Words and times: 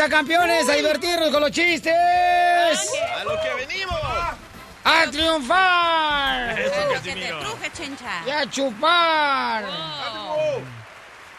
Risa, 0.00 0.08
campeones, 0.08 0.68
a 0.68 0.74
divertirnos 0.74 1.30
con 1.30 1.42
los 1.42 1.50
chistes. 1.50 1.92
¡A 1.94 3.24
lo 3.24 3.32
que 3.40 3.66
venimos! 3.66 3.98
¡A 4.84 5.10
triunfar! 5.10 6.58
Eso, 6.58 6.72
Que 6.72 6.86
te 6.86 6.94
Casimiro. 6.94 7.38
truje, 7.40 7.70
chencha. 7.72 8.22
¡Y 8.26 8.30
a 8.30 8.48
chupar! 8.48 9.64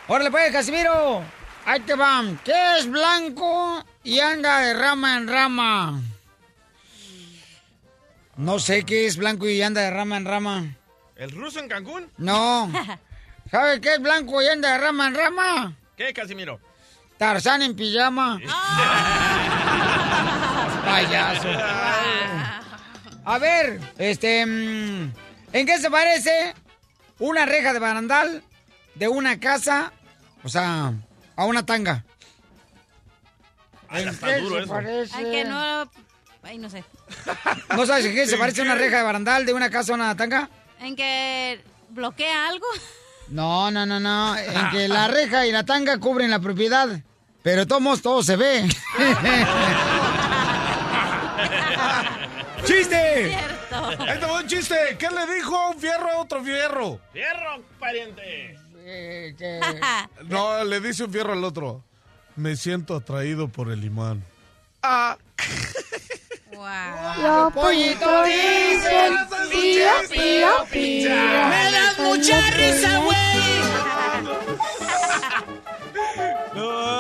Órale 0.08 0.30
pues, 0.30 0.52
Casimiro. 0.52 1.24
Ahí 1.66 1.80
te 1.82 1.96
van. 1.96 2.40
¿Qué 2.44 2.78
es 2.78 2.90
blanco 2.90 3.84
y 4.04 4.20
anda 4.20 4.60
de 4.60 4.74
rama 4.74 5.18
en 5.18 5.28
rama? 5.28 6.02
No 8.38 8.60
sé 8.60 8.84
qué 8.84 9.06
es 9.08 9.18
blanco 9.18 9.48
y 9.48 9.62
anda 9.62 9.82
de 9.82 9.92
rama 9.92 10.18
en 10.18 10.26
rama. 10.26 10.76
¿El 11.16 11.32
ruso 11.32 11.60
en 11.60 11.68
Cancún? 11.68 12.12
No. 12.18 12.72
¿Sabe 13.52 13.82
qué 13.82 13.96
es 13.96 14.02
blanco 14.02 14.42
y 14.42 14.48
anda 14.48 14.74
de 14.74 14.78
rama 14.78 15.08
en 15.08 15.16
rama? 15.16 15.74
¿Qué, 15.98 16.14
Casimiro? 16.14 16.60
Tarzán 17.26 17.62
en 17.62 17.76
pijama. 17.76 18.40
Payaso. 20.84 21.50
A 23.24 23.38
ver, 23.38 23.80
este. 24.00 24.44
mm, 24.44 25.14
¿En 25.54 25.66
qué 25.68 25.78
se 25.78 25.92
parece 25.92 26.56
una 27.20 27.46
reja 27.46 27.74
de 27.74 27.80
barandal 27.80 28.42
de 28.96 29.08
una 29.08 29.40
casa, 29.40 29.94
o 30.44 30.50
sea, 30.50 30.94
a 31.36 31.46
una 31.46 31.64
tanga? 31.64 32.04
Ay, 33.88 34.02
¿En 34.02 34.10
está 34.10 34.26
qué 34.26 34.38
duro 34.42 34.56
se 34.56 34.64
eso. 34.64 34.74
parece? 34.74 35.16
Ay, 35.16 35.26
que 35.26 35.46
no. 35.46 35.92
Ay, 36.42 36.58
no 36.58 36.72
sé. 36.72 36.84
¿No 37.78 37.86
sabes 37.86 38.06
en 38.06 38.16
qué 38.16 38.26
se 38.26 38.38
parece 38.38 38.64
una 38.64 38.74
reja 38.74 38.98
de 38.98 39.04
barandal 39.04 39.46
de 39.46 39.54
una 39.54 39.70
casa 39.70 39.92
a 39.92 39.96
una 39.96 40.18
tanga? 40.18 40.50
¿En 40.80 40.96
que 40.96 41.64
bloquea 41.90 42.48
algo? 42.48 42.66
No, 43.28 43.70
no, 43.70 43.86
no, 43.86 44.00
no. 44.00 44.36
En 44.36 44.72
que 44.72 44.88
la 44.88 45.08
reja 45.08 45.46
y 45.46 45.52
la 45.52 45.64
tanga 45.68 46.00
cubren 46.00 46.32
la 46.32 46.40
propiedad. 46.40 46.88
Pero 47.44 47.66
tomos 47.66 48.02
todo 48.02 48.22
se 48.24 48.36
ve. 48.36 48.68
¡Chiste! 52.66 53.30
Cierto. 53.30 54.04
Ahí 54.04 54.20
te 54.20 54.26
va 54.26 54.40
un 54.40 54.48
chiste. 54.48 54.76
¿Qué 55.00 55.08
le 55.10 55.34
dijo 55.36 55.70
un 55.72 55.80
fierro 55.80 56.12
a 56.12 56.18
otro 56.20 56.44
fierro? 56.44 57.00
¡Fierro, 57.12 57.64
pariente! 57.80 58.58
Eh, 58.84 59.36
que- 59.38 59.60
No, 60.28 60.64
le 60.64 60.80
dice 60.80 61.04
un 61.06 61.12
fierro 61.12 61.34
al 61.34 61.44
otro. 61.44 61.84
Me 62.36 62.56
siento 62.56 62.96
atraído 62.96 63.48
por 63.48 63.72
el 63.72 63.84
imán. 63.84 64.24
Ah, 64.84 65.18
Wow. 66.54 67.52
Pollito 67.54 68.24
dicen, 68.24 69.14
pío, 69.50 69.90
pío, 70.12 70.66
pío. 70.72 71.10
Me 71.10 71.72
das 71.72 71.98
mucha 72.00 72.40
risa, 72.52 73.00
güey. 73.00 73.18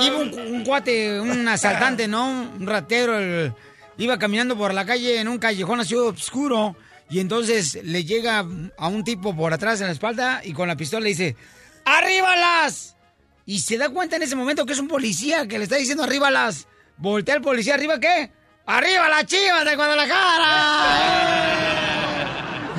Iba 0.06 0.18
un, 0.18 0.34
un 0.56 0.64
cuate, 0.64 1.20
un 1.20 1.48
asaltante, 1.48 2.08
¿no? 2.08 2.28
Un 2.58 2.66
ratero, 2.68 3.18
el- 3.20 3.54
iba 3.98 4.18
caminando 4.18 4.58
por 4.58 4.74
la 4.74 4.86
calle 4.86 5.20
en 5.20 5.28
un 5.28 5.38
callejón 5.38 5.80
así 5.80 5.94
oscuro 5.96 6.76
y 7.10 7.20
entonces 7.20 7.80
le 7.84 8.04
llega 8.06 8.46
a 8.78 8.88
un 8.88 9.04
tipo 9.04 9.36
por 9.36 9.54
atrás 9.54 9.80
en 9.82 9.88
la 9.88 9.94
espalda 9.94 10.42
y 10.44 10.54
con 10.54 10.68
la 10.68 10.76
pistola 10.76 11.04
le 11.04 11.10
dice, 11.10 11.36
¡Arríbalas! 11.86 12.96
Y 13.46 13.60
se 13.60 13.78
da 13.78 13.90
cuenta 13.90 14.16
en 14.16 14.24
ese 14.24 14.36
momento 14.36 14.66
que 14.66 14.74
es 14.74 14.80
un 14.80 14.88
policía 14.88 15.48
que 15.48 15.58
le 15.58 15.66
está 15.66 15.76
diciendo 15.76 16.04
¡Arríbalas! 16.04 16.68
Voltea 16.98 17.36
el 17.36 17.42
policía, 17.42 17.74
¿arriba 17.76 18.00
qué? 18.00 18.32
¡Arriba 18.66 19.10
la 19.10 19.26
chivas 19.26 19.66
de 19.66 19.76
Guadalajara! 19.76 20.62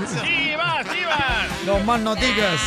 ¡Chivas, 0.24 0.86
chivas! 0.94 1.64
No 1.66 1.78
más 1.80 2.00
no 2.00 2.14
digas. 2.14 2.60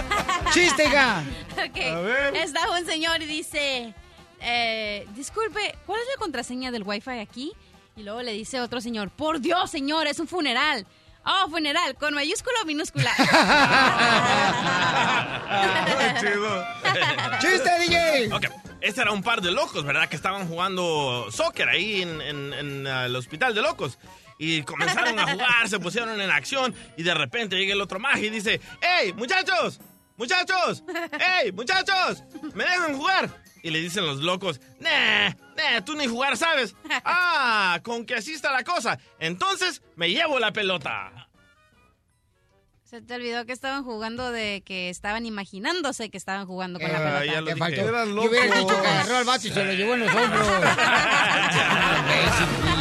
¡Chistega! 0.52 1.22
Ok. 1.52 1.74
ver. 1.76 2.36
Está 2.36 2.70
un 2.70 2.84
señor 2.86 3.22
y 3.22 3.26
dice: 3.26 3.94
eh, 4.42 5.06
Disculpe, 5.14 5.74
¿cuál 5.86 6.00
es 6.00 6.06
la 6.14 6.18
contraseña 6.20 6.70
del 6.70 6.82
wifi 6.84 7.10
aquí? 7.18 7.52
Y 7.96 8.02
luego 8.02 8.22
le 8.22 8.32
dice 8.32 8.60
otro 8.60 8.80
señor: 8.80 9.10
Por 9.10 9.40
Dios, 9.40 9.70
señor, 9.70 10.06
es 10.06 10.18
un 10.18 10.28
funeral. 10.28 10.86
Oh, 11.24 11.48
funeral, 11.50 11.94
con 11.94 12.14
mayúscula 12.14 12.56
o 12.62 12.66
minúscula. 12.66 13.10
chido. 16.20 16.64
¡Chiste, 17.40 17.70
DJ! 17.80 18.32
Ok, 18.34 18.46
este 18.80 19.00
era 19.02 19.12
un 19.12 19.22
par 19.22 19.40
de 19.40 19.52
locos, 19.52 19.84
¿verdad? 19.84 20.08
Que 20.08 20.16
estaban 20.16 20.48
jugando 20.48 21.28
soccer 21.30 21.68
ahí 21.68 22.02
en, 22.02 22.20
en- 22.20 22.52
en, 22.52 22.86
uh, 22.86 23.04
el 23.04 23.14
hospital 23.16 23.54
de 23.54 23.62
locos. 23.62 23.98
Y 24.38 24.62
comenzaron 24.62 25.18
a 25.20 25.30
jugar, 25.32 25.68
se 25.68 25.78
pusieron 25.78 26.20
en 26.20 26.30
acción 26.30 26.74
y 26.96 27.02
de 27.04 27.14
repente 27.14 27.56
llega 27.56 27.74
el 27.74 27.80
otro 27.80 28.00
mago 28.00 28.18
y 28.18 28.28
dice, 28.30 28.60
¡Hey, 28.80 29.12
muchachos! 29.12 29.78
¡Muchachos! 30.16 30.82
¡Hey, 31.18 31.52
muchachos! 31.52 32.24
¿Me 32.54 32.64
dejan 32.64 32.96
jugar? 32.96 33.30
Y 33.62 33.70
le 33.70 33.80
dicen 33.80 34.04
los 34.06 34.18
locos, 34.18 34.60
¡Nah! 34.80 35.30
¡Nah! 35.56 35.80
Tú 35.84 35.94
ni 35.94 36.06
jugar 36.06 36.36
sabes. 36.36 36.74
¡Ah! 37.04 37.78
Con 37.84 38.04
que 38.06 38.14
así 38.16 38.32
está 38.34 38.50
la 38.52 38.64
cosa. 38.64 38.98
Entonces 39.20 39.82
me 39.96 40.10
llevo 40.10 40.38
la 40.38 40.52
pelota. 40.52 41.28
Se 42.84 43.00
te 43.00 43.14
olvidó 43.14 43.46
que 43.46 43.52
estaban 43.52 43.84
jugando 43.84 44.30
de 44.32 44.62
que 44.66 44.90
estaban 44.90 45.24
imaginándose 45.24 46.10
que 46.10 46.18
estaban 46.18 46.46
jugando 46.46 46.78
con 46.78 46.92
la 46.92 46.98
Ah, 46.98 47.20
pelota. 47.20 47.24
ya 47.32 47.40
lo 47.40 47.56
faltó. 47.56 47.80
Eran 47.88 48.14
Yo 48.14 48.22
hubiera 48.24 48.46
locos. 48.46 48.60
dicho 48.60 48.82
que 48.82 48.88
agarró 48.88 49.16
al 49.16 49.24
vato 49.24 49.46
y 49.46 49.50
se 49.50 49.64
lo 49.64 49.72
llevó 49.72 49.94
en 49.94 50.00
los 50.00 50.14
hombros. 50.14 50.46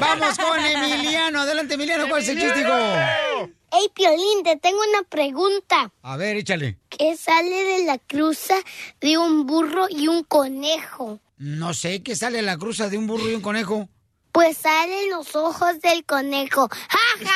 Vamos 0.00 0.38
con 0.38 0.64
Emiliano. 0.64 1.40
Adelante, 1.40 1.74
Emiliano. 1.74 2.08
¿Cuál 2.08 2.22
es 2.22 2.28
el 2.28 2.40
chiste, 2.40 2.60
hijo? 2.60 3.50
Hey, 3.76 3.90
Piolín, 3.92 4.44
te 4.44 4.56
tengo 4.56 4.78
una 4.88 5.02
pregunta. 5.02 5.92
A 6.02 6.16
ver, 6.16 6.36
échale. 6.36 6.78
¿Qué 6.88 7.16
sale 7.16 7.64
de 7.64 7.84
la 7.84 7.98
cruza 7.98 8.54
de 9.00 9.18
un 9.18 9.46
burro 9.46 9.86
y 9.90 10.06
un 10.06 10.22
conejo? 10.22 11.18
No 11.38 11.74
sé 11.74 12.00
qué 12.04 12.14
sale 12.14 12.40
la 12.42 12.56
cruza 12.56 12.88
de 12.88 12.98
un 12.98 13.08
burro 13.08 13.28
y 13.28 13.34
un 13.34 13.40
conejo. 13.40 13.88
Pues 14.30 14.58
salen 14.58 15.10
los 15.10 15.34
ojos 15.34 15.80
del 15.80 16.04
conejo. 16.04 16.68
¡Ja, 16.68 16.98
ja, 17.18 17.34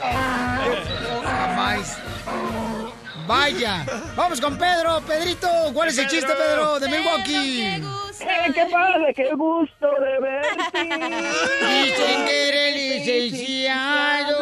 ja! 0.00 1.98
Vaya. 3.28 3.84
Vamos 4.16 4.40
con 4.40 4.56
Pedro. 4.58 5.00
Pedrito, 5.06 5.46
¿cuál 5.74 5.88
es 5.88 5.98
el 5.98 6.06
chiste, 6.08 6.32
Pedro, 6.32 6.80
de 6.80 6.88
Milwaukee? 6.88 7.62
Qué 7.62 7.78
gusto. 7.80 8.24
¿Qué 8.54 8.66
pasa? 8.72 8.98
¡Qué 9.14 9.30
gusto 9.34 9.88
de 10.00 10.18
verte! 10.18 10.48
Dicen 11.84 12.24
que 12.26 12.48
eres 12.48 12.74
licenciado. 13.06 14.38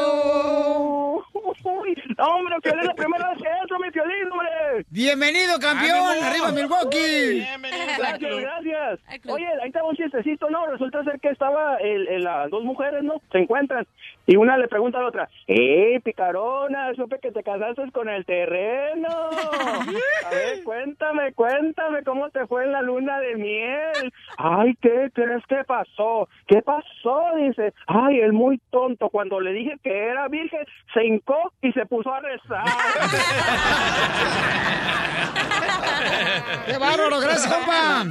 Uy, 1.65 1.97
hombre, 2.19 2.57
Piolín, 2.63 2.87
la 2.87 2.95
primera 2.95 3.29
vez 3.31 3.39
que 3.43 3.49
entro, 3.61 3.79
mi 3.81 3.91
Piolín, 3.91 4.31
hombre. 4.31 4.87
Bienvenido, 4.89 5.59
campeón. 5.59 5.99
¡Ánimo! 6.09 6.27
Arriba, 6.27 6.53
Milwaukee. 6.53 7.31
Bienvenidos 7.41 7.89
al 7.89 7.97
Gracias, 7.99 8.37
gracias. 8.41 9.01
Oye, 9.29 9.47
ahí 9.63 9.69
estaba 9.69 9.89
un 9.89 9.97
chistecito, 9.97 10.49
¿no? 10.49 10.65
Resulta 10.69 11.03
ser 11.05 11.19
que 11.21 11.31
estaba 11.31 11.77
el, 11.79 12.07
el- 12.09 12.23
las 12.25 12.49
dos 12.51 12.63
mujeres, 12.63 13.03
¿no? 13.03 13.21
Se 13.33 13.39
encuentran. 13.39 13.85
Y 14.27 14.37
una 14.37 14.59
le 14.59 14.67
pregunta 14.67 14.99
a 14.99 15.03
la 15.03 15.09
otra, 15.09 15.29
¡Eh, 15.47 16.01
picarona! 16.05 16.93
Supe 16.95 17.21
que 17.21 17.31
te 17.31 17.45
casaste 17.45 17.93
con 17.93 18.09
el 18.09 18.25
terreno. 18.25 19.09
A 19.09 20.31
ver, 20.31 20.65
cuéntame, 20.65 21.33
cuéntame 21.33 22.03
cómo 22.03 22.29
te 22.31 22.45
fue 22.47 22.65
en 22.65 22.73
la 22.73 22.83
luna 22.83 23.21
de 23.21 23.37
miel. 23.37 24.13
Ay, 24.37 24.75
¿qué 24.83 25.11
crees 25.15 25.47
que 25.47 25.63
pasó? 25.65 26.29
¿Qué 26.47 26.61
pasó? 26.63 27.23
Dice, 27.37 27.73
ay, 27.87 28.19
el 28.21 28.33
muy 28.33 28.59
tonto. 28.71 29.11
Cuando 29.11 29.41
le 29.41 29.53
dije 29.53 29.77
que 29.83 30.09
era 30.09 30.27
virgen, 30.29 30.65
se 30.93 31.05
hincó 31.05 31.53
y 31.63 31.73
se 31.73 31.87
puso 31.87 32.13
a 32.13 32.21
rezar. 32.21 32.65
¡Qué 36.67 36.79
bárbaro! 36.79 37.21
Gracias, 37.21 37.47
compa. 37.47 38.05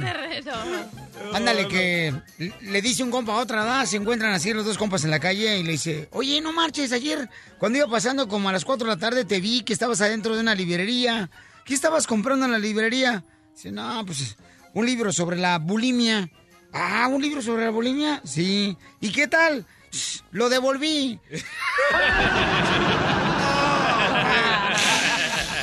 Ándale, 1.32 1.66
que 1.68 2.14
le 2.62 2.82
dice 2.82 3.02
un 3.02 3.10
compa 3.10 3.32
a 3.32 3.36
otra, 3.36 3.60
¿verdad? 3.64 3.84
Se 3.86 3.96
encuentran 3.96 4.32
así 4.32 4.52
los 4.52 4.64
dos 4.64 4.78
compas 4.78 5.04
en 5.04 5.10
la 5.10 5.18
calle 5.20 5.58
y 5.58 5.62
le 5.62 5.72
dice, 5.72 6.08
oye, 6.12 6.40
no 6.40 6.52
marches, 6.52 6.92
ayer 6.92 7.28
cuando 7.58 7.78
iba 7.78 7.88
pasando 7.88 8.28
como 8.28 8.48
a 8.48 8.52
las 8.52 8.64
4 8.64 8.86
de 8.86 8.94
la 8.94 9.00
tarde 9.00 9.24
te 9.24 9.40
vi 9.40 9.62
que 9.62 9.72
estabas 9.72 10.00
adentro 10.00 10.34
de 10.34 10.40
una 10.40 10.54
librería. 10.54 11.30
¿Qué 11.64 11.74
estabas 11.74 12.06
comprando 12.06 12.46
en 12.46 12.52
la 12.52 12.58
librería? 12.58 13.24
Dice, 13.54 13.72
no, 13.72 14.04
pues 14.06 14.36
un 14.74 14.86
libro 14.86 15.12
sobre 15.12 15.36
la 15.36 15.58
bulimia. 15.58 16.28
Ah, 16.72 17.08
¿un 17.10 17.20
libro 17.22 17.42
sobre 17.42 17.64
la 17.64 17.70
bulimia? 17.70 18.20
Sí. 18.24 18.76
¿Y 19.00 19.10
qué 19.10 19.26
tal? 19.26 19.66
"Shh, 19.90 20.20
Lo 20.30 20.48
devolví. 20.48 21.18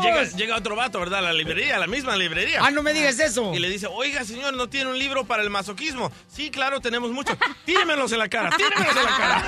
llega, 0.00 0.24
llega 0.24 0.56
otro 0.56 0.76
vato, 0.76 0.98
¿verdad? 1.00 1.22
La 1.22 1.32
librería, 1.32 1.76
a 1.76 1.78
la 1.78 1.86
misma 1.86 2.16
librería. 2.16 2.60
Ah, 2.62 2.70
no 2.70 2.82
me 2.82 2.92
digas 2.92 3.18
eso. 3.20 3.52
Y 3.54 3.58
le 3.58 3.68
dice, 3.68 3.86
oiga, 3.90 4.24
señor, 4.24 4.54
¿no 4.54 4.68
tiene 4.68 4.90
un 4.90 4.98
libro 4.98 5.24
para 5.24 5.42
el 5.42 5.50
masoquismo? 5.50 6.10
Sí, 6.28 6.50
claro, 6.50 6.80
tenemos 6.80 7.10
muchos. 7.10 7.36
Tíremelos 7.64 8.12
en 8.12 8.18
la 8.18 8.28
cara, 8.28 8.50
tíremelos 8.56 8.96
en 8.96 9.04
la 9.04 9.16
cara. 9.16 9.44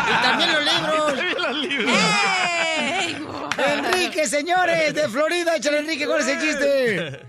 Y 0.10 0.22
también 0.22 0.52
los 0.52 0.64
libros. 0.64 1.12
Y 1.12 1.16
también 1.16 1.42
los 1.42 1.56
libros. 1.56 1.98
Enrique, 3.58 4.26
señores, 4.26 4.94
de 4.94 5.08
Florida. 5.08 5.56
Échale, 5.56 5.78
Enrique, 5.80 6.06
¿cuál 6.06 6.20
es 6.20 6.28
el 6.28 6.40
chiste? 6.40 7.20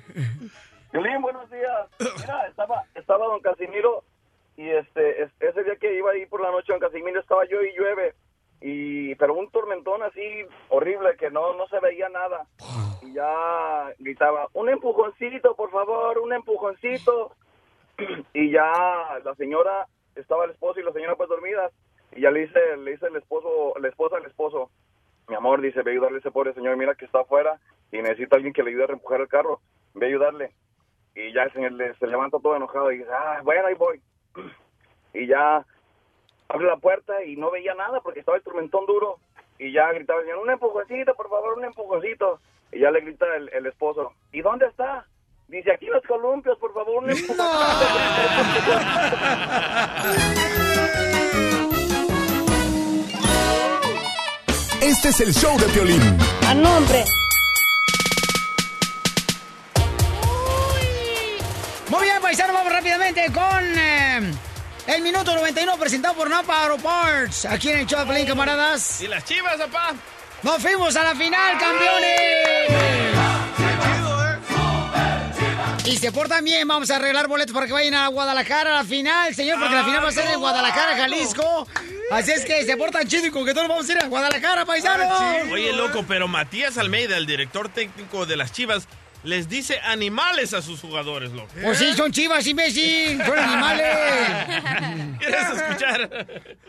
Violín, 0.91 1.21
buenos 1.21 1.49
días. 1.49 1.87
Mira, 2.19 2.47
estaba, 2.47 2.83
estaba 2.95 3.25
don 3.27 3.39
Casimiro 3.41 4.03
y 4.57 4.69
este 4.69 5.23
es- 5.23 5.31
ese 5.39 5.63
día 5.63 5.75
que 5.79 5.95
iba 5.97 6.11
ahí 6.11 6.25
por 6.25 6.41
la 6.41 6.51
noche 6.51 6.67
don 6.71 6.79
Casimiro 6.79 7.19
estaba 7.19 7.43
yo 7.49 7.61
y 7.61 7.73
llueve 7.77 8.13
y 8.61 9.15
pero 9.15 9.33
un 9.33 9.49
tormentón 9.49 10.03
así 10.03 10.45
horrible 10.69 11.15
que 11.17 11.29
no 11.29 11.55
no 11.55 11.67
se 11.67 11.79
veía 11.79 12.09
nada. 12.09 12.45
Y 13.01 13.13
ya 13.13 13.93
gritaba 13.99 14.47
un 14.53 14.69
empujoncito 14.69 15.55
por 15.55 15.71
favor 15.71 16.19
un 16.19 16.33
empujoncito 16.33 17.35
y 18.33 18.51
ya 18.51 19.19
la 19.23 19.35
señora 19.35 19.87
estaba 20.15 20.45
el 20.45 20.51
esposo 20.51 20.79
y 20.79 20.83
la 20.83 20.93
señora 20.93 21.15
pues 21.15 21.29
dormidas. 21.29 21.71
Y 22.13 22.21
ya 22.21 22.31
le 22.31 22.41
dice 22.41 22.77
le 22.77 22.91
dice 22.91 23.07
el 23.07 23.15
esposo 23.15 23.73
la 23.79 23.87
esposa 23.87 24.17
al 24.17 24.25
esposo 24.25 24.69
mi 25.27 25.35
amor 25.35 25.61
dice 25.61 25.81
ve 25.81 25.91
a 25.91 25.93
ayudarle 25.93 26.17
a 26.17 26.19
ese 26.19 26.31
pobre 26.31 26.53
señor 26.53 26.77
mira 26.77 26.95
que 26.95 27.05
está 27.05 27.21
afuera 27.21 27.59
y 27.91 28.01
necesita 28.01 28.35
alguien 28.35 28.53
que 28.53 28.63
le 28.63 28.71
ayude 28.71 28.85
a 28.89 28.93
empujar 28.93 29.21
el 29.21 29.27
carro. 29.27 29.59
Ve 29.93 30.05
a 30.05 30.09
ayudarle 30.09 30.51
y 31.15 31.33
ya 31.33 31.43
el 31.43 31.53
señor 31.53 31.73
se 31.99 32.07
levanta 32.07 32.39
todo 32.39 32.55
enojado 32.55 32.91
y 32.91 32.99
dice, 32.99 33.09
ah, 33.11 33.41
bueno, 33.43 33.67
ahí 33.67 33.75
voy. 33.75 34.01
Y 35.13 35.27
ya 35.27 35.65
abre 36.53 36.67
la 36.67 36.77
puerta 36.77 37.23
y 37.23 37.35
no 37.35 37.51
veía 37.51 37.73
nada 37.73 38.01
porque 38.01 38.19
estaba 38.19 38.37
el 38.37 38.43
tormentón 38.43 38.85
duro. 38.85 39.19
Y 39.57 39.71
ya 39.71 39.91
gritaba 39.91 40.19
el 40.19 40.25
señor, 40.25 40.39
un 40.39 40.49
empujoncito, 40.49 41.13
por 41.15 41.29
favor, 41.29 41.57
un 41.57 41.65
empujoncito. 41.65 42.39
Y 42.71 42.79
ya 42.79 42.91
le 42.91 43.01
grita 43.01 43.25
el, 43.35 43.49
el 43.53 43.65
esposo, 43.65 44.13
¿y 44.31 44.41
dónde 44.41 44.65
está? 44.67 45.05
Dice, 45.47 45.73
aquí 45.73 45.87
los 45.87 46.03
columpios, 46.03 46.57
por 46.57 46.73
favor, 46.73 47.03
un 47.03 47.09
empujoncito. 47.09 47.43
Este 54.81 55.09
es 55.09 55.21
el 55.21 55.33
show 55.33 55.57
de 55.59 55.65
Piolín. 55.67 56.01
A 56.47 56.53
nombre. 56.53 57.03
Muy 61.89 62.03
bien, 62.03 62.21
paisano, 62.21 62.53
vamos 62.53 62.71
rápidamente 62.71 63.25
con 63.33 63.77
eh, 63.77 64.33
el 64.95 65.01
minuto 65.01 65.33
91 65.33 65.77
presentado 65.77 66.15
por 66.15 66.29
Napa 66.29 66.65
Auto 66.65 66.83
Parts. 66.83 67.45
Aquí 67.45 67.69
en 67.69 67.79
el 67.79 67.87
Pelín, 67.87 68.25
camaradas. 68.25 69.01
¿Y 69.01 69.07
las 69.07 69.23
chivas, 69.23 69.55
papá? 69.57 69.93
¡Nos 70.43 70.61
fuimos 70.61 70.95
a 70.95 71.03
la 71.03 71.15
final, 71.15 71.57
campeones! 71.57 73.11
Y 75.85 75.97
se 75.97 76.11
portan 76.11 76.43
bien, 76.43 76.67
vamos 76.67 76.89
a 76.89 76.97
arreglar 76.97 77.27
boletos 77.27 77.53
para 77.53 77.67
que 77.67 77.73
vayan 77.73 77.93
a 77.95 78.07
Guadalajara 78.07 78.71
a 78.71 78.83
la 78.83 78.83
final, 78.83 79.33
señor, 79.33 79.59
porque 79.59 79.75
la 79.75 79.83
final 79.83 80.03
va 80.03 80.09
a 80.09 80.11
ser 80.11 80.27
en 80.27 80.39
Guadalajara, 80.39 80.95
Jalisco. 80.95 81.67
Así 82.11 82.31
es 82.31 82.45
que 82.45 82.65
se 82.65 82.77
portan 82.77 83.07
chido 83.07 83.27
y 83.27 83.31
con 83.31 83.45
que 83.45 83.53
todos 83.53 83.67
vamos 83.67 83.89
a 83.89 83.91
ir 83.91 83.97
a 83.97 84.07
Guadalajara, 84.07 84.65
paisanos. 84.65 85.21
Oye, 85.51 85.73
loco, 85.73 86.03
pero 86.07 86.27
Matías 86.27 86.77
Almeida, 86.77 87.17
el 87.17 87.25
director 87.25 87.69
técnico 87.69 88.25
de 88.25 88.35
las 88.35 88.51
chivas, 88.51 88.87
les 89.23 89.47
dice 89.47 89.75
animales 89.83 90.53
a 90.53 90.61
sus 90.61 90.81
jugadores, 90.81 91.31
loco. 91.31 91.49
Pues 91.61 91.77
sí, 91.77 91.93
son 91.93 92.11
chivas, 92.11 92.45
imbécil, 92.47 93.21
son 93.23 93.37
animales. 93.37 93.87
¿Quieres 95.19 95.41
escuchar? 95.55 96.27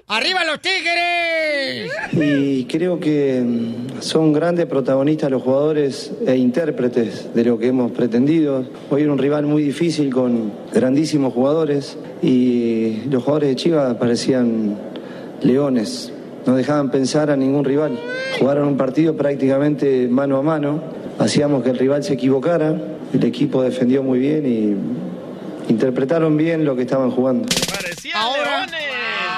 ¡Arriba 0.09 0.45
los 0.45 0.61
tigres! 0.61 1.91
Y 2.13 2.65
creo 2.67 3.01
que 3.01 3.41
mm, 3.43 4.03
son 4.03 4.33
grandes 4.33 4.67
protagonistas 4.67 5.31
los 5.31 5.43
jugadores 5.43 6.13
e 6.27 6.37
intérpretes 6.37 7.35
de 7.35 7.45
lo 7.45 7.59
que 7.59 7.69
hemos 7.69 7.93
pretendido. 7.93 8.67
Hoy 8.91 9.03
era 9.03 9.13
un 9.13 9.19
rival 9.19 9.47
muy 9.47 9.63
difícil 9.63 10.13
con 10.13 10.53
grandísimos 10.73 11.33
jugadores 11.33 11.97
y 12.23 13.03
los 13.09 13.23
jugadores 13.23 13.49
de 13.51 13.57
Chivas 13.57 13.95
parecían 13.97 14.79
leones. 15.43 16.13
No 16.45 16.57
dejaban 16.57 16.91
pensar 16.91 17.31
a 17.31 17.37
ningún 17.37 17.65
rival. 17.65 17.99
Jugaron 18.39 18.69
un 18.69 18.77
partido 18.77 19.17
prácticamente 19.17 20.09
mano 20.09 20.37
a 20.37 20.43
mano. 20.43 20.83
Hacíamos 21.19 21.63
que 21.63 21.71
el 21.71 21.79
rival 21.79 22.03
se 22.03 22.15
equivocara. 22.15 22.75
El 23.13 23.25
equipo 23.25 23.63
defendió 23.63 24.03
muy 24.03 24.19
bien 24.19 24.47
y 24.47 25.71
interpretaron 25.71 26.37
bien 26.37 26.65
lo 26.65 26.75
que 26.77 26.83
estaban 26.83 27.11
jugando. 27.11 27.49
Ahora, 28.15 28.67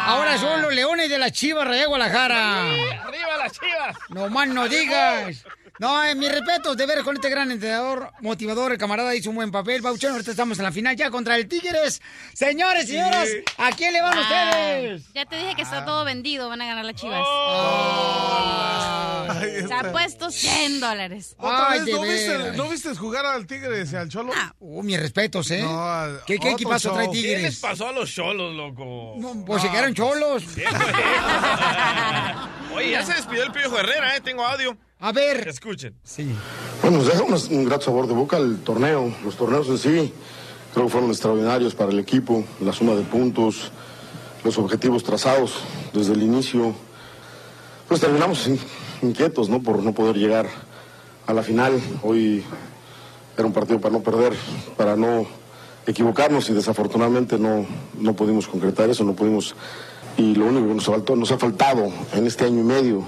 ahora 0.06 0.38
son 0.38 0.62
los 0.62 0.74
leones 0.74 1.08
de 1.08 1.18
la 1.18 1.30
Chivas 1.30 1.68
de 1.70 1.86
Guadalajara. 1.86 2.62
¡Arriba 2.62 3.36
las 3.38 3.52
chivas! 3.52 3.96
No 4.10 4.28
más 4.30 4.48
no 4.48 4.68
digas. 4.68 5.44
No, 5.80 6.04
eh, 6.04 6.14
mi 6.14 6.28
respeto, 6.28 6.76
de 6.76 6.86
ver 6.86 7.02
con 7.02 7.16
este 7.16 7.28
gran 7.28 7.50
entrenador, 7.50 8.12
motivador, 8.20 8.70
el 8.70 8.78
camarada 8.78 9.12
hizo 9.16 9.30
un 9.30 9.36
buen 9.36 9.50
papel. 9.50 9.82
Bauchón, 9.82 10.12
ahorita 10.12 10.30
estamos 10.30 10.56
en 10.58 10.64
la 10.64 10.70
final 10.70 10.94
ya 10.94 11.10
contra 11.10 11.34
el 11.36 11.48
Tigres. 11.48 12.00
Señores, 12.32 12.86
señoras, 12.86 13.28
¿a 13.58 13.72
quién 13.72 13.92
le 13.92 14.00
van 14.00 14.16
Ah, 14.16 14.20
ustedes? 14.20 15.02
Ya 15.12 15.26
te 15.26 15.36
dije 15.36 15.56
que 15.56 15.62
está 15.62 15.84
todo 15.84 16.04
vendido, 16.04 16.48
van 16.48 16.62
a 16.62 16.66
ganar 16.66 16.84
las 16.84 16.94
chivas. 16.94 17.26
Ahí 19.36 19.50
Se 19.50 19.58
está. 19.60 19.80
ha 19.80 19.90
puesto 19.90 20.30
100 20.30 20.78
dólares. 20.78 21.34
Otra 21.38 21.70
Ay, 21.72 21.80
vez, 21.80 21.88
¿no 21.94 22.02
viste. 22.02 22.38
¿no 22.56 22.68
viste 22.68 22.94
jugar 22.94 23.26
al 23.26 23.44
Tigres 23.48 23.92
y 23.92 23.96
al 23.96 24.08
Cholo? 24.08 24.32
Uh, 24.60 24.80
mis 24.84 25.00
respetos, 25.00 25.50
¿eh? 25.50 25.60
No, 25.62 25.84
al- 25.92 26.20
¿Qué, 26.24 26.38
qué 26.38 26.50
equipazo 26.52 26.92
trae 26.92 27.06
show. 27.06 27.12
¿Qué 27.14 27.20
les 27.20 27.34
Tigres? 27.36 27.58
pasó 27.58 27.88
a 27.88 27.92
los 27.92 28.12
cholos, 28.14 28.54
loco? 28.54 29.16
Pues 29.44 29.60
se 29.62 29.68
quedaron 29.70 29.92
cholos. 29.92 30.44
Oye, 32.74 32.90
ya 32.92 33.02
se 33.04 33.14
despidió 33.14 33.42
el 33.42 33.50
Piojo 33.52 33.76
Herrera, 33.78 34.14
¿eh? 34.16 34.20
Tengo 34.20 34.46
audio. 34.46 34.76
A 35.00 35.12
ver. 35.12 35.48
Escuchen. 35.48 35.94
Sí. 36.02 36.34
Bueno, 36.82 36.98
nos 36.98 37.06
deja 37.06 37.22
un, 37.22 37.58
un 37.58 37.64
grato 37.64 37.84
sabor 37.86 38.06
de 38.06 38.14
boca 38.14 38.36
el 38.38 38.58
torneo. 38.60 39.12
Los 39.24 39.36
torneos 39.36 39.68
en 39.68 39.78
sí 39.78 40.12
creo 40.72 40.86
que 40.86 40.92
fueron 40.92 41.10
extraordinarios 41.10 41.74
para 41.74 41.90
el 41.90 41.98
equipo. 41.98 42.44
La 42.60 42.72
suma 42.72 42.94
de 42.94 43.02
puntos, 43.02 43.70
los 44.44 44.56
objetivos 44.58 45.04
trazados 45.04 45.54
desde 45.92 46.12
el 46.14 46.22
inicio. 46.22 46.74
Pues 47.88 48.00
terminamos 48.00 48.46
in- 48.46 48.58
inquietos, 49.02 49.48
¿no? 49.48 49.62
Por 49.62 49.82
no 49.82 49.92
poder 49.92 50.16
llegar 50.16 50.48
a 51.26 51.32
la 51.34 51.42
final. 51.42 51.80
Hoy 52.02 52.42
era 53.36 53.46
un 53.46 53.52
partido 53.52 53.80
para 53.80 53.92
no 53.92 54.02
perder, 54.02 54.32
para 54.76 54.96
no 54.96 55.26
equivocarnos 55.86 56.48
y 56.48 56.54
desafortunadamente 56.54 57.38
no, 57.38 57.66
no 57.98 58.14
pudimos 58.14 58.46
concretar 58.48 58.88
eso, 58.88 59.04
no 59.04 59.12
pudimos. 59.14 59.54
Y 60.16 60.34
lo 60.36 60.46
único 60.46 60.68
que 60.68 60.74
nos 60.74 60.84
faltó, 60.86 61.14
nos 61.16 61.30
ha 61.32 61.38
faltado 61.38 61.92
en 62.14 62.26
este 62.26 62.44
año 62.44 62.60
y 62.60 62.64
medio 62.64 63.04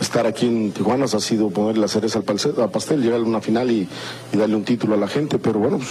estar 0.00 0.26
aquí 0.26 0.46
en 0.46 0.72
Tijuana 0.72 1.04
ha 1.04 1.20
sido 1.20 1.50
ponerle 1.50 1.80
la 1.82 1.88
cereza 1.88 2.18
al 2.20 2.70
pastel, 2.70 3.02
llegar 3.02 3.20
a 3.20 3.22
una 3.22 3.40
final 3.40 3.70
y, 3.70 3.88
darle 4.32 4.56
un 4.56 4.64
título 4.64 4.94
a 4.94 4.98
la 4.98 5.08
gente. 5.08 5.38
Pero 5.38 5.58
bueno, 5.60 5.78
pues, 5.78 5.90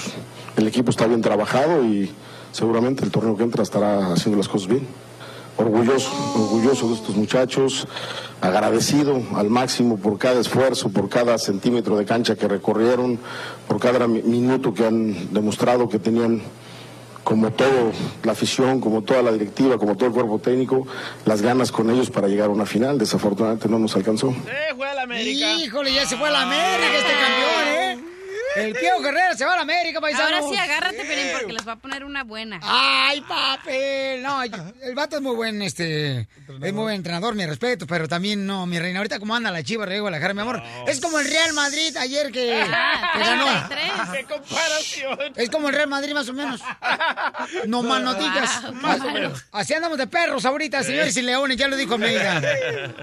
el 0.58 0.68
equipo 0.68 0.92
está 0.92 1.08
bien 1.08 1.22
trabajado 1.22 1.84
y 1.86 2.12
seguramente 2.51 3.04
el 3.04 3.12
torneo 3.12 3.36
que 3.38 3.44
entra 3.44 3.63
estará 3.63 4.13
haciendo 4.13 4.38
las 4.38 4.48
cosas 4.50 4.68
bien. 4.68 4.88
Orgulloso, 5.56 6.10
orgulloso 6.36 6.88
de 6.89 6.96
estos 6.96 7.16
muchachos, 7.16 7.88
agradecido 8.42 9.22
al 9.36 9.51
máximo 9.51 9.98
por 9.98 10.18
cada 10.18 10.42
esfuerzo, 10.42 10.89
por 10.89 11.10
cada 11.10 11.38
centímetro 11.38 11.96
de 11.96 12.06
cancha 12.06 12.36
que 12.36 12.48
recorrieron, 12.48 13.20
por 13.68 13.80
cada 13.80 14.08
mi- 14.08 14.24
minuto 14.24 14.74
que 14.74 14.86
han 14.86 15.32
demostrado 15.32 15.88
que 15.89 16.00
tenían 16.00 16.42
como 17.24 17.51
todo 17.51 17.92
la 18.24 18.34
afición, 18.34 18.80
como 18.80 19.01
toda 19.01 19.22
la 19.22 19.32
directiva, 19.32 19.77
como 19.77 19.96
todo 19.96 20.08
el 20.08 20.13
cuerpo 20.13 20.39
técnico, 20.39 20.86
las 21.25 21.42
ganas 21.42 21.72
con 21.72 21.89
ellos 21.89 22.10
para 22.10 22.27
llegar 22.27 22.50
a 22.50 22.51
una 22.51 22.65
final. 22.65 22.98
Desafortunadamente 22.98 23.70
no 23.70 23.80
nos 23.80 23.96
alcanzó. 23.96 24.30
¡Eh, 24.30 24.74
fue 24.75 24.88
a 24.88 24.94
la 24.94 25.03
América! 25.03 25.53
Híjole, 25.53 25.94
ya 25.94 26.06
se 26.06 26.18
fue 26.18 26.27
a 26.27 26.32
la 26.32 26.42
América 26.44 26.98
este 26.98 27.13
campeón, 27.13 27.68
¿eh? 27.68 27.73
El 28.56 28.74
Pío 28.74 29.00
Guerrero 29.02 29.36
se 29.36 29.46
va 29.46 29.54
a 29.54 29.56
la 29.58 29.62
América, 29.64 30.00
paisanos. 30.00 30.42
Ahora 30.44 30.48
sí, 30.50 30.58
agárrate, 30.58 30.98
Pelín, 31.06 31.28
porque 31.38 31.54
les 31.54 31.68
va 31.68 31.74
a 31.74 31.76
poner 31.78 32.04
una 32.04 32.24
buena. 32.24 32.60
Ay, 32.62 33.22
papi. 33.22 34.22
No, 34.22 34.44
el 34.44 34.96
vato 34.96 35.18
es 35.18 35.22
muy 35.22 35.36
buen, 35.36 35.62
este. 35.62 36.22
Es 36.22 36.74
muy 36.74 36.84
buen 36.84 36.96
entrenador, 36.96 37.36
mi 37.36 37.46
respeto, 37.46 37.88
pero 37.88 38.08
también 38.08 38.46
no, 38.46 38.66
mi 38.66 38.80
reina. 38.80 39.00
Ahorita, 39.00 39.20
como 39.20 39.36
anda 39.36 39.52
la 39.52 39.64
chiva 39.64 39.86
de 39.86 40.00
Guadalajara, 40.00 40.34
mi 40.34 40.42
amor? 40.42 40.62
Es 40.88 41.00
como 41.02 41.20
el 41.20 41.28
Real 41.28 41.54
Madrid 41.54 41.96
ayer 41.98 42.32
que, 42.32 42.62
Ah, 42.62 43.12
que 43.14 43.20
ganó. 43.20 43.68
33. 43.68 44.10
¡Qué 44.12 44.34
comparación! 44.34 45.34
Es 45.36 45.50
como 45.50 45.70
el 45.70 45.76
Real 45.76 45.88
Madrid, 45.88 46.14
más 46.14 46.30
o 46.30 46.34
menos. 46.34 46.62
No 47.68 47.82
más 47.84 48.02
no 48.02 48.14
digas. 48.14 48.64
Wow, 48.64 48.74
Más 48.74 49.02
o 49.02 49.10
menos. 49.12 49.46
Así 49.52 49.74
andamos 49.74 49.98
de 49.98 50.08
perros 50.08 50.46
ahorita, 50.46 50.84
señores 50.84 51.16
y 51.18 51.22
leones, 51.22 51.58
ya 51.58 51.68
lo 51.68 51.76
dijo 51.76 51.94
Almeida. 51.96 52.42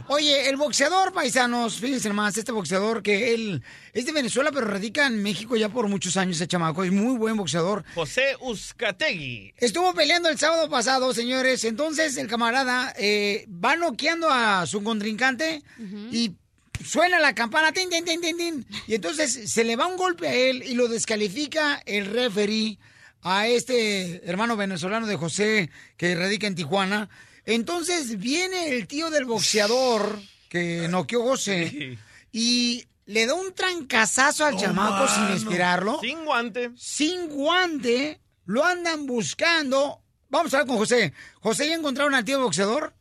Oye, 0.08 0.48
el 0.48 0.56
boxeador, 0.56 1.12
paisanos, 1.12 1.76
fíjense 1.80 2.08
nomás, 2.08 2.36
este 2.36 2.52
boxeador 2.52 3.02
que 3.02 3.34
él 3.34 3.62
es 3.92 4.06
de 4.06 4.12
Venezuela, 4.12 4.50
pero 4.52 4.66
radica 4.66 5.06
en 5.06 5.22
México 5.22 5.56
ya 5.56 5.68
por 5.68 5.88
muchos 5.88 6.16
años, 6.16 6.36
ese 6.36 6.46
chamaco, 6.46 6.84
es 6.84 6.92
muy 6.92 7.16
buen 7.16 7.36
boxeador. 7.36 7.84
José 7.94 8.36
Uzcategui. 8.40 9.52
Estuvo 9.56 9.92
peleando 9.94 10.28
el 10.28 10.38
sábado 10.38 10.68
pasado, 10.68 11.12
señores. 11.12 11.64
Entonces 11.64 12.16
el 12.16 12.26
camarada 12.28 12.94
eh, 12.98 13.46
va 13.48 13.76
noqueando 13.76 14.30
a 14.30 14.66
su 14.66 14.82
contrincante 14.82 15.62
y 16.12 16.32
suena 16.84 17.18
la 17.18 17.34
campana, 17.34 17.72
tin, 17.72 17.88
tin, 17.90 18.04
tin, 18.04 18.20
tin, 18.20 18.36
tin. 18.36 18.66
Y 18.86 18.94
entonces 18.94 19.50
se 19.50 19.64
le 19.64 19.76
va 19.76 19.86
un 19.86 19.96
golpe 19.96 20.28
a 20.28 20.34
él 20.34 20.62
y 20.62 20.74
lo 20.74 20.88
descalifica 20.88 21.82
el 21.86 22.06
referee 22.06 22.78
a 23.22 23.46
este 23.46 24.28
hermano 24.28 24.56
venezolano 24.56 25.06
de 25.06 25.16
José 25.16 25.70
que 25.96 26.14
radica 26.14 26.46
en 26.46 26.54
Tijuana. 26.54 27.08
Entonces 27.44 28.18
viene 28.18 28.70
el 28.70 28.86
tío 28.86 29.10
del 29.10 29.24
boxeador 29.24 30.20
que 30.48 30.88
noqueó 30.88 31.22
a 31.22 31.30
José 31.30 31.98
y 32.32 32.84
le 33.10 33.26
da 33.26 33.34
un 33.34 33.52
trancazazo 33.52 34.44
al 34.44 34.56
chamaco 34.56 35.08
sin 35.08 35.32
esperarlo. 35.32 35.98
Sin 36.00 36.24
guante. 36.24 36.70
Sin 36.76 37.28
guante. 37.28 38.20
Lo 38.46 38.64
andan 38.64 39.04
buscando. 39.06 40.00
Vamos 40.28 40.54
a 40.54 40.58
ver 40.58 40.66
con 40.68 40.76
José. 40.76 41.12
José, 41.42 41.68
¿ya 41.68 41.74
encontraron 41.74 42.14
al 42.14 42.24
tío 42.24 42.40
boxeador? 42.40 42.92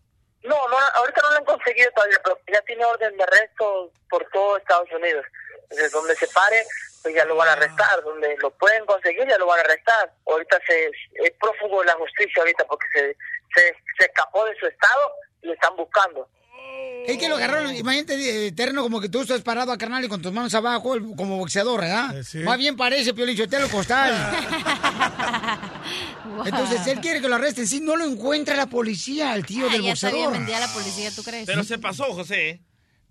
No, 0.44 0.68
no, 0.68 0.78
ahorita 0.96 1.22
no 1.22 1.30
lo 1.30 1.38
han 1.38 1.46
conseguido 1.46 1.92
todavía, 1.92 2.18
pero 2.24 2.40
ya 2.52 2.62
tiene 2.62 2.86
orden 2.86 3.16
de 3.18 3.24
arresto 3.24 3.92
por 4.10 4.26
todo 4.34 4.58
Estados 4.58 4.90
Unidos. 4.92 5.26
Desde 5.70 5.90
donde 5.90 6.16
se 6.16 6.28
pare, 6.30 6.66
pues 7.04 7.14
ya 7.14 7.26
lo 7.26 7.36
van 7.36 7.50
a 7.50 7.54
arrestar. 7.54 8.04
Donde 8.04 8.36
lo 8.40 8.50
pueden 8.58 8.84
conseguir, 8.88 9.28
ya 9.28 9.38
lo 9.38 9.46
van 9.46 9.60
a 9.60 9.62
arrestar. 9.62 10.12
Ahorita 10.26 10.60
se, 10.66 10.88
es 10.88 11.32
prófugo 11.40 11.82
de 11.82 11.86
la 11.86 11.94
justicia 11.94 12.42
ahorita 12.42 12.66
porque 12.66 12.88
se, 12.94 13.18
se, 13.54 13.76
se 14.00 14.06
escapó 14.06 14.44
de 14.46 14.56
su 14.56 14.66
estado 14.66 15.12
y 15.44 15.48
lo 15.48 15.54
están 15.54 15.76
buscando. 15.76 16.28
Es 17.08 17.18
que 17.18 17.28
lo 17.28 17.38
agarraron, 17.38 17.76
imagínate, 17.76 18.48
eh, 18.48 18.52
terreno 18.52 18.84
como 18.84 19.02
que 19.02 19.10
tú 19.10 19.22
estás 19.22 19.42
parado 19.42 19.72
a 19.72 19.78
carnal 19.78 20.04
y 20.04 20.08
con 20.08 20.22
tus 20.22 20.32
manos 20.32 20.54
abajo, 20.54 20.94
el- 20.96 21.16
como 21.16 21.38
boxeador, 21.38 21.82
¿verdad? 21.82 22.16
Más 22.44 22.58
bien 22.58 22.76
parece, 22.76 23.14
Piolín 23.14 23.36
Chotelo 23.36 23.68
Costal. 23.70 24.14
Entonces, 26.46 26.86
él 26.88 27.00
quiere 27.00 27.22
que 27.22 27.28
lo 27.28 27.36
arresten. 27.36 27.68
Si 27.68 27.80
no 27.82 27.96
lo 27.96 28.06
encuentra 28.06 28.56
la 28.56 28.68
policía, 28.68 29.32
al 29.32 29.46
tío 29.46 29.68
Ah, 29.68 29.72
del 29.72 29.82
ya 29.82 29.90
boxeador. 29.90 30.32
vendida 30.34 30.60
la 30.60 30.68
policía, 30.72 31.12
¿tú 31.16 31.24
crees? 31.24 31.46
Pero 31.46 31.64
se 31.64 31.78
pasó, 31.80 32.06
José. 32.14 32.62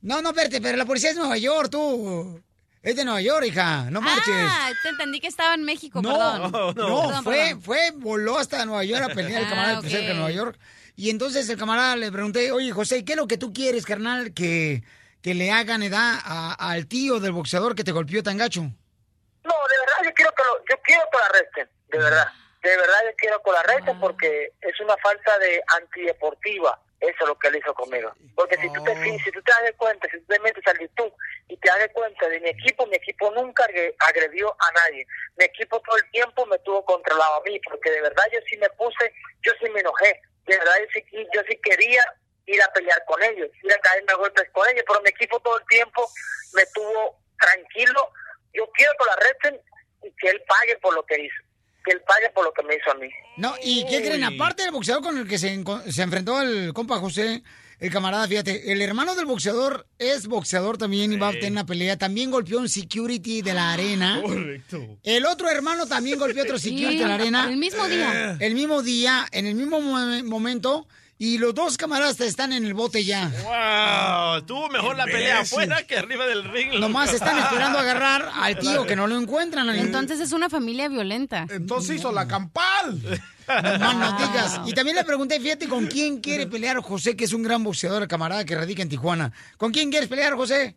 No, 0.01 0.23
no, 0.23 0.31
espérate, 0.31 0.61
pero 0.61 0.77
la 0.77 0.85
policía 0.85 1.11
es 1.11 1.17
de 1.17 1.21
Nueva 1.23 1.39
York, 1.39 1.71
tú. 1.71 2.41
Es 2.81 2.95
de 2.95 3.05
Nueva 3.05 3.21
York, 3.21 3.45
hija, 3.47 3.91
no 3.91 4.01
marches. 4.01 4.35
Ah, 4.49 4.71
te 4.83 4.89
entendí 4.91 5.21
que 5.21 5.27
estaba 5.27 5.55
en 5.55 5.65
México, 5.65 6.01
No, 6.01 6.11
perdón. 6.13 6.53
no, 6.53 6.75
Perdón, 6.75 7.25
fue, 7.25 7.35
perdón. 7.37 7.63
fue, 7.63 7.91
voló 7.97 8.39
hasta 8.39 8.65
Nueva 8.65 8.85
York 8.85 9.11
a 9.11 9.15
pelear 9.15 9.41
el 9.43 9.47
Ah, 9.47 9.51
camarada 9.51 9.79
ok. 9.81 9.87
cerca 9.89 10.09
de 10.09 10.15
Nueva 10.15 10.31
York. 10.31 10.59
Y 10.99 11.11
entonces 11.11 11.49
el 11.49 11.57
camarada 11.57 11.95
le 11.95 12.11
pregunté, 12.11 12.51
oye, 12.51 12.73
José, 12.73 13.05
¿qué 13.05 13.13
es 13.13 13.17
lo 13.17 13.29
que 13.29 13.39
tú 13.39 13.53
quieres, 13.53 13.87
carnal, 13.87 14.35
que, 14.35 14.83
que 15.23 15.33
le 15.33 15.53
hagan 15.53 15.85
edad 15.85 16.19
a- 16.25 16.57
al 16.73 16.89
tío 16.89 17.21
del 17.21 17.31
boxeador 17.31 17.77
que 17.77 17.85
te 17.85 17.93
golpeó 17.93 18.21
tan 18.21 18.37
gacho? 18.37 18.63
No, 18.63 19.55
de 19.71 19.79
verdad 19.79 19.99
yo 20.05 20.13
quiero 20.13 20.33
que 20.33 20.43
lo, 20.43 20.59
yo 20.69 20.83
quiero 20.83 21.03
que 21.13 21.19
lo 21.19 21.25
arresten, 21.25 21.69
de 21.93 21.99
verdad. 21.99 22.27
De 22.65 22.77
verdad 22.77 22.97
yo 23.05 23.11
quiero 23.17 23.41
que 23.45 23.51
lo 23.53 23.59
arresten 23.59 24.01
porque 24.01 24.53
es 24.61 24.81
una 24.81 24.97
falta 24.97 25.39
de 25.39 25.63
antideportiva. 25.81 26.81
Eso 26.99 27.15
es 27.21 27.29
lo 27.29 27.39
que 27.39 27.47
él 27.47 27.57
hizo 27.63 27.73
conmigo. 27.75 28.13
Porque 28.35 28.57
si 28.57 28.67
tú 28.73 28.83
te 28.83 28.97
fi- 28.97 29.19
si 29.21 29.31
tú 29.31 29.41
te 29.43 29.53
das 29.53 29.73
cuenta, 29.77 30.09
si 30.11 30.19
tú 30.19 30.25
te 30.27 30.41
metes 30.41 30.67
al 30.67 30.81
YouTube 30.81 31.15
y 31.47 31.57
te 31.59 31.69
das 31.69 31.89
cuenta 31.95 32.29
de 32.29 32.41
mi 32.41 32.49
equipo, 32.49 32.85
mi 32.89 32.97
equipo 32.97 33.31
nunca 33.31 33.65
agre- 33.67 33.95
agredió 34.01 34.51
a 34.51 34.73
nadie. 34.73 35.07
Mi 35.37 35.45
equipo 35.45 35.79
todo 35.79 35.97
el 35.97 36.11
tiempo 36.11 36.45
me 36.47 36.59
tuvo 36.59 36.85
controlado 36.85 37.37
a 37.37 37.43
mí, 37.45 37.61
porque 37.71 37.93
de 37.93 38.01
verdad 38.03 38.25
yo 38.33 38.41
sí 38.51 38.57
me 38.57 38.69
puse, 38.71 39.15
yo 39.43 39.53
sí 39.63 39.71
me 39.71 39.79
enojé. 39.79 40.21
De 40.49 40.57
verdad 40.59 40.73
yo 40.81 40.87
sí, 40.95 41.01
qui- 41.11 41.29
yo 41.35 41.41
sí 41.49 41.59
quería 41.63 42.03
ir 42.47 42.63
a 42.63 42.73
pelear 42.73 43.03
con 43.07 43.23
ellos, 43.23 43.49
ir 43.63 43.73
a 43.73 43.79
caerme 43.81 44.13
a 44.13 44.17
golpes 44.17 44.49
con 44.53 44.67
ellos, 44.71 44.85
pero 44.89 45.01
mi 45.03 45.11
equipo 45.11 45.39
todo 45.41 45.59
el 45.59 45.67
tiempo 45.67 46.11
me 46.55 46.65
tuvo 46.75 47.21
tranquilo. 47.39 48.11
Yo 48.55 48.69
quiero 48.75 48.93
que 48.99 49.05
lo 49.05 49.13
arresten 49.13 49.61
y 50.03 50.11
que 50.17 50.31
él 50.31 50.43
pague 50.49 50.77
por 50.79 50.95
lo 50.95 51.05
que 51.05 51.21
hizo. 51.21 51.37
Que 51.85 51.93
él 51.93 52.03
pague 52.03 52.31
por 52.31 52.45
lo 52.45 52.53
que 52.53 52.63
me 52.63 52.75
hizo 52.77 52.91
a 52.91 52.95
mí. 52.95 53.09
No, 53.37 53.55
¿y 53.63 53.87
qué 53.87 54.01
creen? 54.03 54.25
Aparte 54.25 54.63
del 54.63 54.73
boxeador 54.73 55.03
con 55.03 55.19
el 55.19 55.29
que 55.29 55.39
se, 55.39 55.63
se 55.93 56.03
enfrentó 56.03 56.41
el 56.41 56.73
compa 56.73 56.97
José, 56.99 57.43
el 57.81 57.91
camarada, 57.91 58.27
fíjate, 58.27 58.73
el 58.73 58.83
hermano 58.83 59.15
del 59.15 59.27
boxeador 59.27 59.87
es 59.99 60.27
boxeador 60.27 60.79
también 60.79 61.13
y 61.13 61.17
va 61.17 61.29
a 61.29 61.33
tener 61.33 61.53
una 61.53 61.65
pelea. 61.67 61.97
También 61.97 62.31
golpeó 62.31 62.59
un 62.59 62.69
security 62.69 63.43
de 63.43 63.55
la 63.55 63.73
arena. 63.73 64.21
Correcto. 64.23 64.99
El 65.03 65.27
otro 65.27 65.49
hermano 65.49 65.87
también 65.87 66.19
golpeó 66.19 66.43
otro 66.43 66.59
security 66.59 66.99
de 66.99 67.07
la 67.07 67.15
arena. 67.15 67.49
El 67.49 67.57
mismo 67.57 67.87
día. 67.87 68.37
El 68.41 68.55
mismo 68.55 68.83
día, 68.83 69.27
en 69.31 69.47
el 69.47 69.55
mismo 69.55 69.81
mo- 69.81 70.25
momento. 70.25 70.89
Y 71.21 71.39
los 71.39 71.53
dos 71.53 71.77
camaradas 71.77 72.21
están 72.21 72.53
en 72.53 72.65
el 72.65 72.75
bote 72.75 73.05
ya. 73.05 73.29
Wow, 73.43 74.39
estuvo 74.39 74.69
mejor 74.69 74.97
la 74.97 75.05
pelea 75.05 75.41
afuera 75.41 75.83
que 75.85 75.97
arriba 75.97 76.27
del 76.29 76.45
ring. 76.45 76.75
Nomás 76.79 77.13
están 77.13 77.37
esperando 77.39 77.77
agarrar 77.79 78.31
al 78.35 78.57
tío 78.57 78.87
que 78.87 78.95
no 78.95 79.09
lo 79.09 79.17
encuentran. 79.19 79.69
Entonces 79.71 80.21
es 80.21 80.31
una 80.31 80.49
familia 80.49 80.89
violenta. 80.89 81.45
Entonces 81.51 81.97
hizo 81.97 82.13
la 82.13 82.29
campal. 82.29 83.01
No 83.49 84.19
digas. 84.19 84.61
Y 84.67 84.73
también 84.73 84.97
le 84.97 85.05
pregunté, 85.05 85.41
fíjate, 85.41 85.69
¿con 85.69 85.87
quién 85.87 86.21
quiere 86.21 86.47
pelear 86.47 86.81
José, 86.81 87.17
que 87.17 87.25
es 87.25 87.33
un 87.33 87.43
gran 87.43 87.65
boxeador, 87.65 88.07
camarada 88.07 88.45
que 88.45 88.55
radica 88.55 88.83
en 88.83 88.89
Tijuana? 88.89 89.33
¿Con 89.57 89.73
quién 89.73 89.91
quieres 89.91 90.09
pelear, 90.09 90.35
José? 90.35 90.75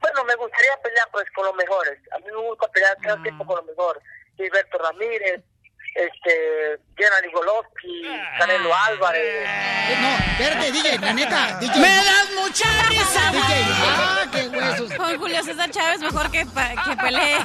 Bueno, 0.00 0.24
me 0.24 0.34
gustaría 0.36 0.76
pelear 0.82 1.08
pues 1.12 1.26
con 1.34 1.44
los 1.44 1.54
mejores. 1.54 1.98
A 2.12 2.18
mí 2.18 2.24
me 2.26 2.48
gusta 2.48 2.68
pelear 2.68 2.96
cada 3.02 3.22
tiempo 3.22 3.44
con 3.46 3.56
los 3.56 3.66
mejores. 3.66 4.02
Gilberto 4.36 4.78
Ramírez, 4.78 5.42
este, 5.94 6.80
Gennady 6.96 7.32
Golovkin, 7.32 8.20
Canelo 8.38 8.74
Álvarez. 8.74 9.22
Eh, 9.46 9.98
No, 10.00 10.08
espérate, 10.32 10.72
DJ, 10.72 10.98
la 10.98 11.12
neta. 11.14 11.58
DJ. 11.60 11.80
¡Me 11.80 11.88
das 11.96 12.28
mucha 12.40 12.68
risa! 12.88 13.30
DJ, 13.32 13.64
ah, 13.68 14.24
qué 14.32 14.48
huesos. 14.48 14.92
Con 14.96 15.18
Julio 15.18 15.42
César 15.42 15.70
Chávez 15.70 16.00
mejor 16.00 16.30
que, 16.30 16.40
que 16.46 16.96
pelee. 16.96 17.38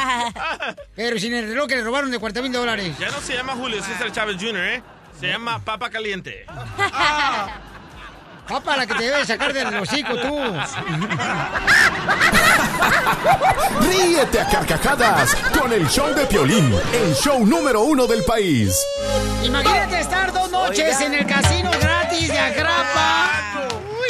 Pero 0.96 1.18
sin 1.18 1.34
el 1.34 1.48
reloj 1.48 1.66
que 1.68 1.76
le 1.76 1.82
robaron 1.82 2.10
de 2.10 2.18
40 2.18 2.42
mil 2.42 2.52
dólares. 2.52 2.96
Ya 2.98 3.10
no 3.10 3.20
se 3.20 3.34
llama 3.34 3.54
Julio 3.54 3.82
César 3.82 4.10
Chávez 4.12 4.36
Jr., 4.40 4.64
¿eh? 4.68 4.82
Se 5.18 5.28
llama 5.28 5.64
Papa 5.64 5.88
Caliente. 5.90 6.44
Papá, 8.48 8.76
la 8.76 8.86
que 8.86 8.94
te 8.94 9.04
debe 9.04 9.24
sacar 9.24 9.52
del 9.52 9.74
hocico, 9.78 10.16
tú. 10.16 10.38
Ríete 13.80 14.40
a 14.40 14.48
carcajadas 14.48 15.34
con 15.58 15.72
el 15.72 15.88
show 15.88 16.12
de 16.14 16.26
Piolín, 16.26 16.74
el 16.92 17.14
show 17.14 17.44
número 17.46 17.82
uno 17.82 18.06
del 18.06 18.24
país. 18.24 18.84
Imagínate 19.44 20.00
estar 20.00 20.32
dos 20.32 20.50
noches 20.50 21.00
en 21.00 21.14
el 21.14 21.26
casino 21.26 21.70
gratis 21.80 22.28
de 22.28 22.38
Agrapa. 22.38 23.30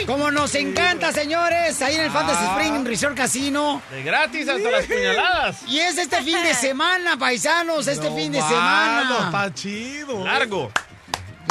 Como 0.06 0.30
nos 0.30 0.54
encanta, 0.54 1.12
señores, 1.12 1.80
ahí 1.80 1.94
en 1.94 2.02
el 2.02 2.10
Fantasy 2.10 2.44
Spring 2.44 2.84
Resort 2.84 3.16
Casino. 3.16 3.82
De 3.90 4.02
gratis 4.02 4.48
hasta 4.48 4.70
las 4.70 4.86
puñaladas. 4.86 5.62
Y 5.68 5.78
es 5.78 5.96
este 5.96 6.22
fin 6.22 6.42
de 6.42 6.54
semana, 6.54 7.16
paisanos, 7.16 7.86
este 7.86 8.10
fin 8.10 8.32
de 8.32 8.40
semana. 8.40 9.26
está 9.26 9.54
chido. 9.54 10.24
Largo. 10.24 10.72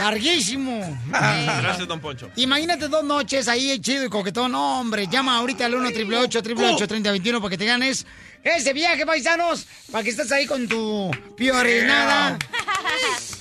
Larguísimo. 0.02 1.00
Gracias, 1.10 1.88
don 1.88 2.00
Poncho. 2.00 2.32
Imagínate 2.36 2.88
dos 2.88 3.04
noches 3.04 3.48
ahí 3.48 3.80
chido 3.80 4.04
y 4.06 4.10
coquetón. 4.10 4.52
No, 4.52 4.80
hombre, 4.80 5.08
llama 5.08 5.38
ahorita 5.38 5.66
al 5.66 5.76
1 5.76 5.90
888 5.90 6.88
3021 6.88 7.40
para 7.40 7.50
que 7.52 7.58
te 7.58 7.66
ganes 7.66 8.06
ese 8.44 8.74
viaje, 8.74 9.06
paisanos. 9.06 9.68
Para 9.92 10.04
que 10.04 10.10
estés 10.10 10.32
ahí 10.32 10.48
con 10.48 10.68
tu 10.68 11.12
piorinada. 11.38 12.40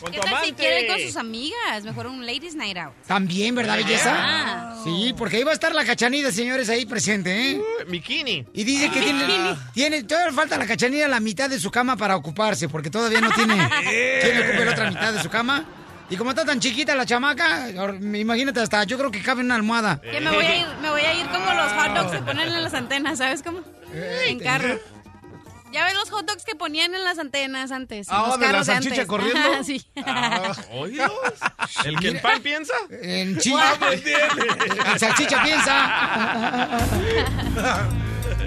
Con 0.00 0.12
¿Qué 0.12 0.18
tu 0.18 0.26
tal 0.26 0.44
si 0.44 0.52
quiere 0.52 0.82
ir 0.82 0.88
con 0.88 1.00
sus 1.00 1.16
amigas? 1.16 1.84
Mejor 1.84 2.06
un 2.06 2.26
ladies 2.26 2.54
night 2.54 2.76
out. 2.76 2.92
También, 3.06 3.54
¿verdad, 3.54 3.76
belleza? 3.76 4.12
Ah. 4.14 4.80
Sí, 4.84 5.14
porque 5.16 5.38
ahí 5.38 5.44
va 5.44 5.52
a 5.52 5.54
estar 5.54 5.74
la 5.74 5.84
cachanida, 5.84 6.30
señores, 6.30 6.68
ahí 6.68 6.84
presente, 6.84 7.52
¿eh? 7.52 7.60
Bikini. 7.88 8.46
Y 8.52 8.64
dice 8.64 8.90
que 8.90 9.00
tiene, 9.00 9.24
tiene, 9.72 10.02
todavía 10.04 10.32
falta 10.32 10.58
la 10.58 10.66
cachanilla 10.66 11.08
la 11.08 11.20
mitad 11.20 11.48
de 11.48 11.58
su 11.58 11.70
cama 11.70 11.96
para 11.96 12.16
ocuparse, 12.16 12.68
porque 12.68 12.90
todavía 12.90 13.20
no 13.20 13.30
tiene 13.30 13.54
quien 14.22 14.42
ocupe 14.42 14.64
la 14.64 14.70
otra 14.72 14.90
mitad 14.90 15.12
de 15.12 15.22
su 15.22 15.30
cama. 15.30 15.79
Y 16.10 16.16
como 16.16 16.30
está 16.30 16.44
tan 16.44 16.58
chiquita 16.60 16.94
la 16.96 17.06
chamaca, 17.06 17.70
imagínate 17.70 18.60
hasta, 18.60 18.82
yo 18.84 18.98
creo 18.98 19.10
que 19.12 19.22
cabe 19.22 19.40
en 19.40 19.46
una 19.46 19.54
almohada. 19.54 20.00
Que 20.00 20.20
me 20.20 20.30
voy 20.30 20.44
a 20.44 20.56
ir, 20.56 20.66
me 20.82 20.90
voy 20.90 21.02
a 21.02 21.14
ir 21.14 21.26
como 21.28 21.44
los 21.54 21.72
hot 21.72 21.94
dogs 21.94 22.10
que 22.12 22.18
ponen 22.18 22.48
en 22.48 22.62
las 22.64 22.74
antenas, 22.74 23.18
¿sabes 23.18 23.42
cómo? 23.42 23.60
En 24.26 24.40
carro. 24.40 24.78
Ya 25.72 25.84
ves 25.84 25.94
los 25.94 26.10
hot 26.10 26.26
dogs 26.28 26.44
que 26.44 26.56
ponían 26.56 26.96
en 26.96 27.04
las 27.04 27.20
antenas 27.20 27.70
antes. 27.70 28.08
en 28.08 28.14
Ah, 28.14 28.24
los 28.26 28.40
¿de 28.40 28.46
la 28.46 28.50
carros 28.52 28.66
salchicha 28.66 28.94
antes. 29.02 29.06
corriendo? 29.06 29.38
Ajá, 29.40 29.62
sí. 29.64 29.86
Ah, 30.04 30.52
oídos. 30.72 31.12
¿El 31.84 31.96
que 32.00 32.08
en 32.08 32.20
pan 32.20 32.42
piensa? 32.42 32.74
En 32.90 33.38
Chile. 33.38 33.62
En 34.92 34.98
salchicha 34.98 35.40
piensa. 35.44 36.78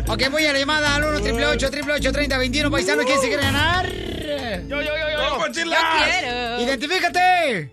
ok, 0.08 0.32
voy 0.32 0.46
a 0.46 0.54
la 0.54 0.60
llamada 0.60 0.96
al 0.96 1.04
1 1.04 1.18
888 1.18 1.68
888 1.68 2.12
3021 2.12 2.72
paisano, 2.72 3.04
¿quién 3.04 3.20
se 3.20 3.28
quiere 3.28 3.44
ganar? 3.44 3.88
Yo, 3.88 4.82
yo, 4.82 4.82
yo, 4.82 5.10
yo. 5.12 5.18
¡Vamos, 5.18 5.48
Yo 5.52 5.64
quiero. 5.64 6.60
¡Identifícate! 6.62 7.72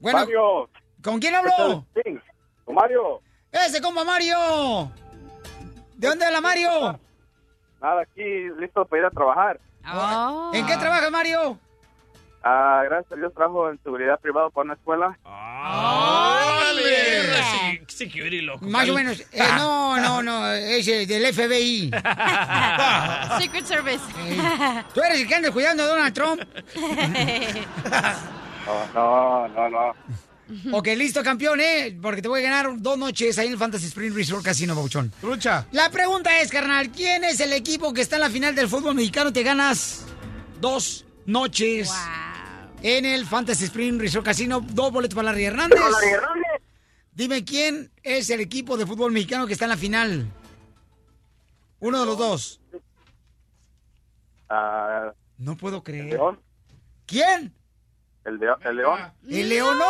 Bueno, 0.00 0.18
Mario. 0.20 0.70
¿con 1.02 1.18
quién 1.18 1.34
hablo? 1.34 1.84
Sí, 1.94 2.18
con 2.64 2.74
Mario. 2.74 3.20
¡Ese 3.50 3.80
compa 3.80 4.04
Mario! 4.04 4.92
¿De 5.96 6.08
dónde 6.08 6.24
habla 6.24 6.40
Mario? 6.40 7.00
Nada, 7.80 8.02
aquí 8.02 8.22
listo 8.60 8.84
para 8.84 9.02
ir 9.02 9.06
a 9.06 9.10
trabajar. 9.10 9.60
Oh. 9.92 10.50
¿En 10.52 10.66
qué 10.66 10.76
trabajas, 10.76 11.10
Mario? 11.10 11.58
Ah, 12.42 12.82
gracias 12.84 13.12
a 13.12 13.16
Dios 13.16 13.34
trabajo 13.34 13.68
en 13.68 13.82
seguridad 13.82 14.18
privada 14.20 14.48
para 14.50 14.64
una 14.66 14.74
escuela. 14.74 15.18
¡Órale! 15.24 16.88
Sí, 17.42 17.80
Security, 17.88 18.40
loco. 18.42 18.64
Más 18.64 18.88
o 18.88 18.94
menos. 18.94 19.20
Eh, 19.20 19.42
no, 19.56 19.98
no, 19.98 20.22
no, 20.22 20.52
es 20.52 20.86
eh, 20.86 21.04
del 21.06 21.32
FBI. 21.34 21.90
Secret 23.40 23.64
Service. 23.66 24.04
¿Tú 24.94 25.00
eres 25.02 25.20
el 25.20 25.28
que 25.28 25.34
anda 25.34 25.50
cuidando 25.50 25.82
a 25.82 25.86
Donald 25.86 26.14
Trump? 26.14 26.42
No, 28.94 28.94
no, 28.94 29.48
no, 29.48 29.68
no. 29.68 29.94
Ok, 30.72 30.88
listo, 30.96 31.22
campeón, 31.22 31.60
¿eh? 31.60 31.98
Porque 32.00 32.22
te 32.22 32.28
voy 32.28 32.40
a 32.40 32.44
ganar 32.44 32.70
dos 32.78 32.96
noches 32.96 33.38
ahí 33.38 33.48
en 33.48 33.52
el 33.54 33.58
Fantasy 33.58 33.86
Spring 33.86 34.14
Resort 34.14 34.44
Casino, 34.44 34.74
Bauchón. 34.74 35.12
Trucha. 35.20 35.66
La 35.72 35.90
pregunta 35.90 36.40
es, 36.40 36.50
carnal, 36.50 36.90
¿quién 36.90 37.24
es 37.24 37.40
el 37.40 37.52
equipo 37.52 37.92
que 37.92 38.00
está 38.00 38.16
en 38.16 38.22
la 38.22 38.30
final 38.30 38.54
del 38.54 38.68
fútbol 38.68 38.94
mexicano? 38.94 39.32
Te 39.32 39.42
ganas 39.42 40.06
dos 40.60 41.04
noches 41.28 41.92
en 42.82 43.04
el 43.04 43.26
Fantasy 43.26 43.64
Spring 43.66 43.98
Resort 44.00 44.24
Casino, 44.24 44.60
dos 44.60 44.90
boletos 44.92 45.14
para 45.14 45.26
Larry 45.30 45.44
Hernández. 45.44 45.78
Dime, 47.12 47.44
¿quién 47.44 47.90
es 48.02 48.30
el 48.30 48.40
equipo 48.40 48.76
de 48.76 48.86
fútbol 48.86 49.12
mexicano 49.12 49.46
que 49.46 49.52
está 49.52 49.66
en 49.66 49.70
la 49.70 49.76
final? 49.76 50.26
Uno 51.80 52.00
de 52.00 52.06
los 52.06 52.16
dos. 52.18 52.60
Ah, 54.48 55.12
No 55.36 55.56
puedo 55.56 55.82
creer. 55.82 56.06
León. 56.06 56.40
¿Quién? 57.06 57.54
El, 58.24 58.38
de- 58.38 58.54
el 58.64 58.76
León. 58.76 59.00
¡El 59.28 59.48
León! 59.48 59.78
¡No! 59.78 59.84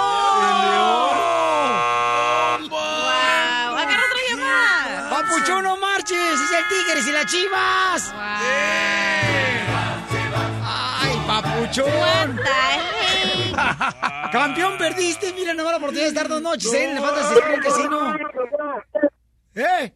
¡Wow! 2.68 2.78
¡Agarra 2.78 4.02
otra 4.02 4.22
llamada! 4.30 5.10
¡Papuchón, 5.10 5.62
no 5.64 5.76
marches! 5.76 6.16
¡Es 6.40 6.50
el 6.52 6.64
Tigres 6.68 7.06
y 7.06 7.12
las 7.12 7.26
Chivas! 7.26 8.12
¡Ay, 8.14 8.97
papuchón! 11.68 12.40
Campeón, 14.32 14.78
perdiste. 14.78 15.32
Mira, 15.32 15.54
no 15.54 15.64
la 15.64 15.76
oportunidad 15.76 16.04
de 16.04 16.08
estar 16.08 16.28
dos 16.28 16.42
noches, 16.42 16.72
¿eh? 16.72 16.96
Falta 16.98 17.20
asistir 17.20 17.44
al 17.44 17.62
casino. 17.62 18.14
¿Eh? 19.54 19.92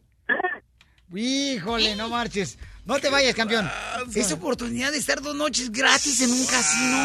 Híjole, 1.13 1.95
no 1.95 2.09
marches. 2.09 2.57
No 2.85 2.99
te 2.99 3.09
vayas, 3.09 3.33
campeón. 3.33 3.71
Es 4.13 4.29
oportunidad 4.33 4.91
de 4.91 4.97
estar 4.97 5.21
dos 5.21 5.33
noches 5.35 5.71
gratis 5.71 6.19
en 6.19 6.31
un 6.33 6.45
casino. 6.45 6.97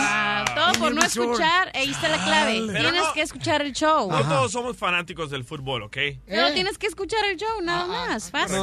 Todo 0.57 0.73
por 0.73 0.93
no 0.93 1.01
resort. 1.03 1.31
escuchar. 1.31 1.71
Ahí 1.73 1.91
está 1.93 2.09
la 2.09 2.25
clave. 2.25 2.61
Pero 2.67 2.81
Tienes 2.91 3.03
no- 3.05 3.13
que 3.13 3.23
escuchar 3.23 3.63
el 3.63 3.73
show. 3.73 4.11
No 4.11 4.21
todos 4.25 4.51
somos 4.51 4.77
fanáticos 4.77 5.31
del 5.31 5.45
fútbol, 5.45 5.85
¿ok? 5.85 5.97
Pero 6.27 6.53
tienes 6.53 6.79
que 6.79 6.89
escuchar 6.89 7.25
el 7.31 7.37
show, 7.37 7.61
nada 7.63 7.87
más. 7.87 8.29
Fácil. 8.29 8.59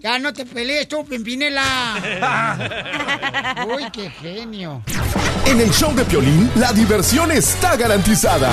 Ya 0.00 0.18
no 0.18 0.32
te 0.32 0.46
pelees 0.46 0.88
tú, 0.88 1.04
Pimpinela. 1.04 1.96
Uy, 3.68 3.90
qué 3.92 4.08
genio. 4.10 4.82
En 5.44 5.60
el 5.60 5.70
show 5.70 5.94
de 5.94 6.04
Piolín, 6.06 6.50
la 6.56 6.72
diversión 6.72 7.30
está 7.30 7.76
garantizada. 7.76 8.50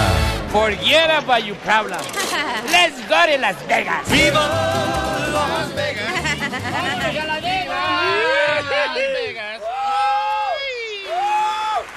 Forget 0.52 1.10
about 1.12 1.46
your 1.46 1.58
problem. 1.60 2.00
Let's 2.72 3.00
go 3.08 3.16
to 3.32 3.38
Las 3.40 3.56
Vegas. 3.68 4.10
¡Viva 4.10 4.48
Las 5.32 5.76
Vegas! 5.76 6.06
¡Vámonos 6.72 7.06
a 7.06 7.14
Las 7.14 7.14
Vegas! 7.14 7.35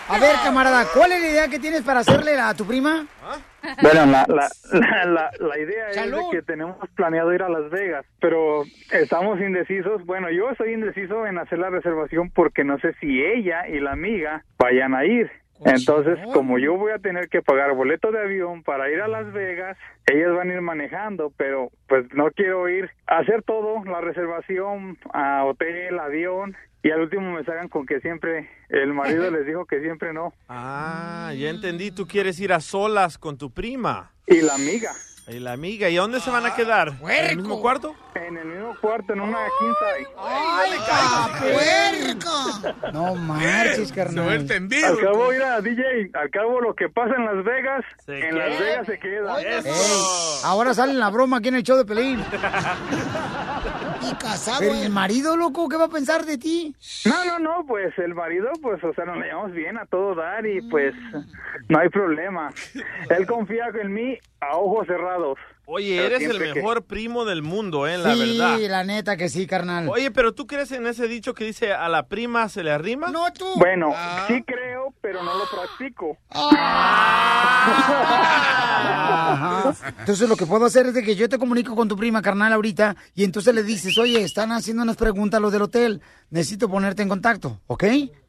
A 0.09 0.19
ver, 0.19 0.37
camarada, 0.43 0.87
¿cuál 0.95 1.13
es 1.13 1.21
la 1.21 1.29
idea 1.29 1.49
que 1.49 1.59
tienes 1.59 1.83
para 1.83 2.01
hacerle 2.01 2.39
a 2.41 2.55
tu 2.55 2.67
prima? 2.67 3.07
Bueno, 3.83 4.07
la, 4.07 4.25
la, 4.27 5.31
la, 5.39 5.59
idea 5.59 5.93
Salud. 5.93 6.19
es 6.19 6.31
de 6.31 6.37
que 6.39 6.43
tenemos 6.43 6.77
planeado 6.95 7.35
ir 7.35 7.43
a 7.43 7.49
Las 7.51 7.71
Vegas, 7.71 8.07
pero 8.19 8.63
estamos 8.91 9.39
indecisos. 9.41 10.07
Bueno, 10.07 10.31
yo 10.31 10.49
estoy 10.51 10.73
indeciso 10.73 11.27
en 11.27 11.39
hacer 11.39 11.59
la 11.59 11.69
reservación 11.69 12.31
porque 12.31 12.65
no 12.65 12.79
sé 12.79 12.95
si 13.01 13.23
ella 13.23 13.69
y 13.69 13.81
la 13.81 13.93
amiga 13.93 14.45
vayan 14.59 14.95
a 14.95 15.05
ir. 15.05 15.31
Entonces, 15.65 16.19
como 16.33 16.59
yo 16.59 16.77
voy 16.77 16.93
a 16.93 16.99
tener 16.99 17.29
que 17.29 17.43
pagar 17.43 17.75
boleto 17.75 18.13
de 18.13 18.21
avión 18.21 18.63
para 18.63 18.91
ir 18.91 19.01
a 19.01 19.09
Las 19.09 19.33
Vegas, 19.33 19.77
ellas 20.07 20.35
van 20.35 20.51
a 20.51 20.55
ir 20.55 20.61
manejando, 20.61 21.33
pero 21.37 21.71
pues 21.89 22.07
no 22.15 22.31
quiero 22.31 22.69
ir 22.69 22.91
a 23.07 23.19
hacer 23.19 23.43
todo, 23.43 23.83
la 23.85 24.01
reservación, 24.01 24.99
a 25.13 25.45
hotel, 25.45 25.99
avión, 25.99 26.57
y 26.83 26.91
al 26.91 27.01
último 27.01 27.33
me 27.33 27.45
salgan 27.45 27.69
con 27.69 27.87
que 27.87 28.01
siempre, 28.01 28.49
el 28.69 28.95
marido 28.95 29.31
les 29.31 29.47
dijo 29.47 29.67
que 29.67 29.81
siempre 29.81 30.13
no. 30.13 30.33
Ah, 30.49 31.33
ya 31.37 31.51
entendí. 31.51 31.91
Tú 31.91 32.07
quieres 32.07 32.39
ir 32.41 32.53
a 32.53 32.61
solas 32.61 33.19
con 33.19 33.37
tu 33.37 33.51
prima. 33.51 34.13
Y 34.27 34.43
la 34.43 34.55
amiga. 34.55 34.93
Y 35.29 35.39
la 35.41 35.53
amiga. 35.53 35.89
¿Y 35.89 35.99
a 35.99 36.01
dónde 36.01 36.21
se 36.21 36.31
van 36.31 36.47
a 36.47 36.55
quedar? 36.55 36.95
¿En 37.03 37.27
el 37.27 37.37
mismo 37.37 37.61
cuarto? 37.61 37.95
En 38.15 38.37
el 38.37 38.47
mismo 38.47 38.75
cuarto, 38.81 39.13
en 39.13 39.21
una 39.21 39.39
quinta. 39.59 39.87
¡Ay, 40.19 40.71
puerco! 41.41 42.31
No 42.93 43.15
marches, 43.15 43.93
carnal. 43.93 44.29
Al 44.29 44.47
cabo, 44.99 45.31
mira, 45.31 45.61
DJ, 45.61 46.11
al 46.15 46.31
cabo 46.31 46.61
lo 46.61 46.75
que 46.75 46.89
pasa 46.89 47.15
en 47.17 47.25
Las 47.27 47.45
Vegas, 47.45 47.85
en 48.07 48.39
Las 48.39 48.59
Vegas 48.59 48.87
se 48.87 48.99
queda. 48.99 49.41
Ey, 49.41 49.63
ahora 50.45 50.75
sale 50.75 50.95
la 50.95 51.11
broma 51.11 51.39
aquí 51.39 51.49
en 51.49 51.57
el 51.57 51.63
show 51.63 51.77
de 51.77 51.85
Pelín. 51.85 52.25
Casado. 54.21 54.63
¿El 54.63 54.91
marido, 54.91 55.37
loco? 55.37 55.69
¿Qué 55.69 55.77
va 55.77 55.85
a 55.85 55.89
pensar 55.89 56.25
de 56.25 56.39
ti? 56.39 56.75
No, 57.05 57.25
no, 57.25 57.39
no, 57.39 57.67
pues 57.67 57.97
el 57.99 58.15
marido, 58.15 58.51
pues, 58.63 58.83
o 58.83 58.93
sea, 58.95 59.05
nos 59.05 59.19
llevamos 59.19 59.53
bien 59.53 59.79
a 59.79 59.87
todo 59.87 60.15
dar 60.15 60.47
y 60.47 60.61
pues 60.69 60.95
no 61.69 61.79
hay 61.79 61.89
problema. 61.89 62.53
Él 63.11 63.27
confía 63.27 63.67
en 63.81 63.93
mí 63.93 64.19
a 64.41 64.57
ojos 64.57 64.87
cerrados. 64.87 65.39
Oye, 65.71 66.01
Pero 66.03 66.17
eres 66.17 66.31
el 66.31 66.39
que- 66.39 66.55
mejor 66.55 66.87
primo 66.87 67.27
del 67.27 67.43
mundo, 67.43 67.87
¿eh? 67.87 67.99
La 67.99 68.15
sí, 68.15 68.39
verdad. 68.39 68.59
la 68.71 68.85
neta 68.85 69.19
que 69.19 69.29
sí, 69.29 69.47
carnal. 69.47 69.87
Oye, 69.91 70.11
pero 70.11 70.33
¿tú 70.33 70.47
crees 70.47 70.73
en 70.73 70.87
ese 70.87 71.09
dicho 71.09 71.35
que 71.35 71.45
dice 71.45 71.75
a 71.75 71.91
la 71.91 72.07
prima 72.07 72.49
se 72.49 72.65
le 72.65 72.71
arrima? 72.71 73.11
No, 73.11 73.31
tú. 73.35 73.45
Bueno, 73.57 73.95
sí 74.27 74.43
creo, 74.47 74.95
pero 75.03 75.23
no 75.23 75.37
lo 75.37 75.45
practico. 75.51 76.17
Ajá. 76.31 76.49
Entonces 80.01 80.27
lo 80.29 80.37
que 80.37 80.47
puedo 80.47 80.65
hacer 80.65 80.87
es 80.87 80.95
de 80.95 81.03
que 81.03 81.15
yo 81.17 81.29
te 81.29 81.39
comunico 81.39 81.77
con 81.77 81.87
tu 81.87 81.97
prima 81.97 82.23
carnal 82.23 82.53
ahorita 82.55 82.97
y 83.15 83.25
entonces 83.25 83.55
le 83.55 83.63
dices, 83.63 83.99
oye, 83.99 84.23
están 84.23 84.53
haciendo 84.53 84.83
unas 84.83 84.97
preguntas 84.97 85.39
los 85.41 85.53
del 85.53 85.63
hotel, 85.63 86.01
necesito 86.31 86.71
ponerte 86.71 87.03
en 87.03 87.09
contacto, 87.11 87.61
¿ok? 87.67 87.85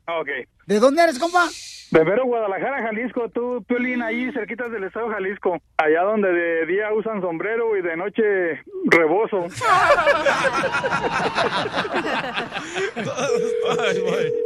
Ok. 0.08 0.28
¿De 0.65 0.80
dónde 0.80 1.04
eres, 1.04 1.17
compa? 1.19 1.47
De 1.91 2.04
Vero, 2.04 2.25
Guadalajara, 2.25 2.84
Jalisco, 2.84 3.30
tú, 3.30 3.63
Piolín, 3.67 4.04
ahí 4.04 4.32
cerquitas 4.32 4.71
del 4.71 4.84
estado 4.84 5.10
de 5.10 5.15
Jalisco, 5.15 5.60
allá 5.78 6.04
donde 6.04 6.32
de 6.32 6.65
día 6.67 6.93
usan 6.93 7.19
sombrero 7.19 7.75
y 7.75 7.82
de 7.82 7.97
noche 7.97 8.62
rebozo. 8.86 9.47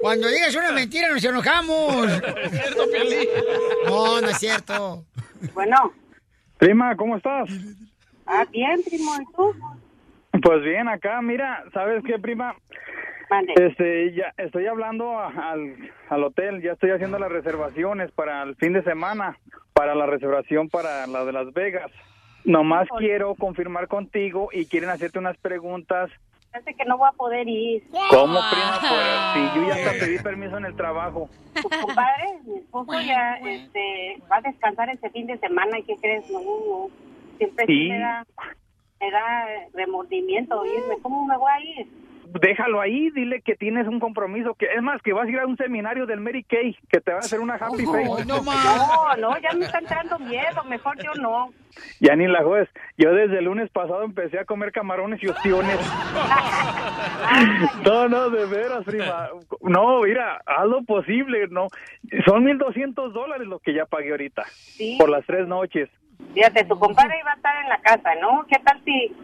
Cuando 0.02 0.28
digas 0.30 0.56
una 0.56 0.72
mentira 0.72 1.10
nos 1.10 1.24
enojamos. 1.24 2.08
No, 3.86 4.22
no 4.22 4.30
es 4.30 4.38
cierto. 4.38 5.04
Bueno. 5.54 5.92
Prima, 6.58 6.96
¿cómo 6.96 7.18
estás? 7.18 7.50
Ah, 8.26 8.46
bien, 8.52 8.82
primo, 8.84 9.12
¿y 9.22 9.26
tú? 9.36 9.54
Pues 10.42 10.62
bien, 10.64 10.88
acá, 10.88 11.22
mira, 11.22 11.64
¿sabes 11.74 12.04
qué, 12.06 12.18
prima? 12.20 12.56
Mande. 13.30 13.54
Este, 13.56 14.14
ya 14.14 14.34
estoy 14.38 14.66
hablando 14.68 15.18
a- 15.20 15.28
al, 15.52 15.76
al 16.10 16.24
hotel, 16.24 16.62
ya 16.62 16.74
estoy 16.74 16.92
haciendo 16.92 17.20
las 17.20 17.32
reservaciones 17.32 18.12
para 18.12 18.42
el 18.44 18.56
fin 18.56 18.74
de 18.74 18.84
semana, 18.84 19.38
para 19.74 19.96
la 19.96 20.06
reservación 20.06 20.70
para 20.70 21.08
la 21.08 21.24
de 21.26 21.32
Las 21.34 21.54
Vegas. 21.54 21.92
Nomás 22.46 22.88
quiero 22.98 23.36
confirmar 23.36 23.88
contigo 23.88 24.50
y 24.52 24.66
quieren 24.66 24.90
hacerte 24.90 25.18
unas 25.20 25.38
preguntas. 25.38 26.10
Parece 26.52 26.74
que 26.76 26.86
no 26.86 26.98
voy 26.98 27.08
a 27.10 27.18
poder 27.18 27.48
ir. 27.48 27.84
¿Cómo, 28.10 28.38
prima? 28.52 28.80
Pues 28.82 29.34
si 29.34 29.60
yo 29.60 29.68
ya 29.68 29.76
hasta 29.76 30.06
pedí 30.06 30.18
permiso 30.24 30.58
en 30.58 30.66
el 30.66 30.76
trabajo. 30.76 31.30
Tu 31.56 31.70
compadre, 31.70 32.26
mi 32.46 32.58
esposo 32.60 32.92
ya 33.02 33.36
este, 33.38 34.18
va 34.32 34.38
a 34.38 34.42
descansar 34.42 34.90
este 34.90 35.10
fin 35.12 35.26
de 35.28 35.38
semana. 35.38 35.80
¿Y 35.80 35.84
qué 35.84 35.96
crees? 36.02 36.30
No, 36.30 36.40
no. 36.42 36.88
Siempre 37.38 37.66
sí 37.66 37.90
Sí. 37.90 37.90
Me 39.04 39.12
da, 39.12 39.46
remordimiento 39.74 40.66
irme. 40.66 40.96
¿Cómo 41.02 41.26
me 41.26 41.38
voy 41.38 41.52
a 41.52 41.60
ir? 41.82 41.88
Déjalo 42.40 42.82
ahí, 42.82 43.12
dile 43.12 43.42
que 43.42 43.56
tienes 43.56 43.88
un 43.88 44.00
compromiso, 44.00 44.56
que 44.56 44.66
es 44.66 44.82
más, 44.82 45.02
que 45.04 45.14
vas 45.14 45.28
a 45.28 45.30
ir 45.30 45.40
a 45.40 45.46
un 45.46 45.56
seminario 45.56 46.08
del 46.08 46.20
Mary 46.20 46.44
Kay, 46.44 46.76
que 46.90 47.00
te 47.00 47.12
va 47.12 47.18
a 47.18 47.20
hacer 47.20 47.40
una 47.40 47.56
happy 47.56 47.86
face. 47.86 48.26
no, 48.26 48.42
no, 49.18 49.38
ya 49.40 49.54
me 49.56 49.66
está 49.66 49.78
entrando 49.78 50.18
miedo. 50.18 50.64
Mejor 50.68 50.98
yo 51.04 51.14
no. 51.22 51.54
Ya 52.00 52.16
ni 52.16 52.28
la 52.28 52.44
juez. 52.44 52.68
Yo 52.98 53.14
desde 53.14 53.38
el 53.38 53.46
lunes 53.46 53.70
pasado 53.70 54.04
empecé 54.04 54.40
a 54.40 54.46
comer 54.46 54.72
camarones 54.72 55.22
y 55.22 55.28
ostiones. 55.28 55.80
No, 57.86 58.08
no, 58.08 58.30
de 58.30 58.46
veras, 58.46 58.84
prima. 58.84 59.30
No, 59.62 60.02
mira, 60.02 60.42
haz 60.46 60.66
lo 60.68 60.84
posible, 60.84 61.48
no. 61.50 61.68
Son 62.26 62.46
1.200 62.46 63.12
dólares 63.12 63.48
lo 63.48 63.60
que 63.60 63.74
ya 63.74 63.86
pagué 63.86 64.12
ahorita. 64.12 64.44
Sí. 64.46 64.98
Por 65.00 65.10
las 65.10 65.26
tres 65.26 65.48
noches. 65.48 65.90
Fíjate, 66.34 66.64
tu 66.66 66.78
compadre 66.80 67.20
iba 67.20 67.32
a 67.32 67.36
estar 67.36 67.56
en 67.64 67.70
la 67.70 67.80
casa, 67.82 68.16
¿no? 68.22 68.46
¿Qué 68.48 68.58
tal 68.60 68.82
si 68.84 69.16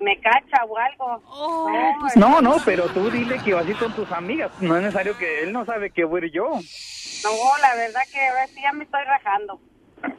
me 0.00 0.20
cacha 0.20 0.64
o 0.64 0.76
algo? 0.76 1.22
No, 1.70 1.96
pues, 2.00 2.16
No, 2.16 2.40
no, 2.40 2.56
pero 2.64 2.84
tú 2.88 3.10
dile 3.10 3.38
que 3.44 3.54
vas 3.54 3.66
a 3.66 3.70
ir 3.70 3.76
con 3.76 3.92
tus 3.92 4.10
amigas. 4.12 4.50
No 4.60 4.76
es 4.76 4.82
necesario 4.82 5.16
que 5.16 5.42
él 5.42 5.52
no 5.52 5.64
sabe 5.64 5.90
que 5.90 6.04
voy 6.04 6.22
a 6.22 6.26
ir 6.26 6.32
yo. 6.32 6.50
no, 6.50 7.58
la 7.62 7.74
verdad 7.76 8.00
que 8.12 8.26
ahora 8.28 8.46
sí 8.48 8.60
ya 8.62 8.72
me 8.72 8.84
estoy 8.84 9.02
rajando. 9.04 9.60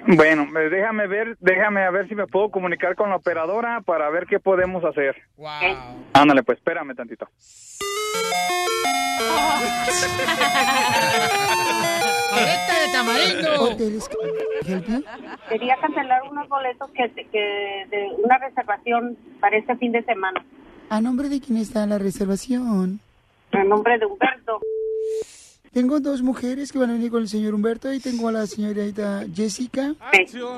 Bueno, 0.08 0.48
déjame 0.70 1.08
ver, 1.08 1.38
déjame 1.40 1.84
a 1.84 1.92
ver 1.92 2.08
si 2.08 2.16
me 2.16 2.28
puedo 2.28 2.50
comunicar 2.50 2.96
con 2.96 3.10
la 3.10 3.18
operadora 3.18 3.82
para 3.82 4.10
ver 4.10 4.26
qué 4.26 4.40
podemos 4.40 4.84
hacer. 4.84 5.16
Ándale, 6.14 6.44
pues 6.44 6.58
espérame 6.58 6.96
tantito. 6.96 7.28
¡Paleta 12.32 12.80
de 12.80 12.88
tamarindo! 12.92 13.78
Quería 15.50 15.76
cancelar 15.78 16.24
unos 16.30 16.48
boletos 16.50 16.92
que, 16.92 17.10
que 17.32 17.86
de 17.90 18.10
una 18.24 18.38
reservación 18.38 19.18
para 19.40 19.58
este 19.58 19.76
fin 19.78 19.92
de 19.92 20.04
semana. 20.04 20.46
¿A 20.90 21.02
nombre 21.02 21.30
de 21.30 21.42
quién 21.42 21.58
está 21.58 21.86
la 21.86 21.98
reservación? 21.98 23.00
A 23.52 23.64
nombre 23.64 23.98
de 23.98 24.06
Humberto. 24.06 24.60
Tengo 25.78 26.00
dos 26.00 26.22
mujeres 26.22 26.72
que 26.72 26.80
van 26.80 26.90
a 26.90 26.94
venir 26.94 27.12
con 27.12 27.22
el 27.22 27.28
señor 27.28 27.54
Humberto 27.54 27.94
y 27.94 28.00
tengo 28.00 28.30
a 28.30 28.32
la 28.32 28.48
señorita 28.48 29.26
Jessica. 29.34 29.94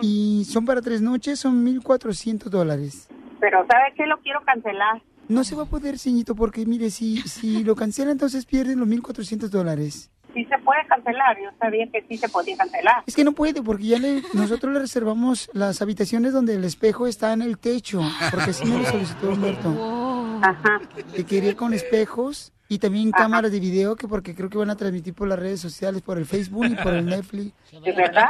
Y 0.01 0.45
son 0.45 0.65
para 0.65 0.81
tres 0.81 1.01
noches, 1.01 1.39
son 1.39 1.65
1.400 1.65 2.45
dólares. 2.45 3.09
Pero 3.39 3.65
¿sabe 3.67 3.93
qué? 3.95 4.05
Lo 4.05 4.17
quiero 4.19 4.41
cancelar. 4.45 5.01
No 5.29 5.43
se 5.43 5.55
va 5.55 5.63
a 5.63 5.65
poder, 5.67 5.99
señorito, 5.99 6.33
porque 6.33 6.65
mire, 6.65 6.89
si, 6.89 7.21
si 7.21 7.63
lo 7.63 7.75
cancela, 7.75 8.11
entonces 8.11 8.47
pierden 8.47 8.79
los 8.79 8.87
1.400 8.87 9.49
dólares. 9.49 10.09
Sí 10.33 10.43
se 10.45 10.57
puede 10.57 10.83
cancelar. 10.87 11.37
Yo 11.39 11.49
sabía 11.59 11.87
que 11.91 12.03
sí 12.09 12.17
se 12.17 12.27
podía 12.29 12.57
cancelar. 12.57 13.03
Es 13.05 13.15
que 13.15 13.23
no 13.23 13.33
puede, 13.33 13.61
porque 13.61 13.85
ya 13.85 13.99
le, 13.99 14.23
nosotros 14.33 14.73
le 14.73 14.79
reservamos 14.79 15.49
las 15.53 15.83
habitaciones 15.83 16.33
donde 16.33 16.55
el 16.55 16.63
espejo 16.63 17.05
está 17.05 17.31
en 17.31 17.43
el 17.43 17.59
techo, 17.59 18.01
porque 18.31 18.49
así 18.49 18.65
me 18.65 18.79
lo 18.79 18.85
solicitó 18.85 19.29
Humberto. 19.29 20.39
Ajá. 20.41 20.81
Que 21.15 21.23
quería 21.23 21.55
con 21.55 21.73
espejos 21.75 22.51
y 22.67 22.79
también 22.79 23.11
cámaras 23.11 23.51
de 23.51 23.59
video, 23.59 23.95
que 23.95 24.07
porque 24.07 24.33
creo 24.33 24.49
que 24.49 24.57
van 24.57 24.71
a 24.71 24.75
transmitir 24.75 25.13
por 25.13 25.27
las 25.27 25.37
redes 25.37 25.59
sociales, 25.59 26.01
por 26.01 26.17
el 26.17 26.25
Facebook 26.25 26.65
y 26.65 26.75
por 26.75 26.93
el 26.93 27.05
Netflix. 27.05 27.53
¿De 27.83 27.91
verdad? 27.91 28.29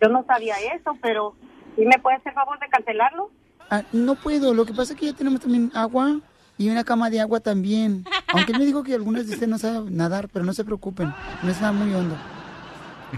Yo 0.00 0.08
no 0.08 0.24
sabía 0.24 0.54
eso, 0.74 0.96
pero 1.02 1.34
¿sí 1.74 1.84
me 1.84 1.98
puede 2.00 2.18
hacer 2.18 2.32
favor 2.32 2.60
de 2.60 2.68
cancelarlo? 2.68 3.30
Ah, 3.74 3.84
no 3.90 4.16
puedo, 4.16 4.52
lo 4.52 4.66
que 4.66 4.74
pasa 4.74 4.92
es 4.92 4.98
que 4.98 5.06
ya 5.06 5.14
tenemos 5.14 5.40
también 5.40 5.72
agua 5.72 6.20
y 6.58 6.68
una 6.68 6.84
cama 6.84 7.08
de 7.08 7.22
agua 7.22 7.40
también. 7.40 8.04
Aunque 8.28 8.52
él 8.52 8.58
me 8.58 8.66
dijo 8.66 8.82
que 8.82 8.94
algunas 8.94 9.26
de 9.26 9.32
ustedes 9.32 9.48
no 9.48 9.56
saben 9.56 9.96
nadar, 9.96 10.28
pero 10.30 10.44
no 10.44 10.52
se 10.52 10.62
preocupen, 10.62 11.10
no 11.42 11.50
es 11.50 11.58
nada 11.58 11.72
muy 11.72 11.94
hondo. 11.94 12.14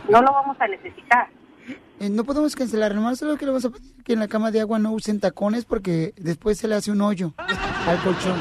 No 0.08 0.22
lo 0.22 0.32
vamos 0.32 0.56
a 0.60 0.68
necesitar. 0.68 1.28
Eh, 1.98 2.08
no 2.08 2.22
podemos 2.22 2.54
cancelar, 2.54 2.94
nomás 2.94 3.18
solo 3.18 3.36
que 3.36 3.46
le 3.46 3.50
vamos 3.50 3.64
a 3.64 3.70
pedir 3.70 4.04
que 4.04 4.12
en 4.12 4.20
la 4.20 4.28
cama 4.28 4.52
de 4.52 4.60
agua 4.60 4.78
no 4.78 4.92
usen 4.92 5.18
tacones 5.18 5.64
porque 5.64 6.14
después 6.18 6.56
se 6.56 6.68
le 6.68 6.76
hace 6.76 6.92
un 6.92 7.00
hoyo 7.00 7.34
al 7.36 7.98
colchón. 8.04 8.40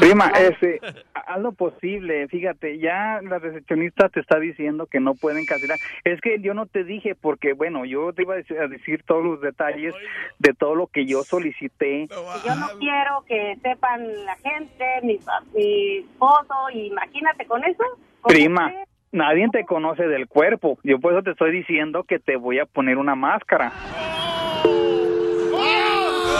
Prima, 0.00 0.26
este, 0.38 0.80
haz 1.14 1.40
lo 1.40 1.52
posible, 1.52 2.26
fíjate, 2.28 2.78
ya 2.78 3.20
la 3.22 3.38
recepcionista 3.38 4.08
te 4.08 4.20
está 4.20 4.38
diciendo 4.38 4.86
que 4.86 5.00
no 5.00 5.14
pueden 5.14 5.46
cancelar. 5.46 5.78
Es 6.04 6.20
que 6.20 6.40
yo 6.40 6.54
no 6.54 6.66
te 6.66 6.84
dije 6.84 7.14
porque, 7.14 7.52
bueno, 7.52 7.84
yo 7.84 8.12
te 8.12 8.22
iba 8.22 8.34
a 8.34 8.38
decir, 8.38 8.58
a 8.58 8.66
decir 8.68 9.02
todos 9.04 9.24
los 9.24 9.40
detalles 9.40 9.94
de 10.38 10.52
todo 10.54 10.74
lo 10.74 10.86
que 10.88 11.06
yo 11.06 11.22
solicité. 11.24 12.08
Yo 12.44 12.54
no 12.56 12.66
quiero 12.78 13.24
que 13.26 13.56
sepan 13.62 14.24
la 14.24 14.36
gente, 14.36 14.84
mi, 15.02 15.18
pa- 15.18 15.42
mi 15.54 15.98
esposo, 15.98 16.54
y 16.72 16.86
imagínate 16.86 17.46
con 17.46 17.62
eso. 17.64 17.84
¿cómo 18.20 18.34
Prima, 18.34 18.72
nadie 19.12 19.48
te 19.52 19.64
conoce 19.64 20.06
del 20.08 20.26
cuerpo. 20.26 20.78
Yo 20.82 20.98
por 20.98 21.12
eso 21.12 21.22
te 21.22 21.30
estoy 21.30 21.52
diciendo 21.52 22.02
que 22.04 22.18
te 22.18 22.36
voy 22.36 22.58
a 22.58 22.66
poner 22.66 22.98
una 22.98 23.14
máscara. 23.14 23.72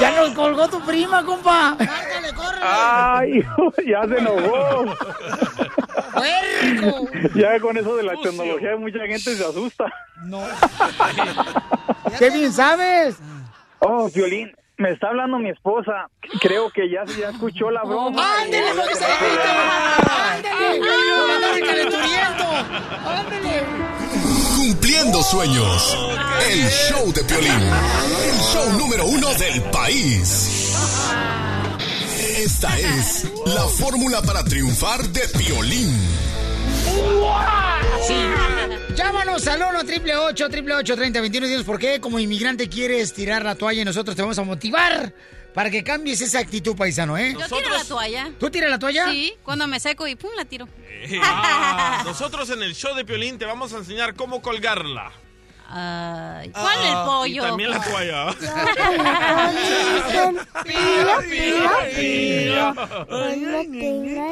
¡Ya 0.00 0.10
nos 0.16 0.30
colgó 0.30 0.68
tu 0.68 0.80
prima, 0.80 1.24
compa! 1.24 1.76
Ay, 2.62 3.42
ya 3.86 4.06
se 4.06 4.18
enojó. 4.18 4.84
Ya 7.34 7.60
con 7.60 7.76
eso 7.76 7.96
de 7.96 8.02
la 8.02 8.14
tecnología 8.22 8.76
mucha 8.76 9.00
gente 9.00 9.36
se 9.36 9.44
asusta. 9.44 9.84
No. 10.24 10.42
¡Qué 12.18 12.30
bien 12.30 12.52
sabes! 12.52 13.18
Oh, 13.80 14.08
Violín, 14.14 14.54
me 14.78 14.90
está 14.90 15.08
hablando 15.08 15.38
mi 15.38 15.50
esposa. 15.50 16.08
Creo 16.40 16.70
que 16.70 16.90
ya, 16.90 17.04
ya 17.18 17.30
escuchó 17.30 17.70
la 17.70 17.82
broma. 17.82 18.40
¡Ándale, 18.42 18.64
porque 18.76 18.94
se 18.94 19.04
¡Ándale! 19.04 20.56
¡Ándale, 21.34 21.60
calenturiento! 21.60 22.44
¡Ándale! 23.06 23.62
Cumpliendo 24.56 25.22
sueños. 25.22 25.96
El 26.50 26.68
show 26.70 27.12
de 27.12 27.22
Piolín. 27.24 27.50
El 27.52 28.40
show 28.40 28.72
número 28.78 29.06
uno 29.06 29.34
del 29.34 29.62
país. 29.64 30.72
Esta 32.38 32.78
es 32.78 33.24
la 33.44 33.64
fórmula 33.68 34.22
para 34.22 34.42
triunfar 34.44 35.06
de 35.10 35.28
Piolín. 35.28 35.94
Sí. 38.06 38.14
Llámanos 38.94 39.46
al 39.48 39.62
1 39.62 39.84
triple 39.84 40.16
8 40.16 40.48
triple 40.48 40.74
8 40.74 40.96
30 40.96 41.20
21 41.20 41.46
dinos 41.48 41.64
por 41.64 41.78
qué 41.78 42.00
como 42.00 42.18
inmigrante 42.18 42.68
quieres 42.68 43.12
tirar 43.12 43.44
la 43.44 43.54
toalla 43.54 43.82
y 43.82 43.84
nosotros 43.84 44.14
te 44.16 44.22
vamos 44.22 44.38
a 44.38 44.44
motivar 44.44 45.12
para 45.52 45.70
que 45.70 45.82
cambies 45.82 46.20
esa 46.20 46.38
actitud, 46.38 46.76
paisano, 46.76 47.16
¿eh? 47.16 47.32
Yo 47.32 47.56
tiro 47.56 47.70
la 47.70 47.84
toalla. 47.84 48.30
¿Tú 48.38 48.50
tiras 48.50 48.68
la 48.70 48.78
toalla? 48.78 49.10
Sí, 49.10 49.32
cuando 49.42 49.66
me 49.66 49.80
seco 49.80 50.06
y 50.06 50.14
pum, 50.14 50.30
la 50.36 50.44
tiro. 50.44 50.68
Ah, 51.22 52.02
nosotros 52.04 52.50
en 52.50 52.62
el 52.62 52.74
show 52.74 52.94
de 52.94 53.04
Piolín 53.04 53.38
te 53.38 53.46
vamos 53.46 53.72
a 53.72 53.78
enseñar 53.78 54.14
cómo 54.14 54.42
colgarla. 54.42 55.12
Ay, 55.68 56.50
¿Cuál 56.50 56.78
el 56.86 56.94
Ah, 56.94 57.04
pollo? 57.06 57.42
Y 57.44 57.46
también 57.46 57.70
la 57.70 57.80
toalla. 57.82 58.34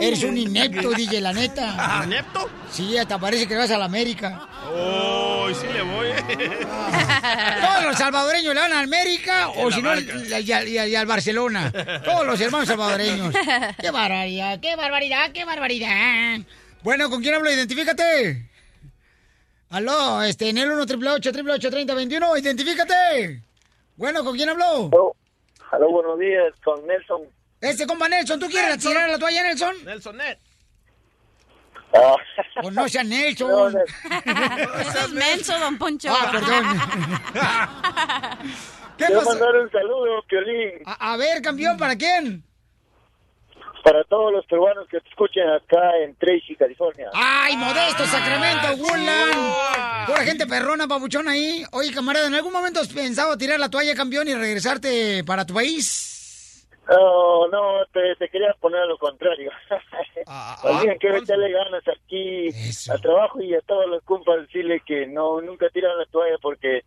Eres 0.00 0.22
un 0.24 0.36
inepto, 0.36 0.90
DJ, 0.90 1.20
la 1.20 1.32
neta. 1.32 2.02
¿Inepto? 2.04 2.48
Sí, 2.70 2.96
hasta 2.98 3.18
parece 3.18 3.46
que 3.46 3.56
vas 3.56 3.70
a 3.70 3.78
la 3.78 3.84
América. 3.86 4.46
Oh, 4.70 5.48
sí 5.52 5.66
le 5.72 5.82
voy. 5.82 6.08
Todos 7.66 7.84
los 7.84 7.96
salvadoreños 7.96 8.54
le 8.54 8.60
van 8.60 8.72
a 8.72 8.80
América 8.80 9.48
o 9.48 9.70
si 9.70 9.80
no, 9.82 9.94
y, 9.98 10.00
y- 10.00 10.52
y- 10.52 10.78
y 10.90 10.94
al 10.96 11.06
Barcelona. 11.06 11.72
Todos 12.04 12.26
los 12.26 12.40
hermanos 12.40 12.68
salvadoreños. 12.68 13.34
¡Qué 13.80 13.90
barbaridad, 13.90 14.60
qué 14.60 14.76
barbaridad, 14.76 15.30
qué 15.32 15.44
barbaridad! 15.44 16.38
Bueno, 16.82 17.08
¿con 17.10 17.22
quién 17.22 17.34
hablo? 17.34 17.50
Identifícate. 17.50 18.48
Aló, 19.70 20.22
este, 20.22 20.48
en 20.50 20.58
el 20.58 20.70
1 20.70 20.86
triple 20.86 21.10
8 21.10 21.32
triple 21.32 21.52
8 21.54 21.70
30 21.70 21.94
21, 21.94 22.36
identifícate. 22.38 23.42
Bueno, 23.96 24.24
¿con 24.24 24.36
quién 24.36 24.48
habló? 24.48 24.90
Aló, 25.72 25.90
buenos 25.90 26.18
días, 26.18 26.52
con 26.64 26.86
Nelson. 26.86 27.22
Este 27.60 27.86
compa 27.86 28.08
Nelson, 28.08 28.38
¿tú 28.38 28.46
quieres 28.48 28.78
tirar 28.78 29.08
la 29.10 29.18
toalla, 29.18 29.42
Nelson? 29.42 29.74
Nelson 29.84 30.16
Net. 30.16 30.38
Ah. 31.96 32.16
O 32.62 32.70
no 32.70 32.88
sea 32.88 33.02
Nelson. 33.04 33.76
Ese 34.80 34.98
es 35.00 35.10
menso, 35.10 35.58
don 35.58 35.78
Poncho. 35.78 36.08
Ah, 36.12 36.28
perdón. 36.30 36.64
¿Qué 38.98 39.06
Quiero 39.06 39.20
pasa? 39.20 39.30
mandar 39.30 39.56
un 39.56 39.70
saludo, 39.72 40.22
Piolín, 40.28 40.70
A, 40.86 41.12
a 41.12 41.16
ver, 41.16 41.42
campeón, 41.42 41.76
¿para 41.76 41.96
quién? 41.96 42.44
Para 43.84 44.02
todos 44.04 44.32
los 44.32 44.46
peruanos 44.46 44.88
que 44.88 44.98
te 44.98 45.08
escuchen 45.10 45.46
acá 45.46 45.98
en 46.02 46.16
Tracy, 46.16 46.56
California. 46.56 47.10
¡Ay, 47.12 47.54
Modesto, 47.58 48.06
Sacramento, 48.06 48.82
Woodland! 48.82 50.06
Pura 50.06 50.22
gente 50.22 50.46
perrona, 50.46 50.88
papuchón 50.88 51.28
ahí. 51.28 51.62
Oye, 51.70 51.92
camarada, 51.92 52.26
¿en 52.26 52.34
algún 52.34 52.52
momento 52.52 52.80
has 52.80 52.88
pensado 52.88 53.36
tirar 53.36 53.60
la 53.60 53.68
toalla, 53.68 53.94
campeón, 53.94 54.26
y 54.26 54.34
regresarte 54.34 55.22
para 55.24 55.44
tu 55.44 55.52
país? 55.52 56.66
No, 56.88 57.46
no, 57.48 57.84
te, 57.92 58.16
te 58.18 58.28
quería 58.30 58.54
poner 58.58 58.86
lo 58.86 58.96
contrario. 58.98 59.50
Ah, 60.26 60.56
que 60.98 61.08
echarle 61.08 61.52
ganas 61.52 61.82
aquí 61.86 62.48
al 62.88 63.00
trabajo 63.02 63.42
y 63.42 63.54
a 63.54 63.60
todos 63.60 63.86
los 63.88 64.02
compas 64.04 64.40
decirle 64.40 64.80
que 64.86 65.06
no, 65.06 65.42
nunca 65.42 65.68
tiran 65.68 65.98
la 65.98 66.06
toalla 66.06 66.36
porque 66.40 66.82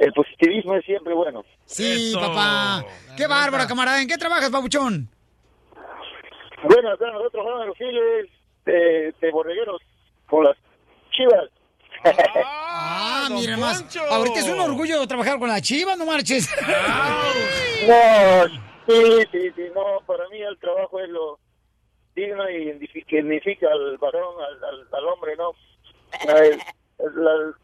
el 0.00 0.12
positivismo 0.12 0.74
es 0.74 0.84
siempre 0.84 1.14
bueno. 1.14 1.44
Sí, 1.64 2.12
papá. 2.16 2.84
¡Qué 3.16 3.28
bárbaro, 3.28 3.68
camarada! 3.68 4.02
¿En 4.02 4.08
qué 4.08 4.18
trabajas, 4.18 4.50
papuchón? 4.50 5.08
Bueno, 6.62 6.90
acá 6.90 7.10
nosotros 7.10 7.44
vamos 7.44 7.62
a 7.62 7.64
los 7.66 7.78
files 7.78 8.28
de, 8.64 9.14
de 9.20 9.30
borregueros 9.30 9.80
con 10.28 10.44
las 10.44 10.56
chivas. 11.10 11.48
Ah, 12.44 13.28
mira 13.30 13.56
más. 13.56 13.84
Ahorita 14.10 14.38
es 14.40 14.48
un 14.48 14.60
orgullo 14.60 15.06
trabajar 15.06 15.38
con 15.38 15.48
la 15.48 15.60
chiva, 15.60 15.96
no 15.96 16.06
marches. 16.06 16.48
No, 17.88 18.46
sí, 18.86 19.02
sí, 19.32 19.50
sí, 19.56 19.62
no, 19.74 20.00
para 20.06 20.28
mí 20.28 20.38
el 20.42 20.58
trabajo 20.58 21.00
es 21.00 21.08
lo 21.08 21.38
digno 22.14 22.44
y 22.50 22.78
que 23.06 23.16
dignifica 23.16 23.68
al 23.72 23.96
varón, 23.96 24.34
al, 24.38 24.62
al, 24.62 24.88
al 24.92 25.04
hombre, 25.08 25.34
¿no? 25.36 25.52
El, 26.28 26.52
el- 26.98 27.24
la- 27.24 27.54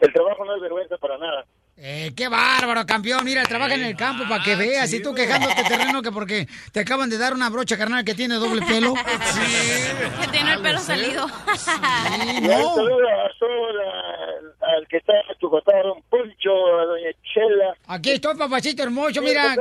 el 0.00 0.12
trabajo 0.12 0.44
no 0.44 0.54
es 0.56 0.60
vergüenza 0.60 0.98
para 0.98 1.16
nada. 1.16 1.46
Eh, 1.82 2.12
qué 2.14 2.28
bárbaro, 2.28 2.84
campeón. 2.84 3.24
Mira, 3.24 3.42
trabaja 3.44 3.74
en 3.74 3.84
el 3.84 3.96
campo 3.96 4.24
para 4.28 4.44
que 4.44 4.54
veas. 4.54 4.92
Y 4.92 5.00
tú 5.00 5.14
quejándote 5.14 5.62
terreno 5.64 6.02
que 6.02 6.12
porque 6.12 6.46
te 6.72 6.80
acaban 6.80 7.08
de 7.08 7.16
dar 7.16 7.32
una 7.32 7.48
brocha 7.48 7.78
carnal 7.78 8.04
que 8.04 8.14
tiene 8.14 8.34
doble 8.34 8.60
pelo. 8.66 8.92
Que 10.20 10.28
tiene 10.28 10.52
el 10.54 10.60
pelo 10.60 10.78
salido. 10.78 11.26
Y 11.26 12.44
un 12.44 12.50
saludo 12.50 13.08
a 13.08 13.30
todo 13.38 13.72
la- 13.72 14.76
al 14.76 14.86
que 14.88 14.98
está 14.98 15.14
a 15.14 15.34
tu 15.38 15.48
costado, 15.48 15.88
don 15.88 16.02
Poncho, 16.10 16.50
a 16.50 16.84
doña 16.84 17.10
Chela. 17.32 17.74
Aquí 17.86 18.10
estoy, 18.10 18.36
papacito 18.36 18.82
hermoso, 18.82 19.22
mira. 19.22 19.56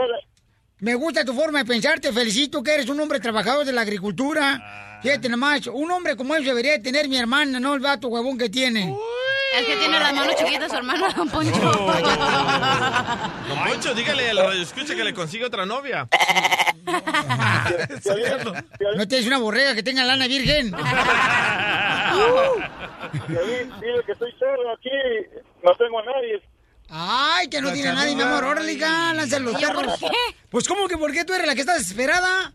Me 0.79 0.95
gusta 0.95 1.23
tu 1.23 1.34
forma 1.34 1.60
de 1.60 1.65
pensar, 1.65 1.99
te 2.01 2.12
felicito 2.12 2.62
que 2.62 2.73
eres 2.73 2.89
un 2.89 2.99
hombre 2.99 3.19
trabajador 3.21 3.65
de 3.65 3.71
la 3.71 3.82
agricultura. 3.82 4.99
Fíjate 5.01 5.29
nomás, 5.29 5.67
un 5.67 5.89
hombre 5.91 6.17
como 6.17 6.36
él 6.36 6.43
debería 6.43 6.73
de 6.73 6.79
tener 6.79 7.08
mi 7.08 7.17
hermana, 7.17 7.60
no 7.62 7.73
el 7.73 7.79
vato 7.79 8.10
huevón 8.10 8.38
que 8.38 8.49
tiene. 8.49 8.93
El 9.55 9.65
que 9.65 9.75
tiene 9.77 9.99
las 9.99 10.13
manos 10.13 10.35
chiquitas, 10.35 10.69
su 10.71 10.77
hermano, 10.77 11.12
don 11.13 11.27
Poncho. 11.29 11.59
Don 13.49 13.63
Poncho, 13.67 13.93
dígale 13.95 14.29
a 14.29 14.33
la 14.33 14.43
radio 14.43 14.62
escucha 14.62 14.95
que 14.95 15.03
le 15.03 15.13
consiga 15.13 15.47
otra 15.47 15.65
novia. 15.65 16.07
No 18.95 19.07
tienes 19.07 19.27
una 19.27 19.38
borrega 19.38 19.75
que 19.75 19.83
tenga 19.83 20.03
lana 20.03 20.25
virgen. 20.27 20.71
Dile 23.27 24.03
que 24.05 24.12
estoy 24.12 24.31
solo 24.39 24.73
aquí, 24.73 24.89
no 25.63 25.71
tengo 25.75 25.99
a 25.99 26.05
nadie. 26.05 26.41
Ay, 26.89 27.47
que 27.49 27.62
no 27.62 27.71
tiene 27.71 27.93
nadie, 27.93 28.15
mi 28.15 28.23
amor. 28.23 28.43
Órale, 28.43 28.75
lánzale 28.77 29.45
los 29.45 29.62
perros. 29.62 29.99
Pues, 30.49 30.67
¿cómo 30.67 30.88
que 30.88 30.97
por 30.97 31.12
qué 31.12 31.23
tú 31.25 31.33
eres 31.33 31.45
la 31.45 31.53
que 31.53 31.62
está 31.62 31.75
desesperada? 31.75 32.51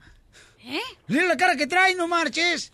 ¿Eh? 0.64 0.80
Mira 1.07 1.26
la 1.26 1.37
cara 1.37 1.54
que 1.57 1.68
trae, 1.68 1.94
no 1.94 2.09
marches. 2.09 2.72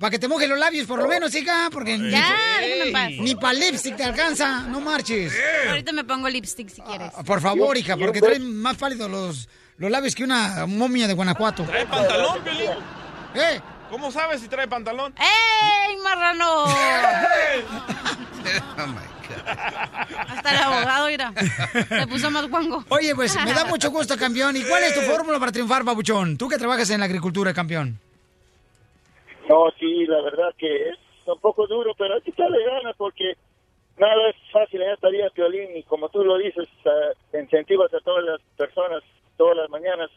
Para 0.00 0.10
que 0.12 0.18
te 0.18 0.26
moje 0.28 0.48
los 0.48 0.58
labios, 0.58 0.86
por 0.86 0.98
lo 0.98 1.06
menos, 1.06 1.34
hija, 1.34 1.68
porque 1.70 1.98
ni, 1.98 2.10
Ya, 2.10 2.34
déjame 2.58 2.86
en 2.86 2.92
paz. 2.92 3.10
ni 3.20 3.34
para 3.34 3.52
lipstick 3.52 3.96
te 3.96 4.02
alcanza, 4.04 4.62
no 4.62 4.80
marches. 4.80 5.30
Ahorita 5.68 5.92
me 5.92 6.04
pongo 6.04 6.26
lipstick 6.26 6.70
si 6.70 6.80
quieres. 6.80 7.12
Por 7.26 7.40
favor, 7.42 7.76
hija, 7.76 7.98
porque 7.98 8.20
traen 8.22 8.56
más 8.62 8.78
pálidos 8.78 9.10
los, 9.10 9.48
los 9.76 9.90
labios 9.90 10.14
que 10.14 10.24
una 10.24 10.64
momia 10.66 11.06
de 11.06 11.12
Guanajuato. 11.12 11.64
¿Trae 11.64 11.84
pantalón, 11.86 12.42
Piolín? 12.42 12.70
¿Eh? 13.34 13.60
¿Cómo 13.90 14.10
sabes 14.10 14.40
si 14.40 14.48
trae 14.48 14.66
pantalón? 14.66 15.12
¡Ey, 15.18 15.96
marrano! 16.02 16.64
Hasta 20.28 20.50
el 20.50 20.56
abogado, 20.58 21.06
mira. 21.08 21.32
Se 21.88 22.06
puso 22.06 22.30
más 22.30 22.48
guango. 22.48 22.84
Oye, 22.88 23.14
pues 23.14 23.36
me 23.44 23.52
da 23.52 23.64
mucho 23.66 23.90
gusto, 23.90 24.16
campeón. 24.16 24.56
¿Y 24.56 24.62
cuál 24.62 24.82
es 24.84 24.94
tu 24.94 25.00
fórmula 25.12 25.38
para 25.38 25.52
triunfar, 25.52 25.84
babuchón? 25.84 26.36
Tú 26.38 26.48
que 26.48 26.56
trabajas 26.56 26.88
en 26.90 27.00
la 27.00 27.06
agricultura, 27.06 27.52
campeón. 27.52 27.98
No, 29.50 29.68
sí, 29.80 30.06
la 30.06 30.22
verdad 30.22 30.54
que 30.56 30.90
es 30.90 30.96
un 31.26 31.40
poco 31.40 31.66
duro, 31.66 31.92
pero 31.98 32.14
hay 32.14 32.20
que 32.20 32.30
echarle 32.30 32.64
ganas 32.64 32.94
porque 32.96 33.34
nada 33.98 34.30
es 34.30 34.36
fácil 34.52 34.80
en 34.80 34.92
esta 34.92 35.08
vida, 35.08 35.28
Piolín, 35.34 35.76
y 35.76 35.82
como 35.82 36.08
tú 36.08 36.22
lo 36.22 36.38
dices, 36.38 36.68
eh, 36.84 37.38
incentivas 37.40 37.92
a 37.92 37.98
todas 37.98 38.24
las 38.24 38.40
personas 38.56 39.02
todas 39.36 39.56
las 39.56 39.68
mañanas 39.68 40.08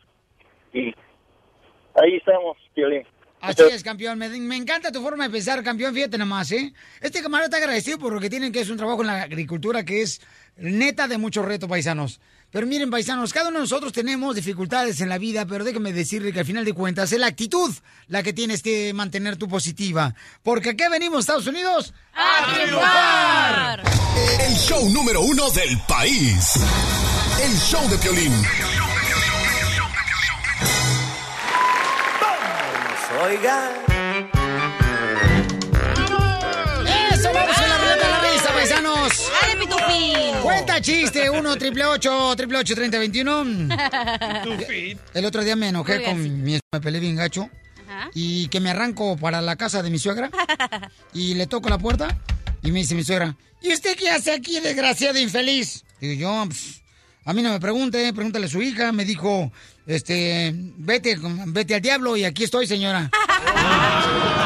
y 0.72 0.94
ahí 1.96 2.18
estamos, 2.18 2.58
Piolín. 2.76 3.08
Así 3.42 3.64
es, 3.64 3.84
campeón. 3.84 4.20
Me, 4.20 4.30
me 4.30 4.56
encanta 4.56 4.92
tu 4.92 5.02
forma 5.02 5.26
de 5.26 5.32
pensar, 5.32 5.64
campeón. 5.64 5.96
Fíjate 5.96 6.18
nomás, 6.20 6.52
¿eh? 6.52 6.72
Este 7.02 7.22
camarada 7.24 7.48
está 7.48 7.58
agradecido 7.58 7.98
por 7.98 8.14
lo 8.14 8.20
que 8.20 8.30
tienen, 8.30 8.52
que 8.54 8.62
es 8.62 8.70
un 8.70 8.78
trabajo 8.78 9.02
en 9.02 9.08
la 9.08 9.24
agricultura 9.24 9.84
que 9.84 10.04
es 10.04 10.22
neta 10.58 11.08
de 11.08 11.18
mucho 11.18 11.42
reto, 11.42 11.68
paisanos. 11.68 12.22
Pero 12.54 12.68
miren, 12.68 12.92
paisanos, 12.92 13.34
cada 13.34 13.50
uno 13.50 13.58
de 13.58 13.64
nosotros 13.64 13.92
tenemos 13.92 14.36
dificultades 14.36 15.02
en 15.02 15.10
la 15.10 15.18
vida, 15.18 15.44
pero 15.48 15.64
déjame 15.64 15.92
decirle 15.92 16.32
que 16.32 16.40
al 16.40 16.46
final 16.46 16.64
de 16.64 16.74
cuentas 16.74 17.12
es 17.12 17.20
la 17.20 17.26
actitud 17.26 17.74
la 18.10 18.22
que 18.22 18.32
tienes 18.32 18.62
que 18.62 18.94
mantener 18.94 19.38
tu 19.38 19.48
positiva. 19.48 20.14
Porque 20.44 20.70
aquí 20.70 20.84
venimos, 20.92 21.22
Estados 21.22 21.48
Unidos, 21.48 21.96
¡A 22.14 22.54
triunfar! 22.54 23.84
El 24.40 24.54
show 24.56 24.88
número 24.92 25.22
uno 25.22 25.50
del 25.50 25.80
país. 25.88 26.54
El 27.42 27.58
show 27.58 27.90
de 27.90 27.98
Piolín. 27.98 28.34
Oiga. 33.24 33.72
¡Eso! 33.72 33.93
Cuenta 40.44 40.82
chiste, 40.82 41.30
1 41.30 41.56
triple 41.58 41.86
8 41.86 42.36
triple 42.36 42.58
8 42.60 42.76
30 42.76 43.00
21. 43.00 43.46
El 45.14 45.26
otro 45.26 45.44
día 45.44 45.56
me 45.56 45.70
enojé 45.70 45.96
Muy 46.00 46.06
con 46.06 46.18
bien. 46.24 46.44
mi 46.44 46.60
me 46.72 46.82
peleé 46.82 47.00
bien 47.02 47.16
gacho. 47.16 47.50
Ajá. 47.88 48.10
Y 48.14 48.48
que 48.50 48.60
me 48.60 48.70
arranco 48.70 49.16
para 49.18 49.42
la 49.42 49.56
casa 49.56 49.82
de 49.82 49.90
mi 49.90 50.00
suegra. 50.00 50.30
Y 51.14 51.36
le 51.36 51.48
toco 51.48 51.70
la 51.70 51.78
puerta. 51.78 52.18
Y 52.64 52.72
me 52.72 52.80
dice 52.80 52.96
mi 52.96 53.04
suegra, 53.04 53.36
¿y 53.62 53.74
usted 53.74 53.96
qué 53.98 54.10
hace 54.10 54.32
aquí, 54.32 54.60
desgraciado 54.60 55.20
infeliz? 55.20 55.84
Digo 56.00 56.14
yo, 56.14 56.44
"Pues, 56.48 56.82
a 57.26 57.34
mí 57.34 57.42
no 57.42 57.52
me 57.52 57.60
pregunte, 57.60 58.12
pregúntale 58.14 58.46
a 58.46 58.50
su 58.50 58.62
hija. 58.62 58.92
Me 58.92 59.06
dijo, 59.06 59.52
este, 59.86 60.52
vete, 60.56 61.18
vete 61.48 61.76
al 61.76 61.82
diablo 61.82 62.16
y 62.18 62.24
aquí 62.26 62.44
estoy, 62.46 62.68
señora. 62.68 63.10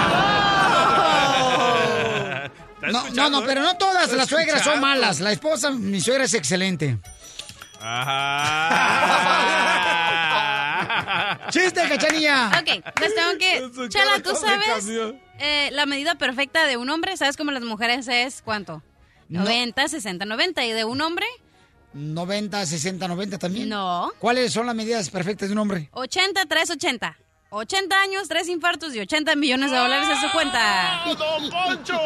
No, 2.91 3.10
no, 3.12 3.30
no, 3.30 3.45
pero 3.45 3.62
no 3.62 3.78
todas 3.78 4.12
las 4.12 4.28
suegras 4.28 4.63
son 4.63 4.80
malas. 4.80 5.19
La 5.19 5.32
esposa, 5.32 5.71
mi 5.71 6.02
suegra 6.02 6.26
es 6.26 6.34
excelente. 6.34 6.97
¡Chiste, 11.50 11.82
cachanilla! 11.88 12.52
Ok, 12.60 12.84
les 13.02 13.15
tengo 13.15 13.38
que... 13.38 13.89
Chela, 13.89 14.19
¿tú 14.23 14.36
sabes 14.36 14.88
eh, 15.39 15.69
la 15.71 15.86
medida 15.86 16.15
perfecta 16.15 16.65
de 16.65 16.78
un 16.78 16.89
hombre? 16.89 17.15
¿Sabes 17.17 17.38
cómo 17.38 17.52
las 17.52 17.63
mujeres 17.63 18.08
es 18.08 18.41
cuánto? 18.41 18.84
No. 19.30 19.41
90, 19.41 19.88
60, 19.88 20.26
90. 20.26 20.65
¿Y 20.65 20.71
de 20.71 20.86
un 20.86 21.02
hombre? 21.02 21.26
90, 21.93 22.65
60, 22.65 23.08
90 23.08 23.38
también. 23.38 23.69
No. 23.69 24.12
¿Cuáles 24.19 24.54
son 24.54 24.65
las 24.65 24.76
medidas 24.76 25.10
perfectas 25.10 25.50
de 25.50 25.54
un 25.54 25.60
hombre? 25.60 25.89
80, 25.91 26.45
3, 26.45 26.69
80. 26.71 27.17
80 27.49 28.01
años, 28.01 28.27
3 28.27 28.49
infartos 28.49 28.93
y 28.93 28.99
80 28.99 29.36
millones 29.36 29.71
de 29.71 29.77
dólares 29.77 30.07
en 30.10 30.21
su 30.21 30.31
cuenta. 30.31 31.03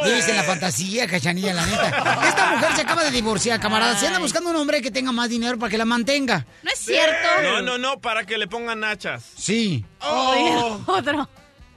Dice 0.05 0.33
la 0.33 0.43
fantasía, 0.43 1.07
cachanilla, 1.07 1.53
la 1.53 1.65
neta. 1.65 2.21
Esta 2.27 2.51
mujer 2.51 2.75
se 2.75 2.81
acaba 2.81 3.03
de 3.03 3.11
divorciar, 3.11 3.59
camarada. 3.59 3.97
Se 3.97 4.07
anda 4.07 4.19
buscando 4.19 4.51
un 4.51 4.55
hombre 4.55 4.81
que 4.81 4.91
tenga 4.91 5.11
más 5.11 5.29
dinero 5.29 5.57
para 5.57 5.71
que 5.71 5.77
la 5.77 5.85
mantenga. 5.85 6.45
No 6.61 6.71
es 6.71 6.79
cierto. 6.79 7.27
No, 7.43 7.61
no, 7.61 7.77
no, 7.77 7.99
para 7.99 8.25
que 8.25 8.37
le 8.37 8.47
pongan 8.47 8.81
nachas. 8.81 9.23
Sí. 9.35 9.83
Oh. 10.01 10.79
Otro. 10.85 11.27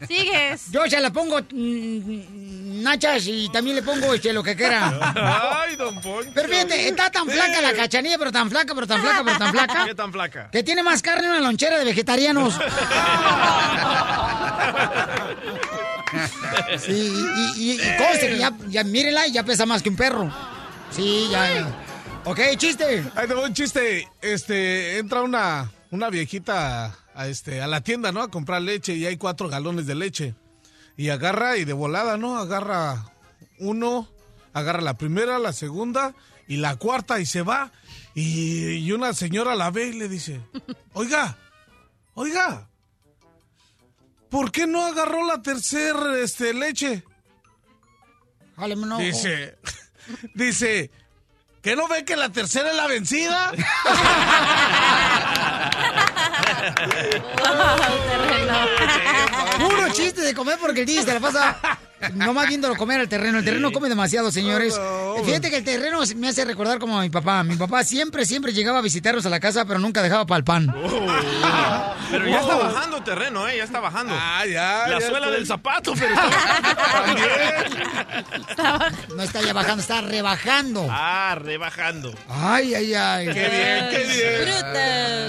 Sigues. 0.06 0.70
Yo 0.70 0.86
ya 0.86 1.00
la 1.00 1.12
pongo 1.12 1.40
mm, 1.40 2.82
nachas 2.82 3.26
y 3.26 3.48
también 3.50 3.76
le 3.76 3.82
pongo 3.82 4.14
este, 4.14 4.32
lo 4.32 4.42
que 4.42 4.54
quiera. 4.56 5.62
Ay, 5.62 5.76
don 5.76 6.00
Poncho. 6.00 6.30
Pero 6.34 6.48
fíjate, 6.48 6.88
está 6.88 7.10
tan 7.10 7.28
flaca 7.28 7.60
la 7.60 7.72
cachanilla, 7.72 8.18
pero 8.18 8.32
tan 8.32 8.48
flaca, 8.50 8.74
pero 8.74 8.86
tan 8.86 9.00
flaca, 9.00 9.22
pero 9.24 9.38
tan 9.38 9.50
flaca. 9.52 9.84
¿Qué 9.86 9.94
tan 9.94 10.12
flaca? 10.12 10.48
Que 10.50 10.62
tiene 10.62 10.82
más 10.82 11.02
carne 11.02 11.26
en 11.26 11.30
una 11.32 11.40
lonchera 11.40 11.78
de 11.78 11.84
vegetarianos. 11.84 12.54
Sí, 16.78 17.12
y, 17.56 17.60
y, 17.60 17.72
y 17.72 17.96
conste 17.96 18.28
que 18.28 18.38
ya, 18.38 18.52
ya 18.68 18.84
mírenla 18.84 19.26
y 19.26 19.32
ya 19.32 19.42
pesa 19.42 19.66
más 19.66 19.82
que 19.82 19.88
un 19.88 19.96
perro. 19.96 20.32
Sí, 20.90 21.28
ya. 21.30 21.66
Ok, 22.24 22.38
chiste. 22.56 23.04
Ahí 23.16 23.26
te 23.26 23.34
va 23.34 23.42
un 23.42 23.52
chiste. 23.54 24.08
Este, 24.20 24.98
entra 24.98 25.22
una, 25.22 25.70
una 25.90 26.10
viejita 26.10 26.94
a, 27.14 27.28
este, 27.28 27.62
a 27.62 27.66
la 27.66 27.82
tienda, 27.82 28.12
¿no? 28.12 28.22
A 28.22 28.30
comprar 28.30 28.62
leche 28.62 28.94
y 28.94 29.06
hay 29.06 29.16
cuatro 29.16 29.48
galones 29.48 29.86
de 29.86 29.94
leche. 29.94 30.34
Y 30.96 31.08
agarra 31.08 31.56
y 31.56 31.64
de 31.64 31.72
volada, 31.72 32.16
¿no? 32.16 32.38
Agarra 32.38 33.12
uno, 33.58 34.08
agarra 34.52 34.80
la 34.80 34.94
primera, 34.94 35.38
la 35.38 35.52
segunda 35.52 36.14
y 36.46 36.56
la 36.56 36.76
cuarta 36.76 37.20
y 37.20 37.26
se 37.26 37.42
va. 37.42 37.72
Y, 38.14 38.76
y 38.76 38.92
una 38.92 39.12
señora 39.12 39.54
la 39.54 39.70
ve 39.70 39.88
y 39.88 39.92
le 39.94 40.08
dice, 40.08 40.40
oiga, 40.92 41.36
oiga, 42.14 42.68
¿por 44.28 44.52
qué 44.52 44.66
no 44.66 44.84
agarró 44.84 45.26
la 45.26 45.42
tercera 45.42 46.18
este, 46.18 46.54
leche? 46.54 47.04
Dice, 48.98 49.58
dice, 50.34 50.90
¿que 51.62 51.76
no 51.76 51.88
ve 51.88 52.04
que 52.04 52.16
la 52.16 52.30
tercera 52.30 52.70
es 52.70 52.76
la 52.76 52.86
vencida? 52.86 53.52
Puro 59.58 59.92
chiste 59.92 60.22
de 60.22 60.34
comer 60.34 60.56
porque 60.60 60.80
el 60.80 60.86
día 60.86 61.02
se 61.02 61.12
la 61.12 61.20
pasa 61.20 61.58
nomás 62.14 62.48
viéndolo 62.48 62.76
comer 62.76 63.00
al 63.00 63.08
terreno. 63.08 63.38
El 63.38 63.44
terreno 63.44 63.72
come 63.72 63.88
demasiado, 63.88 64.30
señores. 64.30 64.78
Fíjate 65.24 65.50
que 65.50 65.56
el 65.58 65.64
terreno 65.64 66.00
me 66.16 66.28
hace 66.28 66.44
recordar 66.44 66.78
como 66.78 66.98
a 66.98 67.02
mi 67.02 67.10
papá. 67.10 67.42
Mi 67.44 67.56
papá 67.56 67.82
siempre, 67.84 68.24
siempre 68.26 68.52
llegaba 68.52 68.78
a 68.78 68.82
visitarnos 68.82 69.24
a 69.26 69.30
la 69.30 69.40
casa, 69.40 69.64
pero 69.64 69.78
nunca 69.78 70.02
dejaba 70.02 70.26
para 70.26 70.38
el 70.38 70.44
pan. 70.44 70.74
Pero 72.10 72.28
ya 72.28 72.40
está 72.40 72.56
bajando 72.56 73.02
terreno, 73.02 73.48
¿eh? 73.48 73.56
Ya 73.56 73.64
está 73.64 73.80
bajando. 73.80 74.14
Ah, 74.16 74.44
ya. 74.46 74.86
La 74.88 75.00
ya 75.00 75.06
suela 75.08 75.18
estoy- 75.26 75.32
del 75.36 75.46
zapato, 75.46 75.94
pero 75.98 76.14
está 78.48 78.92
No 79.16 79.22
está 79.22 79.40
ya 79.42 79.52
bajando, 79.52 79.80
está 79.82 80.00
rebajando. 80.02 80.86
Ah, 80.90 81.36
rebajando. 81.40 82.14
Ay, 82.28 82.74
ay, 82.74 82.94
ay. 82.94 83.26
Qué 83.26 83.32
bien, 83.32 83.88
qué 83.90 83.98
bien. 84.14 84.32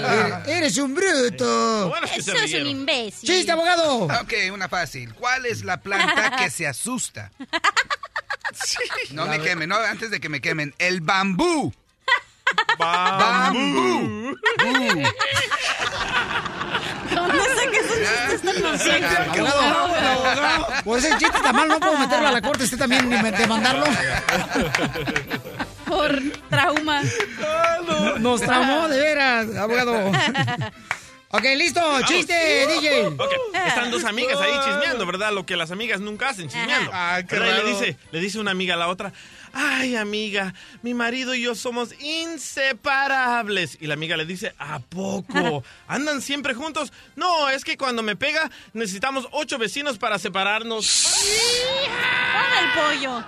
Eres- 0.06 0.46
Eres 0.46 0.78
un 0.78 0.94
bruto. 0.94 1.88
Bueno, 1.88 2.06
es 2.06 2.12
que 2.12 2.20
Eso 2.20 2.32
es 2.34 2.54
un 2.54 2.66
imbécil. 2.66 3.28
Chiste, 3.28 3.52
abogado. 3.52 4.04
Ok, 4.04 4.32
una 4.52 4.68
fácil. 4.68 5.12
¿Cuál 5.14 5.46
es 5.46 5.64
la 5.64 5.78
planta 5.80 6.36
que 6.36 6.50
se 6.56 6.66
asusta? 6.66 7.30
No 9.10 9.26
me 9.26 9.40
quemen, 9.40 9.68
no, 9.68 9.76
antes 9.76 10.10
de 10.10 10.18
que 10.20 10.28
me 10.28 10.40
quemen. 10.40 10.74
El 10.78 11.00
bambú. 11.00 11.74
Bambú. 12.78 14.34
¿Dónde 17.14 17.38
saqué 17.54 17.78
esos 17.78 17.98
chistes 17.98 18.42
tan 18.42 18.62
nocivos? 18.62 19.54
Abogado. 19.54 20.66
Por 20.84 20.98
ese 20.98 21.10
chiste 21.18 21.38
tan 21.42 21.54
mal 21.56 21.68
no 21.68 21.80
puedo 21.80 21.98
meterlo 21.98 22.28
a 22.28 22.32
la 22.32 22.40
corte. 22.40 22.64
Usted 22.64 22.78
también 22.78 23.08
ni 23.10 23.16
me- 23.22 23.32
demandarlo. 23.32 23.84
Por 25.84 26.18
trauma. 26.48 27.02
Nos 28.18 28.40
traumó, 28.40 28.88
de 28.88 28.98
veras, 28.98 29.54
abogado. 29.56 30.12
Ok, 31.30 31.42
listo, 31.56 31.80
chiste, 32.06 32.34
DJ. 32.68 33.06
Ok, 33.08 33.32
están 33.66 33.90
dos 33.90 34.04
amigas 34.04 34.40
ahí 34.40 34.52
chismeando, 34.64 35.04
¿verdad? 35.06 35.32
Lo 35.32 35.44
que 35.44 35.56
las 35.56 35.72
amigas 35.72 36.00
nunca 36.00 36.28
hacen, 36.28 36.48
chismeando. 36.48 36.90
Ah. 36.94 37.20
Y 37.20 37.34
raro. 37.34 37.64
le 37.64 37.70
dice, 37.70 37.96
le 38.12 38.20
dice 38.20 38.38
una 38.38 38.52
amiga 38.52 38.74
a 38.74 38.76
la 38.76 38.88
otra, 38.88 39.12
ay 39.56 39.96
amiga, 39.96 40.52
mi 40.82 40.92
marido 40.94 41.34
y 41.34 41.42
yo 41.42 41.54
somos 41.54 41.90
inseparables. 42.00 43.78
Y 43.80 43.86
la 43.86 43.94
amiga 43.94 44.16
le 44.16 44.26
dice, 44.26 44.54
¿a 44.58 44.78
poco? 44.80 45.62
¿Andan 45.88 46.20
siempre 46.22 46.54
juntos? 46.54 46.92
No, 47.16 47.48
es 47.48 47.64
que 47.64 47.76
cuando 47.76 48.02
me 48.02 48.16
pega 48.16 48.50
necesitamos 48.74 49.26
ocho 49.32 49.58
vecinos 49.58 49.98
para 49.98 50.18
separarnos. 50.18 51.06
Pon 52.32 52.64
el 52.64 52.70
pollo. 53.00 53.24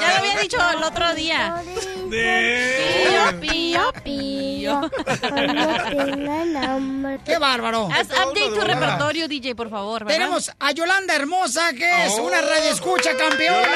Ya 0.00 0.08
lo 0.10 0.16
había 0.18 0.38
dicho 0.40 0.58
el 0.76 0.82
otro 0.82 1.14
día. 1.14 1.62
Pío, 2.10 3.40
pío, 3.40 3.92
pío. 4.04 4.90
¡Qué 7.24 7.38
bárbaro! 7.38 7.88
Haz 7.92 8.08
update 8.08 8.50
tu 8.54 8.60
repertorio, 8.60 9.28
DJ, 9.28 9.54
por 9.54 9.70
favor. 9.70 10.04
¿verdad? 10.04 10.14
Tenemos 10.18 10.50
a 10.58 10.72
Yolanda 10.72 11.14
Hermosa, 11.14 11.72
que 11.72 12.06
es 12.06 12.12
Oh. 12.18 12.22
una 12.24 12.40
radio 12.40 12.70
escucha 12.70 13.16
campeona. 13.16 13.66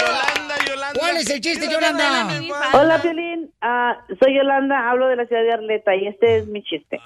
Yolanda, 0.00 0.64
Yolanda. 0.66 0.83
¿Cuál 0.98 1.16
es 1.16 1.30
el 1.30 1.40
chiste, 1.40 1.68
Yolanda? 1.70 2.28
Hola, 2.72 3.00
Piolín. 3.00 3.50
Ah, 3.60 3.96
soy 4.20 4.36
Yolanda, 4.36 4.90
hablo 4.90 5.08
de 5.08 5.16
la 5.16 5.26
ciudad 5.26 5.42
de 5.42 5.52
Arleta 5.52 5.94
y 5.94 6.06
este 6.06 6.38
es 6.38 6.46
mi 6.46 6.62
chiste. 6.62 7.00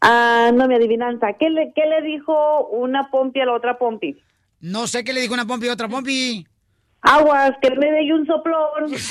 Ah, 0.00 0.50
no, 0.52 0.66
mi 0.66 0.74
adivinanza. 0.74 1.34
¿Qué 1.38 1.50
le, 1.50 1.72
¿Qué 1.74 1.86
le 1.86 2.02
dijo 2.02 2.66
una 2.68 3.10
pompi 3.10 3.40
a 3.40 3.46
la 3.46 3.52
otra 3.52 3.78
pompi? 3.78 4.16
No 4.60 4.86
sé 4.86 5.04
qué 5.04 5.12
le 5.12 5.20
dijo 5.20 5.34
una 5.34 5.46
pompi 5.46 5.68
a 5.68 5.72
otra 5.72 5.88
pompi. 5.88 6.46
Aguas, 7.02 7.52
que 7.60 7.70
me 7.70 7.90
dé 7.90 8.12
un 8.12 8.26
soplón. 8.26 8.92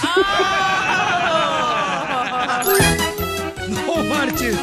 No 3.70 4.04
marches. 4.04 4.58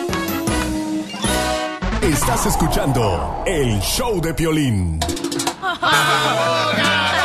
Estás 2.03 2.47
escuchando 2.47 3.43
el 3.47 3.79
show 3.81 4.21
de 4.21 4.35
Piolín. 4.35 5.01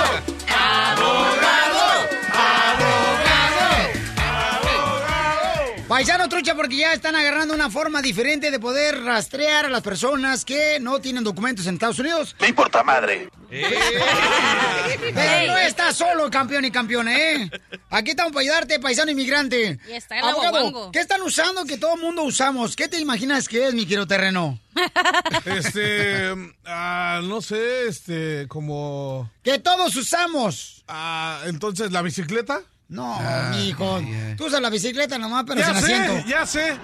Paisano 5.93 6.27
trucha 6.27 6.55
porque 6.55 6.77
ya 6.77 6.91
están 6.91 7.15
agarrando 7.15 7.53
una 7.53 7.69
forma 7.69 8.01
diferente 8.01 8.49
de 8.49 8.59
poder 8.59 9.03
rastrear 9.03 9.67
a 9.67 9.69
las 9.69 9.83
personas 9.83 10.43
que 10.43 10.79
no 10.79 10.99
tienen 10.99 11.23
documentos 11.23 11.67
en 11.67 11.75
Estados 11.75 11.99
Unidos. 11.99 12.35
Me 12.41 12.47
importa 12.47 12.81
madre. 12.81 13.29
Pero 13.47 15.53
no 15.53 15.57
estás 15.59 15.95
solo, 15.95 16.31
campeón 16.31 16.65
y 16.65 16.71
campeona, 16.71 17.15
¿eh? 17.15 17.51
Aquí 17.91 18.09
estamos 18.09 18.33
para 18.33 18.41
ayudarte, 18.41 18.79
paisano 18.79 19.11
inmigrante. 19.11 19.77
Y 19.87 19.91
está 19.91 20.17
el 20.17 20.23
Abogado. 20.23 20.91
¿qué 20.91 20.99
están 20.99 21.21
usando 21.21 21.63
que 21.65 21.77
todo 21.77 21.93
el 21.93 22.01
mundo 22.01 22.23
usamos? 22.23 22.75
¿Qué 22.75 22.87
te 22.87 22.99
imaginas 22.99 23.47
que 23.47 23.67
es, 23.67 23.75
mi 23.75 23.83
querido 23.83 24.07
terreno? 24.07 24.59
Este, 25.45 26.33
ah, 26.65 27.21
no 27.23 27.39
sé, 27.39 27.87
este, 27.87 28.47
como... 28.47 29.29
Que 29.43 29.59
todos 29.59 29.95
usamos. 29.95 30.83
Ah, 30.87 31.43
entonces, 31.45 31.91
¿la 31.91 32.01
bicicleta? 32.01 32.63
No, 32.93 33.19
mi 33.51 33.69
hijo. 33.69 34.01
Tú 34.37 34.45
usas 34.45 34.61
la 34.61 34.69
bicicleta 34.69 35.17
nomás, 35.17 35.45
pero 35.47 35.59
ya 35.61 35.73
sin 35.73 35.83
sé, 35.83 35.95
asiento. 35.95 36.27
ya 36.29 36.45
sé. 36.45 36.77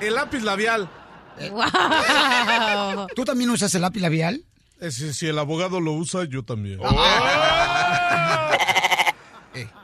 El 0.00 0.14
lápiz 0.14 0.42
labial. 0.42 0.90
¿Tú 3.14 3.24
también 3.24 3.48
usas 3.50 3.72
el 3.74 3.82
lápiz 3.82 4.00
labial? 4.00 4.44
si, 4.90 5.14
si 5.14 5.26
el 5.28 5.38
abogado 5.38 5.80
lo 5.80 5.92
usa, 5.92 6.24
yo 6.24 6.42
también. 6.42 6.80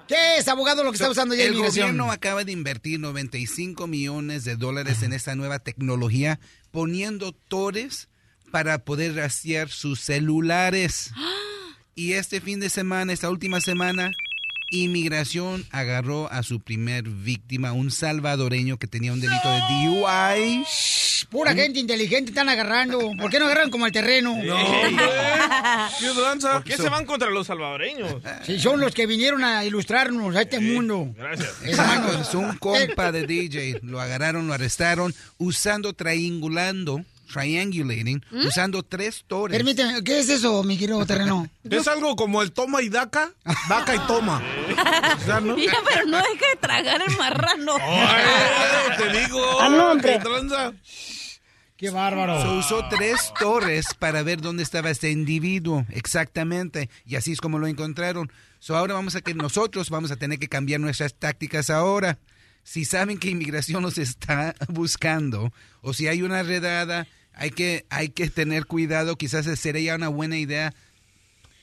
¿Qué 0.09 0.39
es, 0.39 0.49
abogado, 0.49 0.83
lo 0.83 0.91
que 0.91 0.97
está 0.97 1.11
usando 1.11 1.35
ya 1.35 1.43
El 1.45 1.51
inmigración? 1.53 1.89
gobierno 1.89 2.11
acaba 2.11 2.43
de 2.43 2.51
invertir 2.53 2.99
95 2.99 3.87
millones 3.87 4.45
de 4.45 4.57
dólares 4.57 5.03
en 5.03 5.13
esta 5.13 5.37
nueva 5.37 5.59
tecnología, 5.59 6.41
poniendo 6.71 7.33
tores 7.33 8.09
para 8.51 8.79
poder 8.79 9.15
rastrear 9.15 9.69
sus 9.69 10.01
celulares. 10.01 11.13
Y 11.95 12.13
este 12.13 12.41
fin 12.41 12.61
de 12.61 12.71
semana, 12.71 13.13
esta 13.13 13.29
última 13.29 13.61
semana, 13.61 14.13
inmigración 14.71 15.65
agarró 15.71 16.31
a 16.31 16.43
su 16.43 16.61
primer 16.61 17.05
víctima, 17.05 17.73
un 17.73 17.91
salvadoreño 17.91 18.79
que 18.79 18.87
tenía 18.87 19.13
un 19.13 19.21
delito 19.21 19.49
de 19.51 19.61
DUI. 19.61 20.65
Pura 21.31 21.53
gente 21.55 21.81
inteligente 21.81 22.31
están 22.31 22.49
agarrando. 22.49 23.13
¿Por 23.19 23.31
qué 23.31 23.39
no 23.39 23.47
agarran 23.47 23.71
como 23.71 23.87
el 23.87 23.93
terreno? 23.93 24.35
¿Por 26.53 26.65
qué 26.65 26.77
se 26.77 26.89
van 26.89 27.05
contra 27.05 27.29
los 27.31 27.47
salvadoreños? 27.47 28.23
Si 28.45 28.59
son 28.59 28.81
los 28.81 28.95
que 28.95 29.07
vinieron 29.07 29.45
a 29.45 29.65
ilustrarnos 29.65 30.35
a 30.37 30.43
este 30.43 30.61
mundo. 30.61 31.13
Gracias. 31.17 31.57
Hermano, 31.63 32.21
es 32.21 32.35
un 32.35 32.57
compa 32.59 33.13
de 33.19 33.27
DJ. 33.27 33.81
Lo 33.83 34.01
agarraron, 34.01 34.47
lo 34.47 34.55
arrestaron, 34.55 35.15
usando, 35.39 35.93
triangulando, 35.93 37.05
triangulating, 37.31 38.25
¿Mm? 38.31 38.47
usando 38.47 38.83
tres 38.83 39.25
tores. 39.27 39.57
Permíteme, 39.57 40.03
¿qué 40.03 40.19
es 40.21 40.29
eso, 40.29 40.63
mi 40.65 40.77
querido 40.77 41.05
terreno? 41.07 41.49
Es 41.69 41.87
algo 41.87 42.17
como 42.17 42.41
el 42.43 42.53
toma 42.53 42.81
y 42.81 42.89
daca, 42.89 43.31
daca 43.69 43.95
y 43.95 43.99
toma. 44.07 44.43
O 45.17 45.25
sea, 45.25 45.39
¿no? 45.41 45.55
Mira, 45.55 45.75
pero 45.85 46.07
no 46.07 46.17
deja 46.17 46.49
de 46.51 46.57
tragar 46.61 47.03
el 47.07 47.17
marrano. 47.17 47.77
te 48.97 50.03
que 50.03 50.19
tranza. 50.19 50.73
¡Qué 51.77 51.91
bárbaro! 51.91 52.43
Se 52.43 52.49
usó 52.49 52.89
tres 52.89 53.33
torres 53.39 53.87
para 53.97 54.25
ver 54.25 54.41
dónde 54.41 54.65
estaba 54.65 54.91
este 54.91 55.11
individuo 55.13 55.87
exactamente 55.91 56.91
y 57.07 57.15
así 57.15 57.31
es 57.31 57.41
como 57.41 57.61
lo 57.61 57.69
encontraron. 57.69 58.33
So 58.59 58.77
ahora 58.77 58.95
vamos 58.95 59.15
a 59.15 59.21
que 59.21 59.33
nosotros 59.33 59.89
vamos 59.89 60.11
a 60.11 60.17
tener 60.17 60.41
que 60.41 60.49
cambiar 60.49 60.81
nuestras 60.81 61.15
tácticas 61.15 61.71
ahora. 61.71 62.19
Si 62.65 62.85
saben 62.85 63.19
que 63.19 63.31
inmigración 63.31 63.85
los 63.85 63.97
está 63.97 64.57
buscando 64.69 65.53
o 65.81 65.95
si 65.95 66.09
hay 66.09 66.23
una 66.23 66.43
redada, 66.43 67.07
hay 67.39 67.51
que 67.51 67.87
hay 67.89 68.09
que 68.11 68.29
tener 68.29 68.67
cuidado. 68.67 69.17
Quizás 69.17 69.47
sería 69.59 69.95
una 69.95 70.09
buena 70.09 70.37
idea. 70.37 70.75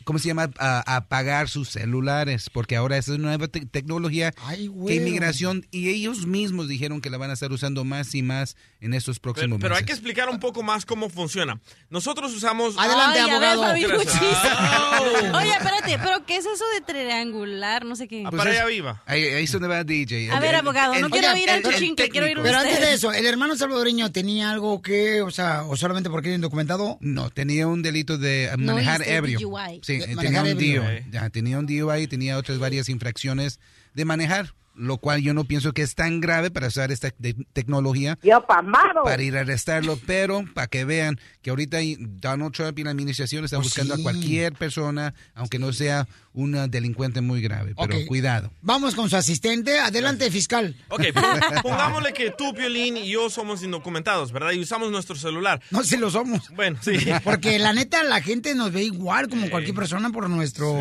¿Cómo 0.06 0.18
se 0.20 0.28
llama? 0.30 0.50
A- 0.58 0.96
apagar 0.96 1.50
sus 1.50 1.70
celulares, 1.70 2.50
porque 2.54 2.78
ahora 2.78 2.96
esa 2.98 3.12
es 3.12 3.18
una 3.20 3.28
nueva 3.30 3.48
te- 3.50 3.66
tecnología 3.66 4.32
que 4.32 4.68
güey. 4.70 4.98
inmigración 4.98 5.66
y 5.72 5.90
ellos 5.90 6.26
mismos 6.26 6.70
dijeron 6.70 7.02
que 7.02 7.10
la 7.10 7.18
van 7.18 7.32
a 7.32 7.34
estar 7.34 7.52
usando 7.52 7.84
más 7.84 8.16
y 8.16 8.22
más 8.22 8.56
en 8.80 8.94
estos 8.94 9.20
próximos 9.20 9.58
Pero, 9.58 9.60
pero 9.60 9.76
hay 9.76 9.82
meses. 9.82 9.88
que 9.88 9.94
explicar 9.94 10.30
un 10.30 10.40
poco 10.40 10.64
más 10.64 10.86
cómo 10.86 11.10
funciona. 11.10 11.60
Nosotros 11.90 12.34
usamos... 12.34 12.78
Adelante, 12.78 13.20
Ay, 13.20 13.30
a 13.30 13.40
ver, 13.40 13.50
abogado. 13.50 13.62
Gracias. 13.76 14.22
muchis. 14.22 15.32
Oye, 15.34 15.50
espérate, 15.50 15.98
pero 16.02 16.26
¿qué 16.26 16.38
es 16.38 16.46
eso 16.46 16.64
de 16.76 16.82
triangular? 16.82 17.84
No 17.86 17.96
sé 17.96 18.08
qué. 18.08 18.24
Ah, 18.26 18.30
Pues 18.30 18.40
para 18.40 18.52
allá 18.52 18.66
viva. 18.66 19.02
Ahí, 19.06 19.24
ahí 19.24 19.44
es 19.44 19.52
donde 19.52 19.68
va 19.68 19.84
DJ. 19.84 20.32
A 20.32 20.40
ver, 20.40 20.56
abogado, 20.56 20.94
no 21.00 21.10
quiero 21.10 21.36
ir 21.36 21.50
al 21.50 21.60
el- 21.60 21.64
chuchín, 21.64 21.96
que 21.96 22.10
quiero 22.10 22.28
ir 22.28 22.38
Pero 22.42 22.58
antes 22.60 22.80
de 22.80 22.94
eso, 22.94 23.12
¿el 23.12 23.26
hermano 23.26 23.56
salvadoreño 23.56 24.12
tenía 24.12 24.52
algo 24.52 24.82
que, 24.82 25.22
o 25.22 25.32
sea, 25.32 25.64
o 25.64 25.76
solamente 25.76 26.10
porque 26.10 26.30
era 26.30 26.36
indocumentado? 26.36 26.98
No, 27.02 27.30
tenía 27.30 27.68
un 27.68 27.82
delito 27.82 28.18
de 28.18 28.52
uh, 28.54 28.58
No, 28.58 28.74
manejar 28.74 29.00
dice 29.00 29.16
ebrio. 29.16 29.40
Sí, 29.82 29.95
Eh, 30.02 30.16
tenía 30.20 30.44
un. 30.44 31.12
Ya, 31.12 31.30
tenía 31.30 31.60
un 31.60 31.66
DUI 31.66 32.04
y 32.04 32.08
tenía 32.08 32.38
otras 32.38 32.60
varias 32.60 32.90
infracciones 32.90 33.60
de 33.94 34.06
manejar, 34.06 34.54
lo 34.76 34.98
cual 34.98 35.22
yo 35.22 35.34
no 35.34 35.46
pienso 35.46 35.74
que 35.74 35.82
es 35.82 35.96
tan 35.96 36.20
grave 36.20 36.52
para 36.52 36.68
usar 36.68 36.92
esta 36.92 37.10
te- 37.12 37.36
tecnología 37.54 38.18
Yo 38.24 38.46
para 38.46 39.24
ir 39.24 39.38
a 39.38 39.42
arrestarlo, 39.42 39.98
pero 40.06 40.44
para 40.54 40.68
que 40.68 40.86
vean 40.86 41.20
que 41.42 41.50
ahorita 41.50 41.78
Donald 42.00 42.54
Trump 42.54 42.78
y 42.80 42.84
la 42.84 42.92
administración 42.92 43.46
están 43.46 43.60
Pues 43.62 43.70
buscando 43.70 43.96
sí. 43.96 44.02
a 44.02 44.04
cualquier 44.04 44.54
persona, 44.54 45.14
aunque 45.34 45.60
no 45.60 45.72
sea 45.74 46.08
un 46.34 46.70
delincuente 46.70 47.22
muy 47.22 47.42
grave, 47.42 47.74
pero 47.78 48.06
cuidado. 48.08 48.52
Vamos 48.62 48.94
con 48.96 49.10
su 49.10 49.16
asistente. 49.16 49.80
Adelante, 49.80 50.30
fiscal. 50.30 50.76
Ok, 50.90 51.04
pon- 51.14 51.62
pongámosle 51.64 52.12
que 52.14 52.32
tú, 52.32 52.54
Piolín, 52.54 52.98
y 52.98 53.10
yo 53.10 53.30
somos 53.30 53.64
indocumentados, 53.64 54.32
¿verdad? 54.34 54.52
Y 54.52 54.60
usamos 54.60 54.92
nuestro 54.92 55.16
celular. 55.16 55.62
No, 55.72 55.84
si 55.84 55.96
lo 55.98 56.10
somos. 56.10 56.50
Bueno, 56.50 56.78
sí. 56.82 56.98
Porque 57.24 57.58
la 57.60 57.72
neta, 57.74 58.04
la 58.04 58.22
gente 58.22 58.54
nos 58.56 58.74
ve 58.74 58.84
igual 58.84 59.30
como 59.30 59.50
cualquier 59.50 59.76
persona 59.76 60.10
por 60.10 60.30
nuestro 60.30 60.78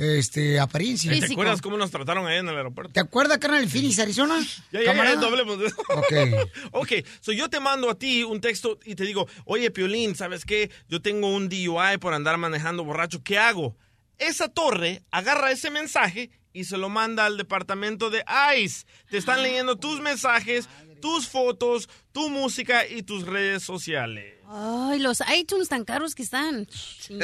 este, 0.00 0.58
apariencia. 0.58 1.12
¿Te 1.12 1.32
acuerdas 1.32 1.60
cómo 1.60 1.76
nos 1.76 1.90
trataron 1.90 2.26
ahí 2.26 2.38
en 2.38 2.48
el 2.48 2.56
aeropuerto? 2.56 2.92
¿Te 2.92 3.00
acuerdas, 3.00 3.38
carnal, 3.38 3.62
el 3.62 3.68
Phoenix, 3.68 3.98
Arizona? 3.98 4.40
Ya, 4.72 4.82
ya, 4.82 5.12
hablemos 5.12 5.58
de 5.58 5.66
eso. 5.66 5.76
Ok. 5.94 6.50
ok, 6.72 6.92
so 7.20 7.32
yo 7.32 7.50
te 7.50 7.60
mando 7.60 7.90
a 7.90 7.94
ti 7.94 8.22
un 8.24 8.40
texto 8.40 8.78
y 8.84 8.94
te 8.94 9.04
digo, 9.04 9.28
oye, 9.44 9.70
Piolín, 9.70 10.14
¿sabes 10.14 10.44
qué? 10.44 10.70
Yo 10.88 11.02
tengo 11.02 11.28
un 11.34 11.48
DUI 11.48 11.98
por 12.00 12.14
andar 12.14 12.38
manejando 12.38 12.84
borracho, 12.84 13.22
¿qué 13.22 13.38
hago? 13.38 13.76
Esa 14.18 14.48
torre 14.48 15.02
agarra 15.10 15.50
ese 15.50 15.70
mensaje 15.70 16.30
y 16.52 16.64
se 16.64 16.78
lo 16.78 16.88
manda 16.88 17.26
al 17.26 17.36
departamento 17.36 18.10
de 18.10 18.24
ICE. 18.56 18.86
Te 19.10 19.18
están 19.18 19.42
leyendo 19.42 19.76
tus 19.76 20.00
mensajes, 20.00 20.68
tus 21.00 21.28
fotos, 21.28 21.88
tu 22.12 22.28
música 22.28 22.86
y 22.86 23.02
tus 23.02 23.26
redes 23.26 23.62
sociales. 23.62 24.34
Ay, 24.52 24.98
los 24.98 25.22
iTunes 25.36 25.68
tan 25.68 25.84
caros 25.84 26.14
que 26.14 26.22
están. 26.22 26.66
Sí. 27.00 27.18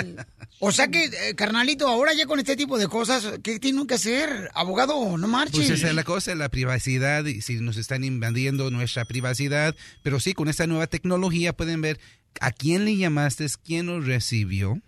O 0.61 0.71
sea 0.73 0.89
que, 0.89 1.05
eh, 1.05 1.35
carnalito, 1.35 1.89
ahora 1.89 2.15
ya 2.15 2.25
con 2.27 2.39
este 2.39 2.57
tipo 2.57 2.79
de 2.79 2.87
cosas, 2.89 3.41
¿qué 3.43 3.59
tienen 3.59 3.87
que 3.87 3.95
hacer? 3.95 4.51
Abogado, 4.55 5.19
no 5.19 5.29
marchen. 5.29 5.61
Pues 5.61 5.71
esa 5.71 5.89
es 5.89 5.95
la 5.95 6.05
cosa, 6.05 6.35
la 6.35 6.49
privacidad, 6.49 7.25
y 7.27 7.43
si 7.43 7.57
nos 7.57 7.77
están 7.77 8.05
invadiendo 8.05 8.71
nuestra 8.71 9.05
privacidad, 9.05 9.75
pero 10.03 10.21
sí, 10.21 10.35
con 10.35 10.49
esta 10.49 10.67
nueva 10.67 10.87
tecnología 10.87 11.53
pueden 11.53 11.81
ver 11.81 11.99
a 12.41 12.53
quién 12.53 12.85
le 12.85 12.97
llamaste, 12.97 13.47
quién 13.65 13.87
lo 13.87 14.01
recibió, 14.01 14.81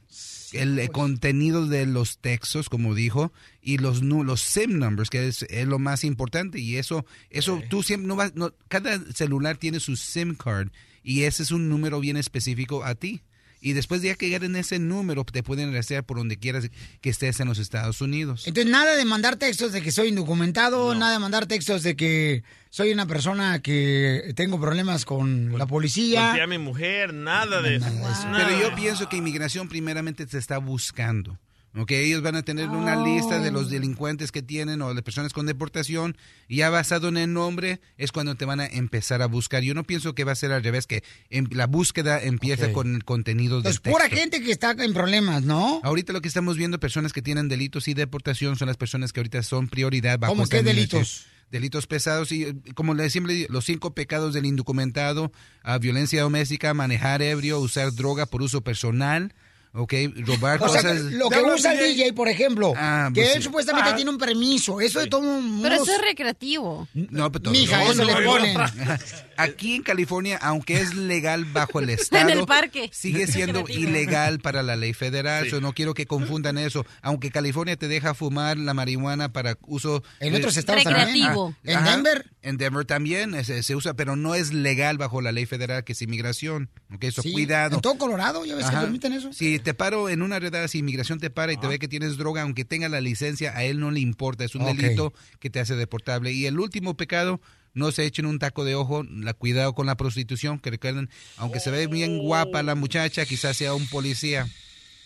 el 0.53 0.79
eh, 0.79 0.89
contenido 0.89 1.67
de 1.67 1.87
los 1.87 2.19
textos, 2.19 2.69
como 2.69 2.95
dijo, 2.95 3.33
y 3.61 3.79
los 3.79 4.03
los 4.03 4.41
SIM 4.41 4.79
numbers, 4.79 5.11
que 5.11 5.29
es, 5.29 5.43
es 5.45 5.67
lo 5.67 5.79
más 5.79 6.05
importante, 6.05 6.61
y 6.61 6.77
eso, 6.77 7.05
eso 7.31 7.63
tú 7.69 7.83
siempre 7.83 8.09
no 8.09 8.17
vas, 8.17 8.35
no, 8.35 8.55
cada 8.69 9.01
celular 9.13 9.57
tiene 9.57 9.81
su 9.81 9.97
SIM 9.97 10.35
card, 10.35 10.69
y 11.03 11.23
ese 11.23 11.43
es 11.43 11.51
un 11.51 11.69
número 11.69 12.01
bien 12.01 12.17
específico 12.17 12.85
a 12.85 12.95
ti. 12.95 13.23
Y 13.61 13.73
después 13.73 14.03
de 14.03 14.09
ya 14.09 14.15
que 14.15 14.35
en 14.35 14.57
ese 14.57 14.79
número, 14.79 15.25
te 15.25 15.43
pueden 15.43 15.73
rastrear 15.73 16.05
por 16.05 16.19
donde 16.19 16.39
quieras 16.39 16.71
que 17.01 17.11
estés 17.11 17.41
en 17.41 17.49
los 17.49 17.59
Estados 17.59 18.01
Unidos. 18.01 18.47
Entonces, 18.47 18.71
nada 18.71 18.97
de 18.97 19.05
mandar 19.05 19.37
textos 19.37 19.73
de 19.73 19.83
que 19.83 19.91
soy 19.91 20.09
indocumentado, 20.09 20.95
nada 20.95 21.13
de 21.13 21.19
mandar 21.19 21.47
textos 21.47 21.83
de 21.83 21.97
que 21.97 22.45
soy 22.71 22.93
una 22.93 23.07
persona 23.07 23.61
que 23.61 24.33
tengo 24.37 24.61
problemas 24.61 25.05
con 25.05 25.57
la 25.59 25.67
policía. 25.67 26.27
Golpeé 26.27 26.43
a 26.43 26.47
mi 26.47 26.59
mujer, 26.59 27.15
nada 27.15 27.63
de 27.63 27.77
eso. 27.77 27.91
Nada. 27.91 28.47
Pero 28.47 28.61
yo 28.61 28.75
pienso 28.77 29.09
que 29.09 29.17
inmigración 29.17 29.69
primeramente 29.69 30.27
te 30.27 30.39
está 30.39 30.59
buscando. 30.59 31.39
¿Ok? 31.75 31.91
Ellos 31.93 32.23
van 32.23 32.35
a 32.37 32.43
tener 32.43 32.69
una 32.69 32.97
lista 33.05 33.39
de 33.41 33.51
los 33.51 33.71
delincuentes 33.71 34.33
que 34.33 34.43
tienen 34.43 34.81
o 34.83 34.95
de 34.95 35.03
personas 35.03 35.33
con 35.33 35.47
deportación 35.47 36.17
y 36.49 36.57
ya 36.57 36.71
basado 36.71 37.09
en 37.09 37.17
el 37.17 37.33
nombre 37.33 37.81
es 37.97 38.11
cuando 38.13 38.35
te 38.35 38.45
van 38.45 38.61
a 38.61 38.67
empezar 38.67 39.23
a 39.23 39.27
buscar. 39.27 39.63
Yo 39.63 39.75
no 39.75 39.85
pienso 39.85 40.15
que 40.15 40.25
va 40.25 40.33
a 40.33 40.37
ser 40.37 40.53
al 40.53 40.63
revés, 40.65 40.87
que 40.87 41.03
em- 41.31 41.47
la 41.51 41.67
búsqueda 41.67 42.23
empieza 42.23 42.67
Ok. 42.67 42.73
con 42.73 42.95
el 42.95 43.05
contenido 43.05 43.61
del 43.63 43.73
Entonces, 43.73 43.81
pura 43.93 44.05
texto. 44.09 44.21
gente 44.21 44.43
que 44.43 44.51
está 44.51 44.71
en 44.73 44.93
problemas, 44.95 45.43
¿no? 45.43 45.81
Ahorita 45.85 46.13
lo 46.13 46.21
que 46.21 46.29
estamos 46.29 46.57
viendo, 46.57 46.81
personas 46.81 47.13
que 47.13 47.23
tienen 47.23 47.49
delitos 47.49 47.87
y 47.89 47.95
deportación 47.95 48.57
son 48.57 48.69
las 48.69 48.77
personas 48.77 49.13
que 49.13 49.21
ahorita 49.21 49.43
son 49.43 49.69
prioridad 49.69 50.19
bajo 50.19 50.33
¿Cómo 50.35 50.47
qué 50.49 50.63
delitos? 50.63 51.27
Delitos 51.51 51.87
pesados 51.87 52.31
y, 52.31 52.45
eh, 52.45 52.55
como 52.75 52.93
le 52.93 53.09
siempre 53.09 53.47
los 53.49 53.65
cinco 53.65 53.95
pecados 53.95 54.35
del 54.35 54.45
indocumentado, 54.45 55.33
ah, 55.63 55.79
violencia 55.79 56.21
doméstica, 56.23 56.75
manejar 56.75 57.23
ebrio, 57.23 57.59
usar 57.59 57.93
droga 57.95 58.27
por 58.27 58.43
uso 58.43 58.61
personal, 58.61 59.33
¿ok? 59.73 59.93
Robar 60.27 60.63
O 60.63 60.69
sea, 60.69 60.83
cosas. 60.83 61.01
lo 61.03 61.29
que 61.29 61.41
usa 61.43 61.73
el 61.75 61.79
DJ, 61.97 62.13
por 62.13 62.29
ejemplo, 62.29 62.73
Ah, 62.77 63.11
que 63.15 63.21
pues 63.23 63.37
él 63.37 63.43
sí. 63.43 63.45
supuestamente 63.45 63.91
Ah. 63.91 63.97
tiene 63.97 64.11
un 64.11 64.19
permiso. 64.19 64.81
Eso 64.81 65.01
de 65.01 65.07
todo 65.07 65.21
un... 65.21 65.61
Pero 65.63 65.75
eso 65.77 65.93
es 65.93 66.01
recreativo. 66.01 66.89
No, 66.95 67.31
pero 67.33 67.51
Mija, 67.51 67.85
eso 67.85 68.05
le 68.05 68.15
ponen. 68.25 68.57
Aquí 69.37 69.77
en 69.77 69.83
California, 69.83 70.39
aunque 70.43 70.81
es 70.81 70.95
legal 70.95 71.45
bajo 71.45 71.81
el 71.81 71.91
estado, 71.91 72.29
En 72.29 72.39
el 72.39 72.47
parque. 72.47 72.91
sigue 72.93 73.27
siendo 73.27 73.65
ilegal 73.69 74.41
para 74.41 74.63
la 74.63 74.77
ley 74.77 74.93
federal. 74.95 75.45
Sí. 75.45 75.51
So, 75.51 75.61
no 75.61 75.73
quiero 75.73 75.95
que 75.95 76.07
confundan 76.07 76.59
eso. 76.59 76.85
Aunque 77.03 77.31
California 77.31 77.77
te 77.77 77.87
deja 77.89 78.15
fumar 78.15 78.57
la 78.57 78.75
marihuana 78.75 79.33
para 79.33 79.57
uso 79.67 80.03
En 80.21 80.35
otros 80.35 80.57
estados 80.57 80.83
también. 80.85 81.07
Recreativo. 81.07 81.55
Ah, 81.57 81.61
¿En 81.71 81.77
ajá. 81.79 81.91
Denver? 81.93 82.31
En 82.43 82.57
Denver 82.57 82.85
también 82.85 83.45
se, 83.45 83.63
se 83.63 83.77
usa, 83.77 83.95
pero 83.95 84.17
no 84.17 84.35
es 84.35 84.53
legal 84.53 84.97
bajo 84.99 85.21
la 85.21 85.33
ley 85.33 85.47
federal 85.47 85.85
que 85.85 85.93
es 85.93 86.03
inmigración. 86.03 86.71
Ok, 86.95 87.05
eso 87.05 87.23
Sí, 87.23 87.33
cuidado. 87.33 87.77
En 87.77 87.83
todo 87.83 87.97
Colorado, 87.99 88.45
ya 88.45 88.55
ves 88.55 88.67
que 88.71 88.77
permiten 88.77 89.13
eso. 89.13 89.33
Si 89.59 89.65
te 89.65 89.75
paro 89.75 90.09
en 90.09 90.23
una 90.23 90.39
redada, 90.39 90.69
si 90.69 90.79
inmigración 90.79 91.19
te 91.19 91.31
para 91.31 91.53
y 91.53 91.57
te 91.57 91.67
Ah. 91.67 91.71
ve 91.71 91.79
que 91.79 91.89
tienes 91.89 92.17
droga, 92.17 92.43
aunque 92.43 92.65
tenga 92.65 92.89
la 92.89 93.01
licencia, 93.01 93.57
a 93.57 93.65
él 93.65 93.81
no 93.81 93.91
le 93.91 94.01
importa. 94.01 94.45
Es 94.45 94.55
un 94.55 94.65
delito 94.65 95.13
que 95.41 95.51
te 95.51 95.61
hace 95.61 95.75
deportable. 95.77 96.33
Y 96.33 96.47
el 96.47 96.59
último 96.61 96.97
pecado, 96.97 97.41
no 97.75 97.93
se 97.93 98.05
echen 98.07 98.27
un 98.27 98.39
taco 98.39 98.65
de 98.65 98.75
ojo. 98.75 99.05
La 99.05 99.35
cuidado 99.35 99.75
con 99.75 99.87
la 99.87 99.97
prostitución, 99.97 100.59
que 100.59 100.71
recuerden, 100.71 101.11
aunque 101.37 101.61
se 101.61 101.71
ve 101.71 101.87
bien 101.87 102.19
guapa 102.19 102.63
la 102.63 102.75
muchacha, 102.75 103.25
quizás 103.27 103.57
sea 103.57 103.75
un 103.75 103.87
policía. 103.89 104.49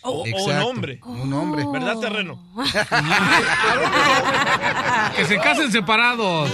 O- 0.03 0.23
o 0.23 0.45
un 0.45 0.57
hombre. 0.61 0.99
Un 1.05 1.33
hombre. 1.33 1.63
¿Verdad, 1.71 1.97
terreno? 1.99 2.39
Que 5.15 5.25
se 5.25 5.37
casen 5.37 5.71
separados. 5.71 6.49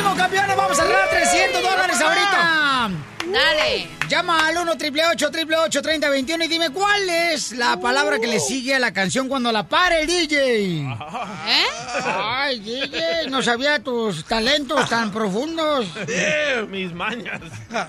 ¡Ánimo, 0.00 0.16
campeones! 0.16 0.56
¡Vamos 0.56 0.78
a 0.78 0.84
ganar 0.84 1.10
300 1.10 1.62
dólares 1.62 2.00
ahorita! 2.00 2.90
Dale. 3.30 3.88
Llama 4.08 4.48
al 4.48 4.56
1 4.56 4.72
888 4.72 5.82
3021 5.82 6.44
y 6.44 6.48
dime 6.48 6.70
cuál 6.70 7.06
es 7.10 7.52
la 7.52 7.78
palabra 7.78 8.18
que 8.18 8.26
le 8.26 8.40
sigue 8.40 8.74
a 8.74 8.78
la 8.78 8.94
canción 8.94 9.28
cuando 9.28 9.52
la 9.52 9.68
pare 9.68 10.00
el 10.00 10.06
DJ. 10.06 10.80
¿Eh? 10.80 11.64
Ay, 12.02 12.60
DJ, 12.60 13.28
no 13.28 13.42
sabía 13.42 13.78
tus 13.80 14.24
talentos 14.24 14.88
tan 14.88 15.12
profundos. 15.12 15.86
Eh, 16.08 16.66
mis 16.66 16.94
mañas. 16.94 17.42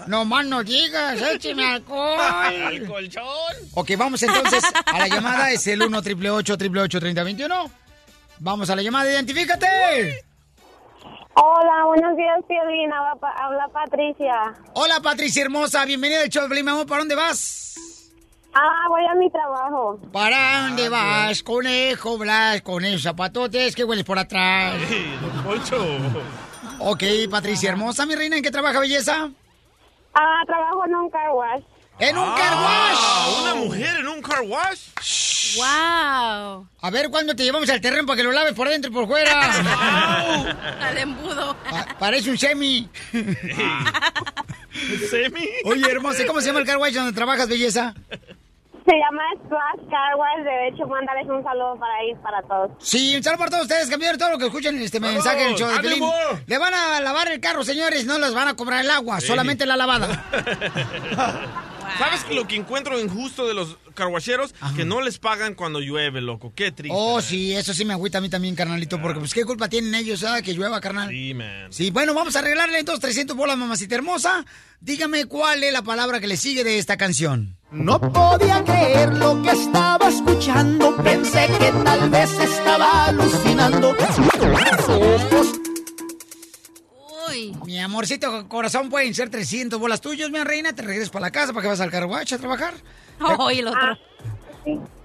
No 0.07 0.25
más 0.25 0.45
no 0.45 0.65
digas, 0.65 1.17
écheme 1.21 1.65
alcohol. 1.65 2.19
Al 2.19 2.85
colchón. 2.87 3.23
Ok, 3.73 3.91
vamos 3.97 4.21
entonces 4.21 4.65
a 4.85 4.99
la 4.99 5.07
llamada. 5.07 5.49
Es 5.51 5.65
el 5.65 5.81
1 5.81 5.97
888 5.97 6.99
3021 6.99 7.71
Vamos 8.39 8.69
a 8.69 8.75
la 8.75 8.81
llamada, 8.81 9.09
identifícate. 9.09 10.25
Hola, 11.33 11.85
buenos 11.85 12.17
días, 12.17 12.37
Piolín. 12.47 12.91
Habla, 12.91 13.15
Pa- 13.15 13.33
habla 13.37 13.67
Patricia. 13.69 14.53
Hola, 14.73 14.99
Patricia 15.01 15.43
hermosa. 15.43 15.85
Bienvenida 15.85 16.21
al 16.21 16.29
show 16.29 16.47
mi 16.49 16.59
amor. 16.59 16.85
¿Para 16.85 16.99
dónde 16.99 17.15
vas? 17.15 17.75
Ah, 18.53 18.87
voy 18.89 19.05
a 19.05 19.15
mi 19.15 19.29
trabajo. 19.31 19.97
¿Para 20.11 20.63
dónde 20.63 20.89
vas, 20.89 21.41
conejo 21.41 22.17
Blas, 22.17 22.61
con 22.61 22.83
esos 22.83 23.03
zapatotes 23.03 23.75
que 23.75 23.85
hueles 23.85 24.03
por 24.03 24.19
atrás? 24.19 24.75
Poncho. 25.45 25.77
Ok, 26.79 27.03
Patricia 27.29 27.69
hermosa, 27.69 28.05
mi 28.05 28.15
reina, 28.15 28.35
¿en 28.35 28.43
qué 28.43 28.51
trabaja, 28.51 28.79
belleza? 28.79 29.29
Ah, 30.13 30.41
trabajo 30.45 30.83
en 30.85 30.95
un 30.95 31.09
car 31.09 31.31
wash. 31.31 31.63
¡En 31.99 32.17
un 32.17 32.25
car 32.35 32.53
wash! 32.55 32.97
Ah, 32.99 33.27
¿Una 33.43 33.55
mujer 33.55 33.95
en 33.99 34.07
un 34.07 34.21
car 34.21 34.41
wash? 34.41 34.79
¡Wow! 35.55 36.67
A 36.81 36.89
ver, 36.91 37.09
¿cuándo 37.09 37.35
te 37.35 37.43
llevamos 37.43 37.69
al 37.69 37.81
terreno 37.81 38.05
para 38.05 38.17
que 38.17 38.23
lo 38.23 38.31
laves 38.31 38.53
por 38.53 38.67
dentro 38.69 38.89
y 38.91 38.93
por 38.93 39.07
fuera? 39.07 39.51
Al 40.81 40.97
embudo. 40.97 41.55
Pa- 41.69 41.87
parece 41.99 42.29
un 42.31 42.37
semi. 42.37 42.89
¿Semi? 45.09 45.47
Oye, 45.65 45.91
hermosa, 45.91 46.25
¿cómo 46.25 46.41
se 46.41 46.47
llama 46.47 46.59
el 46.59 46.65
car 46.65 46.77
wash 46.77 46.93
donde 46.93 47.13
trabajas, 47.13 47.47
belleza? 47.47 47.93
Se 48.83 48.95
llama 48.97 49.21
Splash 49.45 49.89
Car 49.91 50.15
Wash. 50.17 50.43
De 50.43 50.67
hecho, 50.69 50.87
mandarles 50.87 51.27
un 51.29 51.43
saludo 51.43 51.77
para 51.79 51.93
ahí, 51.95 52.15
para 52.23 52.41
todos. 52.41 52.71
Sí, 52.79 53.15
un 53.15 53.21
saludo 53.23 53.37
para 53.39 53.51
todos 53.51 53.63
ustedes, 53.63 53.89
campeones, 53.89 54.17
todo 54.17 54.31
lo 54.31 54.37
que 54.39 54.45
escuchan 54.45 54.75
en 54.75 54.81
este 54.81 54.99
mensaje 54.99 55.43
en 55.43 55.49
el 55.51 55.55
show 55.55 55.69
de 55.69 55.79
Pelín. 55.81 56.03
Le 56.47 56.57
van 56.57 56.73
a 56.73 56.99
lavar 56.99 57.27
el 57.31 57.39
carro, 57.39 57.63
señores, 57.63 58.05
no 58.05 58.17
les 58.17 58.33
van 58.33 58.47
a 58.47 58.55
cobrar 58.55 58.83
el 58.83 58.89
agua, 58.89 59.21
Sí. 59.21 59.27
solamente 59.27 59.67
la 59.67 59.77
lavada. 59.77 60.25
¿Sabes 61.99 62.25
lo 62.31 62.47
que 62.47 62.55
encuentro 62.55 62.99
injusto 62.99 63.47
de 63.47 63.53
los 63.53 63.77
carwacheros? 64.01 64.53
Que 64.75 64.85
no 64.85 65.01
les 65.01 65.19
pagan 65.19 65.55
cuando 65.55 65.79
llueve, 65.79 66.21
loco. 66.21 66.53
Qué 66.55 66.71
triste. 66.71 66.95
Oh, 66.97 67.21
sí, 67.21 67.53
eso 67.53 67.73
sí 67.73 67.85
me 67.85 67.93
agüita 67.93 68.17
a 68.17 68.21
mí 68.21 68.29
también, 68.29 68.55
carnalito, 68.55 69.01
porque 69.01 69.19
pues 69.19 69.33
qué 69.33 69.45
culpa 69.45 69.69
tienen 69.69 69.95
ellos, 69.95 70.23
ah, 70.23 70.41
que 70.41 70.53
llueva, 70.53 70.81
carnal. 70.81 71.09
Sí, 71.09 71.33
man. 71.33 71.71
Sí, 71.71 71.91
bueno, 71.91 72.13
vamos 72.13 72.35
a 72.35 72.39
arreglarle 72.39 72.79
entonces 72.79 73.01
300 73.01 73.35
bolas, 73.35 73.57
mamacita 73.57 73.95
hermosa. 73.95 74.45
Dígame 74.79 75.25
cuál 75.25 75.63
es 75.63 75.71
la 75.71 75.83
palabra 75.83 76.19
que 76.19 76.27
le 76.27 76.37
sigue 76.37 76.63
de 76.63 76.79
esta 76.79 76.97
canción. 76.97 77.57
No 77.71 78.01
podía 78.01 78.63
creer 78.65 79.13
lo 79.13 79.41
que 79.41 79.51
estaba 79.51 80.09
escuchando. 80.09 80.95
Pensé 80.97 81.47
que 81.59 81.71
tal 81.83 82.09
vez 82.09 82.31
estaba 82.39 83.05
alucinando. 83.05 83.91
Ojos 83.91 85.51
Uy. 87.29 87.55
Mi 87.65 87.79
amorcito 87.79 88.49
corazón, 88.49 88.89
pueden 88.89 89.13
ser 89.13 89.29
300 89.29 89.79
bolas 89.79 90.01
tuyos, 90.01 90.29
mi 90.31 90.43
reina. 90.43 90.73
Te 90.73 90.81
regresas 90.81 91.09
para 91.09 91.27
la 91.27 91.31
casa 91.31 91.53
para 91.53 91.61
que 91.61 91.67
vas 91.69 91.79
al 91.79 91.91
carwache 91.91 92.35
a 92.35 92.39
trabajar. 92.39 92.73
Oh, 93.39 93.51
y 93.51 93.59
el 93.59 93.67
otro. 93.67 93.97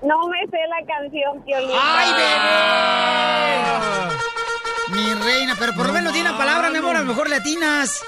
No 0.03 0.29
me 0.29 0.47
sé 0.51 0.59
la 0.69 0.87
canción, 0.87 1.43
Piolín. 1.45 1.77
¡Ay, 1.81 2.13
bebé! 2.13 2.37
Mi 4.89 5.15
reina, 5.15 5.55
pero 5.59 5.75
por 5.75 5.87
lo 5.87 5.93
menos 5.93 6.13
di 6.13 6.21
una 6.21 6.37
palabra, 6.37 6.71
mi 6.71 6.79
amor, 6.79 6.97
a 6.97 7.01
lo 7.01 7.07
mejor 7.07 7.29
latinas. 7.29 8.03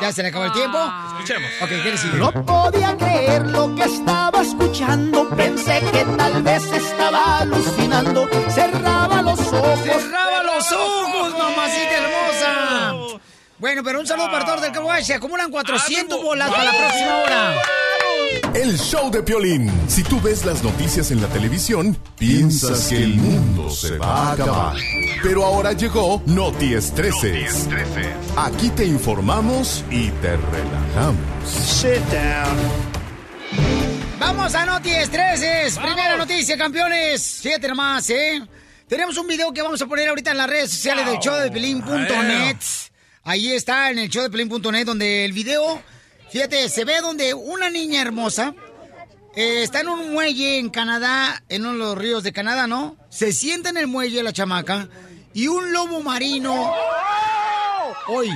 ¿Ya 0.00 0.12
se 0.12 0.22
le 0.22 0.28
acabó 0.28 0.46
el 0.46 0.52
tiempo? 0.52 0.78
Escuchemos. 1.08 1.50
Ok, 1.62 1.68
¿qué 1.68 1.90
le 1.90 1.98
sigue? 1.98 2.16
No 2.16 2.32
podía 2.32 2.96
creer 2.96 3.46
lo 3.48 3.74
que 3.74 3.84
estaba 3.84 4.40
escuchando. 4.40 5.28
Pensé 5.30 5.80
que 5.92 6.04
tal 6.16 6.42
vez 6.42 6.64
estaba 6.72 7.40
alucinando. 7.40 8.26
Cerraba 8.48 9.22
los 9.22 9.40
ojos. 9.52 9.80
¡Cerraba 9.80 10.42
los 10.42 10.72
ojos, 10.72 11.38
mamacita 11.38 11.96
hermosa! 11.96 12.59
Bueno, 13.60 13.82
pero 13.84 14.00
un 14.00 14.06
saludo 14.06 14.30
para 14.30 14.46
todos 14.46 14.62
del 14.62 14.72
Carwash. 14.72 15.04
Se 15.04 15.14
acumulan 15.14 15.50
400 15.50 16.22
bolas 16.22 16.50
para 16.50 16.64
la 16.64 16.70
próxima 16.70 17.16
hora. 17.18 17.62
El 18.54 18.78
show 18.78 19.10
de 19.10 19.22
Piolín. 19.22 19.70
Si 19.86 20.02
tú 20.02 20.18
ves 20.18 20.46
las 20.46 20.62
noticias 20.62 21.10
en 21.10 21.20
la 21.20 21.28
televisión, 21.28 21.94
piensas 22.18 22.88
que 22.88 22.96
el 22.96 23.16
mundo 23.16 23.68
se 23.68 23.98
va 23.98 24.30
a 24.30 24.32
acabar. 24.32 24.76
Pero 25.22 25.44
ahora 25.44 25.72
llegó 25.72 26.22
Noti 26.24 26.72
Estreses. 26.72 27.68
Aquí 28.34 28.70
te 28.70 28.86
informamos 28.86 29.84
y 29.90 30.08
te 30.08 30.38
relajamos. 30.38 31.20
Sit 31.44 32.00
down. 32.10 32.56
Vamos 34.18 34.54
a 34.54 34.64
Noti 34.64 34.90
Estreses. 34.90 35.78
Primera 35.78 36.16
noticia, 36.16 36.56
campeones. 36.56 37.40
Fíjate 37.42 37.68
nomás, 37.68 38.08
¿eh? 38.08 38.40
Tenemos 38.88 39.18
un 39.18 39.26
video 39.26 39.52
que 39.52 39.60
vamos 39.60 39.82
a 39.82 39.86
poner 39.86 40.08
ahorita 40.08 40.30
en 40.30 40.38
las 40.38 40.48
redes 40.48 40.70
sociales 40.70 41.04
del 41.04 41.18
show 41.18 41.36
de 41.36 41.50
Pelín.net. 41.50 42.56
Ahí 43.22 43.52
está, 43.52 43.90
en 43.90 43.98
el 43.98 44.08
show 44.08 44.22
de 44.22 44.30
Pelín.net, 44.30 44.86
donde 44.86 45.24
el 45.24 45.32
video, 45.32 45.82
fíjate, 46.30 46.68
se 46.68 46.84
ve 46.84 47.00
donde 47.02 47.34
una 47.34 47.68
niña 47.68 48.00
hermosa 48.00 48.54
eh, 49.36 49.62
está 49.62 49.80
en 49.80 49.88
un 49.88 50.12
muelle 50.12 50.58
en 50.58 50.70
Canadá, 50.70 51.42
en 51.48 51.62
uno 51.66 51.72
de 51.72 51.78
los 51.78 51.98
ríos 51.98 52.22
de 52.22 52.32
Canadá, 52.32 52.66
¿no? 52.66 52.96
Se 53.10 53.32
sienta 53.32 53.68
en 53.68 53.76
el 53.76 53.86
muelle 53.86 54.22
la 54.22 54.32
chamaca 54.32 54.88
y 55.34 55.48
un 55.48 55.72
lobo 55.72 56.02
marino. 56.02 56.74
Hoy. 58.08 58.30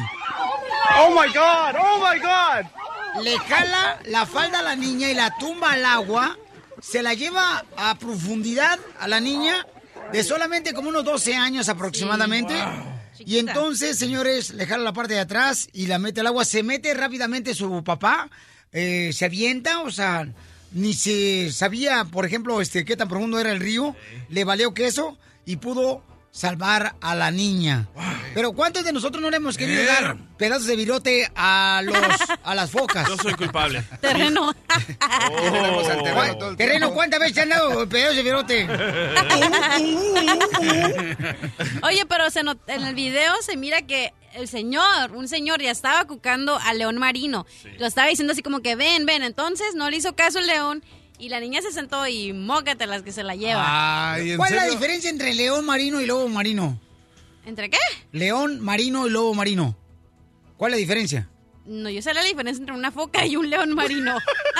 Oh 0.98 1.10
my 1.10 1.32
God, 1.32 1.76
oh 1.80 1.98
my 1.98 2.20
God. 2.20 3.24
Le 3.24 3.38
jala 3.38 3.98
la 4.04 4.26
falda 4.26 4.58
a 4.58 4.62
la 4.62 4.76
niña 4.76 5.10
y 5.10 5.14
la 5.14 5.36
tumba 5.38 5.72
al 5.72 5.84
agua. 5.86 6.36
Se 6.82 7.02
la 7.02 7.14
lleva 7.14 7.64
a 7.76 7.98
profundidad 7.98 8.78
a 9.00 9.08
la 9.08 9.18
niña 9.18 9.66
de 10.12 10.22
solamente 10.22 10.74
como 10.74 10.90
unos 10.90 11.04
12 11.04 11.34
años 11.34 11.70
aproximadamente. 11.70 12.54
Y 13.26 13.38
entonces, 13.38 13.98
señores, 13.98 14.54
le 14.54 14.66
jala 14.66 14.84
la 14.84 14.92
parte 14.92 15.14
de 15.14 15.20
atrás 15.20 15.68
y 15.72 15.86
la 15.86 15.98
mete 15.98 16.20
al 16.20 16.26
agua. 16.26 16.44
Se 16.44 16.62
mete 16.62 16.94
rápidamente 16.94 17.54
su 17.54 17.82
papá, 17.84 18.30
eh, 18.72 19.10
se 19.12 19.24
avienta, 19.24 19.82
o 19.82 19.90
sea, 19.90 20.28
ni 20.72 20.94
se 20.94 21.50
sabía, 21.52 22.04
por 22.04 22.26
ejemplo, 22.26 22.60
este 22.60 22.84
qué 22.84 22.96
tan 22.96 23.08
profundo 23.08 23.38
era 23.38 23.52
el 23.52 23.60
río. 23.60 23.94
Le 24.28 24.44
valió 24.44 24.74
queso 24.74 25.18
y 25.46 25.56
pudo 25.56 26.02
salvar 26.44 26.96
a 27.00 27.14
la 27.14 27.30
niña. 27.30 27.86
Pero 28.34 28.52
¿cuántos 28.52 28.82
de 28.84 28.92
nosotros 28.92 29.22
no 29.22 29.30
le 29.30 29.36
hemos 29.36 29.56
querido 29.56 29.82
Eh. 29.82 29.86
dar 29.86 30.16
pedazos 30.36 30.66
de 30.66 30.74
virote 30.74 31.30
a 31.36 31.80
los 31.84 31.96
a 32.42 32.54
las 32.56 32.70
focas? 32.72 33.06
Yo 33.08 33.16
soy 33.16 33.34
culpable. 33.34 33.84
Terreno. 34.00 34.52
Al 34.68 36.02
terreno 36.02 36.12
¿Cuál- 36.14 36.56
Terreno, 36.56 36.90
¿cuántas 36.92 37.20
veces 37.20 37.34
te 37.36 37.40
han 37.42 37.50
dado 37.50 37.88
pedazos 37.88 38.16
de 38.16 38.22
virote? 38.24 38.66
Oye, 41.82 42.04
pero 42.08 42.28
se 42.30 42.42
not- 42.42 42.58
en 42.68 42.82
el 42.84 42.94
video 42.96 43.32
se 43.42 43.56
mira 43.56 43.82
que 43.82 44.12
el 44.34 44.48
señor, 44.48 45.12
un 45.12 45.28
señor, 45.28 45.62
ya 45.62 45.70
estaba 45.70 46.04
cucando 46.06 46.58
al 46.64 46.78
león 46.78 46.96
marino. 46.98 47.46
Lo 47.78 47.86
estaba 47.86 48.08
diciendo 48.08 48.32
así 48.32 48.42
como 48.42 48.60
que 48.60 48.74
ven, 48.74 49.06
ven. 49.06 49.22
Entonces 49.22 49.74
no 49.76 49.88
le 49.88 49.98
hizo 49.98 50.16
caso 50.16 50.40
el 50.40 50.48
león 50.48 50.82
y 51.18 51.28
la 51.28 51.40
niña 51.40 51.62
se 51.62 51.72
sentó 51.72 52.06
y 52.06 52.32
mócatelas 52.32 53.02
que 53.02 53.12
se 53.12 53.22
la 53.22 53.34
lleva. 53.34 54.16
¿Cuál 54.36 54.52
es 54.52 54.56
la 54.56 54.66
diferencia 54.66 55.10
entre 55.10 55.34
león 55.34 55.64
marino 55.64 56.00
y 56.00 56.06
lobo 56.06 56.28
marino? 56.28 56.78
¿Entre 57.46 57.70
qué? 57.70 57.78
León 58.12 58.60
marino 58.60 59.06
y 59.06 59.10
lobo 59.10 59.34
marino. 59.34 59.76
¿Cuál 60.56 60.72
es 60.72 60.76
la 60.76 60.80
diferencia? 60.80 61.28
No, 61.66 61.88
yo 61.88 62.02
sé 62.02 62.12
la 62.12 62.22
diferencia 62.22 62.60
entre 62.60 62.74
una 62.74 62.90
foca 62.90 63.24
y 63.26 63.36
un 63.36 63.48
león 63.48 63.74
marino. 63.74 64.16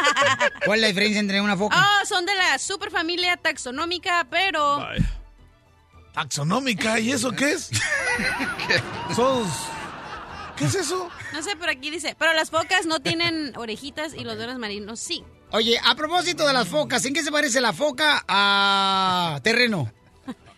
¿Cuál 0.65 0.79
es 0.79 0.83
la 0.83 0.89
diferencia 0.89 1.21
entre 1.21 1.41
una 1.41 1.57
foca? 1.57 1.77
Oh, 1.77 2.07
son 2.07 2.25
de 2.25 2.35
la 2.35 2.59
superfamilia 2.59 3.37
taxonómica, 3.37 4.27
pero... 4.31 4.87
Taxonómica, 6.13 6.99
¿y 7.01 7.13
eso 7.13 7.33
qué 7.33 7.53
es? 7.53 7.71
Sos... 9.17 9.49
¿Qué 10.57 10.67
es 10.67 10.75
eso? 10.77 11.11
No 11.33 11.43
sé, 11.43 11.57
pero 11.59 11.73
aquí 11.73 11.91
dice, 11.91 12.15
pero 12.17 12.33
las 12.33 12.51
focas 12.51 12.87
no 12.87 13.01
tienen 13.01 13.53
orejitas 13.57 14.15
y 14.15 14.23
los 14.23 14.37
leones 14.37 14.59
marinos 14.59 15.01
sí. 15.01 15.25
Oye, 15.55 15.79
a 15.85 15.95
propósito 15.95 16.45
de 16.47 16.53
las 16.53 16.67
focas, 16.67 17.05
¿en 17.05 17.15
qué 17.15 17.23
se 17.23 17.31
parece 17.31 17.61
la 17.61 17.73
foca 17.73 18.25
a 18.27 19.39
terreno? 19.45 19.89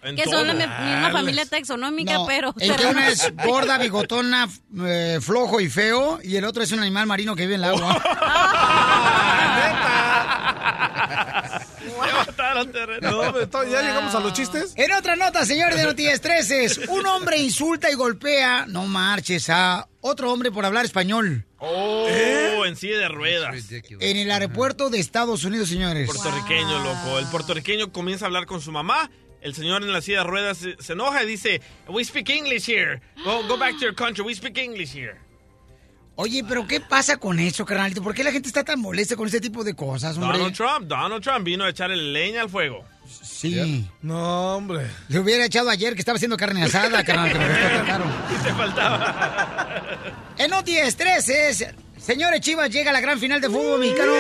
Que 0.03 0.25
son 0.25 0.47
la 0.47 0.55
mi- 0.55 0.61
misma 0.91 1.11
familia 1.11 1.45
taxonómica, 1.45 2.15
No, 2.15 2.27
pero... 2.27 2.55
el 2.59 2.77
que 2.77 2.87
una 2.87 3.09
es 3.09 3.31
gorda, 3.45 3.77
bigotona, 3.77 4.49
eh, 4.87 5.19
flojo 5.21 5.61
y 5.61 5.69
feo, 5.69 6.19
y 6.23 6.37
el 6.37 6.45
otro 6.45 6.63
es 6.63 6.73
un 6.73 6.79
animal 6.81 7.07
marino 7.07 7.35
que 7.37 7.43
vive 7.43 7.57
en 7.57 7.65
el 7.65 7.71
agua. 7.71 8.03
Ya 12.65 13.83
llegamos 13.83 14.15
a 14.15 14.21
los 14.21 14.33
chistes. 14.33 14.73
En 14.77 14.93
otra 14.93 15.17
nota, 15.17 15.45
señores 15.45 15.77
de 15.77 15.85
Noticias 15.85 16.21
13, 16.21 16.89
un 16.89 17.07
hombre 17.07 17.39
insulta 17.39 17.91
y 17.91 17.95
golpea, 17.95 18.67
no 18.67 18.87
marches, 18.87 19.51
a 19.51 19.89
otro 20.01 20.33
hombre 20.33 20.51
por 20.51 20.65
hablar 20.65 20.85
español 20.85 21.45
Oh, 21.59 22.07
en 22.67 22.77
silla 22.77 22.99
de 22.99 23.09
ruedas. 23.09 23.55
en 24.01 24.17
el 24.17 24.31
aeropuerto 24.31 24.91
de 24.91 24.99
Estados 25.01 25.45
Unidos, 25.45 25.69
señores. 25.69 26.07
Puertorriqueño, 26.07 26.83
loco. 26.83 27.19
El 27.19 27.27
puertorriqueño 27.27 27.93
comienza 27.93 28.25
a 28.25 28.29
hablar 28.29 28.47
con 28.47 28.61
su 28.61 28.73
mamá. 28.73 29.11
El 29.41 29.55
señor 29.55 29.83
en 29.83 29.93
la 29.93 30.01
silla 30.01 30.19
de 30.19 30.25
ruedas 30.25 30.59
se, 30.59 30.77
se 30.83 30.93
enoja 30.95 31.23
y 31.23 31.27
dice, 31.27 31.61
We 31.89 32.05
speak 32.05 32.29
English 32.31 32.69
here. 32.69 33.01
Go, 33.25 33.47
go 33.47 33.57
back 33.57 33.75
to 33.79 33.83
your 33.85 33.95
country. 33.95 34.25
We 34.25 34.35
speak 34.35 34.59
English 34.59 34.93
here. 34.95 35.17
Oye, 36.19 36.43
pero 36.49 36.67
¿qué 36.67 36.81
pasa 36.81 37.19
con 37.19 37.39
eso, 37.39 37.67
carnalito? 37.67 38.03
¿Por 38.03 38.15
qué 38.15 38.25
la 38.25 38.33
gente 38.33 38.49
está 38.49 38.65
tan 38.65 38.81
molesta 38.81 39.17
con 39.17 39.27
este 39.27 39.39
tipo 39.39 39.63
de 39.63 39.75
cosas, 39.75 40.17
hombre? 40.17 40.39
Donald 40.39 40.57
Trump, 40.57 40.87
Donald 40.89 41.23
Trump 41.23 41.45
vino 41.45 41.65
a 41.65 41.69
echarle 41.69 41.97
leña 41.97 42.41
al 42.41 42.49
fuego. 42.49 42.85
Sí. 43.23 43.87
No, 44.01 44.57
hombre. 44.57 44.87
Le 45.09 45.19
hubiera 45.19 45.45
echado 45.45 45.69
ayer 45.69 45.93
que 45.93 46.01
estaba 46.01 46.17
haciendo 46.17 46.39
carne 46.39 46.63
asada, 46.63 47.05
carnal, 47.05 47.31
que 47.31 47.39
me 47.39 47.45
te 48.43 48.53
faltaba. 48.55 50.15
En 50.39 50.51
Noticias 50.51 50.97
13, 50.97 51.75
señores 51.99 52.41
Chivas, 52.41 52.71
llega 52.71 52.91
a 52.91 52.95
la 52.95 53.01
gran 53.01 53.21
final 53.21 53.43
de 53.43 53.51
fútbol 53.51 53.81
mexicano. 53.81 54.13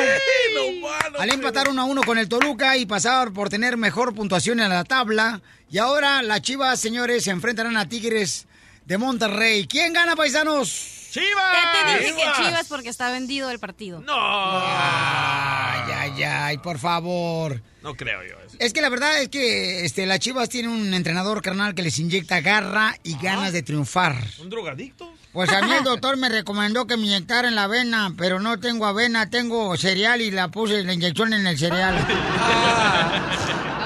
Al 1.19 1.31
empatar 1.31 1.71
uno 1.71 1.81
a 1.81 1.85
uno 1.87 2.03
con 2.03 2.19
el 2.19 2.29
Toluca 2.29 2.77
y 2.77 2.85
pasar 2.85 3.33
por 3.33 3.49
tener 3.49 3.79
mejor 3.79 4.15
puntuación 4.15 4.61
en 4.61 4.69
la 4.69 4.85
tabla. 4.85 5.41
Y 5.71 5.79
ahora 5.79 6.23
las 6.23 6.43
Chivas, 6.43 6.79
señores, 6.79 7.25
se 7.25 7.31
enfrentarán 7.31 7.79
a 7.79 7.89
Tigres 7.89 8.47
de 8.85 8.99
Monterrey. 8.99 9.67
¿Quién 9.67 9.95
gana, 9.95 10.15
paisanos? 10.15 10.96
¡Chivas! 11.17 11.53
Ya 11.53 11.73
te 11.87 12.05
dije 12.05 12.15
que 12.15 12.45
Chivas 12.45 12.67
porque 12.69 12.89
está 12.91 13.11
vendido 13.11 13.51
el 13.51 13.59
partido. 13.59 14.01
No. 14.01 14.13
Ay, 14.15 15.93
ay, 15.95 16.23
ay, 16.23 16.59
por 16.59 16.79
favor. 16.79 17.63
No 17.83 17.95
creo 17.95 18.23
yo 18.23 18.37
eso. 18.47 18.57
Es 18.59 18.73
que 18.73 18.83
la 18.83 18.89
verdad 18.89 19.23
es 19.23 19.29
que 19.29 19.85
este, 19.85 20.05
las 20.07 20.19
Chivas 20.19 20.49
tienen 20.49 20.71
un 20.71 20.93
entrenador 20.93 21.41
carnal 21.41 21.75
que 21.75 21.83
les 21.83 21.99
inyecta 21.99 22.41
garra 22.41 22.97
y 23.03 23.17
ganas 23.19 23.53
de 23.53 23.63
triunfar. 23.63 24.17
¿Un 24.41 24.51
drogadicto? 24.51 25.11
Pues 25.33 25.51
a 25.51 25.63
mí 25.63 25.73
el 25.73 25.85
doctor 25.85 26.17
me 26.17 26.29
recomendó 26.29 26.87
que 26.87 26.97
me 26.97 27.05
inyectara 27.05 27.49
en 27.49 27.55
la 27.55 27.65
avena, 27.65 28.13
pero 28.17 28.41
no 28.41 28.59
tengo 28.61 28.87
avena, 28.87 29.31
tengo 29.31 29.77
cereal 29.77 30.21
y 30.21 30.31
la 30.31 30.49
puse 30.49 30.83
la 30.85 30.93
inyección 30.93 31.33
en 31.33 31.47
el 31.47 31.59
cereal. 31.59 31.97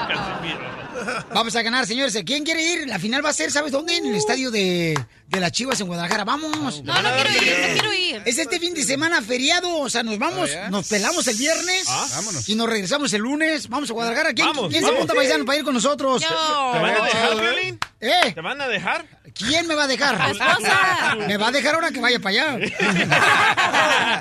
Vamos 1.32 1.54
a 1.56 1.62
ganar, 1.62 1.86
señores. 1.86 2.16
¿Quién 2.26 2.44
quiere 2.44 2.62
ir? 2.62 2.88
La 2.88 2.98
final 2.98 3.24
va 3.24 3.30
a 3.30 3.32
ser, 3.32 3.50
¿sabes 3.52 3.70
dónde? 3.72 3.96
En 3.96 4.06
el 4.06 4.14
estadio 4.16 4.50
de, 4.50 4.98
de 5.28 5.40
las 5.40 5.52
Chivas 5.52 5.80
en 5.80 5.86
Guadalajara. 5.86 6.24
Vamos. 6.24 6.82
No, 6.82 7.02
no 7.02 7.08
quiero 7.14 7.30
ir, 7.30 7.58
no 7.58 7.72
quiero 7.72 7.92
ir. 7.94 8.22
Es 8.24 8.38
este 8.38 8.58
fin 8.58 8.74
de 8.74 8.82
semana 8.84 9.22
feriado, 9.22 9.78
o 9.78 9.88
sea, 9.88 10.02
nos 10.02 10.18
vamos, 10.18 10.50
nos 10.70 10.88
pelamos 10.88 11.26
el 11.28 11.36
viernes 11.36 11.84
Ah, 11.88 12.06
vámonos. 12.16 12.48
y 12.48 12.54
nos 12.54 12.68
regresamos 12.68 13.12
el 13.12 13.22
lunes. 13.22 13.68
Vamos 13.68 13.90
a 13.90 13.92
Guadalajara. 13.92 14.32
¿Quién, 14.34 14.48
Vamos, 14.48 14.70
¿quién 14.70 14.84
se 14.84 14.90
apunta, 14.90 15.14
paisano, 15.14 15.44
para 15.44 15.58
ir 15.58 15.64
con 15.64 15.74
nosotros? 15.74 16.22
Yo. 16.22 16.28
¿Te 16.28 16.78
van 16.80 16.94
a 16.96 17.04
dejar? 17.04 17.78
¿Eh? 18.00 18.32
¿Te 18.32 18.40
van 18.40 18.58
a 18.60 18.66
dejar? 18.66 19.04
¿Quién 19.34 19.66
me 19.66 19.74
va 19.74 19.84
a 19.84 19.86
dejar? 19.86 20.16
Tu 20.16 20.32
esposa. 20.32 21.16
Me 21.26 21.36
va 21.36 21.48
a 21.48 21.50
dejar 21.50 21.74
ahora 21.74 21.90
que 21.90 22.00
vaya 22.00 22.18
para 22.18 22.54
allá. 22.54 22.58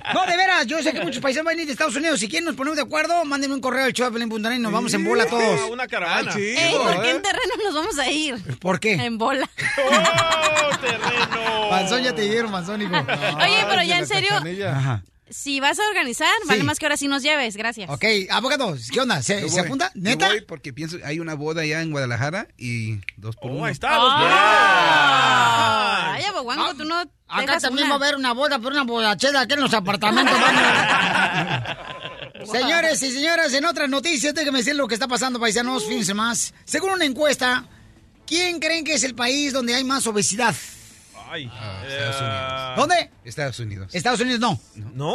No, 0.13 0.25
de 0.25 0.37
veras, 0.37 0.65
yo 0.65 0.81
sé 0.81 0.91
que 0.91 1.01
muchos 1.01 1.21
paisanos 1.21 1.45
van 1.45 1.57
a 1.57 1.61
ir 1.61 1.67
de 1.67 1.73
Estados 1.73 1.95
Unidos. 1.95 2.19
Si 2.19 2.27
quieren 2.27 2.45
nos 2.45 2.55
ponemos 2.55 2.77
de 2.77 2.83
acuerdo, 2.83 3.23
mándenme 3.25 3.55
un 3.55 3.61
correo 3.61 3.85
al 3.85 3.93
show 3.93 4.09
de 4.11 4.23
y 4.23 4.59
nos 4.59 4.71
vamos 4.71 4.93
en 4.93 5.03
bola 5.03 5.25
todos. 5.25 5.69
Una 5.69 5.87
caravana. 5.87 6.31
Ah. 6.33 6.39
Ey, 6.39 6.75
¿por 6.75 7.01
qué 7.01 7.07
¿eh? 7.09 7.15
en 7.15 7.21
terreno 7.21 7.53
nos 7.63 7.73
vamos 7.73 7.99
a 7.99 8.09
ir? 8.09 8.57
¿Por 8.59 8.79
qué? 8.79 8.93
En 8.93 9.17
bola. 9.17 9.49
¡Oh, 9.85 10.77
terreno! 10.77 11.69
Panzón 11.69 12.03
ya 12.03 12.13
te 12.13 12.23
dieron, 12.23 12.51
Panzón, 12.51 12.81
hijo. 12.81 12.93
Oye, 13.43 13.65
pero 13.69 13.83
ya 13.83 13.99
en 13.99 14.07
serio, 14.07 14.31
Ajá. 14.67 15.03
Si 15.29 15.59
vas 15.59 15.79
a 15.79 15.87
organizar, 15.89 16.29
vale 16.47 16.63
más 16.63 16.79
que 16.79 16.85
ahora 16.85 16.97
sí 16.97 17.07
nos 17.07 17.21
lleves. 17.23 17.55
Gracias. 17.57 17.89
Ok, 17.89 18.03
abogado, 18.29 18.75
¿qué 18.91 18.99
onda? 19.01 19.21
¿Se, 19.21 19.41
Yo 19.41 19.49
¿se 19.49 19.55
voy. 19.59 19.65
apunta? 19.65 19.91
Yo 19.95 20.01
¿Neta? 20.01 20.27
voy 20.27 20.41
porque 20.41 20.71
pienso, 20.73 20.97
hay 21.03 21.19
una 21.19 21.33
boda 21.35 21.61
allá 21.61 21.81
en 21.81 21.91
Guadalajara 21.91 22.47
y 22.57 22.99
dos 23.17 23.35
por 23.35 23.51
Oh, 23.51 23.55
uno. 23.55 23.65
ahí 23.65 23.71
está. 23.73 23.89
Ah. 23.91 26.13
Ay. 26.15 26.23
Aboguango, 26.25 26.73
tú 26.75 26.85
no 26.85 26.99
Acá 27.27 27.59
también 27.59 27.87
una. 27.87 27.97
va 27.97 28.05
a 28.05 28.07
haber 28.07 28.17
una 28.17 28.33
boda, 28.33 28.57
pero 28.59 28.69
una 28.69 28.83
bodachera 28.83 29.41
aquí 29.41 29.53
en 29.55 29.61
los 29.61 29.73
apartamentos. 29.73 30.35
Señores 32.51 33.01
y 33.03 33.11
señoras, 33.11 33.53
en 33.53 33.65
otras 33.65 33.89
noticias, 33.89 34.33
déjenme 34.33 34.59
decir 34.59 34.75
lo 34.75 34.87
que 34.87 34.93
está 34.93 35.07
pasando, 35.07 35.39
paisanos, 35.39 35.85
fíjense 35.85 36.13
más. 36.13 36.53
Según 36.65 36.91
una 36.91 37.05
encuesta, 37.05 37.65
¿quién 38.25 38.59
creen 38.59 38.85
que 38.85 38.93
es 38.93 39.03
el 39.03 39.15
país 39.15 39.53
donde 39.53 39.75
hay 39.75 39.83
más 39.83 40.07
obesidad? 40.07 40.55
Ay, 41.31 41.45
Estados 41.45 42.15
eh, 42.21 42.23
Unidos. 42.23 42.75
¿Dónde? 42.75 43.11
Estados 43.23 43.59
Unidos. 43.59 43.95
Estados 43.95 44.19
Unidos 44.19 44.39
no. 44.39 44.59
¿No? 44.95 45.13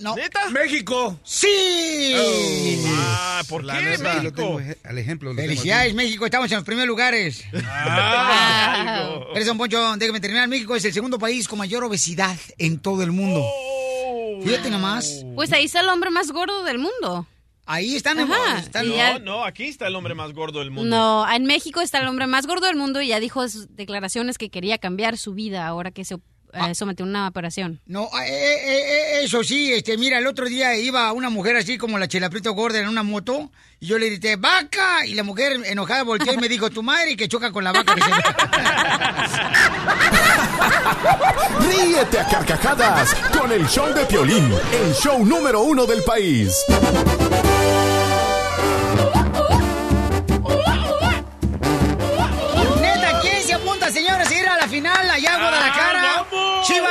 No. 0.00 0.14
¿Neta? 0.14 0.50
México. 0.50 1.18
¡Sí! 1.24 2.84
Ah, 2.86 3.42
¿por 3.48 3.64
La 3.64 3.78
qué 3.78 3.84
neta. 3.84 4.12
Aquí 4.12 4.24
lo 4.24 4.32
tengo 4.34 4.58
México? 4.58 4.80
al 4.84 4.98
ejemplo. 4.98 5.30
lo 5.30 5.36
tengo 5.36 5.48
Felicidades, 5.48 5.94
México, 5.94 6.26
estamos 6.26 6.50
en 6.50 6.56
los 6.56 6.64
primeros 6.64 6.88
lugares. 6.88 7.44
Ah, 7.64 9.20
Pero 9.32 9.46
Don 9.46 9.56
Poncho, 9.56 9.96
déjeme 9.96 10.20
terminar. 10.20 10.48
México 10.48 10.76
es 10.76 10.84
el 10.84 10.92
segundo 10.92 11.18
país 11.18 11.48
con 11.48 11.58
mayor 11.58 11.82
obesidad 11.82 12.36
en 12.58 12.78
todo 12.78 13.02
el 13.02 13.12
mundo. 13.12 13.40
Oh. 13.42 14.40
Fíjate 14.44 14.68
nomás. 14.68 15.24
Pues 15.34 15.50
ahí 15.52 15.64
está 15.64 15.80
el 15.80 15.88
hombre 15.88 16.10
más 16.10 16.30
gordo 16.30 16.62
del 16.64 16.78
mundo. 16.78 17.26
Ahí 17.70 17.96
están, 17.96 18.18
Ajá. 18.18 18.60
están- 18.60 18.86
Y 18.86 18.96
ya- 18.96 19.18
No, 19.18 19.40
no, 19.40 19.44
aquí 19.44 19.64
está 19.64 19.88
el 19.88 19.94
hombre 19.94 20.14
más 20.14 20.32
gordo 20.32 20.60
del 20.60 20.70
mundo. 20.70 20.96
No, 20.96 21.30
en 21.30 21.44
México 21.44 21.82
está 21.82 21.98
el 22.00 22.08
hombre 22.08 22.26
más 22.26 22.46
gordo 22.46 22.66
del 22.66 22.76
mundo 22.76 23.02
y 23.02 23.08
ya 23.08 23.20
dijo 23.20 23.42
en 23.42 23.50
sus 23.50 23.76
declaraciones 23.76 24.38
que 24.38 24.48
quería 24.48 24.78
cambiar 24.78 25.18
su 25.18 25.34
vida 25.34 25.66
ahora 25.66 25.90
que 25.90 26.06
se 26.06 26.16
eh, 26.54 26.74
sometió 26.74 27.04
a 27.04 27.08
una 27.10 27.28
operación. 27.28 27.78
No, 27.84 28.04
eh, 28.04 28.26
eh, 28.26 28.58
eh, 28.64 29.20
eso 29.24 29.44
sí, 29.44 29.70
este, 29.70 29.98
mira, 29.98 30.16
el 30.18 30.26
otro 30.26 30.46
día 30.46 30.74
iba 30.76 31.12
una 31.12 31.28
mujer 31.28 31.56
así 31.58 31.76
como 31.76 31.98
la 31.98 32.08
chelaprito 32.08 32.54
gorda 32.54 32.78
en 32.78 32.88
una 32.88 33.02
moto 33.02 33.52
y 33.80 33.86
yo 33.86 33.98
le 33.98 34.06
grité, 34.06 34.36
¡vaca! 34.36 35.04
Y 35.04 35.12
la 35.12 35.24
mujer 35.24 35.60
enojada 35.66 36.04
volteó 36.04 36.32
y 36.32 36.38
me 36.38 36.48
dijo, 36.48 36.70
tu 36.70 36.82
madre 36.82 37.18
que 37.18 37.28
choca 37.28 37.52
con 37.52 37.64
la 37.64 37.72
vaca. 37.72 37.94
que 37.94 38.00
se-". 38.00 38.08
Ríete 41.68 42.18
a 42.18 42.26
carcajadas 42.28 43.14
con 43.38 43.52
el 43.52 43.68
show 43.68 43.92
de 43.92 44.06
Piolín, 44.06 44.50
el 44.72 44.94
show 44.94 45.22
número 45.26 45.60
uno 45.60 45.84
del 45.84 46.02
país. 46.02 46.64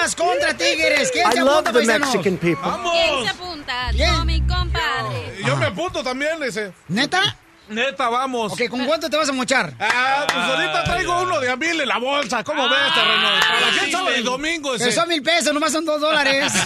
Chivas 0.07 0.15
contra 0.15 0.53
Tigres. 0.55 1.11
¿Quién 1.11 1.31
se 1.31 1.39
apunta, 1.39 1.73
paisanos? 1.73 2.09
¿Quién 2.21 2.39
se 2.39 3.29
apunta? 3.29 3.89
¿Quién? 3.91 4.11
No, 4.11 4.25
mi 4.25 4.41
compadre. 4.41 5.33
Yo 5.45 5.55
me 5.57 5.65
apunto 5.65 6.03
también, 6.03 6.41
ese. 6.43 6.71
¿Neta? 6.87 7.37
Neta, 7.69 8.07
vamos. 8.07 8.53
Ok, 8.53 8.69
¿con 8.69 8.85
cuánto 8.85 9.09
te 9.09 9.17
vas 9.17 9.27
a 9.27 9.33
mochar? 9.33 9.73
Ah, 9.77 10.25
pues 10.25 10.37
ahorita 10.37 10.83
traigo 10.85 11.21
uno 11.21 11.41
de 11.41 11.49
a 11.49 11.57
mil 11.57 11.81
en 11.81 11.87
la 11.87 11.97
bolsa. 11.97 12.41
¿Cómo 12.41 12.63
ves, 12.69 12.93
terreno? 12.93 13.27
Para 13.41 13.71
gente 13.73 13.91
sábado 13.91 14.17
y 14.17 14.23
domingo. 14.23 14.71
Pero 14.77 14.91
son 14.91 15.09
mil 15.09 15.21
pesos, 15.21 15.53
nomás 15.53 15.71
son 15.73 15.83
dos 15.85 15.99
dólares. 15.99 16.53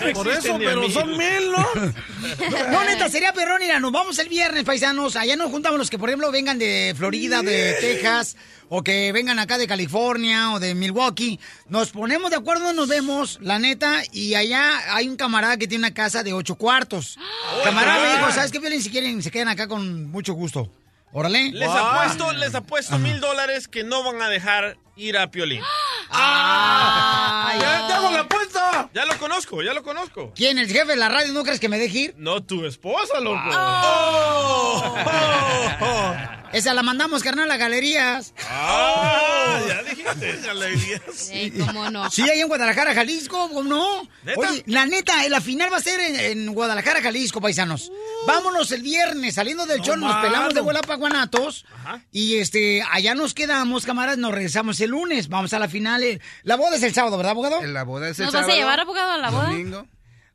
Pues 0.00 0.14
por 0.14 0.28
eso, 0.28 0.56
pero 0.58 0.88
son 0.90 1.10
mil, 1.16 1.50
¿no? 1.50 1.66
No, 2.70 2.84
neta, 2.84 3.08
sería 3.08 3.32
perrón. 3.32 3.58
Mira, 3.60 3.78
nos 3.80 3.92
vamos 3.92 4.18
el 4.18 4.28
viernes, 4.28 4.64
paisanos. 4.64 5.16
Allá 5.16 5.36
nos 5.36 5.50
juntamos 5.50 5.78
los 5.78 5.90
que, 5.90 5.98
por 5.98 6.08
ejemplo, 6.08 6.30
vengan 6.30 6.58
de 6.58 6.94
Florida, 6.96 7.42
de 7.42 7.74
Texas, 7.80 8.36
o 8.68 8.82
que 8.82 9.12
vengan 9.12 9.38
acá 9.38 9.58
de 9.58 9.66
California 9.66 10.52
o 10.52 10.60
de 10.60 10.74
Milwaukee. 10.74 11.38
Nos 11.68 11.90
ponemos 11.90 12.30
de 12.30 12.36
acuerdo, 12.36 12.72
nos 12.72 12.88
vemos, 12.88 13.38
la 13.40 13.58
neta, 13.58 14.02
y 14.12 14.34
allá 14.34 14.94
hay 14.94 15.08
un 15.08 15.16
camarada 15.16 15.56
que 15.56 15.68
tiene 15.68 15.86
una 15.86 15.94
casa 15.94 16.22
de 16.22 16.32
ocho 16.32 16.56
cuartos. 16.56 17.18
camarada 17.64 18.02
me 18.02 18.18
dijo, 18.18 18.32
¿sabes 18.32 18.52
qué, 18.52 18.60
Piolín? 18.60 18.82
Si 18.82 18.90
quieren, 18.90 19.22
se 19.22 19.30
quedan 19.30 19.48
acá 19.48 19.68
con 19.68 20.10
mucho 20.10 20.34
gusto. 20.34 20.70
Órale. 21.12 21.50
Les 21.52 21.68
apuesto, 21.68 22.32
les 22.32 22.54
apuesto 22.54 22.98
mil 22.98 23.20
dólares 23.20 23.68
que 23.68 23.84
no 23.84 24.02
van 24.02 24.20
a 24.20 24.28
dejar 24.28 24.76
ir 24.96 25.16
a 25.16 25.30
Piolín. 25.30 25.62
¡Ah! 26.10 27.54
¡Ya 27.60 27.86
te 27.86 27.92
hago 27.92 28.10
la 28.10 28.20
apuesta! 28.20 28.90
Ya 28.94 29.04
lo 29.04 29.18
conozco, 29.18 29.62
ya 29.62 29.74
lo 29.74 29.82
conozco. 29.82 30.32
¿Quién, 30.34 30.58
el 30.58 30.68
jefe 30.68 30.86
de 30.86 30.96
la 30.96 31.08
radio? 31.08 31.32
¿No 31.32 31.44
crees 31.44 31.60
que 31.60 31.68
me 31.68 31.78
deje 31.78 31.98
ir? 31.98 32.14
No, 32.16 32.42
tu 32.42 32.64
esposa, 32.64 33.20
loco. 33.20 33.36
Esa 36.52 36.72
la 36.72 36.82
mandamos, 36.82 37.22
carnal, 37.22 37.50
a 37.50 37.56
galerías. 37.56 38.32
Ah, 38.48 39.60
ya 39.68 39.82
dijiste. 39.82 40.40
Galerías. 40.46 41.02
Sí, 41.12 41.52
cómo 41.58 41.90
no. 41.90 42.08
Sí, 42.10 42.22
ahí 42.22 42.40
en 42.40 42.48
Guadalajara, 42.48 42.94
Jalisco, 42.94 43.48
¿cómo 43.48 43.68
no? 43.68 44.08
¿Neta? 44.24 44.40
Oye, 44.40 44.62
la 44.66 44.86
neta, 44.86 45.26
eh, 45.26 45.30
la 45.30 45.40
final 45.40 45.72
va 45.72 45.78
a 45.78 45.82
ser 45.82 46.00
en, 46.00 46.18
en 46.18 46.54
Guadalajara, 46.54 47.02
Jalisco, 47.02 47.40
paisanos. 47.40 47.90
Vámonos 48.26 48.72
el 48.72 48.82
viernes, 48.82 49.34
saliendo 49.34 49.66
del 49.66 49.80
No, 49.80 49.84
show, 49.84 49.96
nos 49.96 50.16
pelamos 50.16 50.54
de 50.54 50.62
para 50.62 50.94
Guanatos. 50.94 51.66
Y 52.10 52.36
este, 52.36 52.82
allá 52.90 53.14
nos 53.14 53.34
quedamos, 53.34 53.84
camaradas, 53.84 54.18
nos 54.18 54.32
regresamos 54.32 54.80
el 54.80 54.90
lunes. 54.90 55.28
Vamos 55.28 55.52
a 55.52 55.58
la 55.58 55.68
final. 55.68 55.95
La 56.42 56.56
boda 56.56 56.76
es 56.76 56.82
el 56.82 56.94
sábado, 56.94 57.16
¿verdad, 57.16 57.32
abogado? 57.32 57.62
La 57.62 57.84
boda 57.84 58.08
es 58.08 58.18
el 58.18 58.26
¿Nos 58.26 58.34
vas 58.34 58.42
a 58.42 58.44
sábado, 58.44 58.58
llevar, 58.58 58.80
abogado, 58.80 59.12
a 59.12 59.18
la 59.18 59.30
boda? 59.30 59.48
Domingo. 59.48 59.86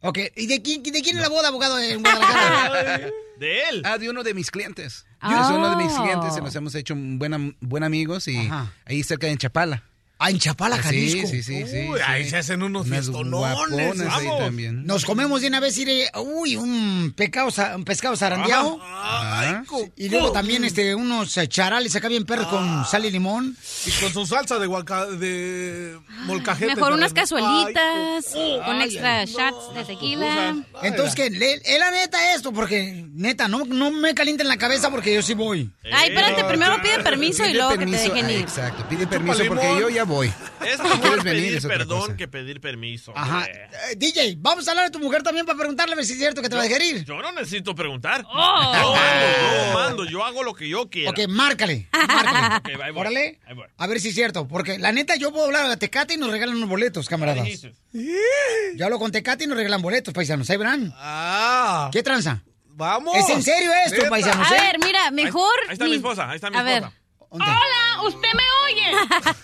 Ok, 0.01 0.17
¿y 0.35 0.47
de 0.47 0.61
quién, 0.61 0.81
de 0.81 1.01
quién 1.01 1.17
es 1.17 1.21
la 1.21 1.29
boda, 1.29 1.49
abogado, 1.49 1.77
en 1.79 2.01
Guadalajara? 2.01 3.01
De 3.37 3.59
él. 3.69 3.81
Ah, 3.85 3.97
de 3.97 4.07
uno 4.07 4.21
de 4.21 4.35
mis 4.35 4.51
clientes. 4.51 5.05
Ah. 5.19 5.41
Es 5.43 5.49
uno 5.55 5.71
de 5.71 5.83
mis 5.83 5.91
clientes 5.93 6.37
y 6.37 6.41
nos 6.41 6.55
hemos 6.55 6.75
hecho 6.75 6.93
buen, 6.95 7.57
buen 7.59 7.83
amigos 7.83 8.27
y 8.27 8.37
Ajá. 8.37 8.71
ahí 8.85 9.01
cerca 9.01 9.25
de 9.25 9.35
Chapala. 9.35 9.83
Ah, 10.23 10.29
en 10.29 10.37
Chapala, 10.37 10.77
Jalisco. 10.77 11.27
Sí, 11.27 11.41
sí, 11.41 11.43
sí. 11.43 11.65
sí, 11.67 11.89
Uy, 11.89 11.97
sí. 11.97 12.03
ahí 12.05 12.29
se 12.29 12.37
hacen 12.37 12.61
unos 12.61 12.87
fiestonones. 12.87 13.97
Vamos. 13.97 14.37
también. 14.37 14.85
Nos 14.85 15.03
comemos 15.03 15.41
de 15.41 15.47
una 15.47 15.59
vez, 15.59 15.75
iré, 15.79 16.11
uy, 16.15 16.57
un, 16.57 17.11
pecado, 17.17 17.49
sa- 17.49 17.75
un 17.75 17.83
pescado 17.83 18.15
zarandeado. 18.15 18.77
Ah, 18.83 19.63
Y 19.95 20.09
luego 20.09 20.31
también 20.31 20.63
este, 20.63 20.93
unos 20.93 21.35
eh, 21.37 21.47
charales 21.47 21.95
acá 21.95 22.07
bien 22.07 22.25
perros 22.25 22.45
con 22.47 22.85
sal 22.85 23.03
y 23.05 23.09
limón. 23.09 23.57
Y 23.83 23.91
con 23.99 24.13
su 24.13 24.27
salsa 24.27 24.59
de, 24.59 24.67
guaca, 24.67 25.07
de 25.07 25.97
molcajete. 26.25 26.75
Mejor 26.75 26.93
unas 26.93 27.13
cazuelitas 27.13 28.25
con 28.63 28.79
extra 28.79 29.21
ay. 29.21 29.25
shots 29.25 29.73
de 29.73 29.85
tequila. 29.85 30.55
Entonces, 30.83 31.15
que 31.15 31.25
Es 31.65 31.79
la 31.79 31.89
neta 31.89 32.35
esto, 32.35 32.53
porque 32.53 33.07
neta, 33.11 33.47
no, 33.47 33.65
no 33.65 33.89
me 33.89 34.13
calienten 34.13 34.47
la 34.47 34.57
cabeza 34.57 34.91
porque 34.91 35.15
yo 35.15 35.23
sí 35.23 35.33
voy. 35.33 35.71
Ay, 35.91 36.09
espérate, 36.09 36.43
primero 36.43 36.79
pide 36.79 36.99
permiso 37.03 37.43
y 37.43 37.53
luego 37.53 37.71
permiso, 37.71 38.03
que 38.03 38.09
te 38.09 38.15
dejen 38.15 38.25
ah, 38.27 38.31
ir. 38.33 38.39
Exacto, 38.41 38.85
pide 38.87 39.07
permiso 39.07 39.43
porque 39.47 39.67
yo 39.79 39.89
ya 39.89 40.03
voy. 40.03 40.10
Es 40.19 40.77
Si 40.77 40.83
mejor 40.83 41.23
pedir 41.23 41.55
es 41.55 41.65
perdón 41.65 42.17
que 42.17 42.27
pedir 42.27 42.59
permiso. 42.59 43.13
Ajá. 43.15 43.45
Eh, 43.45 43.95
DJ, 43.97 44.35
vamos 44.39 44.67
a 44.67 44.71
hablar 44.71 44.85
de 44.85 44.91
tu 44.91 44.99
mujer 44.99 45.23
también 45.23 45.45
para 45.45 45.57
preguntarle 45.57 45.93
a 45.93 45.95
ver 45.95 46.05
si 46.05 46.13
es 46.13 46.19
cierto 46.19 46.41
que 46.41 46.49
te 46.49 46.55
va 46.55 46.61
a 46.61 46.65
dejar 46.65 46.81
ir. 46.81 47.03
Yo 47.05 47.21
no 47.21 47.31
necesito 47.31 47.73
preguntar. 47.73 48.25
Oh. 48.27 48.73
Yo 48.73 48.93
mando, 48.93 49.37
yo 49.41 49.73
mando, 49.73 50.05
yo 50.05 50.25
hago 50.25 50.43
lo 50.43 50.53
que 50.53 50.67
yo 50.69 50.89
quiera. 50.89 51.11
Ok, 51.11 51.19
márcale. 51.29 51.87
márcale. 51.91 52.55
Ok, 52.61 52.81
ahí 52.83 52.91
voy, 52.91 53.01
Órale. 53.01 53.39
ahí 53.45 53.55
voy. 53.55 53.65
A 53.77 53.87
ver 53.87 53.99
si 53.99 54.09
es 54.09 54.15
cierto. 54.15 54.47
Porque 54.47 54.77
la 54.77 54.91
neta, 54.91 55.15
yo 55.15 55.31
puedo 55.31 55.45
hablar 55.45 55.65
a 55.65 55.77
Tecate 55.77 56.15
y 56.15 56.17
nos 56.17 56.29
regalan 56.31 56.55
unos 56.57 56.69
boletos, 56.69 57.07
camaradas. 57.07 57.47
Yo 58.75 58.85
hablo 58.85 58.99
con 58.99 59.11
Tecate 59.11 59.43
y 59.43 59.47
nos 59.47 59.57
regalan 59.57 59.81
boletos, 59.81 60.13
paisanos. 60.13 60.49
¿Ahí 60.49 60.57
verán? 60.57 60.93
Ah, 60.97 61.89
¿Qué 61.91 62.03
tranza? 62.03 62.43
vamos. 62.73 63.15
¿Es 63.15 63.29
en 63.29 63.43
serio 63.43 63.69
esto, 63.85 63.97
Neta. 63.97 64.09
paisanos? 64.09 64.51
A 64.51 64.55
eh? 64.55 64.59
ver, 64.61 64.79
mira, 64.83 65.11
mejor. 65.11 65.51
Ahí 65.67 65.73
está 65.73 65.85
mi 65.85 65.95
esposa, 65.95 66.29
ahí 66.29 66.35
está 66.35 66.49
mi 66.49 66.57
A 66.57 66.63
ver. 66.63 66.73
esposa. 66.77 66.95
¿Dónde? 66.95 67.00
Hola, 67.33 68.01
¿usted 68.03 68.27
me 68.35 68.43
oye? 68.65 68.91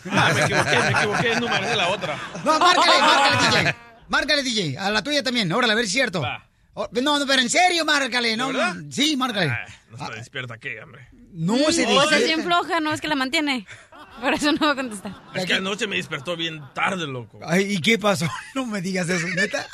Ah, 0.11 0.31
me 0.33 0.41
equivoqué, 0.41 0.77
me 0.79 0.89
equivoqué 0.89 1.31
el 1.31 1.39
número 1.39 1.67
de 1.67 1.75
la 1.75 1.89
otra. 1.89 2.17
No, 2.43 2.59
márcale, 2.59 3.01
márcale, 3.01 3.37
DJ. 3.63 3.75
Márcale, 4.07 4.43
DJ. 4.43 4.77
A 4.77 4.89
la 4.89 5.01
tuya 5.03 5.21
también. 5.23 5.51
Órale, 5.51 5.73
a 5.73 5.75
ver 5.75 5.85
si 5.85 5.89
es 5.89 5.93
cierto. 5.93 6.21
Va. 6.21 6.45
Oh, 6.73 6.87
no, 6.91 7.19
no, 7.19 7.25
pero 7.25 7.41
en 7.41 7.49
serio, 7.49 7.83
márcale. 7.85 8.35
No, 8.37 8.47
verdad? 8.47 8.75
Sí, 8.89 9.15
márcale. 9.17 9.49
Ah, 9.49 9.65
no 9.89 9.97
está 9.97 10.09
despierta, 10.15 10.57
¿qué, 10.57 10.81
hombre? 10.81 11.07
No 11.31 11.57
se 11.71 11.85
O 11.85 12.07
sea, 12.07 12.17
dice. 12.17 12.25
bien 12.25 12.43
floja, 12.43 12.79
no 12.79 12.93
es 12.93 13.01
que 13.01 13.07
la 13.07 13.15
mantiene. 13.15 13.65
Por 14.21 14.33
eso 14.33 14.51
no 14.51 14.65
va 14.65 14.71
a 14.71 14.75
contestar. 14.75 15.13
Es 15.35 15.45
que 15.45 15.53
anoche 15.55 15.85
me 15.87 15.97
despertó 15.97 16.35
bien 16.35 16.61
tarde, 16.73 17.05
loco. 17.05 17.39
Ay, 17.45 17.73
¿y 17.75 17.81
qué 17.81 17.97
pasó? 17.99 18.27
No 18.55 18.65
me 18.65 18.81
digas 18.81 19.07
eso, 19.09 19.27
neta. 19.35 19.65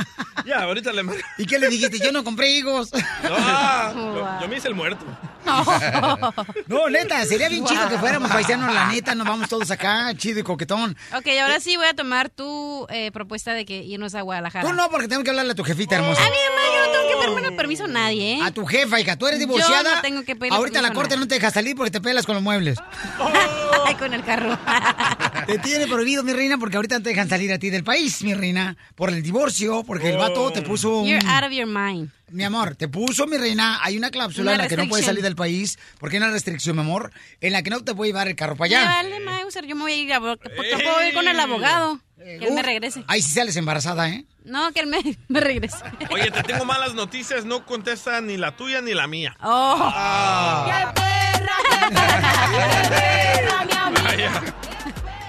Ya, 0.46 0.64
ahorita 0.64 0.92
le 0.92 1.04
mando. 1.04 1.22
¿Y 1.38 1.46
qué 1.46 1.58
le 1.60 1.70
dijiste? 1.70 2.00
Yo 2.00 2.12
no 2.12 2.24
compré 2.24 2.50
higos. 2.52 2.92
Ah, 3.24 3.92
yo, 3.96 4.42
yo 4.42 4.48
me 4.50 4.58
hice 4.58 4.68
el 4.68 4.76
muerto. 4.76 5.06
No, 6.68 6.90
neta, 6.90 7.26
sería 7.26 7.50
bien 7.50 7.66
chido 7.66 7.88
que 7.90 7.98
fuéramos 7.98 8.32
paisanos, 8.32 8.74
la 8.74 8.88
neta, 8.88 9.16
nos 9.16 9.28
vamos 9.28 9.50
todos 9.50 9.70
acá, 9.72 10.14
chido 10.16 10.40
y 10.40 10.44
coquetón. 10.44 10.96
Ok, 11.16 11.28
ahora 11.42 11.60
sí 11.60 11.76
voy 11.78 11.88
a 11.88 11.94
tomar 11.94 12.30
tu 12.30 12.88
eh, 12.90 13.12
propuesta 13.12 13.54
de 13.54 13.66
que 13.66 13.84
irnos 13.84 14.16
a 14.16 14.22
Guadalajara. 14.22 14.68
Tú 14.68 14.74
no, 14.74 14.90
porque 14.90 15.08
tengo 15.08 15.24
que 15.24 15.30
hablarle 15.30 15.52
a 15.52 15.56
tu 15.56 15.64
jefita 15.64 15.96
hermosa. 15.96 16.22
A 16.22 16.26
mi 16.26 16.32
mamá, 16.32 16.62
yo 16.74 16.86
no 16.86 16.92
tengo 16.92 17.08
que 17.08 17.26
pedirme 17.26 17.58
permiso 17.58 17.86
a 17.86 17.88
nadie, 17.88 18.34
¿eh? 18.36 18.40
A 18.44 18.52
tu 18.52 18.66
jefa, 18.66 19.00
hija, 19.00 19.16
tú 19.18 19.28
eres 19.28 19.40
divorciada. 19.40 19.84
Yo 19.90 19.96
no 19.96 20.02
tengo 20.02 20.24
que 20.24 20.36
pedirle 20.36 20.58
Ahorita 20.58 20.82
la 20.82 20.94
corte 20.94 21.18
no 21.18 21.28
te 21.28 21.36
deja 21.36 21.52
salir 21.52 21.76
porque 21.76 21.92
te 21.92 22.02
pelas 22.02 22.26
con 22.26 22.36
los 22.36 22.44
muebles. 22.44 22.80
Ay, 23.86 23.96
con 23.96 24.14
el 24.14 24.24
carro. 24.24 24.58
Te 25.48 25.58
tiene 25.60 25.88
prohibido, 25.88 26.24
mi 26.24 26.32
reina, 26.32 26.58
porque 26.58 26.78
ahorita 26.78 27.00
no 27.00 27.04
te 27.04 27.10
dejan 27.10 27.28
salir 27.28 27.52
a 27.52 27.60
ti 27.60 27.70
del 27.70 27.84
país, 27.84 28.22
mi 28.24 28.34
reina, 28.34 28.78
por 28.96 29.10
el 29.10 29.22
divorcio, 29.22 29.84
porque 29.84 30.12
el 30.12 30.18
vato 30.18 30.52
te 30.52 30.62
puso 30.62 31.00
un... 31.00 31.08
You're 31.08 31.28
out 31.28 31.44
of 31.44 31.52
your 31.52 31.68
mind. 31.68 32.10
Mi 32.34 32.44
amor, 32.44 32.76
te 32.76 32.88
puso, 32.88 33.28
mi 33.28 33.38
reina, 33.38 33.78
hay 33.84 33.96
una 33.96 34.10
cláusula 34.10 34.54
Una 34.54 34.56
en 34.56 34.62
la 34.64 34.68
que 34.68 34.76
no 34.76 34.90
puedes 34.90 35.06
salir 35.06 35.22
del 35.22 35.36
país, 35.36 35.78
porque 36.00 36.16
hay 36.18 36.24
una 36.24 36.32
restricción, 36.32 36.76
mi 36.76 36.82
amor, 36.82 37.12
en 37.42 37.54
la 37.54 37.62
que 37.62 37.70
no 37.70 37.84
te 37.84 37.94
puede 37.94 38.10
llevar 38.10 38.28
el 38.28 38.36
carro 38.36 38.56
para 38.56 38.70
Me 38.72 38.76
allá. 38.76 38.86
vale, 38.88 39.20
Mauser, 39.20 39.68
yo 39.68 39.76
me 39.76 39.84
voy 39.84 39.92
a 39.92 39.96
ir 39.98 40.14
a... 40.14 40.20
Porque 40.20 40.50
puedo 40.50 41.08
ir 41.08 41.14
con 41.14 41.28
el 41.28 41.40
abogado. 41.40 42.00
Que 42.18 42.38
él 42.38 42.54
me 42.54 42.64
regrese. 42.64 43.04
Ahí 43.08 43.22
sí 43.22 43.30
sales 43.30 43.56
embarazada, 43.56 44.10
¿eh? 44.10 44.26
No, 44.46 44.72
que 44.72 44.80
él 44.80 44.88
me, 44.88 45.00
me 45.28 45.42
regrese. 45.42 45.78
Oye, 46.10 46.32
te 46.32 46.42
tengo 46.42 46.66
malas 46.66 46.96
noticias, 46.96 47.46
no 47.46 47.68
contesta 47.68 48.20
ni 48.22 48.38
la 48.38 48.56
tuya 48.56 48.82
ni 48.82 48.96
la 48.96 49.06
mía. 49.06 49.38
Oh. 49.40 49.92
Ah. 49.94 50.92
Vaya. 54.04 54.32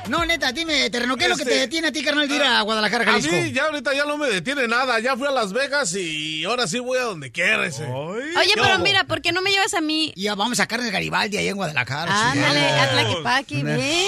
No, 0.09 0.23
neta, 0.27 0.53
dime, 0.53 0.91
terreno, 0.91 1.17
¿qué 1.17 1.25
es 1.25 1.31
lo 1.31 1.37
que 1.37 1.43
Este, 1.45 1.55
te 1.55 1.61
detiene 1.61 1.89
a 1.89 1.93
ti, 1.93 2.03
carnal, 2.05 2.29
de 2.29 2.37
ir 2.37 2.43
a 2.43 2.61
Guadalajara, 2.61 3.05
A 3.05 3.07
Jalisco? 3.13 3.33
mí 3.33 3.53
ya 3.53 3.65
ahorita 3.65 3.95
ya 3.95 4.05
no 4.05 4.19
me 4.19 4.29
detiene 4.29 4.69
nada. 4.69 5.01
Ya 5.01 5.17
fui 5.17 5.27
a 5.27 5.31
Las 5.31 5.53
Vegas 5.55 5.95
y 5.95 6.45
ahora 6.45 6.67
sí 6.67 6.79
voy 6.79 6.99
a 6.99 7.05
donde 7.05 7.33
quiera 7.33 7.65
ese. 7.67 7.85
Oye, 7.87 8.53
pero 8.55 8.79
mira, 8.81 9.05
¿por 9.05 9.23
qué 9.23 9.33
no 9.33 9.41
me 9.41 9.51
llevas 9.51 9.73
a 9.73 9.81
mí? 9.81 10.13
Ya 10.15 10.35
vamos 10.35 10.61
a 10.61 10.67
el 10.85 10.91
Garibaldi 10.93 11.39
ahí 11.39 11.49
en 11.49 11.57
Guadalajara. 11.57 12.33
Ándale, 12.33 12.61
chingada. 12.61 12.83
a 12.83 12.91
Tlaquepaque, 12.91 13.55
Unas- 13.63 13.77
¿ves? 13.79 14.07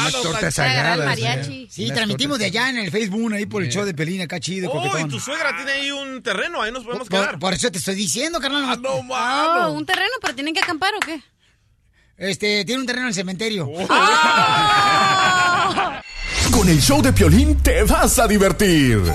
Unas 0.00 0.12
tortas 0.22 0.54
Para 0.56 0.70
agarrar 0.70 0.92
el 0.92 0.98
sagradas. 0.98 1.06
mariachi. 1.06 1.62
¿eh? 1.62 1.68
Sí, 1.70 1.88
transmitimos 1.92 2.38
de 2.40 2.44
tortas 2.46 2.60
allá 2.62 2.70
en 2.70 2.84
el 2.84 2.90
Facebook, 2.90 3.32
ahí 3.32 3.46
por 3.46 3.62
el 3.62 3.68
show 3.70 3.84
de 3.84 3.94
Pelín, 3.94 4.20
acá 4.22 4.40
chido, 4.40 4.70
Oh, 4.72 4.98
y 4.98 5.08
tu 5.08 5.20
suegra 5.20 5.54
tiene 5.54 5.70
ahí 5.72 5.90
un 5.92 6.22
terreno, 6.24 6.60
ahí 6.60 6.72
nos 6.72 6.82
podemos 6.84 7.08
Por, 7.08 7.20
quedar. 7.20 7.38
por 7.38 7.54
eso 7.54 7.70
te 7.70 7.78
estoy 7.78 7.94
diciendo, 7.94 8.40
carnal. 8.40 8.62
nomás- 8.62 8.80
No, 8.80 8.90
Oh, 8.94 9.02
mano. 9.04 9.72
un 9.74 9.86
terreno, 9.86 10.10
pero 10.20 10.34
tienen 10.34 10.52
que 10.54 10.60
acampar 10.60 10.92
o 10.96 11.00
qué? 11.00 11.20
Este, 12.18 12.64
tiene 12.64 12.80
un 12.80 12.86
terreno 12.86 13.04
en 13.04 13.08
el 13.08 13.14
cementerio. 13.14 13.68
Oh. 13.68 13.86
Con 16.56 16.68
el 16.70 16.80
show 16.80 17.02
de 17.02 17.12
Piolín 17.12 17.62
te 17.62 17.82
vas 17.82 18.18
a 18.18 18.26
divertir. 18.26 19.02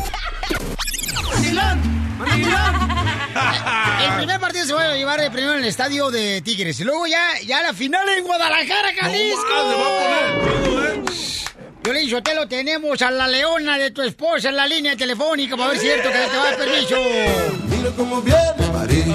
El 4.04 4.14
primer 4.18 4.39
partido 4.39 4.66
se 4.68 4.74
va 4.74 4.84
a 4.84 4.96
llevar 4.96 5.20
eh, 5.22 5.32
primero 5.32 5.54
en 5.54 5.60
el 5.60 5.66
estadio 5.66 6.12
de 6.12 6.42
Tigres. 6.42 6.80
Y 6.80 6.84
luego 6.84 7.08
ya, 7.08 7.20
ya 7.44 7.64
la 7.64 7.74
final 7.74 8.08
en 8.10 8.26
Guadalajara, 8.26 8.89
Jalisco. 8.96 9.42
Ah, 9.50 9.72
se 9.72 9.76
va 9.76 9.88
a 9.88 9.89
poner 11.84 12.06
¿eh? 12.06 12.10
Sotelo, 12.10 12.48
tenemos 12.48 13.02
a 13.02 13.10
la 13.10 13.28
leona 13.28 13.80
de 13.80 13.89
tu 13.89 14.04
esposa 14.04 14.50
en 14.50 14.58
la 14.58 14.68
línea 14.68 14.96
telefónica 14.96 15.58
para 15.58 15.70
ver 15.70 15.80
si 15.80 15.88
es 15.88 15.94
cierto 15.94 16.12
que 16.12 16.20
te 16.20 16.38
va 16.38 16.44
a 16.44 16.46
dar 16.46 16.58
permiso. 16.58 16.96
Mira 17.70 17.89
cómo 17.98 18.22
viene 18.22 18.68
María. 18.72 19.06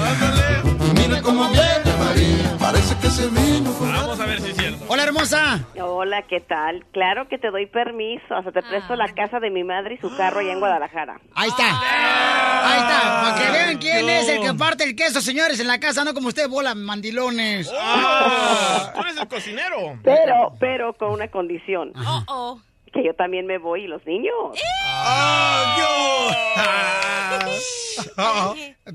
Mira 0.95 1.21
cómo 1.21 1.49
viene 1.49 1.93
María. 1.97 2.57
Parece 2.59 2.93
que 3.01 3.09
se 3.09 3.27
vino 3.27 3.73
Vamos 3.79 4.19
a 4.19 4.25
ver. 4.25 4.36
Hola, 4.89 5.03
hermosa. 5.03 5.65
Hola, 5.81 6.21
¿qué 6.23 6.39
tal? 6.39 6.85
Claro 6.93 7.27
que 7.27 7.37
te 7.37 7.51
doy 7.51 7.65
permiso. 7.65 8.35
Hasta 8.35 8.51
te 8.51 8.61
presto 8.61 8.95
la 8.95 9.07
casa 9.13 9.39
de 9.39 9.49
mi 9.49 9.63
madre 9.63 9.95
y 9.95 9.97
su 9.97 10.15
carro 10.15 10.39
allá 10.39 10.53
en 10.53 10.59
Guadalajara. 10.59 11.19
Ahí 11.35 11.49
está. 11.49 11.65
Ahí 11.67 12.79
está. 12.79 13.21
Para 13.21 13.35
que 13.35 13.51
vean 13.51 13.77
quién 13.79 14.09
es 14.09 14.29
el 14.29 14.41
que 14.41 14.53
parte 14.53 14.85
el 14.85 14.95
queso, 14.95 15.19
señores, 15.19 15.59
en 15.59 15.67
la 15.67 15.79
casa, 15.79 16.05
no 16.05 16.13
como 16.13 16.29
usted, 16.29 16.47
bola 16.47 16.73
mandilones. 16.73 17.69
Ah, 17.77 18.91
tú 18.93 19.01
eres 19.01 19.17
el 19.17 19.27
cocinero. 19.27 19.99
Pero, 20.03 20.53
pero 20.59 20.93
con 20.93 21.11
una 21.11 21.27
condición. 21.27 21.91
Oh, 21.95 22.23
oh. 22.27 22.61
Que 22.91 23.03
yo 23.03 23.13
también 23.13 23.45
me 23.45 23.57
voy 23.57 23.83
y 23.83 23.87
los 23.87 24.05
niños. 24.05 24.33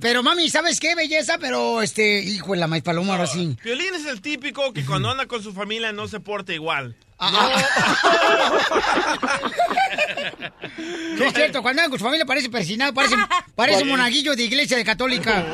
Pero 0.01 0.23
mami, 0.23 0.49
¿sabes 0.49 0.81
qué 0.81 0.95
belleza? 0.95 1.39
Pero 1.41 1.83
este, 1.83 2.21
hijo 2.21 2.53
de 2.53 2.59
la 2.59 2.67
maíz 2.67 2.83
paloma, 2.83 3.13
ahora 3.15 3.27
sí. 3.27 3.57
Piolín 3.63 3.95
es 3.95 4.07
el 4.07 4.21
típico 4.21 4.73
que 4.73 4.85
cuando 4.85 5.11
anda 5.11 5.27
con 5.27 5.43
su 5.43 5.53
familia 5.53 5.93
no 5.93 6.09
se 6.09 6.21
porta 6.21 6.53
igual. 6.53 6.97
Sí, 10.77 11.25
es 11.25 11.35
cierto, 11.35 11.63
cuando 11.63 11.83
andan 11.83 11.91
con 11.91 11.99
su 11.99 12.05
familia 12.05 12.25
parece 12.27 12.49
persinado, 12.49 12.93
parece, 12.95 13.17
parece 13.55 13.83
un 13.83 13.89
monaguillo 13.91 14.35
de 14.35 14.45
iglesia 14.45 14.77
de 14.77 14.85
católica. 14.85 15.45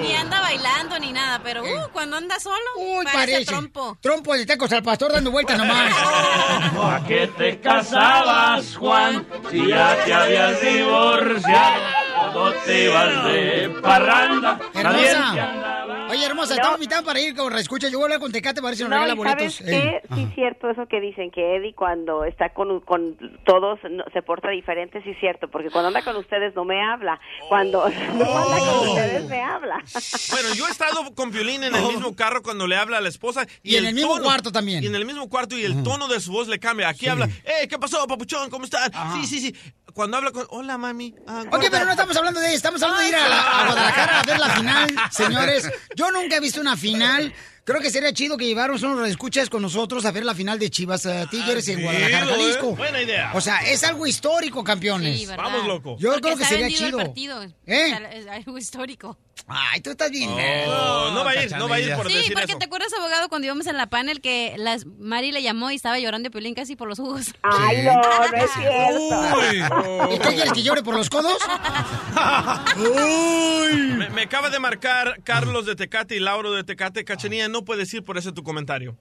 Ni 0.00 0.14
anda 0.14 0.40
bailando 0.40 0.98
ni 0.98 1.12
nada, 1.12 1.40
pero 1.42 1.62
uh, 1.62 1.88
cuando 1.92 2.16
anda 2.16 2.38
solo, 2.40 2.56
Uy, 2.76 3.04
parece, 3.04 3.32
parece. 3.32 3.44
trompo. 3.44 3.98
Trompo 4.00 4.34
de 4.34 4.46
tacos 4.46 4.72
al 4.72 4.82
pastor 4.82 5.12
dando 5.12 5.30
vueltas 5.30 5.58
nomás. 5.58 5.92
¿A 5.94 7.02
qué 7.06 7.28
te 7.36 7.60
casabas, 7.60 8.76
Juan? 8.76 9.26
Si 9.50 9.66
ya 9.68 9.96
te 10.04 10.14
habías 10.14 10.60
divorciado, 10.60 11.82
no 12.34 12.52
te 12.64 12.84
ibas 12.84 13.24
de 13.24 13.78
parranda. 13.82 14.58
Nadie 14.74 15.02
te 15.04 15.10
Hermosa. 15.12 15.81
Oye, 16.12 16.26
hermosa, 16.26 16.54
estamos 16.54 16.76
invitados 16.78 17.04
para 17.04 17.20
ir 17.20 17.34
con 17.34 17.56
escucha. 17.58 17.88
Yo 17.88 17.98
voy 17.98 18.02
a 18.02 18.06
hablar 18.06 18.20
con 18.20 18.32
Tecate 18.32 18.60
para 18.60 18.70
ver 18.70 18.76
si 18.76 18.82
nos 18.82 18.90
No, 18.90 18.96
regala 18.96 19.14
boletos. 19.14 19.54
¿sabes 19.54 19.72
qué? 19.72 20.02
Sí 20.14 20.22
es 20.22 20.34
cierto 20.34 20.70
eso 20.70 20.86
que 20.86 21.00
dicen, 21.00 21.30
que 21.30 21.56
Eddie 21.56 21.74
cuando 21.74 22.24
está 22.24 22.50
con, 22.52 22.80
con 22.80 23.16
todos 23.44 23.78
no- 23.90 24.04
se 24.12 24.22
porta 24.22 24.50
diferente, 24.50 25.02
sí 25.02 25.10
es 25.10 25.18
cierto, 25.20 25.48
porque 25.48 25.70
cuando 25.70 25.88
anda 25.88 26.02
con 26.04 26.16
ustedes 26.16 26.54
no 26.54 26.64
me 26.64 26.82
habla, 26.82 27.18
cuando 27.48 27.88
no 28.14 28.38
anda 28.38 28.58
con 28.58 28.88
ustedes 28.90 29.24
me 29.28 29.40
habla. 29.42 29.76
Bueno, 30.30 30.54
yo 30.54 30.66
he 30.66 30.70
estado 30.70 31.14
con 31.14 31.30
Piolín 31.30 31.64
en 31.64 31.74
el 31.74 31.82
mismo 31.86 32.14
carro 32.14 32.42
cuando 32.42 32.66
le 32.66 32.76
habla 32.76 32.98
a 32.98 33.00
la 33.00 33.08
esposa. 33.08 33.46
Y 33.62 33.76
en 33.76 33.86
el 33.86 33.94
mismo 33.94 34.14
tono- 34.16 34.24
cuarto 34.24 34.52
también. 34.52 34.82
Y 34.84 34.86
en 34.86 34.94
el 34.94 35.04
mismo 35.04 35.28
cuarto 35.28 35.56
y 35.56 35.64
el 35.64 35.82
tono 35.82 36.08
de 36.08 36.20
su 36.20 36.32
voz 36.32 36.48
le 36.48 36.58
cambia. 36.58 36.88
Aquí 36.88 37.08
habla, 37.08 37.26
¡eh, 37.44 37.66
qué 37.68 37.78
pasó, 37.78 38.06
papuchón! 38.06 38.50
¿Cómo 38.50 38.64
estás? 38.64 38.90
Sí, 39.14 39.26
sí, 39.26 39.40
sí. 39.40 39.56
Cuando 39.94 40.16
habla 40.16 40.30
con, 40.30 40.46
hola, 40.50 40.78
mami. 40.78 41.14
Ah, 41.26 41.44
Ok, 41.50 41.64
pero 41.70 41.84
no 41.84 41.90
estamos 41.92 42.16
hablando 42.16 42.40
de 42.40 42.46
eso, 42.48 42.56
estamos 42.56 42.82
hablando 42.82 43.02
de 43.02 43.08
ir 43.08 43.14
a, 43.16 43.28
la- 43.28 43.42
a 43.42 43.66
Guadalajara 43.66 44.20
a 44.20 44.22
ver 44.24 44.38
la 44.38 44.48
final, 44.50 44.94
señores. 45.10 45.70
Yo 45.96 46.10
nunca 46.10 46.36
he 46.36 46.40
visto 46.40 46.60
una 46.60 46.76
final. 46.76 47.32
Creo 47.64 47.80
que 47.80 47.90
sería 47.90 48.12
chido 48.12 48.36
que 48.36 48.44
lleváramos 48.44 48.82
unos 48.82 49.06
escuchas 49.08 49.48
con 49.48 49.62
nosotros 49.62 50.04
a 50.04 50.10
ver 50.10 50.24
la 50.24 50.34
final 50.34 50.58
de 50.58 50.68
Chivas 50.68 51.06
eh, 51.06 51.26
Tigres 51.30 51.68
en 51.68 51.80
Guadalajara, 51.82 52.22
chido, 52.26 52.34
¿eh? 52.34 52.38
Jalisco. 52.40 52.74
Buena 52.74 53.02
idea. 53.02 53.30
O 53.34 53.40
sea, 53.40 53.58
es 53.58 53.84
algo 53.84 54.04
histórico, 54.04 54.64
campeones. 54.64 55.28
Vamos, 55.36 55.64
loco. 55.68 55.96
Yo 55.96 56.10
Porque 56.10 56.22
creo 56.22 56.36
que 56.38 56.44
sería 56.44 56.66
el 56.66 56.74
chido. 56.74 56.98
partido. 56.98 57.42
¿Eh? 57.66 57.98
Es 58.14 58.26
algo 58.26 58.58
histórico. 58.58 59.16
Ay, 59.48 59.80
tú 59.80 59.90
estás 59.90 60.10
bien. 60.10 60.30
Oh, 60.30 61.10
no 61.12 61.24
va 61.24 61.30
a 61.32 61.42
ir, 61.44 61.52
no 61.56 61.68
va 61.68 61.76
a 61.76 61.80
ir 61.80 61.94
por 61.96 62.06
Sí, 62.08 62.14
decir 62.14 62.32
porque 62.34 62.52
eso. 62.52 62.58
te 62.58 62.64
acuerdas, 62.64 62.92
abogado, 62.96 63.28
cuando 63.28 63.46
íbamos 63.46 63.66
en 63.66 63.76
la 63.76 63.86
panel 63.88 64.20
que 64.20 64.54
las, 64.56 64.86
Mari 64.86 65.32
le 65.32 65.42
llamó 65.42 65.70
y 65.70 65.74
estaba 65.74 65.98
llorando 65.98 66.26
de 66.28 66.30
Piolín 66.30 66.54
casi 66.54 66.76
por 66.76 66.88
los 66.88 66.98
jugos. 66.98 67.34
Ay, 67.42 67.82
no, 67.82 67.92
no 67.94 68.36
es 68.36 68.50
cierto. 68.52 70.12
¿Y 70.14 70.18
qué 70.18 70.28
quieres 70.34 70.52
que 70.52 70.62
llore 70.62 70.82
por 70.82 70.96
los 70.96 71.10
codos? 71.10 71.36
Me, 72.76 74.08
me 74.10 74.22
acaba 74.22 74.48
de 74.50 74.58
marcar 74.58 75.20
Carlos 75.24 75.66
de 75.66 75.76
Tecate 75.76 76.16
y 76.16 76.20
Lauro 76.20 76.52
de 76.52 76.64
Tecate. 76.64 77.04
Cachanilla, 77.04 77.48
no 77.48 77.64
puedes 77.64 77.92
ir 77.94 78.02
por 78.04 78.16
ese 78.18 78.32
tu 78.32 78.42
comentario. 78.42 78.96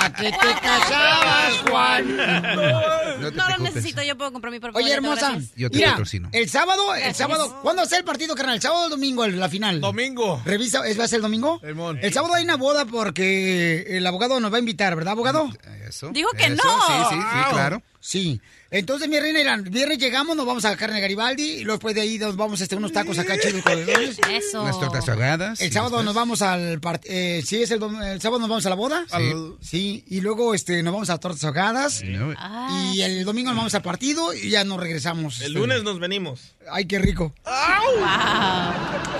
¿A 0.00 0.12
qué 0.12 0.30
te 0.30 0.60
casabas, 0.62 1.54
Juan? 1.70 2.16
No, 2.16 3.48
lo 3.48 3.58
necesito, 3.64 4.02
yo 4.02 4.16
puedo 4.16 4.32
comprar 4.32 4.52
mi 4.52 4.60
propio 4.60 4.78
Oye, 4.82 4.92
hermosa, 4.92 5.30
gracias. 5.32 5.52
Yo 5.56 5.70
te 5.70 5.78
mira, 5.78 5.90
patrocino. 5.90 6.28
el 6.32 6.48
sábado, 6.48 6.94
el 6.94 7.00
Gracias. 7.00 7.16
sábado, 7.18 7.58
¿cuándo 7.62 7.80
va 7.82 7.86
a 7.86 7.88
ser 7.88 7.98
el 8.00 8.04
partido, 8.04 8.34
carnal? 8.34 8.54
¿El 8.56 8.62
sábado 8.62 8.82
o 8.82 8.84
el 8.86 8.90
domingo, 8.90 9.24
el- 9.24 9.38
la 9.38 9.48
final? 9.48 9.80
Domingo. 9.80 10.40
Revisa, 10.44 10.86
¿es 10.86 10.98
va 10.98 11.04
a 11.04 11.08
ser 11.08 11.16
el 11.16 11.22
domingo? 11.22 11.60
Simón. 11.66 11.98
El 12.02 12.12
sábado 12.12 12.34
hay 12.34 12.44
una 12.44 12.56
boda 12.56 12.84
porque 12.84 13.84
el 13.96 14.06
abogado 14.06 14.38
nos 14.40 14.52
va 14.52 14.56
a 14.56 14.60
invitar, 14.60 14.94
¿verdad, 14.96 15.12
abogado? 15.12 15.50
Eso. 15.88 16.10
Dijo 16.10 16.30
que 16.36 16.44
eso, 16.46 16.56
no. 16.56 16.86
Sí, 16.86 16.92
sí, 17.10 17.16
sí, 17.20 17.38
claro. 17.52 17.82
Sí. 18.00 18.40
Entonces, 18.70 19.08
mi 19.08 19.18
reina, 19.18 19.54
el 19.54 19.62
viernes 19.62 19.96
llegamos, 19.98 20.36
nos 20.36 20.44
vamos 20.44 20.62
a 20.66 20.70
la 20.70 20.76
carne 20.76 21.00
Garibaldi 21.00 21.42
y 21.42 21.64
luego 21.64 21.78
después 21.78 21.94
de 21.94 22.02
ahí 22.02 22.18
nos 22.18 22.36
vamos 22.36 22.60
a 22.60 22.64
este, 22.64 22.76
unos 22.76 22.92
tacos 22.92 23.18
acá 23.18 23.38
chidos 23.38 23.62
con 23.62 23.72
Eso. 24.30 24.62
Unas 24.62 24.78
tortas 24.78 25.08
ahogadas. 25.08 25.60
El 25.62 25.72
sábado 25.72 25.96
después- 25.96 26.04
nos 26.04 26.14
vamos 26.14 26.42
al 26.42 26.78
part- 26.80 27.00
eh, 27.04 27.42
sí 27.46 27.62
es 27.62 27.70
el, 27.70 27.80
dom- 27.80 28.04
el 28.04 28.20
sábado 28.20 28.40
nos 28.40 28.48
vamos 28.50 28.66
a 28.66 28.68
la 28.68 28.74
boda. 28.74 29.06
Sí. 29.10 29.32
Sí, 29.62 30.04
y 30.08 30.20
luego 30.20 30.54
este 30.54 30.82
nos 30.82 30.92
vamos 30.92 31.08
a 31.08 31.16
tortas 31.18 31.42
ahogadas. 31.44 32.02
Ah, 32.36 32.92
Y 32.94 33.00
el 33.00 33.24
domingo 33.24 33.48
nos 33.50 33.56
vamos 33.56 33.74
al 33.74 33.82
partido 33.82 34.34
y 34.34 34.50
ya 34.50 34.64
nos 34.64 34.78
regresamos. 34.78 35.40
El 35.40 35.46
Este, 35.46 35.58
lunes 35.58 35.82
nos 35.82 35.98
venimos. 35.98 36.54
Ay, 36.70 36.86
qué 36.86 36.98
rico. 36.98 37.32
wow. 37.44 38.04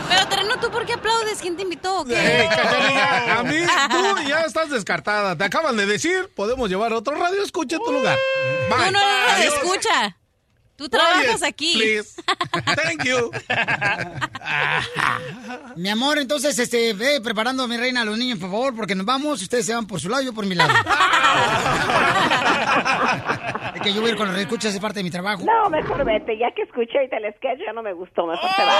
Pero 0.09 0.27
Terreno, 0.29 0.55
¿tú 0.61 0.71
por 0.71 0.85
qué 0.87 0.95
aplaudes? 0.95 1.39
¿Quién 1.41 1.57
te 1.57 1.63
invitó? 1.63 2.01
o 2.01 2.05
qué? 2.05 2.43
Ey, 2.43 2.49
Cachanilla, 2.49 3.39
a 3.39 3.43
mí 3.43 3.57
tú 3.91 4.29
ya 4.29 4.41
estás 4.43 4.71
descartada. 4.71 5.37
Te 5.37 5.45
acaban 5.45 5.77
de 5.77 5.87
decir, 5.87 6.31
podemos 6.35 6.69
llevar 6.69 6.93
otro 6.93 7.15
radio, 7.15 7.43
escucha 7.43 7.77
a 7.77 7.81
tu 7.81 7.93
lugar. 7.93 8.19
Tú 8.69 8.75
Bye. 8.77 8.93
no 8.93 8.99
eres 9.01 9.33
Adiós. 9.51 9.55
escucha. 9.63 10.17
Tú 10.79 10.89
trabajas 10.89 11.43
Oye, 11.43 11.47
aquí. 11.49 11.73
please. 11.77 12.23
Thank 12.85 13.03
you. 13.05 13.33
Mi 15.75 15.89
amor, 15.89 16.19
entonces, 16.19 16.57
este, 16.57 16.93
ve 16.95 17.21
preparando 17.21 17.65
a 17.65 17.67
mi 17.67 17.77
reina 17.77 18.03
a 18.03 18.05
los 18.05 18.17
niños, 18.17 18.39
por 18.39 18.49
favor, 18.49 18.77
porque 18.77 18.95
nos 18.95 19.05
vamos. 19.05 19.43
Ustedes 19.43 19.67
se 19.67 19.75
van 19.75 19.89
por 19.89 20.01
su 20.01 20.09
lado, 20.09 20.23
yo 20.23 20.33
por 20.33 20.47
mi 20.47 20.55
lado. 20.55 20.73
es 23.75 23.83
que 23.83 23.93
yo 23.93 24.01
voy 24.01 24.11
a 24.11 24.13
ir 24.13 24.19
con 24.19 24.29
los 24.31 24.39
escuchas, 24.41 24.73
es 24.73 24.81
parte 24.81 25.01
de 25.01 25.05
mi 25.05 25.11
trabajo. 25.11 25.43
No, 25.45 25.69
mejor 25.69 26.05
vete, 26.05 26.39
ya 26.39 26.53
que 26.55 26.63
escuché 26.63 26.99
y 27.11 27.15
el 27.15 27.35
sketch 27.35 27.59
ya 27.67 27.73
no 27.73 27.83
me 27.83 27.93
gustó, 27.93 28.27
mejor 28.27 28.49
te 28.55 28.63
Oh. 28.63 28.67
vas. 28.67 28.79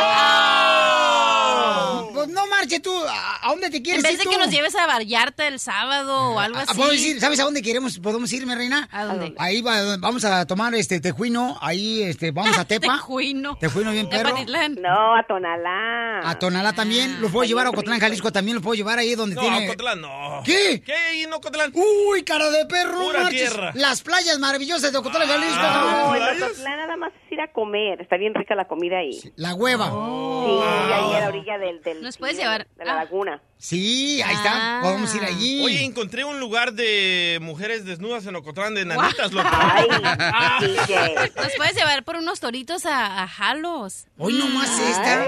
Pues 2.15 2.29
no 2.29 2.47
marche 2.47 2.79
tú. 2.81 2.93
¿A, 3.09 3.49
dónde 3.49 3.71
te 3.71 3.83
quieres 3.83 4.03
En 4.05 4.11
vez 4.11 4.13
ir 4.13 4.19
de 4.19 4.25
tú? 4.25 4.31
que 4.31 4.39
nos 4.39 4.51
lleves 4.51 4.75
a 4.77 4.87
Vallarta 4.87 5.47
el 5.49 5.59
sábado 5.61 6.33
o 6.33 6.39
algo 6.41 6.59
Ah, 6.59 6.65
así. 6.67 6.77
podemos 6.77 7.01
ir, 7.05 7.21
¿Sabes 7.21 7.41
a 7.41 7.45
dónde 7.45 7.63
queremos, 7.63 7.99
podemos 7.99 8.33
ir, 8.33 8.47
mi 8.47 8.55
reina? 8.55 8.89
¿A 8.93 9.05
dónde? 9.05 9.35
Ahí 9.39 9.63
va- 9.63 9.97
vamos 9.99 10.25
a 10.25 10.47
tomar 10.47 10.75
este 10.75 11.01
tejuino, 11.01 11.57
ahí 11.61 11.88
este, 12.03 12.31
vamos 12.31 12.57
a 12.59 12.65
Tepa. 12.67 12.95
Tejuino. 12.95 13.57
Tejuino 13.59 13.91
bien 13.93 14.09
perro. 14.09 14.29
Tepatitlán. 14.31 14.77
No, 14.81 15.15
a 15.17 15.23
Tonalá. 15.27 16.21
A 16.29 16.39
Tonalá 16.39 16.73
también. 16.73 17.21
Los 17.21 17.31
puedo 17.33 17.47
llevar 17.47 17.67
a 17.67 17.71
Ocotlán, 17.71 18.01
Jalisco 18.01 18.31
también. 18.33 18.57
Los 18.57 18.63
puedo 18.65 18.75
llevar 18.75 18.99
ahí 18.99 19.15
donde 19.15 19.35
No, 19.37 19.41
tiene... 19.43 19.67
Ocotlán 19.69 20.01
no. 20.01 20.43
¿Qué? 20.45 20.83
¿Qué 20.85 20.93
ahí 20.93 21.23
en 21.23 21.33
Ocotlán? 21.33 21.73
Uy, 21.75 22.23
cara 22.23 22.51
de 22.51 22.67
perro, 22.67 22.99
no 22.99 23.05
Pura 23.07 23.23
marches. 23.25 23.51
tierra. 23.51 23.73
Las 23.75 24.03
playas 24.03 24.39
maravillosas 24.39 24.93
de 24.93 24.99
Ocotlán, 24.99 25.29
Jalisco. 25.29 25.57
No, 25.63 26.15
en 26.15 26.23
¿Playas? 26.23 26.43
Ocotlán 26.43 26.77
nada 26.79 26.97
más 26.97 27.13
es 27.27 27.33
ir 27.33 27.41
a 27.41 27.53
comer, 27.53 28.01
está 28.01 28.17
bien 28.17 28.35
rica 28.35 28.55
la 28.55 28.67
comida 28.67 28.99
ahí. 28.99 29.13
Sí, 29.15 29.33
La 29.37 29.55
hueva. 29.55 29.87
ahí 29.87 31.15
a 31.15 31.21
la 31.21 31.29
orilla 31.29 31.59
del... 31.59 31.83
del 31.83 32.03
¿Nos 32.03 32.17
puedes 32.19 32.37
sí, 32.37 32.43
llevar? 32.43 32.67
De 32.77 32.85
la 32.85 32.93
Ah. 32.93 32.97
laguna. 32.97 33.43
Sí, 33.61 34.23
ahí 34.23 34.35
está. 34.37 34.79
Ah. 34.79 34.81
Podemos 34.83 35.13
ir 35.17 35.23
allí. 35.25 35.65
Oye, 35.65 35.85
encontré 35.85 36.25
un 36.25 36.39
lugar 36.39 36.73
de 36.75 37.39
mujeres 37.43 37.85
desnudas 37.85 38.25
en 38.27 38.37
Ocotlán, 38.37 38.75
de 38.75 38.85
nanitas, 38.85 39.33
loco. 39.33 39.49
Ay, 39.51 39.87
Ah. 40.05 40.59
Nos 40.61 41.53
puedes 41.57 41.77
llevar 41.79 42.05
por 42.05 42.17
unos 42.17 42.41
toritos 42.41 42.85
a, 42.87 43.23
a 43.23 43.29
Jalos. 43.29 44.07
Hoy 44.19 44.35
nomás 44.35 44.79
esta. 44.81 45.25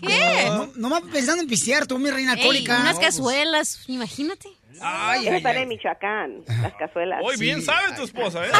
¿Qué? 0.00 0.46
No, 0.48 0.68
nomás 0.76 1.02
pensando 1.12 1.42
en 1.42 1.48
pisear, 1.48 1.86
tú, 1.86 1.98
mi 1.98 2.10
reina 2.10 2.32
Ey, 2.32 2.38
alcohólica. 2.40 2.80
unas 2.80 2.98
cazuelas, 2.98 3.84
imagínate. 3.88 4.48
Ay, 4.80 5.26
Eso 5.26 5.36
ay, 5.36 5.42
sale 5.42 5.58
ay. 5.58 5.62
en 5.62 5.68
Michoacán, 5.68 6.44
las 6.62 6.74
cazuelas. 6.74 7.20
Hoy 7.24 7.36
bien 7.36 7.62
sabe 7.62 7.92
tu 7.94 8.02
esposa, 8.02 8.44
¿eh? 8.44 8.50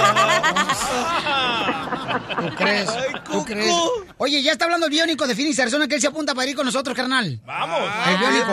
¿Tú 2.41 2.55
crees? 2.57 2.91
¿Tú 3.25 3.45
crees? 3.45 3.75
Oye, 4.19 4.41
ya 4.43 4.53
está 4.53 4.67
hablando 4.67 4.87
el 4.87 4.93
biónico 4.93 5.27
de 5.27 5.35
Phoenix, 5.35 5.59
Arizona, 5.59 5.89
que 5.89 5.97
él 5.97 6.01
se 6.01 6.07
apunta 6.07 6.33
para 6.35 6.49
ir 6.49 6.55
con 6.57 6.67
nosotros, 6.67 6.97
carnal. 6.97 7.41
Vamos. 7.45 7.81
El 8.09 8.19
biónico. 8.19 8.53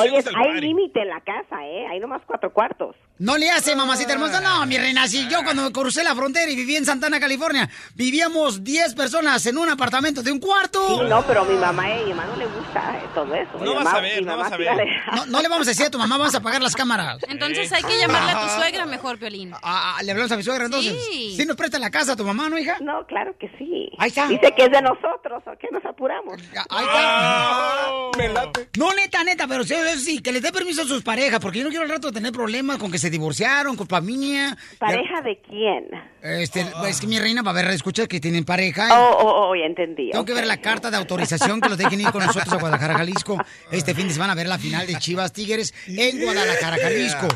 Oye, 0.00 0.22
hay 0.36 0.60
límite 0.60 1.00
en 1.00 1.08
la 1.08 1.20
casa, 1.20 1.64
¿eh? 1.64 1.86
Hay 1.90 1.98
nomás 1.98 2.20
cuatro 2.26 2.52
cuartos. 2.52 2.94
No 3.18 3.36
le 3.36 3.50
hace, 3.50 3.74
mamacita 3.74 4.12
hermosa. 4.12 4.40
No, 4.40 4.64
mi 4.66 4.78
reina, 4.78 5.08
si 5.08 5.28
yo 5.28 5.42
cuando 5.42 5.72
crucé 5.72 6.04
la 6.04 6.14
frontera 6.14 6.50
y 6.50 6.54
viví 6.56 6.76
en 6.76 6.84
Santana, 6.84 7.18
California, 7.18 7.68
vivíamos 7.94 8.62
10 8.62 8.94
personas 8.94 9.44
en 9.46 9.58
un 9.58 9.68
apartamento 9.68 10.22
de 10.22 10.30
un 10.30 10.38
Sí, 10.40 10.46
cuarto. 10.46 11.02
no, 11.02 11.22
pero 11.26 11.44
mi 11.44 11.56
mamá, 11.56 11.90
eh, 11.90 12.02
mi 12.04 12.10
mamá 12.14 12.26
no 12.26 12.36
le 12.36 12.46
gusta 12.46 12.96
eh, 12.96 13.08
todo 13.14 13.34
eso. 13.34 13.50
No 13.54 13.70
Mi 13.70 13.74
vas 13.74 13.84
mamá- 13.84 13.98
a 13.98 14.00
ver, 14.00 14.22
no 14.24 14.36
vas 14.36 14.52
a 14.52 14.56
ver. 14.56 14.70
No, 15.14 15.26
no 15.26 15.42
le 15.42 15.48
vamos 15.48 15.66
a 15.66 15.70
decir 15.70 15.86
a 15.86 15.90
tu 15.90 15.98
mamá, 15.98 16.16
vamos 16.16 16.34
a 16.34 16.38
apagar 16.38 16.62
las 16.62 16.76
cámaras. 16.76 17.18
Entonces 17.28 17.72
hay 17.72 17.82
que 17.82 17.98
llamarle 17.98 18.32
a 18.32 18.40
tu 18.42 18.60
suegra 18.60 18.86
mejor, 18.86 19.18
Piolín. 19.18 19.52
Ah, 19.54 19.96
ah, 19.98 20.02
le 20.02 20.12
hablamos 20.12 20.30
a 20.32 20.36
mi 20.36 20.42
suegra 20.44 20.66
entonces. 20.66 20.94
Sí. 21.10 21.34
Sí, 21.36 21.44
nos 21.46 21.56
presta 21.56 21.78
la 21.78 21.90
casa 21.90 22.12
a 22.12 22.16
tu 22.16 22.24
mamá, 22.24 22.48
¿no, 22.48 22.58
hija? 22.58 22.76
No, 22.80 23.04
claro 23.06 23.34
que 23.38 23.48
sí. 23.58 23.90
Ahí 23.98 24.08
está. 24.10 24.28
Dice 24.28 24.54
que 24.56 24.64
es 24.66 24.70
de 24.70 24.80
nosotros, 24.82 25.42
¿o 25.46 25.58
qué 25.60 25.68
nos 25.72 25.84
apuramos? 25.84 26.40
Ah, 26.56 26.64
Ahí 26.70 26.84
está. 26.84 28.52
No, 28.76 28.92
neta, 28.94 29.24
neta, 29.24 29.46
pero 29.48 29.64
sí, 29.64 29.74
sí, 29.98 30.20
que 30.22 30.32
les 30.32 30.42
dé 30.42 30.52
permiso 30.52 30.82
a 30.82 30.84
sus 30.84 31.02
parejas, 31.02 31.40
porque 31.40 31.58
yo 31.58 31.64
no 31.64 31.70
quiero 31.70 31.84
al 31.84 31.90
rato 31.90 32.12
tener 32.12 32.32
problemas 32.32 32.78
con 32.78 32.90
que 32.92 32.98
se 32.98 33.07
divorciaron, 33.10 33.76
culpa 33.76 34.00
mía. 34.00 34.56
¿Pareja 34.78 35.20
de 35.22 35.40
quién? 35.40 35.86
Este, 36.22 36.66
es 36.86 37.00
que 37.00 37.06
mi 37.06 37.18
reina 37.18 37.42
va 37.42 37.50
a 37.50 37.54
ver, 37.54 37.66
escucha 37.70 38.06
que 38.06 38.20
tienen 38.20 38.44
pareja. 38.44 38.88
Oh, 38.92 39.16
oh, 39.20 39.48
oh, 39.48 39.54
ya 39.54 39.66
entendí. 39.66 40.10
Tengo 40.10 40.24
que 40.24 40.34
ver 40.34 40.46
la 40.46 40.58
carta 40.58 40.90
de 40.90 40.96
autorización 40.96 41.60
que 41.60 41.68
los 41.68 41.78
dejen 41.78 42.00
ir 42.00 42.10
con 42.10 42.24
nosotros 42.24 42.52
a 42.52 42.56
Guadalajara, 42.56 42.98
Jalisco. 42.98 43.38
Este 43.70 43.94
fin 43.94 44.08
de 44.08 44.14
semana 44.14 44.32
a 44.32 44.36
ver 44.36 44.48
la 44.48 44.58
final 44.58 44.86
de 44.86 44.96
Chivas 44.96 45.32
Tigres 45.32 45.74
en 45.86 46.20
Guadalajara, 46.22 46.76
Jalisco. 46.76 47.28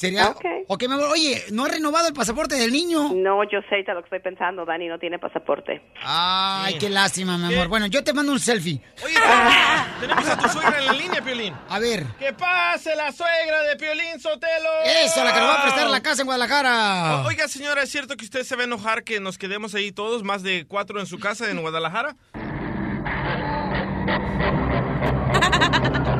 ¿Sería? 0.00 0.28
Ok. 0.30 0.42
Ok, 0.68 0.84
mi 0.88 0.94
amor. 0.94 1.08
Oye, 1.12 1.44
¿no 1.52 1.66
has 1.66 1.72
renovado 1.72 2.08
el 2.08 2.14
pasaporte 2.14 2.54
del 2.54 2.72
niño? 2.72 3.12
No, 3.14 3.44
yo 3.44 3.60
sé 3.68 3.74
ahorita 3.74 3.92
lo 3.92 4.00
que 4.00 4.06
estoy 4.06 4.20
pensando. 4.20 4.64
Dani 4.64 4.88
no 4.88 4.98
tiene 4.98 5.18
pasaporte. 5.18 5.82
Ay, 6.02 6.78
qué 6.78 6.88
lástima, 6.88 7.36
mi 7.36 7.52
amor. 7.52 7.68
Bueno, 7.68 7.84
yo 7.84 8.02
te 8.02 8.14
mando 8.14 8.32
un 8.32 8.40
selfie. 8.40 8.80
Oye, 9.04 9.14
tenemos 10.00 10.26
a 10.26 10.38
tu 10.38 10.48
suegra 10.48 10.78
en 10.78 10.86
la 10.86 10.92
línea, 10.94 11.20
Piolín. 11.20 11.54
A 11.68 11.78
ver. 11.78 12.04
¡Que 12.18 12.32
pase 12.32 12.96
la 12.96 13.12
suegra 13.12 13.60
de 13.68 13.76
Piolín 13.76 14.18
Sotelo! 14.18 14.70
Eso, 15.04 15.22
la 15.22 15.34
que 15.34 15.40
nos 15.40 15.48
va 15.50 15.54
a 15.60 15.62
prestar 15.64 15.90
la 15.90 16.00
casa 16.00 16.22
en 16.22 16.26
Guadalajara. 16.26 17.16
O- 17.22 17.26
Oiga, 17.26 17.46
señora, 17.46 17.82
¿es 17.82 17.90
cierto 17.90 18.16
que 18.16 18.24
usted 18.24 18.42
se 18.44 18.56
va 18.56 18.62
a 18.62 18.64
enojar 18.64 19.04
que 19.04 19.20
nos 19.20 19.36
quedemos 19.36 19.74
ahí 19.74 19.92
todos, 19.92 20.22
más 20.24 20.42
de 20.42 20.64
cuatro 20.66 20.98
en 20.98 21.04
su 21.04 21.18
casa 21.18 21.50
en 21.50 21.60
Guadalajara? 21.60 22.16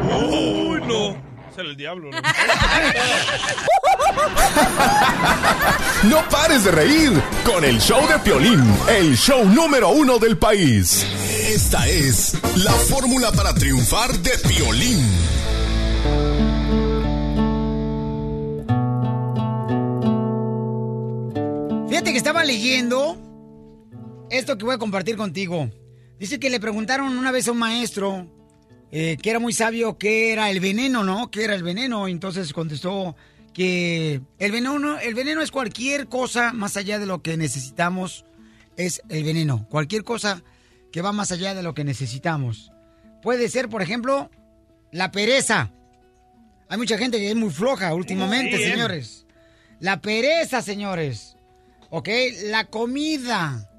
¡Uy, 0.03 0.81
no! 0.87 1.30
El 1.61 1.77
diablo, 1.77 2.11
¿no? 2.11 2.17
No 6.05 6.27
pares 6.31 6.65
de 6.65 6.71
reír 6.71 7.13
con 7.45 7.63
el 7.63 7.79
show 7.79 8.01
de 8.09 8.19
Piolín, 8.21 8.65
el 8.89 9.17
show 9.17 9.45
número 9.45 9.91
uno 9.91 10.19
del 10.19 10.39
país. 10.39 11.07
Esta 11.47 11.87
es 11.87 12.35
la 12.57 12.73
fórmula 12.73 13.31
para 13.33 13.53
triunfar 13.53 14.11
de 14.19 14.31
Piolín. 14.49 15.07
Fíjate 21.89 22.13
que 22.13 22.19
estaba 22.19 22.45
leyendo 22.45 23.19
esto 24.31 24.57
que 24.57 24.65
voy 24.65 24.75
a 24.75 24.79
compartir 24.79 25.17
contigo. 25.17 25.69
Dice 26.19 26.41
que 26.41 26.49
le 26.49 26.61
preguntaron 26.61 27.19
una 27.19 27.31
vez 27.31 27.49
a 27.49 27.53
un 27.53 27.59
maestro 27.59 28.27
eh, 28.93 29.17
que 29.23 29.31
era 29.31 29.39
muy 29.39 29.53
sabio 29.53 29.99
qué 29.99 30.33
era 30.33 30.51
el 30.51 30.61
veneno, 30.61 31.05
¿no? 31.05 31.31
¿Qué 31.31 31.45
era 31.45 31.55
el 31.55 31.63
veneno? 31.63 32.09
Entonces 32.09 32.53
contestó 32.53 33.17
que 33.53 34.21
el 34.39 34.53
veneno, 34.53 34.99
el 34.99 35.15
veneno 35.15 35.43
es 35.43 35.51
cualquier 35.51 36.07
cosa 36.09 36.53
más 36.53 36.77
allá 36.77 36.99
de 36.99 37.07
lo 37.07 37.23
que 37.23 37.37
necesitamos, 37.37 38.25
es 38.77 39.03
el 39.09 39.25
veneno. 39.25 39.67
Cualquier 39.69 40.05
cosa 40.05 40.43
que 40.93 41.03
va 41.03 41.13
más 41.13 41.31
allá 41.33 41.55
de 41.55 41.63
lo 41.63 41.75
que 41.75 41.85
necesitamos. 41.85 42.73
Puede 43.23 43.49
ser, 43.49 43.69
por 43.69 43.83
ejemplo, 43.83 44.31
la 44.93 45.11
pereza. 45.13 45.71
Hay 46.69 46.79
mucha 46.79 46.99
gente 46.99 47.19
que 47.19 47.29
es 47.31 47.37
muy 47.37 47.51
floja 47.51 47.95
últimamente, 47.95 48.57
Sí. 48.57 48.65
señores. 48.71 49.27
La 49.79 50.01
pereza, 50.01 50.63
señores. 50.63 51.37
¿Ok? 51.91 52.09
La 52.45 52.65
comida 52.67 53.70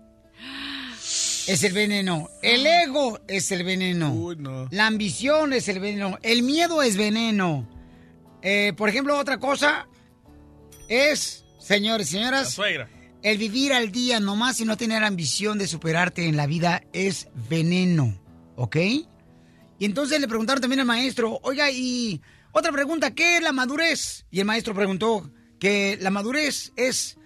es 1.48 1.64
el 1.64 1.74
veneno. 1.74 2.30
El 2.42 2.66
ego 2.66 3.20
es 3.28 3.52
el 3.52 3.64
veneno. 3.64 4.36
La 4.72 4.88
ambición 4.88 5.54
es 5.54 5.68
el 5.68 5.80
veneno. 5.80 6.18
El 6.22 6.44
miedo 6.44 6.82
es 6.82 6.98
veneno. 6.98 7.68
Eh, 8.42 8.74
por 8.76 8.90
ejemplo, 8.90 9.18
otra 9.18 9.40
cosa 9.40 9.88
es, 10.88 11.46
señores 11.60 12.10
y 12.10 12.12
señoras, 12.14 12.44
La 12.46 12.50
suegra. 12.50 12.90
el 13.22 13.38
vivir 13.38 13.74
al 13.74 13.92
día 13.92 14.20
nomás 14.20 14.60
y 14.60 14.66
no 14.66 14.78
tener 14.78 15.04
ambición 15.04 15.58
de 15.58 15.68
superarte 15.68 16.28
en 16.28 16.38
la 16.38 16.48
vida 16.48 16.84
es 16.94 17.28
veneno. 17.50 18.20
¿Ok? 18.56 18.76
Y 18.78 19.86
entonces 19.86 20.20
le 20.22 20.28
preguntaron 20.28 20.62
también 20.62 20.82
al 20.82 20.86
maestro, 20.86 21.40
oiga, 21.44 21.72
y 21.72 22.22
otra 22.52 22.72
pregunta, 22.72 23.12
¿qué 23.16 23.38
es 23.38 23.44
la 23.44 23.52
madurez? 23.52 24.26
Y 24.30 24.40
el 24.40 24.46
maestro 24.46 24.76
preguntó 24.76 25.32
que 25.60 25.98
la 26.00 26.12
madurez 26.12 26.72
es 26.76 27.18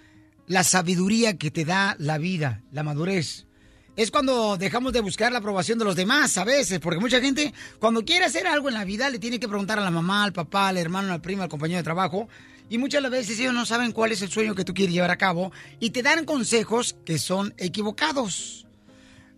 la 0.48 0.64
sabiduría 0.64 1.38
que 1.38 1.52
te 1.52 1.66
da 1.66 1.96
la 2.00 2.18
vida, 2.18 2.62
la 2.72 2.84
madurez. 2.84 3.48
Es 3.96 4.12
cuando 4.12 4.58
dejamos 4.58 4.92
de 4.92 5.00
buscar 5.00 5.32
la 5.32 5.40
aprobación 5.40 5.80
de 5.80 5.86
los 5.86 5.96
demás 5.96 6.38
a 6.38 6.44
veces, 6.44 6.80
porque 6.80 7.00
mucha 7.00 7.22
gente 7.22 7.54
cuando 7.80 8.04
quiere 8.04 8.26
hacer 8.26 8.46
algo 8.46 8.68
en 8.68 8.74
la 8.74 8.84
vida 8.84 9.10
le 9.10 9.20
tiene 9.20 9.40
que 9.40 9.48
preguntar 9.48 9.80
a 9.80 9.84
la 9.84 9.92
mamá, 9.92 10.26
al 10.26 10.34
papá, 10.34 10.68
al 10.68 10.78
hermano, 10.78 11.14
al 11.14 11.22
primo, 11.22 11.44
al 11.44 11.50
compañero 11.50 11.78
de 11.78 11.84
trabajo. 11.84 12.28
Y 12.70 12.78
muchas 12.78 12.98
de 12.98 13.04
las 13.04 13.12
veces 13.12 13.40
ellos 13.40 13.54
no 13.54 13.66
saben 13.66 13.92
cuál 13.92 14.12
es 14.12 14.22
el 14.22 14.30
sueño 14.30 14.56
que 14.56 14.66
tú 14.66 14.74
quieres 14.74 14.94
llevar 14.94 15.12
a 15.12 15.18
cabo 15.18 15.52
y 15.80 15.92
te 15.92 16.02
dan 16.02 16.26
consejos 16.26 16.96
que 17.06 17.20
son 17.20 17.54
equivocados. 17.58 18.66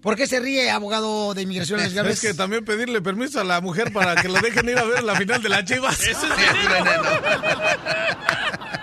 ¿Por 0.01 0.15
qué 0.15 0.25
se 0.25 0.39
ríe, 0.39 0.71
abogado 0.71 1.33
de 1.33 1.41
inmigración? 1.41 1.79
Es 1.79 2.21
que 2.21 2.33
también 2.33 2.63
pedirle 2.63 3.01
permiso 3.01 3.41
a 3.41 3.43
la 3.43 3.61
mujer 3.61 3.91
para 3.91 4.15
que 4.15 4.29
lo 4.29 4.39
dejen 4.39 4.69
ir 4.69 4.77
a 4.77 4.85
ver 4.85 5.03
la 5.03 5.15
final 5.15 5.43
de 5.43 5.49
las 5.49 5.65
chivas. 5.65 6.01
Eso 6.01 6.25
es 6.25 6.33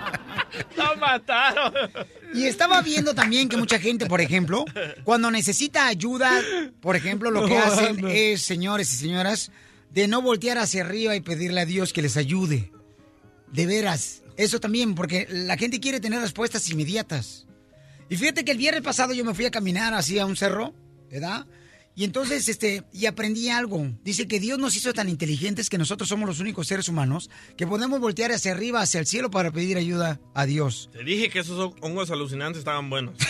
¡Lo 0.77 0.95
mataron! 0.97 1.73
Y 2.33 2.45
estaba 2.45 2.81
viendo 2.81 3.13
también 3.13 3.49
que 3.49 3.57
mucha 3.57 3.79
gente, 3.79 4.05
por 4.07 4.21
ejemplo, 4.21 4.65
cuando 5.03 5.31
necesita 5.31 5.87
ayuda, 5.87 6.31
por 6.81 6.95
ejemplo, 6.95 7.31
lo 7.31 7.45
que 7.45 7.57
hacen 7.57 8.05
es, 8.07 8.41
señores 8.41 8.93
y 8.93 8.97
señoras, 8.97 9.51
de 9.91 10.07
no 10.07 10.21
voltear 10.21 10.57
hacia 10.57 10.83
arriba 10.83 11.15
y 11.15 11.21
pedirle 11.21 11.61
a 11.61 11.65
Dios 11.65 11.93
que 11.93 12.01
les 12.01 12.17
ayude. 12.17 12.71
De 13.51 13.65
veras, 13.65 14.23
eso 14.37 14.59
también, 14.59 14.95
porque 14.95 15.27
la 15.29 15.57
gente 15.57 15.79
quiere 15.79 15.99
tener 15.99 16.19
respuestas 16.19 16.69
inmediatas. 16.69 17.45
Y 18.09 18.17
fíjate 18.17 18.43
que 18.43 18.51
el 18.51 18.57
viernes 18.57 18.83
pasado 18.83 19.13
yo 19.13 19.23
me 19.23 19.33
fui 19.33 19.45
a 19.45 19.51
caminar 19.51 19.93
así 19.93 20.19
a 20.19 20.25
un 20.25 20.35
cerro, 20.35 20.73
¿verdad? 21.09 21.45
Y 21.97 22.03
entonces, 22.03 22.49
este, 22.49 22.83
y 22.91 23.05
aprendí 23.05 23.49
algo. 23.49 23.87
Dice 24.03 24.27
que 24.27 24.41
Dios 24.41 24.59
nos 24.59 24.75
hizo 24.75 24.93
tan 24.93 25.07
inteligentes 25.07 25.69
que 25.69 25.77
nosotros 25.77 26.09
somos 26.09 26.27
los 26.27 26.41
únicos 26.41 26.67
seres 26.67 26.89
humanos 26.89 27.29
que 27.55 27.65
podemos 27.65 28.01
voltear 28.01 28.33
hacia 28.33 28.51
arriba, 28.51 28.81
hacia 28.81 28.99
el 28.99 29.07
cielo 29.07 29.31
para 29.31 29.49
pedir 29.51 29.77
ayuda 29.77 30.19
a 30.33 30.45
Dios. 30.45 30.89
Te 30.91 31.05
dije 31.05 31.29
que 31.29 31.39
esos 31.39 31.73
hongos 31.79 32.11
alucinantes 32.11 32.59
estaban 32.59 32.89
buenos. 32.89 33.17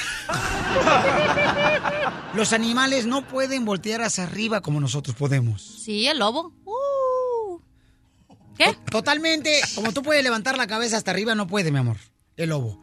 Los 2.34 2.54
animales 2.54 3.06
no 3.06 3.28
pueden 3.28 3.66
voltear 3.66 4.02
hacia 4.02 4.24
arriba 4.24 4.62
como 4.62 4.82
nosotros 4.82 5.16
podemos. 5.16 5.62
Sí, 5.62 6.08
el 6.08 6.18
lobo. 6.18 6.52
Uh. 6.66 7.60
¿Qué? 8.58 8.76
Totalmente. 8.90 9.62
Como 9.76 9.94
tú 9.94 10.02
puedes 10.02 10.24
levantar 10.24 10.58
la 10.58 10.66
cabeza 10.66 10.98
hasta 10.98 11.12
arriba, 11.12 11.36
no 11.36 11.46
puede, 11.46 11.72
mi 11.72 11.78
amor. 11.78 11.98
El 12.36 12.50
lobo. 12.50 12.82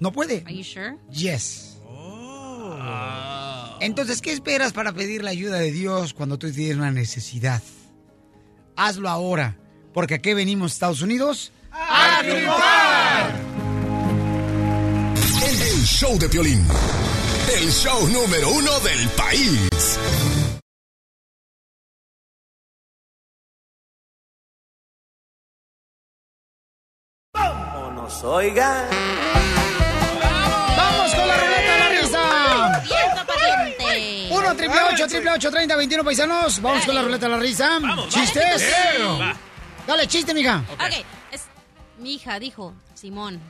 No 0.00 0.12
puede. 0.12 0.44
Are 0.46 0.56
you 0.56 0.64
sure? 0.64 0.96
Yes. 1.10 1.76
Entonces, 3.80 4.22
¿qué 4.22 4.32
esperas 4.32 4.72
para 4.72 4.92
pedir 4.92 5.22
la 5.22 5.30
ayuda 5.30 5.58
de 5.58 5.70
Dios 5.70 6.14
cuando 6.14 6.38
tú 6.38 6.50
tienes 6.50 6.76
una 6.76 6.90
necesidad? 6.90 7.62
Hazlo 8.76 9.08
ahora, 9.08 9.56
porque 9.92 10.14
aquí 10.14 10.34
venimos, 10.34 10.72
Estados 10.72 11.02
Unidos. 11.02 11.52
¡A 11.70 12.20
triunfar! 12.22 13.34
El 15.60 15.82
show 15.84 16.18
de 16.18 16.28
Piolín. 16.28 16.66
El 17.54 17.70
show 17.70 18.08
número 18.08 18.50
uno 18.50 18.80
del 18.80 19.08
país. 19.10 19.98
Vámonos, 27.32 28.24
oigan. 28.24 28.88
1 34.56 34.64
triple 34.64 34.80
8 34.92 35.08
triple 35.08 35.30
8 35.32 35.50
30 35.50 35.76
21 35.76 36.04
paisanos. 36.04 36.62
Vamos 36.62 36.86
con 36.86 36.94
la 36.94 37.02
ruleta 37.02 37.26
de 37.26 37.32
la 37.32 37.38
risa. 37.38 37.78
¿Chistes? 38.08 38.74
Va. 39.20 39.36
Dale, 39.86 40.06
chiste, 40.08 40.32
mija. 40.32 40.64
Ok, 40.72 41.04
es, 41.30 41.44
mi 41.98 42.14
hija 42.14 42.38
dijo, 42.38 42.74
Simón. 42.94 43.40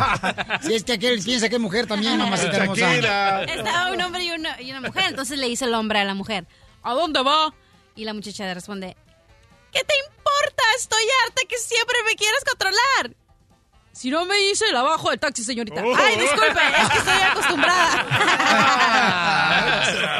Si 0.62 0.74
es 0.74 0.82
que 0.84 0.94
aquel 0.94 1.22
piensa 1.22 1.48
que 1.48 1.54
es 1.54 1.60
mujer 1.60 1.86
también, 1.86 2.18
mamacita 2.18 2.56
hermosa. 2.56 3.42
Estaba 3.44 3.92
un 3.92 4.00
hombre 4.00 4.24
y 4.24 4.32
una, 4.32 4.60
y 4.60 4.70
una 4.72 4.80
mujer, 4.80 5.04
entonces 5.08 5.38
le 5.38 5.46
dice 5.46 5.66
el 5.66 5.74
hombre 5.74 6.00
a 6.00 6.04
la 6.04 6.14
mujer, 6.14 6.46
¿a 6.82 6.92
dónde 6.94 7.22
va? 7.22 7.54
Y 7.94 8.04
la 8.04 8.12
muchacha 8.12 8.44
le 8.44 8.54
responde, 8.54 8.96
¿qué 9.72 9.80
te 9.84 9.94
importa? 10.06 10.62
Estoy 10.76 11.02
harta 11.24 11.42
que 11.48 11.58
siempre 11.58 11.96
me 12.04 12.16
quieras 12.16 12.42
controlar. 12.44 13.16
Si 13.92 14.10
no 14.10 14.24
me 14.24 14.40
hice, 14.48 14.70
la 14.72 14.82
bajo 14.82 15.10
del 15.10 15.18
taxi, 15.18 15.44
señorita. 15.44 15.82
Oh. 15.84 15.94
Ay, 15.96 16.16
disculpe, 16.16 16.60
es 16.80 16.88
que 16.90 16.98
estoy 16.98 17.20
acostumbrada. 17.30 18.06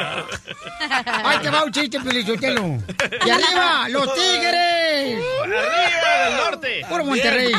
¡Ay, 1.23 1.39
te 1.41 1.49
va 1.49 1.63
un 1.63 1.71
chiste, 1.71 1.99
Pelichotelo! 1.99 2.77
¡Y 3.25 3.29
arriba, 3.29 3.89
los 3.89 4.13
tigres! 4.13 5.23
¡Arriba 5.43 6.25
del 6.25 6.37
norte! 6.37 6.81
Puro 6.89 7.05
Monterrey. 7.05 7.51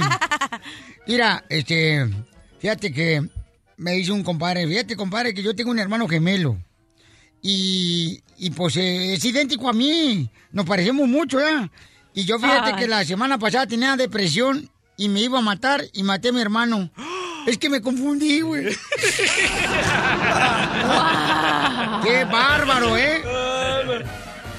Mira, 1.06 1.44
este, 1.48 2.08
fíjate 2.58 2.92
que 2.92 3.28
me 3.76 3.92
dice 3.92 4.12
un 4.12 4.22
compadre, 4.22 4.66
fíjate, 4.66 4.96
compadre, 4.96 5.34
que 5.34 5.42
yo 5.42 5.54
tengo 5.54 5.70
un 5.70 5.78
hermano 5.78 6.08
gemelo. 6.08 6.56
Y, 7.40 8.22
y 8.38 8.50
pues 8.50 8.76
eh, 8.76 9.14
es 9.14 9.24
idéntico 9.24 9.68
a 9.68 9.72
mí. 9.72 10.30
Nos 10.52 10.64
parecemos 10.66 11.08
mucho, 11.08 11.40
¿ya? 11.40 11.70
Y 12.14 12.24
yo 12.24 12.38
fíjate 12.38 12.72
Ay. 12.74 12.76
que 12.76 12.88
la 12.88 13.04
semana 13.04 13.38
pasada 13.38 13.66
tenía 13.66 13.96
depresión 13.96 14.70
y 14.96 15.08
me 15.08 15.20
iba 15.20 15.38
a 15.38 15.42
matar 15.42 15.82
y 15.92 16.02
maté 16.02 16.28
a 16.28 16.32
mi 16.32 16.40
hermano. 16.40 16.90
Es 17.46 17.58
que 17.58 17.68
me 17.68 17.80
confundí, 17.80 18.40
güey. 18.40 18.66
¡Qué 22.04 22.24
bárbaro, 22.24 22.96
eh! 22.96 23.22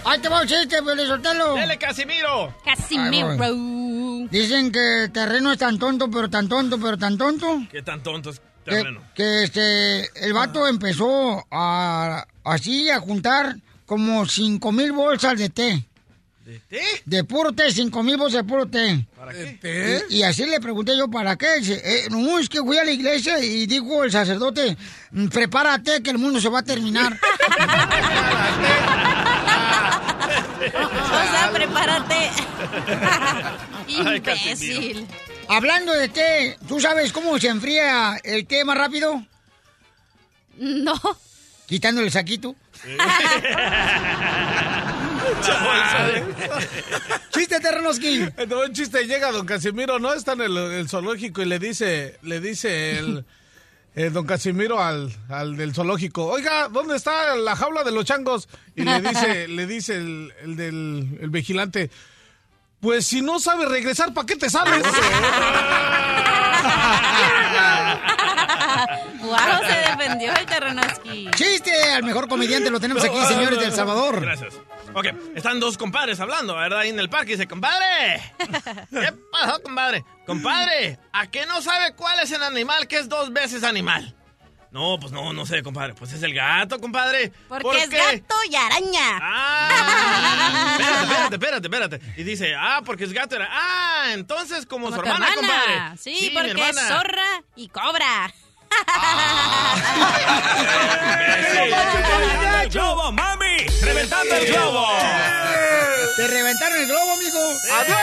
¡Ahí 0.06 0.20
te 0.20 0.28
va 0.30 0.42
un 0.42 0.48
chiste, 0.48 0.82
Pelizotelo! 0.84 1.56
¡Dele, 1.56 1.78
Casimiro! 1.78 2.54
Casimiro. 2.66 4.28
Dicen 4.30 4.72
que 4.72 5.04
el 5.04 5.12
terreno 5.12 5.52
es 5.52 5.58
tan 5.58 5.80
tonto, 5.80 6.10
pero 6.10 6.30
tan 6.30 6.50
tonto, 6.50 6.78
pero 6.80 6.98
tan 6.98 7.18
tonto. 7.18 7.60
¿Qué 7.72 7.82
tan 7.82 8.04
tonto 8.04 8.32
es 8.32 8.40
Que, 8.66 8.72
terreno? 8.72 9.02
que, 9.16 9.44
este, 9.44 10.26
el 10.26 10.34
vato 10.34 10.68
empezó 10.68 11.46
a, 11.52 12.26
así 12.44 12.90
a 12.90 13.00
juntar 13.00 13.56
como 13.86 14.26
cinco 14.26 14.72
mil 14.72 14.92
bolsas 14.92 15.38
de 15.38 15.50
té. 15.50 15.86
¿De 16.46 16.60
té? 16.60 16.82
De 17.06 17.24
puro 17.24 17.54
té, 17.54 17.72
cinco 17.72 18.04
mil 18.04 18.18
bolsas 18.18 18.44
de 18.44 18.50
puro 18.50 18.66
té. 18.66 19.06
¿Para 19.16 19.32
qué? 19.32 19.58
¿Té? 19.62 20.04
Y, 20.10 20.18
y 20.18 20.24
así 20.24 20.46
le 20.46 20.60
pregunté 20.60 20.98
yo, 20.98 21.10
¿para 21.10 21.38
qué? 21.38 21.60
Dice, 21.60 21.82
eh, 21.84 22.08
no, 22.10 22.38
es 22.38 22.50
que 22.50 22.60
fui 22.60 22.78
a 22.78 22.84
la 22.84 22.91
iglesia 22.91 23.39
y 23.39 23.66
dijo 23.66 24.04
el 24.04 24.12
sacerdote, 24.12 24.76
"Mm, 25.12 25.28
prepárate 25.30 26.04
que 26.04 26.10
el 26.10 26.18
mundo 26.18 26.41
se 26.41 26.50
va 26.50 26.60
a 26.60 26.64
terminar. 26.64 27.18
O 30.64 31.32
sea, 31.32 31.52
prepárate. 31.54 32.30
Imbécil. 33.88 35.08
Hablando 35.50 35.91
de 35.94 36.08
té, 36.08 36.58
¿tú 36.68 36.80
sabes 36.80 37.12
cómo 37.12 37.38
se 37.38 37.50
enfría 37.50 38.16
el 38.24 38.48
té 38.48 38.64
más 38.64 38.78
rápido? 38.78 39.24
No. 40.58 40.94
Quitándole 41.68 42.08
el 42.08 42.14
saquito. 42.14 42.56
Chiste, 47.32 47.60
Terrenoski. 47.60 48.28
No, 48.48 48.62
un 48.62 48.74
chiste 48.74 49.06
llega 49.06 49.32
don 49.32 49.46
Casimiro, 49.46 50.00
no 50.00 50.14
está 50.14 50.34
en 50.34 50.42
el, 50.42 50.58
el 50.58 50.90
zoológico 50.90 51.42
y 51.42 51.46
le 51.46 51.60
dice, 51.60 52.18
le 52.22 52.40
dice 52.40 52.98
el, 52.98 53.26
el 53.96 54.14
don 54.14 54.26
Casimiro 54.26 54.82
al, 54.82 55.12
al 55.30 55.58
del 55.58 55.74
zoológico, 55.74 56.26
oiga, 56.26 56.68
¿dónde 56.70 56.96
está 56.96 57.36
la 57.36 57.56
jaula 57.56 57.84
de 57.84 57.92
los 57.92 58.06
changos? 58.06 58.48
Y 58.76 58.84
le 58.84 59.02
dice, 59.02 59.48
le 59.48 59.68
dice 59.68 59.96
el, 59.96 60.34
el 60.42 60.56
del 60.56 61.18
el 61.22 61.30
vigilante, 61.30 61.90
pues 62.80 63.06
si 63.08 63.22
no 63.22 63.40
sabes 63.40 63.70
regresar, 63.70 64.14
¿para 64.14 64.26
qué 64.26 64.36
te 64.36 64.50
sales? 64.50 64.84
wow, 69.22 69.38
se 69.68 69.92
defendió 69.92 70.34
el 70.36 70.46
Terrenoski. 70.46 71.30
Chiste, 71.36 71.72
al 71.94 72.04
mejor 72.04 72.28
comediante 72.28 72.70
lo 72.70 72.80
tenemos 72.80 73.04
aquí, 73.04 73.24
señores 73.26 73.60
de 73.60 73.66
El 73.66 73.74
Salvador. 73.74 74.22
Gracias. 74.22 74.54
Ok, 74.94 75.08
están 75.36 75.60
dos 75.60 75.78
compadres 75.78 76.20
hablando, 76.20 76.56
¿verdad? 76.56 76.80
Ahí 76.80 76.89
en 76.89 77.00
el 77.00 77.10
parque 77.10 77.32
dice, 77.32 77.48
compadre. 77.48 78.22
¿Qué 78.89 79.14
pasó, 79.32 79.62
compadre? 79.62 80.04
Compadre, 80.26 81.00
¿a 81.12 81.28
qué 81.28 81.46
no 81.46 81.62
sabe 81.62 81.94
cuál 81.96 82.20
es 82.20 82.32
el 82.32 82.44
animal 82.44 82.88
que 82.88 82.98
es 82.98 83.10
dos 83.10 83.32
veces 83.34 83.64
animal? 83.64 84.16
No, 84.74 84.98
pues 85.00 85.12
no, 85.12 85.34
no 85.34 85.46
sé, 85.46 85.62
compadre. 85.62 85.94
Pues 85.94 86.14
es 86.14 86.24
el 86.24 86.34
gato, 86.34 86.80
compadre. 86.80 87.32
Porque 87.48 87.64
¿Por 87.64 87.76
es 87.76 87.89
qué? 87.89 87.98
gato 87.98 88.36
y 88.50 88.56
araña. 88.56 89.20
Ah, 89.22 90.78
espérate, 90.80 91.04
espérate, 91.06 91.36
espérate, 91.36 91.68
espérate. 91.98 92.02
Y 92.20 92.24
dice, 92.24 92.56
ah, 92.58 92.82
porque 92.84 93.04
es 93.04 93.14
gato. 93.14 93.36
Era, 93.36 93.50
ah, 93.52 94.06
entonces 94.14 94.66
como, 94.66 94.88
Como 94.88 94.96
su 94.96 95.02
hermana, 95.04 95.28
compadre. 95.36 95.98
Sí, 96.00 96.32
mi 96.34 96.39
porque 96.39 96.70
es 96.70 96.88
zorra 96.88 97.44
y 97.56 97.68
cobra. 97.68 98.34
¡El 102.64 102.70
globo, 102.70 103.12
mami! 103.12 103.66
¡Reventando 103.82 104.36
el 104.36 104.46
globo! 104.48 104.88
Te 106.16 106.28
reventaron 106.28 106.80
el 106.80 106.88
globo, 106.88 107.12
amigo. 107.14 107.40
¡Adiós, 107.80 107.98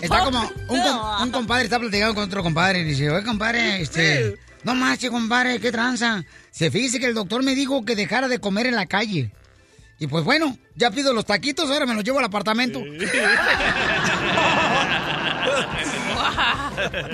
Está 0.00 0.24
como 0.24 0.40
un, 0.68 0.80
com- 0.80 1.22
un 1.22 1.30
compadre 1.30 1.64
está 1.64 1.78
platicando 1.80 2.14
con 2.14 2.24
otro 2.24 2.42
compadre 2.42 2.80
y 2.80 2.84
dice, 2.84 3.10
oye, 3.10 3.24
compadre, 3.24 3.82
este, 3.82 4.38
no 4.62 4.74
manches, 4.74 5.10
compadre, 5.10 5.58
qué 5.60 5.72
tranza. 5.72 6.24
Se 6.50 6.70
fíjese 6.70 7.00
que 7.00 7.06
el 7.06 7.14
doctor 7.14 7.42
me 7.42 7.54
dijo 7.56 7.84
que 7.84 7.96
dejara 7.96 8.28
de 8.28 8.38
comer 8.38 8.66
en 8.66 8.76
la 8.76 8.86
calle. 8.86 9.32
Y 9.98 10.06
pues 10.06 10.22
bueno, 10.24 10.56
ya 10.76 10.92
pido 10.92 11.12
los 11.12 11.26
taquitos, 11.26 11.68
ahora 11.70 11.84
me 11.84 11.94
los 11.94 12.04
llevo 12.04 12.20
al 12.20 12.26
apartamento. 12.26 12.80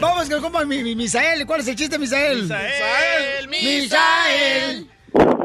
Vamos 0.01 0.25
con 0.25 0.33
el 0.33 0.41
compa 0.43 0.65
mi, 0.65 0.83
mi- 0.83 0.95
Misael. 0.95 1.47
¿Cuál 1.47 1.61
es 1.61 1.69
el 1.69 1.77
chiste, 1.77 1.99
Misael? 1.99 2.43
Misael, 2.43 3.49
Misael. 3.49 4.91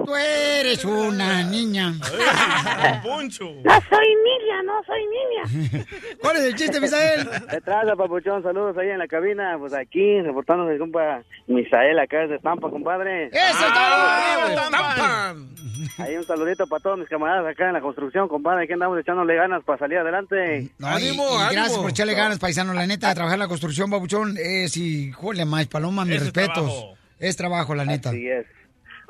Tú 0.10 0.16
eres 0.16 0.84
una 0.86 1.43
niña. 1.43 1.93
Poncho. 3.03 3.45
No 3.64 3.74
soy 3.89 4.07
niña, 4.26 4.64
no 4.66 4.74
soy 4.84 5.05
niña. 5.05 5.86
¿Cuál 6.20 6.38
es 6.38 6.43
el 6.45 6.55
chiste, 6.55 6.82
Misael? 6.82 7.30
¿Qué 7.47 7.62
traza, 7.62 7.95
papuchón? 7.95 8.41
Saludos 8.41 8.76
ahí 8.80 8.89
en 8.89 8.97
la 8.97 9.07
cabina. 9.07 9.55
Pues 9.60 9.72
aquí, 9.76 10.20
reportándose 10.22 10.74
el 10.74 10.80
compa 10.80 11.22
Misael, 11.45 11.99
acá 11.99 12.22
desde 12.22 12.39
Tampa, 12.39 12.72
compadre. 12.72 13.28
¡Eso 13.28 13.66
Ah, 14.72 15.36
Ahí 15.99 16.16
un 16.16 16.24
saludito 16.24 16.66
para 16.66 16.82
todos 16.82 16.97
mis 16.97 17.07
camaradas 17.07 17.45
acá 17.45 17.68
en 17.68 17.74
la 17.74 17.82
construcción, 17.82 18.28
compadre. 18.28 18.64
Aquí 18.64 18.74
andamos 18.74 18.99
echándole 18.99 19.36
ganas 19.36 19.64
para 19.64 19.78
salir 19.78 19.99
adelante. 19.99 20.72
No, 20.80 20.97
y- 20.97 21.03
y 21.10 21.18
gracias 21.51 21.78
por 21.78 21.91
echarle 21.91 22.16
ganas, 22.16 22.39
paisano. 22.39 22.74
La 22.74 22.88
neta, 22.88 23.14
trabajar 23.14 23.36
en 23.36 23.41
la 23.41 23.47
construcción, 23.47 23.91
babuchón, 23.91 24.38
es 24.39 24.76
y, 24.76 25.12
jole, 25.12 25.45
más, 25.45 25.68
paloma, 25.68 26.03
mis 26.03 26.16
es 26.16 26.24
respetos. 26.24 26.53
trabajo. 26.55 26.95
Es 27.20 27.36
trabajo, 27.38 27.76
la 27.76 27.86
neta. 27.86 28.10
Así 28.10 28.28
es. 28.28 28.45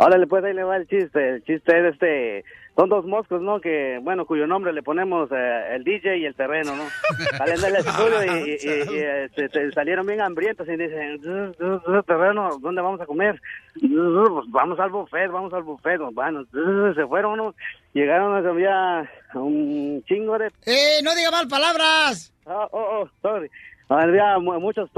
Órale, 0.02 0.28
pues 0.28 0.41
ahí 0.45 0.54
le 0.54 0.64
va 0.64 0.78
el 0.78 0.88
chiste. 0.88 1.30
El 1.36 1.43
chiste 1.43 1.78
es 1.78 1.93
este. 1.93 2.45
Son 2.76 2.88
dos 2.88 3.04
moscos, 3.06 3.41
¿no? 3.41 3.60
Que, 3.60 4.00
bueno, 4.02 4.26
cuyo 4.26 4.47
nombre 4.47 4.72
le 4.72 4.82
ponemos 4.82 5.30
eh, 5.34 5.76
el 5.76 5.84
DJ 5.84 6.20
y 6.20 6.26
el 6.26 6.34
terreno, 6.36 6.74
¿no? 6.74 6.84
Salen 7.38 7.60
del 7.60 7.76
estudio 7.76 8.24
y, 8.24 8.50
y- 8.52 8.54
y- 8.54 8.95
y, 8.95 9.00
este, 9.26 9.50
se 9.50 9.72
salieron 9.74 10.08
bien 10.08 10.22
hambrientos 10.22 10.66
y 10.70 10.78
dicen, 10.78 11.20
"Uh, 11.60 11.64
uh, 11.66 11.97
uh, 11.97 12.04
terreno, 12.04 12.58
¿dónde 12.62 12.82
vamos 12.82 13.02
a 13.02 13.06
comer? 13.06 13.41
"Uh, 13.84 13.88
uh, 13.97 14.34
pues 14.36 14.45
vamos 14.52 14.80
al 14.80 14.89
buffet, 14.91 15.30
vamos 15.30 15.52
al 15.54 15.64
buffet. 15.64 16.00
Bueno, 16.14 16.45
uh, 16.54 16.93
se 16.93 17.06
fueron, 17.06 17.36
¿no? 17.36 17.54
Llegaron, 17.93 18.47
había 18.47 19.10
un 19.34 20.02
chingo 20.08 20.38
de 20.38 20.47
¡Eh, 20.66 21.02
no 21.04 21.14
diga 21.16 21.32
mal 21.32 21.50
palabras! 21.50 22.32
Oh, 22.45 22.68
oh, 22.72 23.02
oh, 23.02 23.10
sorry. 23.22 23.50
Había 23.89 24.39
mu- 24.39 24.60
muchos 24.62 24.89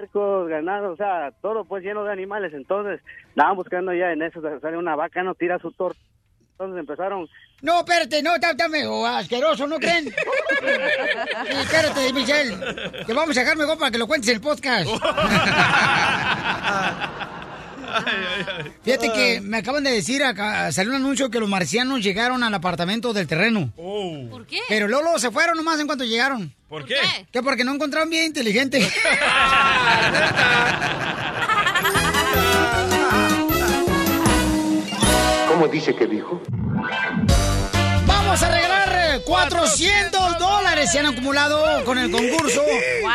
puercos, 0.00 0.48
ganados, 0.48 0.94
o 0.94 0.96
sea, 0.96 1.30
todo 1.42 1.64
pues 1.64 1.84
lleno 1.84 2.04
de 2.04 2.12
animales. 2.12 2.52
Entonces, 2.54 3.00
estaban 3.28 3.56
buscando 3.56 3.92
ya 3.92 4.12
en 4.12 4.22
eso, 4.22 4.40
sale 4.60 4.76
una 4.76 4.96
vaca, 4.96 5.22
no 5.22 5.34
tira 5.34 5.58
su 5.58 5.72
torta. 5.72 6.00
Entonces 6.52 6.80
empezaron. 6.80 7.28
No, 7.62 7.80
espérate, 7.80 8.22
no, 8.22 8.34
está, 8.34 8.50
está 8.50 8.68
medio 8.68 9.06
asqueroso, 9.06 9.66
¿no 9.66 9.78
creen? 9.78 10.04
Sí, 10.04 11.52
espérate, 11.62 12.12
Michelle, 12.12 12.56
que 13.06 13.14
vamos 13.14 13.36
a 13.36 13.40
dejar 13.40 13.56
mejor 13.56 13.78
para 13.78 13.90
que 13.90 13.98
lo 13.98 14.06
cuentes 14.06 14.28
en 14.28 14.36
el 14.36 14.42
podcast. 14.42 14.90
Fíjate 18.84 19.12
que 19.12 19.40
me 19.40 19.58
acaban 19.58 19.84
de 19.84 19.90
decir, 19.90 20.22
acá 20.24 20.70
salió 20.72 20.90
un 20.90 20.96
anuncio 20.96 21.30
que 21.30 21.40
los 21.40 21.48
marcianos 21.48 22.02
llegaron 22.02 22.42
al 22.42 22.54
apartamento 22.54 23.12
del 23.12 23.26
terreno. 23.26 23.72
¿Por 23.76 24.46
qué? 24.46 24.60
Pero 24.68 24.88
luego, 24.88 25.02
luego 25.04 25.18
se 25.18 25.30
fueron 25.30 25.56
nomás 25.56 25.80
en 25.80 25.86
cuanto 25.86 26.04
llegaron. 26.04 26.54
¿Por 26.68 26.84
qué? 26.84 26.96
Que 27.32 27.42
porque 27.42 27.64
no 27.64 27.74
encontraron 27.74 28.08
bien 28.10 28.26
inteligente. 28.26 28.80
¿Cómo 35.48 35.68
dice 35.68 35.94
que 35.94 36.06
dijo? 36.06 36.40
Vamos 38.06 38.42
a 38.42 38.50
regalar 38.50 39.16
eh, 39.16 39.22
400 39.26 40.38
dólares. 40.38 40.90
Se 40.90 41.00
han 41.00 41.06
acumulado 41.06 41.84
con 41.84 41.98
el 41.98 42.10
concurso. 42.10 42.62
¡Wow! 43.02 43.10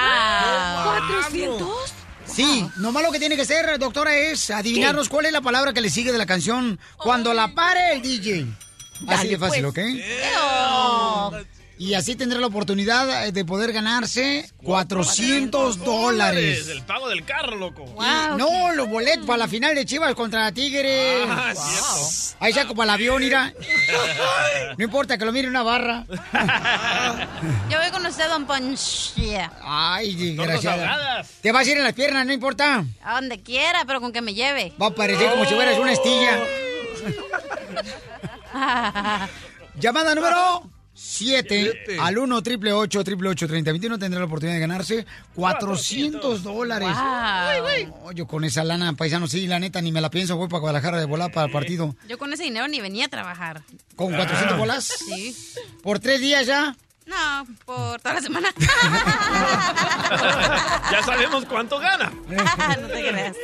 ¿400? 1.32 1.95
Sí, 2.36 2.70
nomás 2.78 3.04
lo 3.04 3.12
que 3.12 3.20
tiene 3.20 3.38
que 3.38 3.46
ser, 3.46 3.80
doctora, 3.80 4.16
es 4.16 4.50
adivinarnos 4.50 5.08
cuál 5.08 5.26
es 5.26 5.32
la 5.32 5.42
palabra 5.42 5.72
que 5.74 5.80
le 5.82 5.90
sigue 5.90 6.12
de 6.12 6.18
la 6.18 6.26
canción 6.26 6.80
cuando 6.98 7.34
la 7.34 7.54
pare 7.56 7.94
el 7.94 8.02
DJ. 8.02 8.42
Así 8.42 9.06
Dale, 9.06 9.30
de 9.30 9.38
fácil, 9.38 9.64
pues. 9.64 9.74
¿ok? 9.74 9.80
Y 11.78 11.94
así 11.94 12.16
tendrá 12.16 12.40
la 12.40 12.48
oportunidad 12.48 13.26
eh, 13.28 13.32
de 13.34 13.44
poder 13.44 13.74
ganarse 13.74 14.50
400 14.64 15.80
dólares. 15.84 16.70
El 16.70 16.84
pago 16.84 17.10
del 17.10 17.26
carro, 17.26 17.58
loco. 17.58 17.84
Y- 17.84 18.38
no, 18.38 18.72
los 18.74 18.88
boletos 18.88 19.26
para 19.26 19.40
la 19.40 19.48
final 19.50 19.76
de 19.76 19.86
Chivas 19.86 20.16
contra 20.16 20.50
Tigres. 20.54 21.26
Ah, 21.30 21.52
cierto. 21.54 22.36
Ahí 22.40 22.54
saco 22.54 22.76
para 22.76 22.92
el 22.92 22.96
avión, 22.96 23.22
mira. 23.22 23.54
No 24.78 24.84
importa 24.84 25.18
que 25.18 25.26
lo 25.26 25.32
mire 25.32 25.48
una 25.48 25.64
barra. 25.64 26.06
Yo 27.70 27.80
voy 27.80 27.92
con 27.92 28.06
usted, 28.06 28.28
don 28.28 28.46
Ponchia. 28.46 29.52
Ay, 29.62 30.16
desgraciada. 30.16 31.24
Te 31.42 31.52
vas 31.52 31.66
a 31.68 31.72
ir 31.72 31.78
en 31.78 31.84
las 31.84 31.94
piernas, 31.94 32.26
no 32.26 32.34
importa. 32.34 32.84
A 33.04 33.16
donde 33.16 33.42
quiera, 33.42 33.84
pero 33.86 34.02
con 34.02 34.12
que 34.12 34.22
me 34.22 34.34
lleve. 34.34 34.74
Va 34.82 34.88
a 34.88 34.92
parecer 34.96 35.30
como 35.32 35.46
si 35.46 35.54
fueras 35.56 35.78
una 35.80 35.94
estilla. 35.94 36.40
Llamada 39.80 40.16
número 40.16 40.70
7 40.96 42.00
al 42.00 42.18
1 42.18 42.42
triple 42.42 42.72
8 42.72 43.04
triple 43.04 43.30
8 43.30 43.48
30 43.48 43.72
21 43.72 44.00
tendrá 44.00 44.20
la 44.20 44.26
oportunidad 44.26 44.56
de 44.56 44.62
ganarse 44.62 45.06
400 45.36 46.42
dólares. 46.42 46.88
Wow. 46.88 48.06
No, 48.06 48.12
yo 48.14 48.26
con 48.26 48.46
esa 48.46 48.64
lana, 48.64 48.94
paisano, 48.94 49.28
sí, 49.28 49.46
la 49.46 49.60
neta, 49.60 49.82
ni 49.82 49.92
me 49.92 50.00
la 50.00 50.10
pienso, 50.10 50.38
voy 50.38 50.48
para 50.48 50.62
Guadalajara 50.62 50.98
de 50.98 51.06
volar 51.06 51.32
para 51.32 51.48
el 51.48 51.52
partido. 51.52 51.96
Yo 52.08 52.18
con 52.18 52.32
ese 52.32 52.44
dinero 52.44 52.68
ni 52.70 52.80
venía 52.80 53.06
a 53.06 53.10
trabajar. 53.10 53.64
¿Con 53.98 54.14
400 54.14 54.58
bolas? 54.58 54.86
Sí. 54.86 55.36
¿Por 55.84 56.00
tres 56.00 56.22
días 56.22 56.48
ya? 56.48 56.78
No, 57.06 57.46
por 57.66 58.02
toda 58.02 58.16
la 58.16 58.22
semana. 58.22 58.50
ya 60.92 61.04
sabemos 61.04 61.46
cuánto 61.46 61.78
gana. 61.78 62.12
no 62.82 62.88
te 62.88 63.10
creas. 63.10 63.36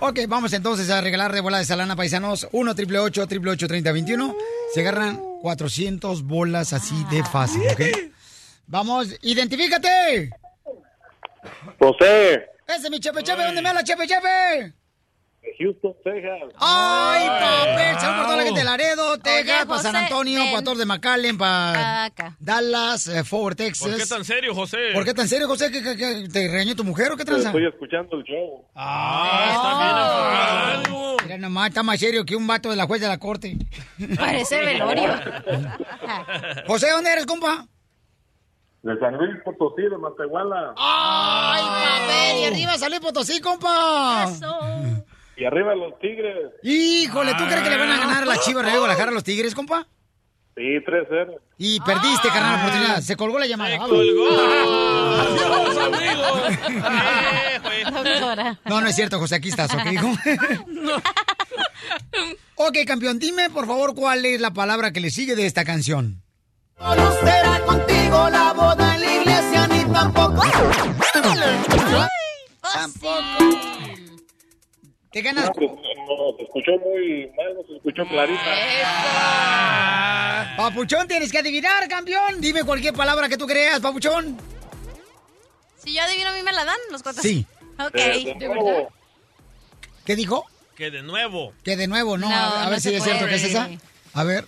Ok, 0.00 0.20
vamos 0.28 0.52
entonces 0.52 0.90
a 0.90 1.00
regalar 1.00 1.32
de 1.32 1.40
bola 1.40 1.58
de 1.58 1.64
salana, 1.64 1.96
paisanos. 1.96 2.48
1 2.52 2.74
triple 2.76 3.00
8 3.00 3.26
triple 3.26 3.50
8 3.50 3.66
30 3.66 3.92
21 3.92 4.36
Se 4.72 4.80
agarran 4.80 5.20
400 5.40 6.22
bolas 6.22 6.72
así 6.72 6.94
de 7.10 7.24
fácil, 7.24 7.62
¿ok? 7.68 7.80
Vamos, 8.68 9.08
identifícate. 9.22 10.30
José, 11.80 12.46
Ese 12.66 12.84
es 12.84 12.90
mi 12.90 13.00
chepe 13.00 13.22
chepe, 13.22 13.42
¿dónde 13.42 13.60
me 13.62 13.68
habla 13.70 13.82
chepe 13.82 14.06
chepe? 14.06 14.72
Houston, 15.58 15.92
Texas. 16.04 16.54
¡Ay, 16.58 17.26
papel! 17.26 17.98
Saludos 17.98 18.16
para 18.16 18.22
toda 18.24 18.36
la 18.36 18.42
gente 18.44 18.58
de 18.60 18.64
Laredo, 18.64 19.18
Texas, 19.18 19.66
para 19.66 19.82
San 19.82 19.96
Antonio, 19.96 20.40
ven. 20.40 20.52
para 20.52 20.62
Torre 20.64 20.78
de 20.78 20.84
McAllen, 20.86 21.38
para 21.38 22.04
Acá. 22.04 22.36
Dallas, 22.38 23.06
eh, 23.08 23.24
Fort 23.24 23.42
Worth, 23.42 23.56
Texas. 23.56 23.88
¿Por 23.88 23.96
qué 23.98 24.06
tan 24.06 24.24
serio, 24.24 24.54
José? 24.54 24.78
¿Por 24.94 25.04
qué 25.04 25.14
tan 25.14 25.26
serio, 25.28 25.48
José? 25.48 25.70
¿Que, 25.72 25.82
que- 25.82 25.96
que 25.96 26.28
te 26.32 26.48
regañó 26.48 26.76
tu 26.76 26.84
mujer 26.84 27.10
o 27.12 27.16
qué 27.16 27.24
tranza? 27.24 27.48
Estoy 27.48 27.66
escuchando 27.66 28.16
el 28.18 28.24
show. 28.24 28.66
Ah, 28.74 29.48
está 29.52 29.78
bien 30.84 30.86
enfocado. 30.86 31.16
Mira 31.24 31.38
nomás, 31.38 31.68
está 31.68 31.82
más 31.82 31.98
serio 31.98 32.24
que 32.24 32.36
un 32.36 32.46
vato 32.46 32.70
de 32.70 32.76
la 32.76 32.86
juez 32.86 33.00
de 33.00 33.08
la 33.08 33.18
corte. 33.18 33.56
Parece 34.16 34.60
velorio. 34.64 35.12
José, 36.66 36.90
¿dónde 36.90 37.12
eres, 37.12 37.26
compa? 37.26 37.66
De 38.82 38.96
San 39.00 39.16
Luis 39.16 39.36
Potosí, 39.44 39.82
de 39.82 39.98
Matehuala. 39.98 40.72
¡Ay, 40.76 41.62
papel! 41.64 42.36
Y 42.40 42.44
arriba 42.44 42.78
salió 42.78 43.00
Potosí, 43.00 43.40
compa. 43.40 44.26
Y 45.38 45.44
arriba 45.44 45.74
los 45.76 45.96
Tigres. 46.00 46.52
Híjole, 46.64 47.32
¿tú 47.34 47.44
crees 47.44 47.62
que 47.62 47.70
le 47.70 47.76
van 47.78 47.92
a 47.92 47.98
ganar 47.98 48.22
a 48.24 48.26
la 48.26 48.38
Chivas 48.38 48.64
de 48.66 48.72
Guadalajara 48.72 49.10
a 49.10 49.14
los 49.14 49.22
Tigres, 49.22 49.54
compa? 49.54 49.86
Sí, 50.56 50.62
3-0. 50.62 51.38
Y 51.58 51.80
perdiste, 51.80 52.28
carnal, 52.28 52.56
la 52.56 52.62
oportunidad. 52.62 53.00
Se 53.00 53.14
colgó 53.14 53.38
la 53.38 53.46
llamada. 53.46 53.70
Se 53.70 53.78
colgó. 53.78 54.28
Adiós, 55.20 55.78
amigo. 57.84 58.02
Doctora. 58.02 58.58
No, 58.64 58.80
no 58.80 58.88
es 58.88 58.96
cierto, 58.96 59.20
José, 59.20 59.36
aquí 59.36 59.50
estás, 59.50 59.72
¿ok, 59.72 59.86
hijo? 59.92 60.08
ok, 62.56 62.76
campeón, 62.84 63.20
dime, 63.20 63.48
por 63.50 63.68
favor, 63.68 63.94
cuál 63.94 64.26
es 64.26 64.40
la 64.40 64.50
palabra 64.50 64.92
que 64.92 64.98
le 64.98 65.10
sigue 65.10 65.36
de 65.36 65.46
esta 65.46 65.64
canción. 65.64 66.20
No 66.80 67.12
será 67.12 67.60
contigo 67.64 68.28
la 68.30 68.52
boda 68.54 68.96
en 68.96 69.00
la 69.00 69.14
iglesia 69.14 69.68
ni 69.68 69.84
tampoco. 69.92 70.42
Tampoco. 72.62 73.87
Te 75.12 75.22
ganas. 75.22 75.46
No, 75.46 75.52
pues, 75.52 75.70
no, 75.70 76.36
se 76.36 76.42
escuchó 76.44 76.72
muy 76.78 77.30
mal, 77.36 77.54
no 77.54 77.62
se 77.66 77.76
escuchó 77.76 78.06
clarita. 78.06 78.40
Papuchón, 80.56 81.06
tienes 81.08 81.30
que 81.32 81.38
adivinar, 81.38 81.88
campeón. 81.88 82.40
Dime 82.40 82.62
cualquier 82.64 82.94
palabra 82.94 83.28
que 83.28 83.36
tú 83.36 83.46
creas, 83.46 83.80
Papuchón. 83.80 84.36
Si 85.82 85.94
yo 85.94 86.02
adivino, 86.02 86.28
a 86.30 86.32
mí 86.32 86.42
me 86.42 86.52
la 86.52 86.64
dan 86.64 86.76
los 86.90 87.02
cuatro. 87.02 87.22
Sí. 87.22 87.46
Ok. 87.78 87.92
De- 87.92 88.02
de 88.02 88.34
¿De 88.38 88.46
nuevo. 88.48 88.64
verdad? 88.66 88.88
¿Qué 90.04 90.16
dijo? 90.16 90.44
Que 90.76 90.90
de 90.90 91.02
nuevo. 91.02 91.52
Que 91.64 91.76
de 91.76 91.86
nuevo, 91.86 92.18
¿no? 92.18 92.28
No, 92.28 92.34
a, 92.36 92.64
no 92.64 92.70
ver 92.70 92.80
si 92.80 92.94
es 92.94 93.02
cierto 93.02 93.26
que 93.26 93.34
es 93.36 93.44
esa. 93.44 93.68
A 94.14 94.24
ver, 94.24 94.44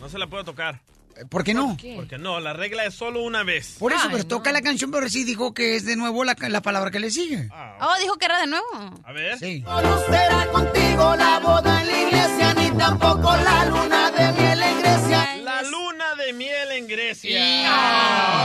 No 0.00 0.08
se 0.08 0.18
la 0.18 0.26
puedo 0.26 0.44
tocar. 0.44 0.80
¿Por 1.28 1.44
qué 1.44 1.54
no? 1.54 1.76
Porque 1.96 2.18
no, 2.18 2.40
la 2.40 2.52
regla 2.52 2.84
es 2.84 2.94
solo 2.94 3.22
una 3.22 3.42
vez. 3.42 3.76
Por 3.78 3.92
eso, 3.92 4.08
pero 4.10 4.26
toca 4.26 4.52
la 4.52 4.62
canción, 4.62 4.90
pero 4.90 5.08
sí 5.08 5.24
dijo 5.24 5.52
que 5.54 5.76
es 5.76 5.84
de 5.84 5.96
nuevo 5.96 6.24
la, 6.24 6.36
la 6.38 6.62
palabra 6.62 6.90
que 6.90 7.00
le 7.00 7.10
sigue. 7.10 7.48
Oh, 7.80 7.94
dijo 8.00 8.16
que 8.16 8.24
era 8.26 8.40
de 8.40 8.46
nuevo. 8.46 8.66
A 9.04 9.12
ver. 9.12 9.38
Sí. 9.38 9.60
No 9.60 9.98
será 10.06 10.46
contigo 10.52 11.16
la 11.16 11.38
boda 11.40 11.80
en 11.82 11.86
la 11.86 12.00
iglesia 12.00 12.54
ni 12.54 12.70
tampoco 12.78 13.36
la 13.36 13.64
luna 13.66 14.10
de 14.10 14.32
miel 14.32 14.62
en 14.62 14.80
Grecia. 14.80 15.36
La 15.42 15.62
luna 15.62 16.14
de 16.16 16.32
miel 16.32 16.70
en 16.72 16.86
Grecia. 16.86 17.62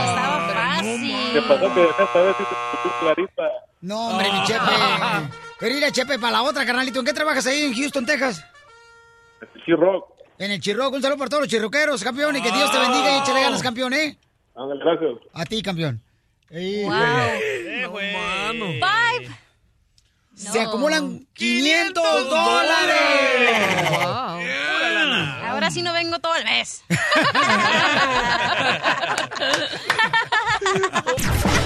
Estaba 0.06 0.48
fácil. 0.52 1.16
¿Qué 1.32 1.42
pasó? 1.42 1.74
Que 1.74 1.84
esta 1.84 2.20
vez 2.22 2.36
sí 2.38 2.88
clarita. 3.00 3.42
No, 3.80 4.08
hombre, 4.08 4.32
mi 4.32 4.42
Chepe. 4.44 4.72
Pero 5.58 5.74
ir 5.74 5.84
a 5.84 5.92
Chepe 5.92 6.18
para 6.18 6.32
la 6.32 6.42
otra, 6.42 6.66
carnalito. 6.66 7.00
¿En 7.00 7.06
qué 7.06 7.12
trabajas 7.12 7.46
ahí 7.46 7.62
en 7.62 7.74
Houston, 7.74 8.04
Texas? 8.04 8.44
Chirroc. 9.64 10.15
En 10.38 10.50
el 10.50 10.60
Chirroc. 10.60 10.92
Un 10.94 11.02
saludo 11.02 11.18
para 11.18 11.28
todos 11.30 11.42
los 11.44 11.50
chirroqueros, 11.50 12.02
campeón. 12.04 12.36
Y 12.36 12.42
que 12.42 12.50
Dios 12.52 12.70
te 12.70 12.78
bendiga 12.78 13.16
y 13.16 13.20
échale 13.20 13.40
ganas, 13.40 13.62
campeón, 13.62 13.92
¿eh? 13.94 14.18
Gracias. 14.54 15.10
A 15.34 15.44
ti, 15.44 15.62
campeón. 15.62 16.02
Ey, 16.50 16.84
Wow. 16.84 16.92
Eh, 16.94 17.86
güey. 17.90 18.12
Five. 18.80 19.36
Se 20.34 20.62
No. 20.62 20.68
acumulan 20.68 21.26
500 21.32 22.30
dólares. 22.30 23.90
Wow. 23.90 24.40
Ahora 25.50 25.70
sí 25.70 25.82
no 25.82 25.92
vengo 25.94 26.18
todo 26.18 26.34
el 26.36 26.44
mes. 26.44 26.82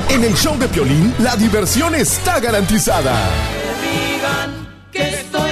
En 0.09 0.25
el 0.25 0.35
show 0.35 0.59
de 0.59 0.69
Piolín, 0.69 1.15
la 1.21 1.37
diversión 1.37 1.95
está 1.95 2.41
garantizada. 2.41 3.15
Digan 3.81 4.69
que 4.93 5.09
estoy 5.09 5.50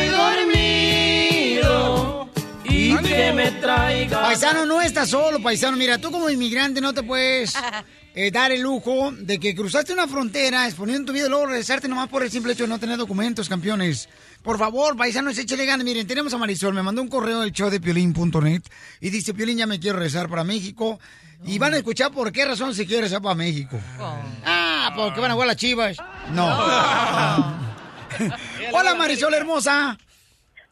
que 3.18 3.32
me 3.32 3.50
traigan. 3.50 4.22
Paisano, 4.22 4.64
no 4.64 4.80
estás 4.80 5.10
solo, 5.10 5.42
paisano. 5.42 5.76
Mira, 5.76 5.98
tú 5.98 6.10
como 6.10 6.30
inmigrante 6.30 6.80
no 6.80 6.94
te 6.94 7.02
puedes 7.02 7.54
eh, 8.14 8.30
dar 8.30 8.52
el 8.52 8.60
lujo 8.60 9.10
de 9.12 9.40
que 9.40 9.56
cruzaste 9.56 9.92
una 9.92 10.06
frontera 10.06 10.66
exponiendo 10.66 11.06
tu 11.06 11.12
vida 11.12 11.26
y 11.26 11.28
luego 11.28 11.46
regresarte 11.46 11.88
nomás 11.88 12.08
por 12.08 12.22
el 12.22 12.30
simple 12.30 12.52
hecho 12.52 12.62
de 12.64 12.68
no 12.68 12.78
tener 12.78 12.96
documentos, 12.96 13.48
campeones. 13.48 14.08
Por 14.42 14.56
favor, 14.56 14.96
paisanos, 14.96 15.36
échale 15.36 15.66
ganas. 15.66 15.84
Miren, 15.84 16.06
tenemos 16.06 16.32
a 16.32 16.38
Marisol, 16.38 16.74
me 16.74 16.82
mandó 16.82 17.02
un 17.02 17.08
correo 17.08 17.40
del 17.40 17.52
show 17.52 17.70
de 17.70 17.80
piolín.net 17.80 18.62
y 19.00 19.10
dice, 19.10 19.34
Piolín, 19.34 19.58
ya 19.58 19.66
me 19.66 19.80
quiero 19.80 19.98
regresar 19.98 20.28
para 20.28 20.44
México. 20.44 21.00
Y 21.44 21.58
van 21.58 21.74
a 21.74 21.78
escuchar 21.78 22.12
por 22.12 22.32
qué 22.32 22.44
razón 22.44 22.74
se 22.74 22.84
quiere 22.84 23.02
regresar 23.02 23.22
para 23.22 23.34
México. 23.34 23.78
Ah, 24.44 24.92
porque 24.96 25.20
van 25.20 25.30
a 25.30 25.34
jugar 25.34 25.48
las 25.48 25.56
chivas. 25.56 25.96
No. 26.32 26.46
Hola, 28.72 28.94
Marisol 28.96 29.34
hermosa. 29.34 29.96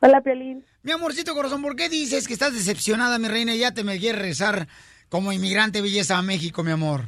Hola, 0.01 0.21
Piolín. 0.21 0.65
Mi 0.87 0.93
amorcito 0.93 1.35
corazón, 1.35 1.63
¿por 1.63 1.75
qué 1.75 1.89
dices 1.89 2.29
que 2.29 2.35
estás 2.35 2.55
decepcionada, 2.55 3.19
mi 3.19 3.27
reina, 3.27 3.53
y 3.53 3.59
ya 3.59 3.75
te 3.75 3.83
me 3.83 3.99
quieres 3.99 4.21
regresar 4.21 4.69
como 5.09 5.33
inmigrante 5.33 5.83
belleza 5.83 6.17
a 6.17 6.23
México, 6.23 6.63
mi 6.63 6.71
amor? 6.71 7.01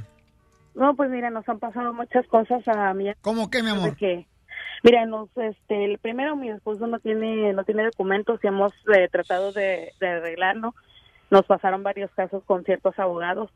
No, 0.74 0.96
pues 0.96 1.08
mira, 1.10 1.30
nos 1.30 1.48
han 1.48 1.60
pasado 1.60 1.94
muchas 1.94 2.26
cosas 2.26 2.66
a 2.66 2.92
mí. 2.92 3.12
¿Cómo 3.20 3.50
qué, 3.50 3.62
mi 3.62 3.70
amor? 3.70 3.94
Que, 3.94 4.26
mira, 4.82 5.06
nos, 5.06 5.28
este, 5.36 5.84
el 5.84 5.98
primero 5.98 6.34
mi 6.34 6.50
esposo 6.50 6.88
no 6.88 6.98
tiene, 6.98 7.52
no 7.52 7.62
tiene 7.62 7.84
documentos 7.84 8.40
y 8.42 8.48
hemos 8.48 8.72
eh, 8.92 9.08
tratado 9.12 9.52
de, 9.52 9.92
de 10.00 10.08
arreglarlo. 10.08 10.74
Nos 11.30 11.46
pasaron 11.46 11.84
varios 11.84 12.10
casos 12.16 12.42
con 12.46 12.64
ciertos 12.64 12.98
abogados 12.98 13.48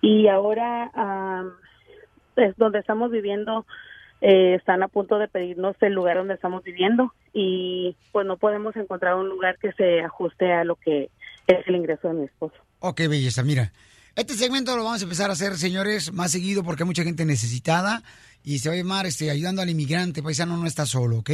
y 0.00 0.28
ahora 0.28 0.92
es 2.36 2.56
donde 2.56 2.78
estamos 2.78 3.10
viviendo 3.10 3.66
eh, 4.20 4.54
están 4.54 4.82
a 4.82 4.88
punto 4.88 5.18
de 5.18 5.28
pedirnos 5.28 5.76
el 5.80 5.92
lugar 5.92 6.16
donde 6.16 6.34
estamos 6.34 6.62
viviendo 6.62 7.12
y 7.32 7.96
pues 8.12 8.26
no 8.26 8.36
podemos 8.36 8.74
encontrar 8.76 9.14
un 9.16 9.28
lugar 9.28 9.58
que 9.58 9.72
se 9.72 10.00
ajuste 10.00 10.52
a 10.52 10.64
lo 10.64 10.76
que 10.76 11.10
es 11.46 11.66
el 11.66 11.76
ingreso 11.76 12.08
de 12.08 12.14
mi 12.14 12.24
esposo. 12.24 12.56
Ok, 12.80 13.02
belleza, 13.08 13.42
mira. 13.42 13.72
Este 14.14 14.32
segmento 14.32 14.74
lo 14.76 14.84
vamos 14.84 15.02
a 15.02 15.04
empezar 15.04 15.28
a 15.28 15.34
hacer, 15.34 15.58
señores, 15.58 16.10
más 16.12 16.32
seguido 16.32 16.64
porque 16.64 16.84
hay 16.84 16.86
mucha 16.86 17.04
gente 17.04 17.26
necesitada 17.26 18.02
y 18.42 18.60
se 18.60 18.70
va 18.70 18.74
a 18.74 18.78
llamar 18.78 19.04
este, 19.04 19.30
ayudando 19.30 19.60
al 19.60 19.68
inmigrante. 19.68 20.22
Paisano 20.22 20.56
no 20.56 20.66
está 20.66 20.86
solo, 20.86 21.18
¿ok? 21.18 21.30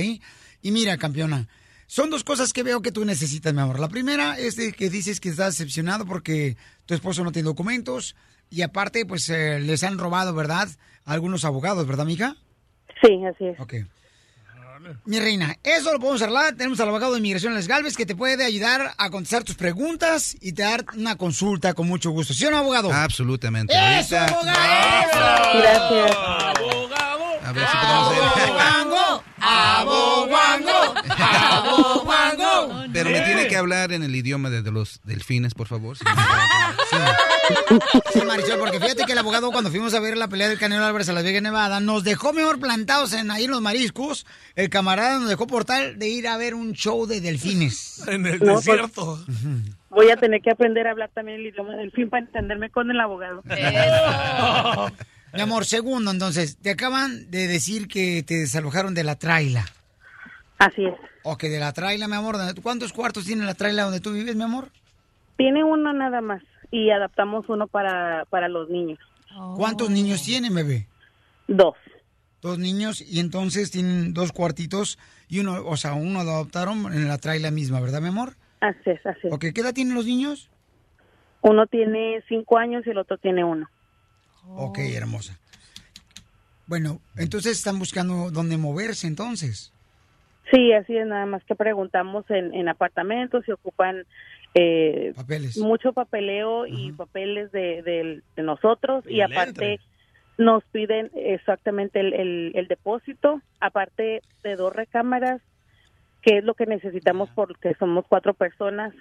Y 0.62 0.72
mira, 0.72 0.96
campeona, 0.96 1.46
son 1.86 2.10
dos 2.10 2.24
cosas 2.24 2.52
que 2.52 2.64
veo 2.64 2.82
que 2.82 2.90
tú 2.90 3.04
necesitas, 3.04 3.54
mi 3.54 3.60
amor. 3.60 3.78
La 3.78 3.88
primera 3.88 4.36
es 4.36 4.56
de 4.56 4.72
que 4.72 4.90
dices 4.90 5.20
que 5.20 5.28
estás 5.28 5.56
decepcionado 5.56 6.06
porque 6.06 6.56
tu 6.86 6.94
esposo 6.94 7.22
no 7.22 7.30
tiene 7.30 7.46
documentos 7.46 8.16
y 8.50 8.62
aparte, 8.62 9.06
pues 9.06 9.28
eh, 9.28 9.60
les 9.60 9.84
han 9.84 9.98
robado, 9.98 10.34
¿verdad? 10.34 10.68
A 11.04 11.12
algunos 11.12 11.44
abogados, 11.44 11.86
¿verdad, 11.86 12.06
mija? 12.06 12.36
Sí, 13.02 13.24
así 13.24 13.46
es. 13.46 13.60
Ok. 13.60 13.74
Mi 15.04 15.20
reina, 15.20 15.56
eso 15.62 15.92
lo 15.92 16.00
podemos 16.00 16.22
arreglar. 16.22 16.54
Tenemos 16.54 16.80
al 16.80 16.88
abogado 16.88 17.12
de 17.12 17.18
inmigración, 17.18 17.54
Les 17.54 17.68
Galvez, 17.68 17.96
que 17.96 18.04
te 18.06 18.16
puede 18.16 18.44
ayudar 18.44 18.92
a 18.96 19.10
contestar 19.10 19.44
tus 19.44 19.54
preguntas 19.54 20.36
y 20.40 20.52
te 20.52 20.62
dar 20.62 20.84
una 20.96 21.16
consulta 21.16 21.74
con 21.74 21.86
mucho 21.86 22.10
gusto. 22.10 22.34
¿Sí 22.34 22.46
o 22.46 22.50
no, 22.50 22.58
abogado? 22.58 22.92
Absolutamente. 22.92 23.72
¡Eso, 23.74 24.18
abogado! 24.18 24.52
Gracias. 25.54 26.16
A 27.44 27.52
ver 27.52 27.66
si 27.68 27.76
podemos 27.76 28.26
hacer. 28.26 28.50
¡Aboguango! 29.40 30.38
que 33.52 33.58
hablar 33.58 33.92
en 33.92 34.02
el 34.02 34.14
idioma 34.14 34.50
de, 34.50 34.62
de 34.62 34.70
los 34.72 35.00
delfines, 35.04 35.54
por 35.54 35.66
favor. 35.66 35.96
si 35.96 36.04
no 36.04 36.10
me 36.14 36.22
Sí, 38.12 38.20
Marisol, 38.26 38.58
porque 38.58 38.78
fíjate 38.80 39.04
que 39.04 39.12
el 39.12 39.18
abogado 39.18 39.50
cuando 39.52 39.70
fuimos 39.70 39.92
a 39.94 40.00
ver 40.00 40.16
la 40.16 40.28
pelea 40.28 40.48
del 40.48 40.58
Canelo 40.58 40.84
Álvarez 40.84 41.08
a 41.08 41.12
Las 41.12 41.24
Vegas, 41.24 41.42
Nevada, 41.42 41.80
nos 41.80 42.04
dejó 42.04 42.32
mejor 42.32 42.58
plantados 42.60 43.12
en 43.12 43.30
ahí 43.30 43.44
en 43.44 43.50
los 43.50 43.60
mariscos. 43.60 44.26
El 44.54 44.68
camarada 44.70 45.18
nos 45.18 45.28
dejó 45.28 45.46
por 45.46 45.64
tal 45.64 45.98
de 45.98 46.08
ir 46.08 46.28
a 46.28 46.36
ver 46.36 46.54
un 46.54 46.72
show 46.72 47.06
de 47.06 47.20
delfines. 47.20 48.02
En 48.08 48.26
el 48.26 48.38
No, 48.40 48.54
pues- 48.54 48.64
desierto. 48.66 49.24
Voy 49.90 50.08
a 50.10 50.16
tener 50.16 50.40
que 50.40 50.50
aprender 50.50 50.86
a 50.86 50.92
hablar 50.92 51.10
también 51.14 51.40
el 51.40 51.46
idioma 51.48 51.76
del 51.76 51.90
fin 51.92 52.08
para 52.08 52.24
entenderme 52.24 52.70
con 52.70 52.90
el 52.90 52.98
abogado. 53.00 53.42
Mi 55.34 55.40
amor, 55.40 55.64
segundo, 55.64 56.10
entonces, 56.10 56.58
te 56.58 56.70
acaban 56.70 57.30
de 57.30 57.46
decir 57.48 57.88
que 57.88 58.22
te 58.22 58.34
desalojaron 58.38 58.92
de 58.94 59.02
la 59.04 59.16
traila. 59.16 59.64
Así 60.58 60.84
es. 60.84 60.94
Ok, 61.24 61.42
de 61.44 61.60
la 61.60 61.72
traila, 61.72 62.08
mi 62.08 62.16
amor. 62.16 62.36
¿Cuántos 62.62 62.92
cuartos 62.92 63.24
tiene 63.24 63.44
la 63.44 63.54
traila 63.54 63.84
donde 63.84 64.00
tú 64.00 64.12
vives, 64.12 64.34
mi 64.34 64.42
amor? 64.42 64.68
Tiene 65.36 65.64
uno 65.64 65.92
nada 65.92 66.20
más 66.20 66.42
y 66.70 66.90
adaptamos 66.90 67.48
uno 67.48 67.66
para, 67.66 68.24
para 68.26 68.48
los 68.48 68.68
niños. 68.68 68.98
¿Cuántos 69.56 69.90
niños 69.90 70.22
tienen, 70.22 70.54
bebé? 70.54 70.86
Dos. 71.48 71.74
Dos 72.40 72.58
niños 72.58 73.00
y 73.00 73.20
entonces 73.20 73.70
tienen 73.70 74.14
dos 74.14 74.32
cuartitos 74.32 74.98
y 75.28 75.40
uno, 75.40 75.64
o 75.64 75.76
sea, 75.76 75.94
uno 75.94 76.24
lo 76.24 76.32
adoptaron 76.32 76.92
en 76.92 77.08
la 77.08 77.18
traila 77.18 77.50
misma, 77.50 77.80
¿verdad, 77.80 78.00
mi 78.00 78.08
amor? 78.08 78.34
Así 78.60 78.90
es, 78.90 79.06
así 79.06 79.28
es. 79.28 79.32
Ok, 79.32 79.46
¿qué 79.54 79.60
edad 79.60 79.72
tienen 79.72 79.94
los 79.94 80.06
niños? 80.06 80.50
Uno 81.40 81.66
tiene 81.66 82.22
cinco 82.28 82.58
años 82.58 82.84
y 82.86 82.90
el 82.90 82.98
otro 82.98 83.16
tiene 83.18 83.44
uno. 83.44 83.68
Ok, 84.48 84.78
hermosa. 84.78 85.38
Bueno, 86.66 87.00
entonces 87.16 87.58
están 87.58 87.78
buscando 87.78 88.30
dónde 88.30 88.56
moverse 88.56 89.06
entonces. 89.06 89.71
Sí, 90.50 90.72
así 90.72 90.96
es, 90.96 91.06
nada 91.06 91.26
más 91.26 91.44
que 91.44 91.54
preguntamos 91.54 92.28
en, 92.30 92.52
en 92.54 92.68
apartamentos 92.68 93.44
si 93.44 93.52
ocupan 93.52 94.04
eh, 94.54 95.14
mucho 95.56 95.92
papeleo 95.92 96.66
y 96.66 96.92
papeles 96.92 97.52
de, 97.52 98.22
de 98.36 98.42
nosotros 98.42 99.04
y, 99.08 99.20
aparte 99.20 99.80
nos 100.38 100.64
piden 100.64 101.10
exactamente 101.14 102.00
el, 102.00 102.14
el, 102.14 102.52
el 102.54 102.68
depósito, 102.68 103.40
aparte 103.60 104.22
de 104.42 104.56
dos 104.56 104.74
recámaras, 104.74 105.40
que 106.22 106.38
es 106.38 106.44
lo 106.44 106.54
que 106.54 106.66
necesitamos 106.66 107.28
porque 107.34 107.74
somos 107.78 108.06
cuatro 108.08 108.34
personas, 108.34 108.94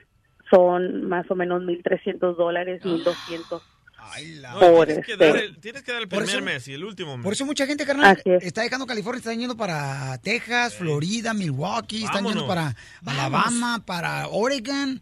son 0.50 1.06
más 1.08 1.30
o 1.32 1.36
menos 1.36 1.64
1.300 1.64 2.36
dólares, 2.36 2.82
1.200. 2.84 3.62
Por 4.60 4.88
tienes, 4.88 5.06
que 5.06 5.16
dar 5.18 5.38
el, 5.38 5.58
tienes 5.60 5.84
que 5.84 5.92
dar 5.92 6.02
el 6.02 6.08
Por 6.08 6.20
primer 6.26 6.36
eso- 6.38 6.46
mes 6.46 6.68
y 6.68 6.74
el 6.74 6.84
último 6.84 7.18
mes. 7.18 7.24
Por 7.24 7.34
eso 7.34 7.46
mucha 7.46 7.66
gente, 7.66 7.86
carnal, 7.86 8.22
es. 8.26 8.44
está 8.44 8.62
dejando 8.62 8.86
California, 8.86 9.20
está 9.20 9.34
yendo 9.34 9.56
para 9.56 10.18
Texas, 10.20 10.76
Florida, 10.76 11.34
Milwaukee, 11.34 12.04
están 12.04 12.26
yendo 12.26 12.48
para 12.48 12.76
Vámonos. 13.02 13.26
Alabama, 13.26 13.84
para 13.86 14.28
Oregon. 14.28 15.02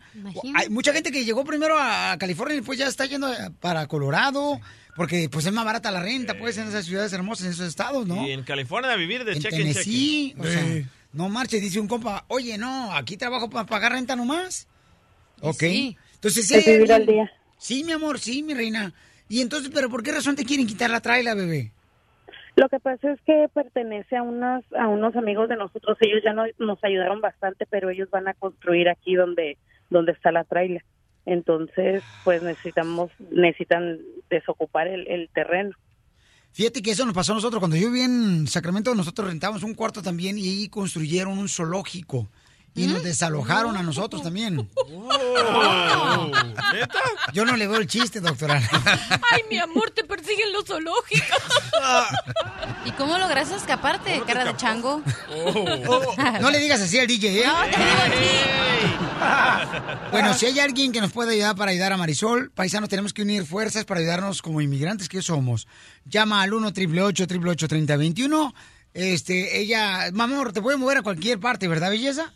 Hay 0.56 0.70
mucha 0.70 0.94
gente 0.94 1.12
que 1.12 1.24
llegó 1.26 1.44
primero 1.46 1.76
a 1.80 2.16
California 2.20 2.56
y 2.56 2.60
después 2.60 2.78
ya 2.78 2.88
está 2.88 3.06
yendo 3.06 3.32
eh, 3.32 3.50
para 3.60 3.88
Colorado, 3.88 4.60
porque 4.96 5.30
pues 5.30 5.46
es 5.46 5.54
más 5.54 5.66
barata 5.66 5.92
la 5.92 6.02
renta, 6.02 6.38
pues, 6.38 6.58
en 6.58 6.68
esas 6.68 6.86
ciudades 6.86 7.12
hermosas, 7.14 7.46
en 7.48 7.52
esos 7.54 7.68
estados, 7.68 8.06
¿no? 8.06 8.28
Y 8.28 8.32
en 8.32 8.44
California 8.44 8.92
a 8.92 8.96
vivir 8.96 9.24
de 9.24 9.34
En 9.34 9.42
cheque 9.42 9.56
en 9.56 9.62
Tennessee, 9.74 10.36
cheque. 10.38 10.48
o 10.48 10.52
sea, 10.52 10.90
no 11.14 11.30
marches, 11.30 11.62
dice 11.62 11.80
un 11.80 11.88
compa, 11.88 12.26
oye, 12.28 12.58
no, 12.58 12.94
aquí 12.94 13.18
trabajo 13.18 13.50
para 13.50 13.66
pagar 13.66 13.94
renta 13.94 14.16
nomás. 14.16 14.68
Ok. 15.42 15.60
Sí. 15.62 15.98
Entonces, 16.16 16.48
sí. 16.48 16.56
Es 16.56 16.66
vivir 16.66 16.92
hay 16.92 17.02
al 17.02 17.06
día. 17.08 17.32
Sí, 17.60 17.84
mi 17.84 17.91
amor, 17.91 18.19
sí, 18.19 18.41
mi 18.41 18.53
reina. 18.53 18.94
Y 19.27 19.41
entonces, 19.41 19.69
¿pero 19.72 19.90
por 19.90 20.02
qué 20.02 20.11
razón 20.11 20.36
te 20.36 20.45
quieren 20.45 20.65
quitar 20.65 20.90
la 20.90 21.02
traila, 21.02 21.36
bebé? 21.36 21.72
Lo 22.56 22.68
que 22.68 22.80
pasa 22.80 23.11
es 23.11 23.22
que 23.22 23.48
pertenece 23.53 24.18
a 24.18 24.23
unos, 24.23 24.65
a 24.77 24.88
unos 24.88 25.15
amigos 25.15 25.48
de 25.49 25.56
nosotros, 25.56 25.98
ellos 26.02 26.22
ya 26.26 26.34
no, 26.34 26.44
nos 26.57 26.84
ayudaron 26.84 27.22
bastante, 27.22 27.65
pero 27.69 27.90
ellos 27.90 28.10
van 28.10 28.27
a 28.27 28.34
construir 28.34 28.90
aquí 28.90 29.14
donde, 29.14 29.57
donde 29.90 30.14
está 30.14 30.31
la 30.31 30.45
traila. 30.45 30.84
Entonces, 31.26 32.02
pues 32.23 32.41
necesitamos, 32.41 33.11
necesitan 33.30 33.99
desocupar 34.30 34.88
el, 34.88 35.07
el 35.07 35.30
terreno. 35.30 35.76
Fíjate 36.53 36.81
que 36.81 36.91
eso 36.91 37.06
nos 37.06 37.14
pasó 37.14 37.34
a 37.34 37.36
nosotros. 37.36 37.60
Cuando 37.60 37.77
yo 37.77 37.91
viví 37.91 38.02
en 38.02 38.48
Sacramento, 38.48 38.95
nosotros 38.95 39.27
rentamos 39.27 39.64
un 39.64 39.76
cuarto 39.76 40.02
también 40.02 40.38
y 40.38 40.48
ahí 40.48 40.69
construyeron 40.69 41.38
un 41.38 41.49
zoológico. 41.49 42.30
Y 42.76 42.88
nos 42.88 43.04
desalojaron 43.04 43.76
a 43.78 43.84
nosotros 43.84 44.24
también. 44.24 44.70
Yo 47.34 47.46
no 47.46 47.56
le 47.56 47.68
veo 47.68 47.78
el 47.78 47.88
chiste, 47.88 48.20
doctora. 48.22 48.62
Ay, 49.32 49.41
mi 49.50 49.58
amor, 49.58 49.91
te 49.91 50.04
persiguen 50.04 50.54
los 50.54 50.66
zoológicos. 50.66 51.44
¿Y 52.86 52.91
cómo 52.91 53.18
lograste 53.18 53.56
escaparte, 53.56 54.22
cara 54.26 54.46
de 54.46 54.56
chango? 54.56 55.02
No 56.40 56.52
le 56.52 56.60
digas 56.60 56.82
así 56.82 57.00
al 57.00 57.08
DJ, 57.08 57.41
¿eh? 57.41 57.46
No, 57.46 57.62
te 57.64 58.20
digo 58.20 59.10
Bueno, 60.12 60.34
si 60.34 60.46
hay 60.46 60.60
alguien 60.60 60.91
que 60.91 61.02
nos 61.02 61.12
puede 61.12 61.34
ayudar 61.34 61.56
para 61.56 61.72
ayudar 61.72 61.94
a 61.94 61.98
Marisol, 61.98 62.52
paisanos, 62.52 62.90
tenemos 62.90 63.14
que 63.14 63.22
unir 63.22 63.46
fuerzas 63.46 63.86
para 63.86 64.00
ayudarnos 64.00 64.41
como 64.41 64.62
inmigrantes 64.62 65.10
que 65.10 65.22
somos. 65.22 65.68
Llama 66.06 66.41
al 66.41 66.54
1 66.54 66.68
888 66.68 67.68
3021 67.68 68.54
Este, 68.94 69.60
ella, 69.60 70.10
mamor, 70.14 70.54
te 70.54 70.62
puede 70.62 70.78
mover 70.78 71.00
a 71.00 71.02
cualquier 71.02 71.40
parte, 71.40 71.68
¿verdad, 71.68 71.90
belleza? 71.90 72.34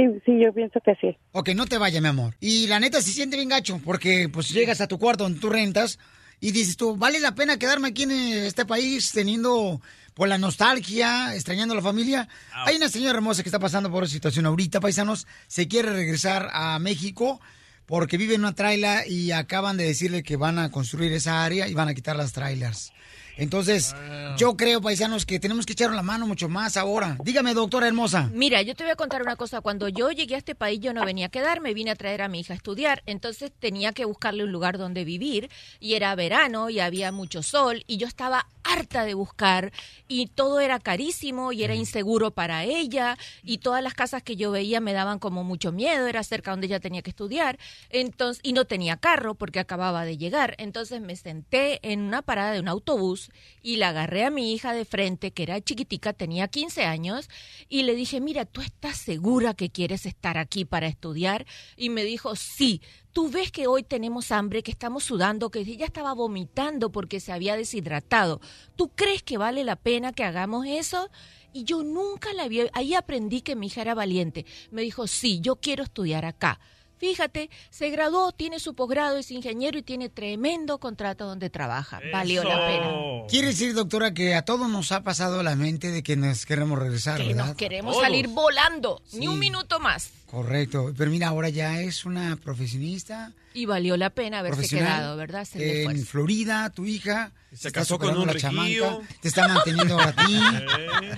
Sí, 0.00 0.20
sí, 0.24 0.40
yo 0.40 0.52
pienso 0.52 0.80
que 0.80 0.94
sí. 1.00 1.18
Ok, 1.32 1.50
no 1.50 1.66
te 1.66 1.76
vayas, 1.76 2.00
mi 2.00 2.08
amor. 2.08 2.34
Y 2.40 2.66
la 2.68 2.80
neta 2.80 3.02
se 3.02 3.12
siente 3.12 3.36
bien 3.36 3.50
gacho, 3.50 3.80
porque 3.84 4.30
pues 4.30 4.48
llegas 4.48 4.80
a 4.80 4.88
tu 4.88 4.98
cuarto 4.98 5.24
donde 5.24 5.40
tú 5.40 5.50
rentas 5.50 5.98
y 6.40 6.52
dices 6.52 6.78
tú, 6.78 6.96
¿vale 6.96 7.20
la 7.20 7.34
pena 7.34 7.58
quedarme 7.58 7.88
aquí 7.88 8.04
en 8.04 8.12
este 8.12 8.64
país 8.64 9.12
teniendo 9.12 9.82
por 10.14 10.28
la 10.28 10.38
nostalgia, 10.38 11.34
extrañando 11.34 11.74
a 11.74 11.76
la 11.76 11.82
familia? 11.82 12.28
Hay 12.54 12.76
una 12.76 12.88
señora 12.88 13.18
hermosa 13.18 13.42
que 13.42 13.50
está 13.50 13.58
pasando 13.58 13.90
por 13.90 13.98
una 14.02 14.10
situación 14.10 14.46
ahorita, 14.46 14.80
paisanos, 14.80 15.26
se 15.48 15.68
quiere 15.68 15.92
regresar 15.92 16.48
a 16.52 16.78
México 16.78 17.38
porque 17.84 18.16
vive 18.16 18.36
en 18.36 18.40
una 18.40 18.54
traila 18.54 19.06
y 19.06 19.32
acaban 19.32 19.76
de 19.76 19.84
decirle 19.84 20.22
que 20.22 20.36
van 20.36 20.58
a 20.58 20.70
construir 20.70 21.12
esa 21.12 21.44
área 21.44 21.68
y 21.68 21.74
van 21.74 21.88
a 21.88 21.94
quitar 21.94 22.16
las 22.16 22.32
trailers. 22.32 22.92
Entonces, 23.36 23.94
yo 24.36 24.56
creo, 24.56 24.80
paisanos, 24.80 25.26
que 25.26 25.40
tenemos 25.40 25.66
que 25.66 25.72
echar 25.72 25.90
la 25.90 26.02
mano 26.02 26.26
mucho 26.26 26.48
más 26.48 26.76
ahora. 26.76 27.16
Dígame, 27.24 27.54
doctora 27.54 27.86
hermosa. 27.88 28.30
Mira, 28.32 28.62
yo 28.62 28.74
te 28.74 28.84
voy 28.84 28.92
a 28.92 28.96
contar 28.96 29.22
una 29.22 29.36
cosa. 29.36 29.60
Cuando 29.60 29.88
yo 29.88 30.10
llegué 30.10 30.34
a 30.34 30.38
este 30.38 30.54
país, 30.54 30.80
yo 30.80 30.92
no 30.92 31.04
venía 31.04 31.26
a 31.26 31.30
quedarme, 31.30 31.74
vine 31.74 31.90
a 31.90 31.96
traer 31.96 32.22
a 32.22 32.28
mi 32.28 32.40
hija 32.40 32.52
a 32.54 32.56
estudiar. 32.56 33.02
Entonces 33.06 33.52
tenía 33.58 33.92
que 33.92 34.04
buscarle 34.04 34.44
un 34.44 34.52
lugar 34.52 34.78
donde 34.78 35.04
vivir. 35.04 35.50
Y 35.78 35.94
era 35.94 36.14
verano 36.14 36.70
y 36.70 36.80
había 36.80 37.12
mucho 37.12 37.42
sol. 37.42 37.84
Y 37.86 37.96
yo 37.96 38.06
estaba 38.06 38.46
harta 38.64 39.04
de 39.04 39.14
buscar. 39.14 39.72
Y 40.08 40.26
todo 40.26 40.60
era 40.60 40.78
carísimo 40.78 41.52
y 41.52 41.64
era 41.64 41.74
inseguro 41.74 42.30
para 42.30 42.64
ella. 42.64 43.16
Y 43.42 43.58
todas 43.58 43.82
las 43.82 43.94
casas 43.94 44.22
que 44.22 44.36
yo 44.36 44.50
veía 44.50 44.80
me 44.80 44.92
daban 44.92 45.18
como 45.18 45.44
mucho 45.44 45.72
miedo. 45.72 46.06
Era 46.06 46.22
cerca 46.22 46.50
donde 46.50 46.66
ella 46.66 46.80
tenía 46.80 47.02
que 47.02 47.10
estudiar. 47.10 47.58
Entonces, 47.90 48.40
y 48.44 48.52
no 48.52 48.64
tenía 48.64 48.96
carro 48.96 49.34
porque 49.34 49.60
acababa 49.60 50.04
de 50.04 50.18
llegar. 50.18 50.54
Entonces 50.58 51.00
me 51.00 51.16
senté 51.16 51.80
en 51.82 52.00
una 52.00 52.22
parada 52.22 52.52
de 52.52 52.60
un 52.60 52.68
autobús 52.68 53.30
y 53.62 53.76
la 53.76 53.90
agarré 53.90 54.24
a 54.24 54.30
mi 54.30 54.52
hija 54.52 54.72
de 54.72 54.84
frente, 54.84 55.32
que 55.32 55.42
era 55.42 55.60
chiquitica, 55.60 56.12
tenía 56.12 56.48
15 56.48 56.84
años, 56.84 57.28
y 57.68 57.82
le 57.82 57.94
dije, 57.94 58.20
mira, 58.20 58.44
¿tú 58.44 58.60
estás 58.60 58.96
segura 58.96 59.54
que 59.54 59.70
quieres 59.70 60.06
estar 60.06 60.38
aquí 60.38 60.64
para 60.64 60.86
estudiar? 60.86 61.46
Y 61.76 61.90
me 61.90 62.04
dijo, 62.04 62.36
sí. 62.36 62.80
Tú 63.12 63.28
ves 63.28 63.50
que 63.50 63.66
hoy 63.66 63.82
tenemos 63.82 64.30
hambre, 64.30 64.62
que 64.62 64.70
estamos 64.70 65.02
sudando, 65.04 65.50
que 65.50 65.60
ella 65.60 65.86
estaba 65.86 66.12
vomitando 66.14 66.90
porque 66.92 67.18
se 67.18 67.32
había 67.32 67.56
deshidratado. 67.56 68.40
¿Tú 68.76 68.88
crees 68.94 69.22
que 69.22 69.36
vale 69.38 69.64
la 69.64 69.76
pena 69.76 70.12
que 70.12 70.22
hagamos 70.24 70.64
eso? 70.66 71.08
Y 71.52 71.64
yo 71.64 71.82
nunca 71.82 72.32
la 72.34 72.46
vi. 72.46 72.62
Ahí 72.72 72.94
aprendí 72.94 73.40
que 73.40 73.56
mi 73.56 73.66
hija 73.66 73.80
era 73.82 73.94
valiente. 73.94 74.46
Me 74.70 74.82
dijo, 74.82 75.08
sí, 75.08 75.40
yo 75.40 75.56
quiero 75.56 75.82
estudiar 75.82 76.24
acá. 76.24 76.60
Fíjate, 76.98 77.48
se 77.70 77.88
graduó, 77.88 78.30
tiene 78.30 78.60
su 78.60 78.74
posgrado, 78.74 79.16
es 79.16 79.30
ingeniero 79.30 79.78
y 79.78 79.82
tiene 79.82 80.10
tremendo 80.10 80.76
contrato 80.78 81.24
donde 81.26 81.48
trabaja. 81.48 81.98
Valió 82.12 82.44
la 82.44 82.66
pena. 82.66 82.92
Quiere 83.26 83.48
decir, 83.48 83.72
doctora, 83.72 84.12
que 84.12 84.34
a 84.34 84.44
todos 84.44 84.68
nos 84.68 84.92
ha 84.92 85.02
pasado 85.02 85.42
la 85.42 85.56
mente 85.56 85.90
de 85.90 86.02
que 86.02 86.14
nos 86.16 86.44
queremos 86.44 86.78
regresar, 86.78 87.16
Que 87.18 87.28
¿verdad? 87.28 87.46
nos 87.46 87.56
queremos 87.56 87.96
salir 87.96 88.28
volando, 88.28 89.00
ni 89.14 89.28
un 89.28 89.38
minuto 89.38 89.80
más. 89.80 90.10
Correcto. 90.30 90.94
Pero 90.96 91.10
mira, 91.10 91.26
ahora 91.28 91.48
ya 91.48 91.80
es 91.80 92.04
una 92.04 92.36
profesionista 92.36 93.32
Y 93.52 93.66
valió 93.66 93.96
la 93.96 94.10
pena 94.10 94.38
haberse 94.38 94.68
quedado, 94.68 95.16
¿verdad? 95.16 95.46
En. 95.54 96.06
Florida, 96.06 96.70
tu 96.70 96.86
hija. 96.86 97.32
Se 97.52 97.72
casó 97.72 97.98
con 97.98 98.16
un 98.16 98.28
chamaca, 98.36 98.98
Te 99.20 99.26
está 99.26 99.48
manteniendo 99.48 99.98
a 100.00 100.12
ti. 100.12 100.22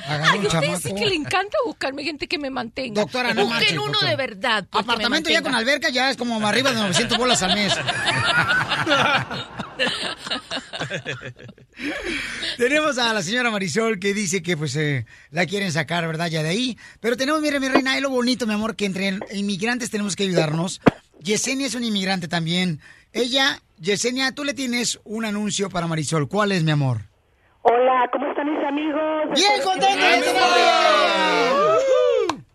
Ay, 0.08 0.38
un 0.38 0.46
usted 0.46 0.60
chamaco. 0.60 0.78
sí 0.80 0.94
que 0.94 1.04
le 1.04 1.14
encanta 1.14 1.58
buscarme 1.66 2.04
gente 2.04 2.26
que 2.26 2.38
me 2.38 2.48
mantenga. 2.48 3.02
Doctora, 3.02 3.34
no 3.34 3.44
Busquen 3.44 3.78
uno 3.78 3.88
doctora. 3.88 4.10
de 4.10 4.16
verdad. 4.16 4.66
pues, 4.70 4.82
Apartamento 4.82 5.28
ya 5.28 5.42
con 5.42 5.54
alberca 5.54 5.90
ya 5.90 6.10
es 6.10 6.16
como 6.16 6.44
arriba 6.46 6.70
de 6.70 6.76
900 6.76 7.18
bolas 7.18 7.42
al 7.42 7.54
mes. 7.54 7.74
tenemos 12.58 12.98
a 12.98 13.12
la 13.12 13.22
señora 13.22 13.50
Marisol 13.50 13.98
que 13.98 14.14
dice 14.14 14.42
que 14.42 14.56
pues 14.56 14.76
eh, 14.76 15.04
la 15.30 15.46
quieren 15.46 15.72
sacar, 15.72 16.06
¿verdad? 16.06 16.28
Ya 16.28 16.42
de 16.42 16.50
ahí. 16.50 16.78
Pero 17.00 17.16
tenemos, 17.16 17.40
mira, 17.40 17.58
mi 17.60 17.68
reina, 17.68 17.96
es 17.96 18.02
lo 18.02 18.10
bonito, 18.10 18.46
mi 18.46 18.52
amor, 18.54 18.76
que 18.76 18.86
entre 18.86 19.18
inmigrantes 19.32 19.90
tenemos 19.90 20.16
que 20.16 20.24
ayudarnos. 20.24 20.80
Yesenia 21.20 21.66
es 21.66 21.74
una 21.74 21.86
inmigrante 21.86 22.28
también. 22.28 22.80
Ella, 23.12 23.60
Yesenia, 23.78 24.32
tú 24.32 24.44
le 24.44 24.54
tienes 24.54 25.00
un 25.04 25.24
anuncio 25.24 25.70
para 25.70 25.86
Marisol. 25.86 26.28
¿Cuál 26.28 26.52
es, 26.52 26.64
mi 26.64 26.70
amor? 26.70 26.98
Hola, 27.62 28.08
¿cómo 28.12 28.28
están 28.28 28.52
mis 28.52 28.64
amigos? 28.64 29.00
¡Bien 29.34 29.60
bien. 29.96 30.22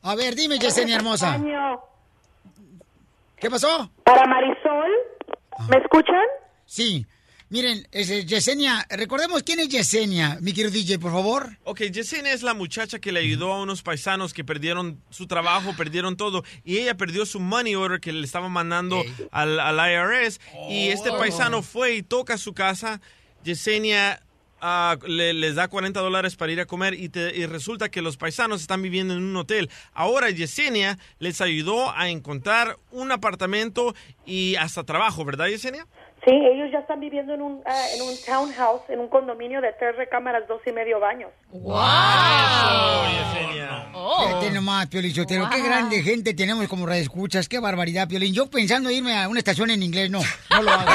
A 0.03 0.15
ver, 0.15 0.35
dime, 0.35 0.60
Yesenia 0.60 0.95
hermosa. 0.95 1.34
Año. 1.34 1.80
¿Qué 3.39 3.49
pasó? 3.49 3.89
Para 4.03 4.26
Marisol, 4.26 4.91
¿me 5.69 5.77
escuchan? 5.77 6.26
Sí. 6.68 7.06
Miren, 7.49 7.88
es, 7.94 8.10
Yesenia, 8.26 8.85
recordemos 8.89 9.41
quién 9.41 9.61
es 9.61 9.69
Yesenia, 9.69 10.38
mi 10.41 10.52
querido 10.52 10.69
DJ, 10.69 10.99
por 10.99 11.14
favor. 11.14 11.57
Ok, 11.64 11.80
Yesenia 11.84 12.34
es 12.34 12.44
la 12.44 12.53
muchacha 12.53 12.99
que 12.99 13.14
le 13.14 13.22
ayudó 13.22 13.53
a 13.53 13.61
unos 13.61 13.84
paisanos 13.84 14.34
que 14.34 14.44
perdieron 14.44 15.02
su 15.11 15.27
trabajo, 15.27 15.73
perdieron 15.77 16.18
todo, 16.18 16.44
y 16.65 16.80
ella 16.80 16.98
perdió 16.98 17.26
su 17.26 17.39
money 17.39 17.73
order 17.76 18.02
que 18.02 18.11
le 18.11 18.26
estaba 18.26 18.49
mandando 18.49 19.02
al, 19.31 19.61
al 19.61 19.77
IRS, 19.91 20.41
y 20.69 20.89
este 20.89 21.10
Oh. 21.10 21.18
paisano 21.18 21.61
fue 21.64 21.95
y 21.95 22.03
toca 22.03 22.38
su 22.38 22.53
casa, 22.53 22.99
Yesenia 23.45 24.22
ah, 24.60 24.98
le- 25.07 25.34
les 25.34 25.53
da 25.56 25.68
40 25.68 25.99
dólares 26.02 26.35
para 26.35 26.52
ir 26.52 26.60
a 26.60 26.65
comer, 26.65 26.95
y, 26.95 27.07
te- 27.10 27.34
y 27.38 27.45
resulta 27.45 27.89
que 27.89 28.02
los 28.02 28.18
paisanos 28.18 28.60
están 28.60 28.81
viviendo 28.81 29.14
en 29.14 29.22
un 29.23 29.35
hotel. 29.38 29.69
Ahora 29.94 30.31
Yesenia 30.31 30.98
les 31.19 31.39
ayudó 31.41 31.95
a 31.95 32.10
encontrar 32.10 32.77
un 32.91 33.11
apartamento 33.11 33.94
y 34.26 34.56
hasta 34.56 34.84
trabajo, 34.84 35.23
¿verdad 35.23 35.45
Yesenia? 35.48 35.85
Sí, 36.28 36.34
ellos 36.34 36.70
ya 36.74 36.80
están 36.80 36.99
viviendo 36.99 37.34
en 37.34 37.41
un, 37.41 37.62
ah, 37.66 37.86
en 37.95 38.02
un 38.02 38.14
townhouse, 38.26 38.82
en 38.90 38.99
un 38.99 39.08
condominio 39.08 39.62
de 39.62 39.72
tres 39.80 39.95
recámaras, 39.95 40.45
dos 40.45 40.60
y 40.66 40.74
medio 40.74 40.99
baños. 40.99 41.30
Fíjate 44.20 44.52
nomás, 44.52 44.88
Piolín 44.88 45.16
Sotelo, 45.16 45.49
qué 45.49 45.62
grande 45.62 46.04
gente 46.04 46.34
tenemos 46.34 46.68
como 46.68 46.90
escuchas, 46.90 47.48
qué 47.48 47.60
barbaridad, 47.62 48.10
Piolín. 48.10 48.34
Yo 48.34 48.49
pensando 48.49 48.91
irme 48.91 49.18
a 49.18 49.30
una 49.30 49.40
estación 49.40 49.70
en 49.70 49.82
inglés, 49.82 50.12
no, 50.12 50.20
no 50.49 50.62
lo 50.64 50.70
hago. 50.70 50.91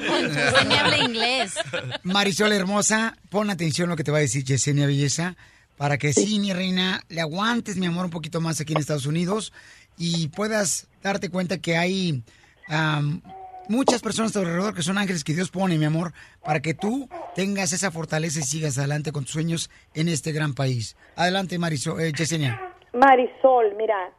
Yesenia 0.00 0.80
habla 0.80 0.98
inglés. 0.98 1.54
Marisol 2.02 2.50
hermosa, 2.50 3.16
pon 3.30 3.48
atención 3.48 3.90
a 3.90 3.92
lo 3.92 3.96
que 3.96 4.02
te 4.02 4.10
va 4.10 4.18
a 4.18 4.22
decir 4.22 4.42
Yesenia 4.42 4.88
Belleza. 4.88 5.36
para 5.76 5.98
que 5.98 6.12
sí, 6.12 6.40
mi 6.40 6.52
reina, 6.52 7.04
le 7.10 7.20
aguantes, 7.20 7.76
mi 7.76 7.86
amor, 7.86 8.06
un 8.06 8.10
poquito 8.10 8.40
más 8.40 8.60
aquí 8.60 8.72
en 8.72 8.80
Estados 8.80 9.06
Unidos 9.06 9.52
y 9.96 10.26
puedas 10.28 10.88
darte 11.00 11.30
cuenta 11.30 11.58
que 11.58 11.76
hay 11.76 12.24
am, 12.68 13.20
muchas 13.68 14.00
personas 14.02 14.30
a 14.30 14.34
tu 14.34 14.38
alrededor 14.40 14.74
que 14.74 14.82
son 14.82 14.98
ángeles 14.98 15.24
que 15.24 15.32
Dios 15.34 15.50
pone, 15.50 15.76
mi 15.78 15.84
amor, 15.84 16.12
para 16.44 16.60
que 16.60 16.74
tú 16.74 17.08
tengas 17.34 17.72
esa 17.72 17.90
fortaleza 17.90 18.40
y 18.40 18.42
sigas 18.42 18.78
adelante 18.78 19.12
con 19.12 19.24
tus 19.24 19.32
sueños 19.32 19.70
en 19.94 20.08
este 20.08 20.32
gran 20.32 20.54
país. 20.54 20.96
Adelante, 21.16 21.58
Marisol, 21.58 22.00
eh, 22.00 22.12
Yesenia. 22.16 22.60
Marisol, 22.92 23.74
mira, 23.76 24.10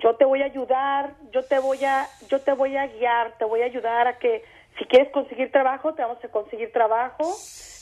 yo 0.00 0.14
te 0.16 0.24
voy 0.24 0.42
a 0.42 0.46
ayudar, 0.46 1.14
yo 1.32 1.42
te 1.44 1.58
voy 1.58 1.82
a, 1.84 2.08
yo 2.30 2.40
te 2.40 2.52
voy 2.52 2.76
a 2.76 2.86
guiar, 2.86 3.36
te 3.38 3.44
voy 3.44 3.62
a 3.62 3.66
ayudar 3.66 4.06
a 4.06 4.18
que 4.18 4.44
si 4.78 4.84
quieres 4.84 5.10
conseguir 5.12 5.50
trabajo, 5.50 5.94
te 5.94 6.02
vamos 6.02 6.18
a 6.22 6.28
conseguir 6.28 6.70
trabajo, 6.70 7.24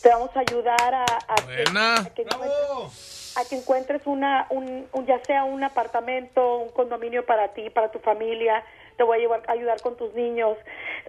te 0.00 0.08
vamos 0.10 0.30
a 0.36 0.40
ayudar 0.40 0.94
a, 0.94 1.02
a 1.02 1.34
que, 1.34 1.44
Buena. 1.64 1.96
a 1.96 2.10
que 2.14 2.22
encuentres, 2.22 3.34
a 3.36 3.44
que 3.48 3.56
encuentres 3.56 4.02
una, 4.04 4.46
un, 4.50 4.86
un- 4.92 5.06
ya 5.06 5.18
sea 5.24 5.42
un 5.42 5.64
apartamento, 5.64 6.58
un 6.58 6.70
condominio 6.70 7.26
para 7.26 7.52
ti, 7.52 7.68
para 7.70 7.90
tu 7.90 7.98
familia, 7.98 8.62
te 8.96 9.02
voy 9.02 9.18
a 9.18 9.20
llevar- 9.20 9.42
ayudar 9.48 9.80
con 9.82 9.96
tus 9.96 10.12
niños. 10.14 10.56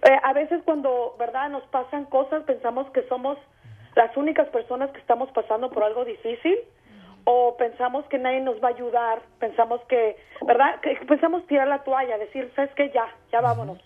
Eh, 0.02 0.18
a 0.22 0.32
veces 0.32 0.62
cuando, 0.64 1.14
verdad, 1.18 1.48
nos 1.50 1.62
pasan 1.68 2.04
cosas, 2.06 2.42
pensamos 2.44 2.90
que 2.90 3.02
somos 3.08 3.38
las 3.94 4.16
únicas 4.16 4.48
personas 4.48 4.90
que 4.90 4.98
estamos 4.98 5.30
pasando 5.32 5.70
por 5.70 5.82
algo 5.84 6.04
difícil 6.04 6.58
o 7.24 7.56
pensamos 7.56 8.04
que 8.06 8.18
nadie 8.18 8.40
nos 8.40 8.62
va 8.62 8.68
a 8.68 8.72
ayudar, 8.72 9.20
pensamos 9.40 9.80
que, 9.88 10.16
¿verdad? 10.42 10.80
Que 10.80 10.94
pensamos 11.06 11.46
tirar 11.46 11.66
la 11.66 11.82
toalla, 11.82 12.18
decir, 12.18 12.52
¿sabes 12.54 12.70
qué? 12.74 12.90
Ya, 12.90 13.08
ya 13.32 13.40
vámonos. 13.40 13.78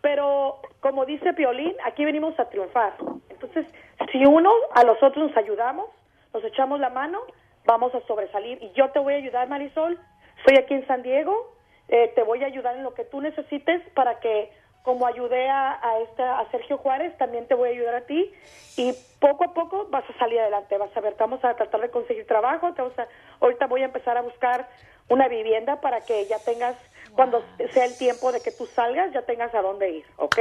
Pero 0.00 0.60
como 0.80 1.04
dice 1.04 1.32
Piolín, 1.34 1.76
aquí 1.84 2.04
venimos 2.04 2.38
a 2.40 2.48
triunfar. 2.48 2.94
Entonces, 3.28 3.66
si 4.10 4.24
uno 4.24 4.50
a 4.74 4.82
los 4.84 5.00
otros 5.02 5.28
nos 5.28 5.36
ayudamos, 5.36 5.90
nos 6.32 6.42
echamos 6.44 6.80
la 6.80 6.88
mano, 6.90 7.20
vamos 7.66 7.94
a 7.94 8.00
sobresalir. 8.06 8.58
Y 8.62 8.72
yo 8.72 8.90
te 8.90 8.98
voy 8.98 9.12
a 9.14 9.16
ayudar, 9.18 9.46
Marisol. 9.48 9.98
Estoy 10.38 10.56
aquí 10.56 10.74
en 10.74 10.86
San 10.86 11.02
Diego. 11.02 11.52
Eh, 11.90 12.12
te 12.14 12.22
voy 12.22 12.42
a 12.44 12.46
ayudar 12.46 12.76
en 12.76 12.84
lo 12.84 12.94
que 12.94 13.04
tú 13.04 13.20
necesites 13.20 13.82
para 13.94 14.20
que, 14.20 14.50
como 14.82 15.06
ayudé 15.06 15.48
a, 15.48 15.72
a, 15.72 15.98
esta, 16.00 16.38
a 16.38 16.50
Sergio 16.50 16.78
Juárez, 16.78 17.16
también 17.18 17.46
te 17.48 17.54
voy 17.54 17.68
a 17.68 17.72
ayudar 17.72 17.94
a 17.96 18.06
ti. 18.06 18.32
Y 18.76 18.94
poco 19.18 19.44
a 19.44 19.52
poco 19.52 19.88
vas 19.90 20.04
a 20.08 20.18
salir 20.18 20.38
adelante. 20.38 20.78
Vas 20.78 20.96
a 20.96 21.00
ver, 21.00 21.14
te 21.14 21.24
vamos 21.24 21.44
a 21.44 21.54
tratar 21.54 21.80
de 21.80 21.90
conseguir 21.90 22.26
trabajo. 22.26 22.72
Te 22.74 22.82
vamos 22.82 22.98
a, 22.98 23.08
ahorita 23.40 23.66
voy 23.66 23.82
a 23.82 23.86
empezar 23.86 24.16
a 24.16 24.22
buscar 24.22 24.68
una 25.08 25.26
vivienda 25.26 25.80
para 25.80 26.00
que 26.00 26.26
ya 26.26 26.38
tengas, 26.38 26.76
cuando 27.16 27.44
sea 27.74 27.84
el 27.84 27.98
tiempo 27.98 28.30
de 28.30 28.40
que 28.40 28.52
tú 28.52 28.66
salgas, 28.66 29.12
ya 29.12 29.22
tengas 29.22 29.52
a 29.52 29.60
dónde 29.60 29.90
ir, 29.90 30.04
¿ok? 30.16 30.38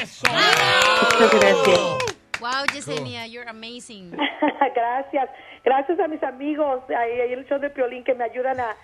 Muchas 0.00 1.40
gracias. 1.40 1.78
Wow, 2.40 2.64
Yesenia, 2.72 3.26
you're 3.26 3.48
amazing. 3.48 4.12
gracias. 4.74 5.30
Gracias 5.64 5.98
a 5.98 6.08
mis 6.08 6.22
amigos 6.22 6.82
ahí, 6.90 7.32
el 7.32 7.44
show 7.46 7.58
de 7.58 7.70
Piolín 7.70 8.04
que 8.04 8.14
me 8.14 8.24
ayudan 8.24 8.60
a 8.60 8.76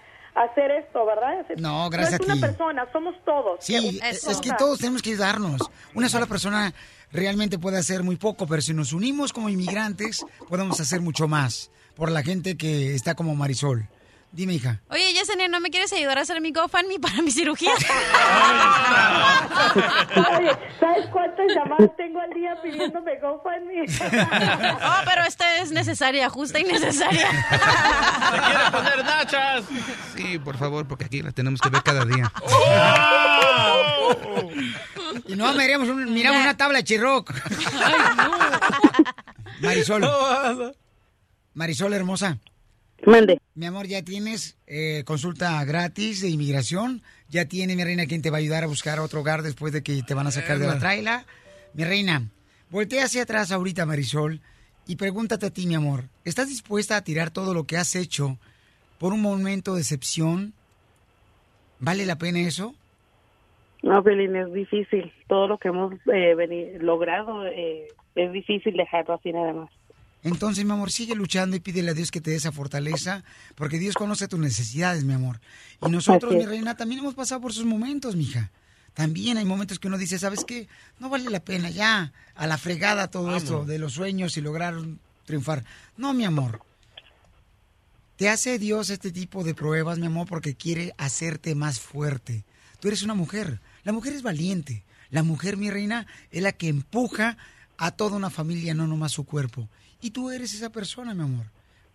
hacer 0.42 0.70
esto, 0.70 1.04
¿verdad? 1.06 1.44
No, 1.58 1.88
gracias 1.90 2.20
no 2.20 2.24
es 2.24 2.30
a 2.30 2.32
una 2.32 2.34
ti. 2.34 2.40
persona, 2.40 2.88
somos 2.92 3.14
todos. 3.24 3.58
Sí, 3.60 4.00
es 4.02 4.40
que 4.40 4.52
todos 4.58 4.78
tenemos 4.78 5.02
que 5.02 5.10
ayudarnos. 5.10 5.62
Una 5.94 6.08
sola 6.08 6.26
persona 6.26 6.72
realmente 7.12 7.58
puede 7.58 7.78
hacer 7.78 8.02
muy 8.02 8.16
poco, 8.16 8.46
pero 8.46 8.62
si 8.62 8.74
nos 8.74 8.92
unimos 8.92 9.32
como 9.32 9.48
inmigrantes, 9.48 10.24
podemos 10.48 10.80
hacer 10.80 11.00
mucho 11.00 11.28
más 11.28 11.70
por 11.94 12.10
la 12.10 12.22
gente 12.22 12.56
que 12.56 12.94
está 12.94 13.14
como 13.14 13.34
Marisol. 13.34 13.88
Dime, 14.30 14.52
hija. 14.54 14.80
Oye, 14.90 15.12
Yesenia, 15.14 15.48
¿no 15.48 15.58
me 15.58 15.70
quieres 15.70 15.90
ayudar 15.92 16.18
a 16.18 16.20
hacer 16.20 16.40
mi 16.42 16.52
GoFundMe 16.52 16.98
para 17.00 17.22
mi 17.22 17.30
cirugía? 17.30 17.72
Oye, 20.38 20.50
¿sabes 20.78 21.06
cuántas 21.10 21.46
llamadas 21.54 21.90
tengo 21.96 22.20
al 22.20 22.30
día 22.30 22.54
pidiéndome 22.62 23.12
GoFundMe? 23.20 23.86
oh, 24.84 25.00
pero 25.06 25.24
esta 25.26 25.56
es 25.58 25.72
necesaria, 25.72 26.28
justa 26.28 26.58
y 26.60 26.64
necesaria. 26.64 27.26
quiere 28.44 28.70
poner 28.70 29.04
nachas? 29.04 29.64
Sí, 30.14 30.38
por 30.38 30.58
favor, 30.58 30.86
porque 30.86 31.06
aquí 31.06 31.22
la 31.22 31.32
tenemos 31.32 31.60
que 31.60 31.70
ver 31.70 31.82
cada 31.82 32.04
día. 32.04 32.30
Y 35.26 35.34
no 35.36 35.52
miramos, 35.54 35.88
un- 35.88 36.12
miramos 36.12 36.42
una 36.42 36.56
tabla 36.56 36.78
de 36.78 36.84
chirroc. 36.84 37.32
Marisol. 39.60 40.04
Marisol, 41.54 41.92
hermosa. 41.94 42.38
Mande. 43.06 43.40
Mi 43.54 43.66
amor, 43.66 43.86
ya 43.86 44.02
tienes 44.02 44.58
eh, 44.66 45.02
consulta 45.04 45.64
gratis 45.64 46.20
de 46.20 46.28
inmigración. 46.28 47.02
Ya 47.28 47.46
tiene, 47.46 47.76
mi 47.76 47.84
reina, 47.84 48.06
quien 48.06 48.22
te 48.22 48.30
va 48.30 48.38
a 48.38 48.40
ayudar 48.40 48.64
a 48.64 48.66
buscar 48.66 48.98
otro 49.00 49.20
hogar 49.20 49.42
después 49.42 49.72
de 49.72 49.82
que 49.82 50.02
te 50.02 50.14
van 50.14 50.26
a 50.26 50.30
sacar 50.30 50.58
de 50.58 50.66
la 50.66 50.78
traila. 50.78 51.24
Mi 51.74 51.84
reina, 51.84 52.28
voltea 52.70 53.04
hacia 53.04 53.22
atrás 53.22 53.52
ahorita, 53.52 53.86
Marisol, 53.86 54.40
y 54.86 54.96
pregúntate 54.96 55.46
a 55.46 55.50
ti, 55.50 55.66
mi 55.66 55.74
amor. 55.74 56.04
¿Estás 56.24 56.48
dispuesta 56.48 56.96
a 56.96 57.04
tirar 57.04 57.30
todo 57.30 57.54
lo 57.54 57.64
que 57.64 57.76
has 57.76 57.94
hecho 57.94 58.38
por 58.98 59.12
un 59.12 59.22
momento 59.22 59.74
de 59.74 59.80
excepción? 59.80 60.54
¿Vale 61.78 62.06
la 62.06 62.16
pena 62.16 62.40
eso? 62.40 62.74
No, 63.82 64.02
Pelín, 64.02 64.34
es 64.34 64.52
difícil. 64.52 65.12
Todo 65.28 65.46
lo 65.46 65.58
que 65.58 65.68
hemos 65.68 65.94
eh, 66.12 66.78
logrado 66.80 67.46
eh, 67.46 67.86
es 68.14 68.32
difícil 68.32 68.76
dejarlo 68.76 69.14
así 69.14 69.32
nada 69.32 69.52
más. 69.52 69.70
Entonces, 70.22 70.64
mi 70.64 70.72
amor, 70.72 70.90
sigue 70.90 71.14
luchando 71.14 71.56
y 71.56 71.60
pídele 71.60 71.90
a 71.90 71.94
Dios 71.94 72.10
que 72.10 72.20
te 72.20 72.30
dé 72.30 72.36
esa 72.36 72.52
fortaleza, 72.52 73.24
porque 73.54 73.78
Dios 73.78 73.94
conoce 73.94 74.28
tus 74.28 74.40
necesidades, 74.40 75.04
mi 75.04 75.12
amor. 75.12 75.40
Y 75.86 75.90
nosotros, 75.90 76.34
mi 76.34 76.44
reina, 76.44 76.76
también 76.76 77.00
hemos 77.00 77.14
pasado 77.14 77.40
por 77.40 77.52
sus 77.52 77.64
momentos, 77.64 78.16
mija. 78.16 78.50
También 78.94 79.38
hay 79.38 79.44
momentos 79.44 79.78
que 79.78 79.86
uno 79.86 79.96
dice, 79.96 80.18
¿sabes 80.18 80.44
qué? 80.44 80.66
No 80.98 81.08
vale 81.08 81.30
la 81.30 81.38
pena 81.38 81.70
ya, 81.70 82.12
a 82.34 82.46
la 82.48 82.58
fregada 82.58 83.08
todo 83.08 83.36
esto 83.36 83.64
de 83.64 83.78
los 83.78 83.92
sueños 83.92 84.36
y 84.36 84.40
lograr 84.40 84.74
triunfar. 85.24 85.64
No, 85.96 86.14
mi 86.14 86.24
amor. 86.24 86.62
Te 88.16 88.28
hace 88.28 88.58
Dios 88.58 88.90
este 88.90 89.12
tipo 89.12 89.44
de 89.44 89.54
pruebas, 89.54 90.00
mi 90.00 90.06
amor, 90.06 90.26
porque 90.26 90.56
quiere 90.56 90.94
hacerte 90.98 91.54
más 91.54 91.78
fuerte. 91.78 92.44
Tú 92.80 92.88
eres 92.88 93.04
una 93.04 93.14
mujer. 93.14 93.60
La 93.84 93.92
mujer 93.92 94.14
es 94.14 94.22
valiente. 94.22 94.82
La 95.10 95.22
mujer, 95.22 95.56
mi 95.56 95.70
reina, 95.70 96.08
es 96.32 96.42
la 96.42 96.50
que 96.50 96.66
empuja 96.66 97.38
a 97.76 97.92
toda 97.92 98.16
una 98.16 98.30
familia, 98.30 98.74
no 98.74 98.88
nomás 98.88 99.12
su 99.12 99.24
cuerpo. 99.24 99.68
Y 100.00 100.10
tú 100.10 100.30
eres 100.30 100.54
esa 100.54 100.70
persona, 100.70 101.14
mi 101.14 101.22
amor. 101.22 101.46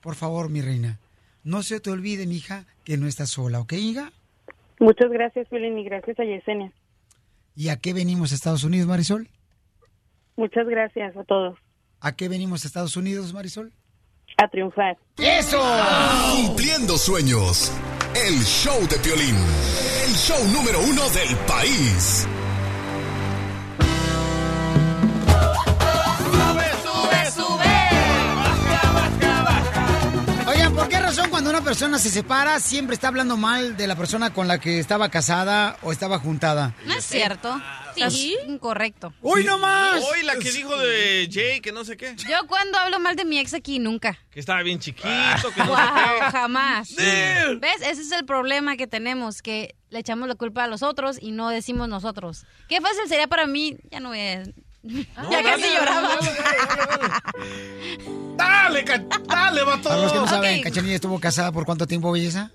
Por 0.01 0.15
favor, 0.15 0.49
mi 0.49 0.61
reina, 0.61 0.99
no 1.43 1.63
se 1.63 1.79
te 1.79 1.89
olvide, 1.89 2.27
mi 2.27 2.37
hija, 2.37 2.65
que 2.83 2.97
no 2.97 3.07
estás 3.07 3.29
sola, 3.29 3.59
¿ok, 3.59 3.73
hija? 3.73 4.11
Muchas 4.79 5.09
gracias, 5.09 5.47
Pelín, 5.47 5.77
y 5.77 5.85
gracias 5.85 6.19
a 6.19 6.23
Yesenia. 6.23 6.71
¿Y 7.55 7.69
a 7.69 7.77
qué 7.77 7.93
venimos 7.93 8.31
a 8.31 8.35
Estados 8.35 8.63
Unidos, 8.63 8.87
Marisol? 8.87 9.29
Muchas 10.35 10.67
gracias 10.67 11.15
a 11.15 11.23
todos. 11.23 11.57
¿A 12.01 12.15
qué 12.15 12.27
venimos 12.27 12.63
a 12.63 12.67
Estados 12.67 12.97
Unidos, 12.97 13.33
Marisol? 13.33 13.71
A 14.37 14.47
triunfar. 14.47 14.97
¡Eso! 15.17 15.61
Cumpliendo 16.35 16.97
sueños. 16.97 17.71
El 18.15 18.39
show 18.43 18.79
de 18.89 18.97
Piolín. 18.97 19.35
El 20.05 20.13
show 20.15 20.43
número 20.51 20.79
uno 20.81 21.09
del 21.09 21.37
país. 21.47 22.27
Persona 31.63 31.97
se 31.97 32.09
separa 32.09 32.59
siempre 32.59 32.93
está 32.93 33.07
hablando 33.07 33.37
mal 33.37 33.77
de 33.77 33.87
la 33.87 33.95
persona 33.95 34.33
con 34.33 34.47
la 34.47 34.59
que 34.59 34.79
estaba 34.79 35.09
casada 35.09 35.77
o 35.81 35.91
estaba 35.91 36.19
juntada? 36.19 36.73
No 36.85 36.93
es 36.93 37.05
cierto. 37.05 37.59
Sí. 37.95 38.01
Es 38.03 38.47
incorrecto. 38.49 39.13
¡Uy, 39.21 39.43
no 39.43 39.57
más! 39.59 40.03
Hoy 40.03 40.23
la 40.23 40.35
que 40.37 40.51
dijo 40.51 40.75
de 40.77 41.29
Jay, 41.31 41.61
que 41.61 41.71
no 41.71 41.85
sé 41.85 41.95
qué. 41.95 42.15
Yo 42.17 42.47
cuando 42.47 42.77
hablo 42.79 42.99
mal 42.99 43.15
de 43.15 43.23
mi 43.23 43.37
ex 43.39 43.53
aquí, 43.53 43.77
nunca. 43.79 44.17
Que 44.31 44.39
estaba 44.39 44.61
bien 44.63 44.79
chiquito, 44.79 45.07
que 45.53 45.59
no 45.61 45.67
Wow, 45.67 45.75
sé 45.77 46.25
qué. 46.25 46.31
jamás. 46.31 46.95
Damn. 46.95 47.59
¿Ves? 47.59 47.81
Ese 47.81 48.01
es 48.01 48.11
el 48.11 48.25
problema 48.25 48.75
que 48.77 48.87
tenemos, 48.87 49.41
que 49.41 49.75
le 49.89 49.99
echamos 49.99 50.27
la 50.27 50.35
culpa 50.35 50.63
a 50.63 50.67
los 50.67 50.81
otros 50.83 51.17
y 51.21 51.31
no 51.31 51.49
decimos 51.49 51.87
nosotros. 51.87 52.45
Qué 52.67 52.81
fácil 52.81 53.07
sería 53.07 53.27
para 53.27 53.45
mí, 53.47 53.77
ya 53.91 53.99
no 53.99 54.09
voy 54.09 54.19
a... 54.19 54.43
ya 55.31 55.43
casi 55.43 55.63
lloraba. 55.73 56.09
Dale, 58.35 58.83
ca- 58.83 59.03
dale, 59.27 59.63
vato. 59.63 59.89
Para 59.89 60.01
los 60.01 60.11
que 60.11 60.19
no 60.19 60.27
saben, 60.27 60.57
Ok. 60.59 60.63
Cachanilla 60.65 60.95
estuvo 60.95 61.19
casada 61.19 61.51
por 61.51 61.65
cuánto 61.65 61.87
tiempo, 61.87 62.11
belleza? 62.11 62.51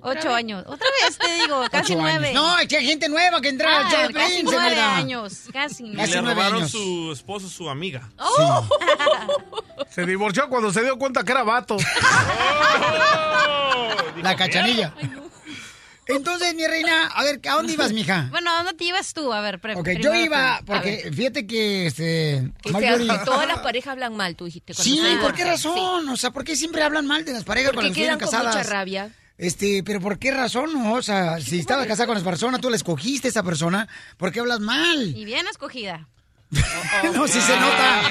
Ocho 0.00 0.32
años. 0.32 0.62
Otra 0.68 0.86
vez 1.04 1.18
te 1.18 1.34
digo, 1.42 1.60
casi 1.72 1.92
Ocho 1.94 2.02
nueve. 2.02 2.28
años. 2.28 2.40
No, 2.42 2.58
es 2.60 2.68
que 2.68 2.76
hay 2.76 2.86
gente 2.86 3.08
nueva 3.08 3.40
que 3.40 3.48
entra 3.48 3.78
al 3.78 3.86
Ah, 3.86 3.90
show 3.90 4.06
de 4.08 4.14
casi 4.14 4.42
nueve 4.44 4.58
Zenaida. 4.60 4.96
años. 4.96 5.40
Casi 5.52 5.82
nueve. 5.84 6.06
le 6.06 6.22
nueve 6.22 6.34
robaron 6.34 6.58
años. 6.58 6.70
su 6.70 7.10
esposo, 7.12 7.48
su 7.48 7.68
amiga. 7.68 8.08
Oh. 8.18 8.64
Se 9.90 10.06
divorció 10.06 10.48
cuando 10.48 10.72
se 10.72 10.82
dio 10.84 10.96
cuenta 10.98 11.24
que 11.24 11.32
era 11.32 11.42
vato. 11.42 11.76
La 14.22 14.36
cachanilla. 14.36 14.94
Entonces, 16.08 16.54
mi 16.54 16.66
reina, 16.66 17.06
a 17.08 17.22
ver, 17.22 17.40
¿a 17.48 17.54
dónde 17.54 17.72
ibas, 17.74 17.92
mija? 17.92 18.28
Bueno, 18.30 18.50
¿a 18.50 18.56
dónde 18.58 18.72
te 18.74 18.84
ibas 18.84 19.12
tú? 19.14 19.32
A 19.32 19.40
ver, 19.40 19.60
pre- 19.60 19.74
Ok, 19.74 19.84
primero 19.84 20.14
yo 20.14 20.20
iba, 20.20 20.60
porque 20.66 21.10
fíjate 21.14 21.46
que, 21.46 21.86
este... 21.86 22.50
Que 22.62 22.70
Marjorie- 22.72 23.06
sea- 23.06 23.24
todas 23.24 23.46
las 23.46 23.58
parejas 23.60 23.92
hablan 23.92 24.16
mal, 24.16 24.34
tú 24.36 24.46
dijiste. 24.46 24.74
Sí, 24.74 25.00
¿por 25.20 25.34
qué 25.34 25.44
razón? 25.44 26.08
O 26.08 26.16
sea, 26.16 26.30
¿por 26.30 26.44
qué 26.44 26.56
siempre 26.56 26.82
hablan 26.82 27.06
mal 27.06 27.24
de 27.24 27.32
las 27.32 27.44
parejas 27.44 27.72
Porque 27.72 27.88
cuando 27.88 27.94
vienen 27.94 28.18
con 28.18 28.28
casadas? 28.30 28.56
mucha 28.56 28.68
rabia. 28.68 29.10
Este, 29.36 29.82
pero 29.84 30.00
¿por 30.00 30.18
qué 30.18 30.32
razón? 30.32 30.72
no? 30.72 30.94
O 30.94 31.02
sea, 31.02 31.40
si 31.40 31.60
estabas 31.60 31.86
casada 31.86 32.08
con 32.08 32.16
esa 32.16 32.24
persona, 32.26 32.58
tú 32.58 32.70
la 32.70 32.76
escogiste 32.76 33.28
a 33.28 33.30
esa 33.30 33.42
persona, 33.44 33.86
¿por 34.16 34.32
qué 34.32 34.40
hablas 34.40 34.58
mal? 34.58 35.16
Y 35.16 35.24
bien 35.24 35.46
escogida. 35.46 36.08
no, 37.14 37.28
sí 37.28 37.40
se 37.40 37.56
nota. 37.60 38.02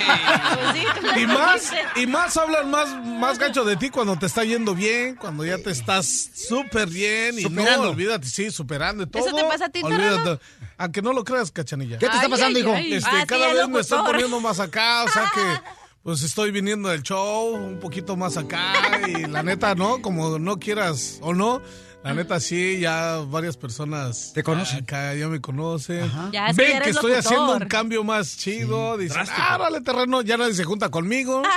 Pues 1.01 1.17
Y 1.17 1.25
más, 1.27 1.71
y 1.95 2.05
más 2.07 2.37
hablan 2.37 2.69
más, 2.69 3.03
más 3.03 3.39
gacho 3.39 3.65
de 3.65 3.75
ti 3.77 3.89
cuando 3.89 4.15
te 4.17 4.27
está 4.27 4.43
yendo 4.43 4.75
bien, 4.75 5.15
cuando 5.15 5.43
ya 5.43 5.57
te 5.57 5.71
estás 5.71 6.29
súper 6.35 6.87
bien 6.87 7.39
y 7.39 7.43
Superando. 7.43 7.83
no, 7.85 7.89
olvídate, 7.89 8.27
sí, 8.27 8.51
superando 8.51 9.03
y 9.03 9.07
todo. 9.07 9.25
¿Eso 9.25 9.35
te 9.35 9.43
pasa 9.43 9.65
a 9.65 9.69
ti, 9.69 9.81
olvídate. 9.83 10.39
Aunque 10.77 11.01
no 11.01 11.13
lo 11.13 11.23
creas, 11.23 11.51
cachanilla. 11.51 11.97
¿Qué 11.97 12.07
te 12.07 12.15
está 12.15 12.29
pasando, 12.29 12.59
ay, 12.59 12.63
hijo? 12.63 12.73
ay. 12.73 12.93
Este, 12.93 13.09
Ah, 13.11 13.25
cada 13.27 13.47
vez 13.53 13.67
me 13.67 13.77
locutor. 13.79 14.05
poniendo 14.05 14.39
más 14.39 14.59
acá, 14.59 15.03
o 15.03 15.07
sea 15.07 15.31
que 15.33 15.41
pues 16.03 16.21
estoy 16.21 16.51
viniendo 16.51 16.89
del 16.89 17.01
show 17.01 17.55
un 17.55 17.79
poquito 17.79 18.15
más 18.15 18.37
acá 18.37 18.73
y 19.07 19.25
la 19.25 19.41
neta, 19.41 19.73
¿no? 19.73 20.01
Como 20.01 20.37
no 20.37 20.59
quieras 20.59 21.17
o 21.21 21.33
no, 21.33 21.61
la 22.07 22.13
neta 22.13 22.39
sí, 22.39 22.79
ya 22.79 23.17
varias 23.27 23.57
personas 23.57 24.31
¿Te 24.33 24.41
conocen? 24.43 24.83
acá 24.83 25.13
ya 25.13 25.27
me 25.27 25.41
conocen. 25.41 26.09
Ya, 26.31 26.51
Ven 26.53 26.71
ya 26.73 26.81
que 26.81 26.89
estoy 26.91 27.11
locutor. 27.11 27.17
haciendo 27.17 27.53
un 27.57 27.67
cambio 27.67 28.03
más 28.03 28.37
chido, 28.37 28.97
dicen, 28.97 29.23
ah, 29.37 29.57
dale 29.59 29.81
terreno, 29.81 30.21
ya 30.21 30.37
nadie 30.37 30.53
se 30.53 30.63
junta 30.63 30.89
conmigo. 30.89 31.41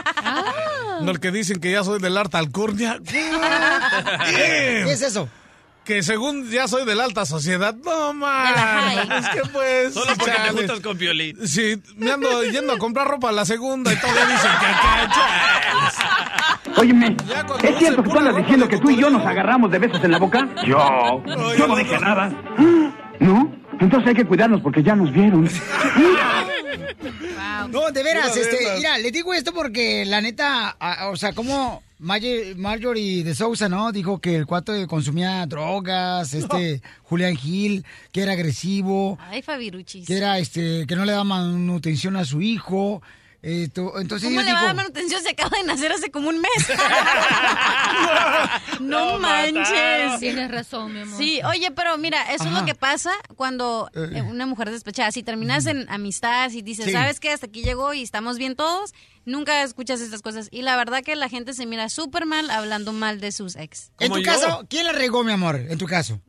No 1.00 1.12
el 1.12 1.18
que 1.20 1.30
dicen 1.30 1.60
que 1.60 1.70
ya 1.72 1.82
soy 1.82 1.98
del 1.98 2.14
alta 2.18 2.36
alcurnia. 2.38 2.98
¿Qué 3.06 4.82
es 4.92 5.00
eso? 5.00 5.30
Que 5.84 6.02
según 6.02 6.48
ya 6.50 6.68
soy 6.68 6.84
de 6.84 6.94
la 6.94 7.04
alta 7.04 7.24
sociedad, 7.24 7.74
no 7.74 8.12
high. 8.20 8.98
Es 9.18 9.28
que 9.30 9.40
pues. 9.50 9.94
Solo 9.94 10.12
porque 10.18 10.32
te 10.32 10.50
juntas 10.50 10.80
con 10.80 10.98
Piolín. 10.98 11.38
Sí, 11.48 11.82
me 11.96 12.12
ando 12.12 12.44
yendo 12.44 12.74
a 12.74 12.78
comprar 12.78 13.08
ropa 13.08 13.30
a 13.30 13.32
la 13.32 13.46
segunda 13.46 13.90
y 13.92 13.96
todavía 13.96 14.26
dicen 14.26 14.50
que 14.60 14.66
acá. 14.66 15.89
Óyeme, 16.76 17.16
¿es 17.62 17.72
no 17.72 17.78
cierto 17.78 18.02
que 18.02 18.10
tú 18.10 18.18
andas 18.18 18.36
diciendo 18.36 18.68
que 18.68 18.78
tú 18.78 18.90
y 18.90 18.96
yo 18.96 19.10
nos 19.10 19.24
agarramos 19.26 19.70
de 19.70 19.78
besos 19.78 20.02
en 20.04 20.10
la 20.12 20.18
boca? 20.18 20.48
Yo, 20.66 21.22
yo 21.56 21.66
no 21.66 21.68
no, 21.68 21.76
dije 21.76 21.94
no. 21.94 22.00
nada. 22.00 22.32
¿No? 23.18 23.52
Entonces 23.80 24.08
hay 24.08 24.14
que 24.14 24.24
cuidarnos 24.26 24.60
porque 24.62 24.82
ya 24.82 24.94
nos 24.94 25.12
vieron. 25.12 25.48
No, 27.70 27.90
de 27.92 28.02
veras, 28.02 28.30
Pura 28.30 28.40
este, 28.42 28.58
neta. 28.64 28.74
mira, 28.76 28.98
le 28.98 29.10
digo 29.10 29.32
esto 29.34 29.52
porque 29.52 30.04
la 30.04 30.20
neta, 30.20 30.76
a- 30.80 31.08
o 31.08 31.16
sea, 31.16 31.32
como 31.32 31.82
Marge- 32.00 32.56
Marjorie 32.56 33.22
de 33.22 33.34
Sousa, 33.34 33.68
¿no? 33.68 33.92
Dijo 33.92 34.18
que 34.20 34.34
el 34.36 34.46
cuate 34.46 34.86
consumía 34.86 35.46
drogas, 35.46 36.34
este, 36.34 36.82
Julián 37.04 37.36
Gil, 37.36 37.84
que 38.12 38.22
era 38.22 38.32
agresivo, 38.32 39.18
Ay, 39.20 39.42
Fabiruchis. 39.42 40.06
que 40.06 40.16
era, 40.16 40.38
este, 40.38 40.84
que 40.86 40.96
no 40.96 41.04
le 41.04 41.12
daba 41.12 41.24
manutención 41.24 42.16
a 42.16 42.24
su 42.24 42.40
hijo. 42.42 43.02
Esto, 43.42 43.98
entonces 43.98 44.28
¿Cómo 44.28 44.42
le 44.42 44.52
va 44.52 44.60
a 44.60 44.64
dar 44.64 44.76
manutención? 44.76 45.22
Se 45.22 45.30
acaba 45.30 45.56
de 45.56 45.64
nacer 45.64 45.90
hace 45.92 46.10
como 46.10 46.28
un 46.28 46.40
mes. 46.40 46.68
no 48.80 49.18
manches. 49.18 50.20
Tienes 50.20 50.50
razón, 50.50 50.92
mi 50.92 51.00
amor. 51.00 51.18
Sí, 51.18 51.40
oye, 51.44 51.70
pero 51.70 51.96
mira, 51.98 52.32
eso 52.34 52.44
es 52.44 52.52
lo 52.52 52.64
que 52.64 52.74
pasa 52.74 53.12
cuando 53.36 53.90
Eh. 53.94 54.10
eh, 54.16 54.22
una 54.22 54.46
mujer 54.46 54.68
es 54.68 54.74
despechada. 54.74 55.10
Si 55.12 55.22
terminas 55.22 55.66
en 55.66 55.88
amistad 55.90 56.50
y 56.50 56.62
dices, 56.62 56.86
Sí. 56.86 56.92
¿sabes 56.92 57.20
qué? 57.20 57.30
Hasta 57.30 57.46
aquí 57.46 57.62
llegó 57.62 57.94
y 57.94 58.02
estamos 58.02 58.38
bien 58.38 58.56
todos, 58.56 58.92
nunca 59.24 59.62
escuchas 59.62 60.00
estas 60.00 60.22
cosas. 60.22 60.48
Y 60.50 60.62
la 60.62 60.76
verdad 60.76 61.02
que 61.02 61.16
la 61.16 61.28
gente 61.28 61.54
se 61.54 61.66
mira 61.66 61.88
súper 61.88 62.26
mal 62.26 62.50
hablando 62.50 62.92
mal 62.92 63.20
de 63.20 63.32
sus 63.32 63.56
ex. 63.56 63.90
en 64.00 64.12
tu 64.12 64.18
yo. 64.18 64.24
caso, 64.24 64.66
¿quién 64.68 64.86
la 64.86 64.92
regó, 64.92 65.24
mi 65.24 65.32
amor? 65.32 65.56
En 65.56 65.78
tu 65.78 65.86
caso. 65.86 66.20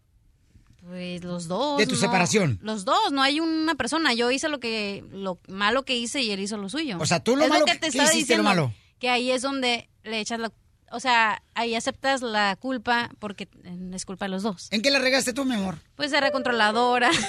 Pues 0.92 1.24
los 1.24 1.48
dos. 1.48 1.78
De 1.78 1.88
tu 1.88 1.94
no. 1.96 2.02
separación. 2.02 2.60
Los 2.62 2.84
dos, 2.84 3.14
no 3.14 3.22
hay 3.22 3.40
una 3.40 3.76
persona. 3.76 4.14
Yo 4.14 4.30
hice 4.30 4.50
lo 4.50 4.60
que 4.60 5.06
lo 5.14 5.40
malo 5.48 5.84
que 5.84 5.96
hice 5.96 6.22
y 6.22 6.32
él 6.32 6.42
hizo 6.42 6.58
lo 6.58 6.68
suyo. 6.68 6.98
O 7.00 7.06
sea, 7.06 7.22
tú 7.24 7.38
lo 7.38 7.44
es 7.44 7.50
malo 7.50 7.62
lo 7.62 7.66
que 7.66 7.72
que- 7.72 7.78
te 7.80 7.82
¿qué 7.92 7.98
estaba 7.98 8.10
hiciste 8.14 8.36
lo 8.36 8.44
diciendo. 8.44 8.62
malo? 8.66 8.74
Que 9.00 9.10
ahí 9.10 9.32
es 9.32 9.42
donde 9.42 9.88
le 10.04 10.20
echas 10.20 10.38
la 10.42 10.52
o 10.92 11.00
sea, 11.00 11.42
ahí 11.56 11.76
aceptas 11.76 12.22
la 12.22 12.56
culpa 12.56 13.10
porque 13.20 13.48
eh, 13.64 13.92
es 13.94 14.06
culpa 14.06 14.26
de 14.26 14.30
los 14.30 14.44
dos. 14.44 14.68
¿En 14.72 14.82
qué 14.82 14.92
la 14.92 15.00
regaste 15.00 15.34
tú, 15.34 15.46
mi 15.46 15.56
amor? 15.56 15.78
Pues 15.96 16.12
era 16.14 16.32
controladora. 16.32 17.10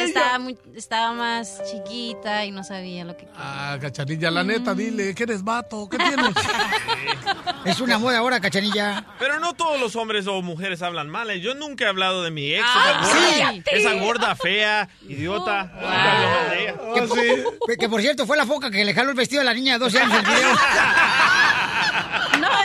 estaba 0.00 0.38
muy, 0.38 0.58
estaba 0.74 1.12
más 1.14 1.62
chiquita 1.70 2.44
y 2.44 2.50
no 2.50 2.62
sabía 2.62 3.06
lo 3.06 3.16
que 3.16 3.26
Ah, 3.36 3.78
cachanilla, 3.80 4.30
la 4.30 4.44
neta, 4.44 4.74
dile, 4.74 5.14
que 5.14 5.22
eres 5.22 5.42
vato, 5.42 5.88
¿qué 5.88 5.96
tienes? 5.96 6.34
Es 7.64 7.80
una 7.80 7.98
moda 7.98 8.18
ahora, 8.18 8.40
cachanilla. 8.40 9.04
Pero 9.18 9.40
no 9.40 9.52
todos 9.52 9.78
los 9.80 9.94
hombres 9.96 10.26
o 10.26 10.40
mujeres 10.42 10.80
hablan 10.80 11.08
mal. 11.10 11.28
¿eh? 11.30 11.40
Yo 11.40 11.54
nunca 11.54 11.84
he 11.84 11.88
hablado 11.88 12.22
de 12.22 12.30
mi 12.30 12.52
ex, 12.54 12.64
Ah, 12.66 13.00
esa, 13.02 13.14
gorda, 13.14 13.52
sí. 13.52 13.62
esa 13.72 13.92
gorda 13.94 14.36
fea, 14.36 14.88
idiota. 15.08 15.64
Mal 15.82 16.50
de 16.50 16.62
ella. 16.62 16.74
Que, 16.94 17.02
por- 17.02 17.76
que, 17.78 17.88
por 17.88 18.00
cierto 18.00 18.26
fue 18.26 18.36
la 18.36 18.46
foca 18.46 18.70
que 18.70 18.84
le 18.84 18.94
jaló 18.94 19.10
el 19.10 19.16
vestido 19.16 19.42
a 19.42 19.44
la 19.44 19.52
niña 19.54 19.74
de 19.74 19.78
12 19.80 19.98
años 19.98 20.18
en 20.18 20.24
el 20.26 20.32
video. 20.34 20.48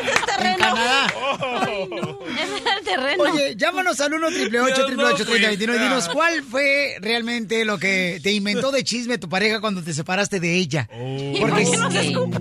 Es 0.07 0.25
terreno. 0.25 0.53
En 0.55 0.59
Canadá. 0.59 1.13
Ay, 1.41 1.89
no. 1.89 2.19
Es 2.33 2.77
el 2.77 2.83
terreno. 2.85 3.23
Oye, 3.23 3.55
llámanos 3.55 3.99
al 3.99 4.13
1 4.13 4.27
888 4.27 5.25
3021 5.25 5.75
y 5.75 5.79
dinos 5.79 6.09
cuál 6.09 6.43
fue 6.43 6.95
realmente 6.99 7.65
lo 7.65 7.77
que 7.77 8.19
te 8.23 8.31
inventó 8.31 8.71
de 8.71 8.83
chisme 8.83 9.17
tu 9.17 9.29
pareja 9.29 9.59
cuando 9.61 9.81
te 9.83 9.93
separaste 9.93 10.39
de 10.39 10.55
ella. 10.55 10.87
Oh. 10.93 11.33
Porque, 11.39 11.63
¿Por 11.63 11.71
qué 11.71 11.77
no 11.77 11.91
se 11.91 12.07
escupe? 12.07 12.37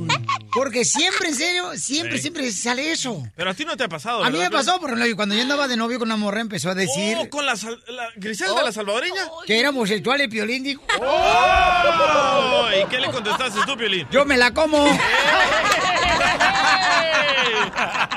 porque 0.54 0.84
siempre, 0.84 1.28
en 1.30 1.34
serio, 1.34 1.70
siempre, 1.76 2.16
Sí. 2.16 2.22
siempre 2.22 2.52
sale 2.52 2.92
eso. 2.92 3.22
Pero 3.36 3.50
a 3.50 3.54
ti 3.54 3.64
no 3.64 3.76
te 3.76 3.84
ha 3.84 3.88
pasado, 3.88 4.22
A 4.22 4.26
mí 4.30 4.32
me 4.38 4.44
¿verdad? 4.44 4.58
pasó, 4.58 4.78
por 4.80 4.90
ejemplo, 4.92 5.16
cuando 5.16 5.34
yo 5.34 5.42
andaba 5.42 5.66
de 5.68 5.76
novio 5.76 5.98
con 5.98 6.08
una 6.08 6.16
morra, 6.16 6.40
empezó 6.40 6.70
a 6.70 6.74
decir 6.74 7.16
Oh, 7.18 7.28
con 7.30 7.46
la, 7.46 7.56
sal- 7.56 7.82
la 7.88 8.08
Griselda, 8.16 8.62
la 8.62 8.72
salvadoreña. 8.72 9.22
que 9.46 9.58
era 9.58 9.70
homosexual 9.70 10.20
y 10.20 10.28
piolín 10.28 10.62
dijo, 10.62 10.82
Oh, 11.00 12.66
¿Y 12.82 12.88
qué 12.88 12.98
le 12.98 13.10
contestaste 13.10 13.60
tú, 13.66 13.76
Piolín? 13.76 14.06
yo 14.10 14.24
me 14.24 14.36
la 14.36 14.52
como. 14.52 14.86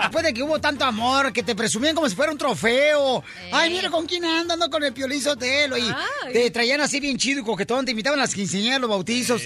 Después 0.01 0.23
de 0.23 0.33
que 0.33 0.43
hubo 0.43 0.59
tanto 0.59 0.85
amor, 0.85 1.33
que 1.33 1.43
te 1.43 1.55
presumían 1.55 1.95
como 1.95 2.07
si 2.07 2.15
fuera 2.15 2.31
un 2.31 2.37
trofeo. 2.37 3.23
Ay, 3.51 3.71
mira 3.71 3.89
con 3.89 4.05
quién 4.05 4.23
anda, 4.23 4.53
ando 4.53 4.69
con 4.69 4.83
el 4.83 4.93
Piolín 4.93 5.21
Sotelo. 5.21 5.77
Y 5.77 5.81
Ay. 5.81 6.33
te 6.33 6.51
traían 6.51 6.81
así 6.81 6.99
bien 6.99 7.17
chido 7.17 7.41
y 7.41 7.43
coquetón, 7.43 7.85
te 7.85 7.91
invitaban 7.91 8.19
a 8.19 8.23
las 8.23 8.33
quinceañeras, 8.33 8.79
los 8.81 8.89
bautizos. 8.89 9.43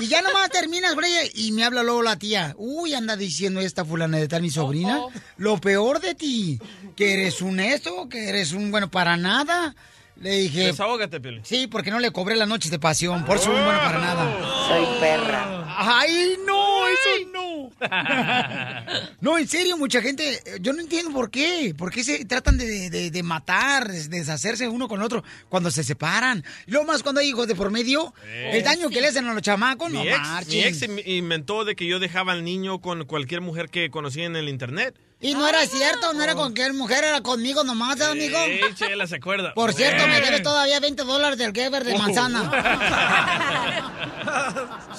Y 0.00 0.06
ya 0.08 0.22
nomás 0.22 0.50
terminas, 0.50 0.92
ella, 0.92 1.30
y 1.34 1.52
me 1.52 1.64
habla 1.64 1.82
luego 1.82 2.02
la 2.02 2.16
tía. 2.16 2.54
Uy, 2.56 2.94
anda 2.94 3.16
diciendo 3.16 3.60
esta 3.60 3.84
fulana 3.84 4.18
de 4.18 4.28
tal, 4.28 4.42
mi 4.42 4.50
sobrina. 4.50 5.00
Lo 5.36 5.58
peor 5.58 6.00
de 6.00 6.14
ti, 6.14 6.60
que 6.94 7.14
eres 7.14 7.40
un 7.42 7.60
esto, 7.60 8.08
que 8.08 8.28
eres 8.28 8.52
un 8.52 8.70
bueno 8.70 8.90
para 8.90 9.16
nada. 9.16 9.74
Le 10.22 10.30
dije, 10.38 10.66
Desahógate, 10.66 11.20
Piolín. 11.20 11.44
sí, 11.44 11.66
porque 11.66 11.90
no 11.90 11.98
le 11.98 12.10
cobré 12.12 12.36
las 12.36 12.46
noches 12.48 12.70
de 12.70 12.78
pasión, 12.78 13.24
por 13.24 13.36
eso 13.38 13.50
no 13.52 13.58
es 13.58 13.64
bueno 13.64 13.80
para 13.80 13.98
nada. 13.98 14.68
Soy 14.68 14.86
perra. 15.00 15.74
¡Ay, 15.76 16.36
no! 16.46 16.86
¡Eso 16.88 17.28
no! 17.32 17.42
No, 19.20 19.38
en 19.38 19.46
serio, 19.48 19.76
mucha 19.76 20.00
gente, 20.02 20.34
eh, 20.34 20.58
yo 20.60 20.72
no 20.72 20.80
entiendo 20.80 21.12
por 21.12 21.30
qué. 21.30 21.74
¿Por 21.76 21.90
qué 21.92 22.02
se 22.04 22.24
tratan 22.24 22.58
de, 22.58 22.90
de- 22.90 23.10
de 23.10 23.22
matar, 23.22 23.88
de 23.90 24.08
deshacerse 24.08 24.68
uno 24.68 24.88
con 24.88 25.00
otro 25.02 25.22
cuando 25.48 25.70
se 25.70 25.82
separan? 25.84 26.44
Y 26.66 26.70
luego 26.72 26.86
más 26.86 27.02
cuando 27.02 27.20
hay 27.20 27.28
hijos 27.28 27.46
de 27.48 27.54
por 27.54 27.70
medio, 27.70 28.12
el 28.32 28.62
daño 28.62 28.88
que 28.90 29.00
le 29.00 29.08
hacen 29.08 29.26
a 29.26 29.32
los 29.34 29.42
chamacos, 29.42 29.90
no 29.92 30.02
Mi 30.02 30.08
ex, 30.08 30.18
marchen. 30.18 30.58
mi 30.58 30.64
ex 30.64 30.82
in- 30.82 31.00
inventó 31.06 31.64
de 31.64 31.74
que 31.76 31.86
yo 31.86 31.98
dejaba 31.98 32.32
al 32.32 32.44
niño 32.44 32.80
con 32.80 33.04
cualquier 33.06 33.40
mujer 33.40 33.68
que 33.70 33.90
conocía 33.90 34.24
en 34.24 34.36
el 34.36 34.48
internet. 34.48 34.94
Y 35.22 35.34
no 35.34 35.46
era 35.48 35.64
cierto, 35.66 36.12
no 36.12 36.22
era 36.22 36.34
con 36.34 36.42
cualquier 36.52 36.74
mujer, 36.74 37.04
era 37.04 37.20
conmigo 37.22 37.62
nomás, 37.64 38.00
¿eh, 38.00 38.04
amigo? 38.04 38.38
Chela, 38.74 39.06
¿se 39.06 39.16
acuerda? 39.16 39.54
Por 39.54 39.72
cierto, 39.72 40.06
me 40.08 40.20
debes 40.20 40.42
todavía 40.42 40.80
20 40.80 41.04
dólares 41.04 41.38
del 41.38 41.52
Geber 41.54 41.84
de 41.84 41.94
Oh. 41.94 41.98
manzana. 41.98 42.50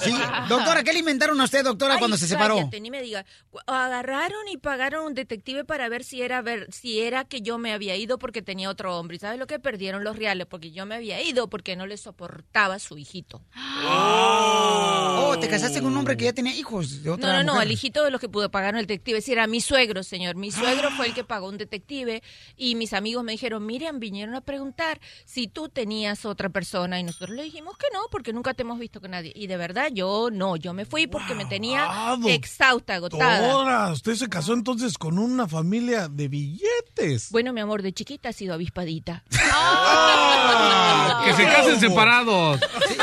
Sí, 0.02 0.12
doctora, 0.48 0.82
¿qué 0.82 0.92
le 0.92 0.98
inventaron 1.00 1.40
a 1.40 1.44
usted, 1.44 1.62
doctora, 1.64 1.94
Ay, 1.94 1.98
cuando 1.98 2.16
se 2.16 2.26
separó? 2.26 2.56
cállate, 2.56 2.80
ni 2.80 2.90
me 2.90 3.00
diga. 3.02 3.24
Agarraron 3.66 4.48
y 4.50 4.56
pagaron 4.56 5.06
un 5.06 5.14
detective 5.14 5.64
para 5.64 5.88
ver 5.88 6.04
si 6.04 6.22
era 6.22 6.42
ver 6.42 6.66
si 6.72 7.00
era 7.00 7.24
que 7.24 7.40
yo 7.42 7.58
me 7.58 7.72
había 7.72 7.96
ido 7.96 8.18
porque 8.18 8.42
tenía 8.42 8.68
otro 8.70 8.98
hombre. 8.98 9.16
¿Y 9.16 9.20
sabes 9.20 9.38
lo 9.38 9.46
que 9.46 9.58
perdieron 9.58 10.04
los 10.04 10.16
reales? 10.16 10.46
Porque 10.46 10.72
yo 10.72 10.84
me 10.86 10.94
había 10.96 11.22
ido 11.22 11.48
porque 11.48 11.76
no 11.76 11.86
le 11.86 11.96
soportaba 11.96 12.74
a 12.74 12.78
su 12.78 12.98
hijito. 12.98 13.42
Oh, 13.86 15.36
te 15.40 15.48
casaste 15.48 15.80
con 15.80 15.92
un 15.92 15.98
hombre 15.98 16.16
que 16.16 16.24
ya 16.26 16.32
tenía 16.32 16.54
hijos 16.54 17.02
de 17.02 17.10
otra 17.10 17.32
No, 17.32 17.42
no, 17.42 17.54
no, 17.54 17.62
el 17.62 17.70
hijito 17.70 18.02
de 18.04 18.10
los 18.10 18.20
que 18.20 18.28
pudo 18.28 18.50
pagar 18.50 18.74
un 18.74 18.80
detective. 18.80 19.20
Sí, 19.20 19.32
era 19.32 19.46
mi 19.46 19.60
suegro, 19.60 20.02
señor. 20.14 20.36
Mi 20.36 20.52
suegro 20.52 20.92
fue 20.92 21.06
el 21.08 21.14
que 21.14 21.24
pagó 21.24 21.48
un 21.48 21.58
detective 21.58 22.22
y 22.56 22.76
mis 22.76 22.92
amigos 22.92 23.24
me 23.24 23.32
dijeron, 23.32 23.66
Miriam, 23.66 23.98
vinieron 23.98 24.36
a 24.36 24.42
preguntar 24.42 25.00
si 25.24 25.48
tú 25.48 25.68
tenías 25.68 26.24
otra 26.24 26.50
persona 26.50 27.00
y 27.00 27.02
nosotros 27.02 27.30
le 27.30 27.42
dijimos 27.42 27.76
que 27.76 27.86
no, 27.92 27.98
porque 28.12 28.32
nunca 28.32 28.54
te 28.54 28.62
hemos 28.62 28.78
visto 28.78 29.00
con 29.00 29.10
nadie. 29.10 29.32
Y 29.34 29.48
de 29.48 29.56
verdad, 29.56 29.88
yo 29.92 30.28
no, 30.30 30.54
yo 30.54 30.72
me 30.72 30.84
fui 30.84 31.08
porque 31.08 31.34
me 31.34 31.46
tenía 31.46 31.84
Ah, 31.88 32.16
exhausta, 32.28 32.94
agotada. 32.94 33.40
Doctora, 33.40 33.92
usted 33.92 34.14
se 34.14 34.28
casó 34.28 34.52
entonces 34.54 34.96
con 34.98 35.18
una 35.18 35.48
familia 35.48 36.06
de 36.06 36.28
billetes. 36.28 37.30
Bueno, 37.32 37.52
mi 37.52 37.60
amor, 37.60 37.82
de 37.82 37.92
chiquita 37.92 38.28
ha 38.28 38.32
sido 38.32 38.54
avispadita. 38.54 39.24
que 41.24 41.32
se 41.32 41.44
casen 41.44 41.80
separados. 41.80 42.60
Sí, 42.60 42.96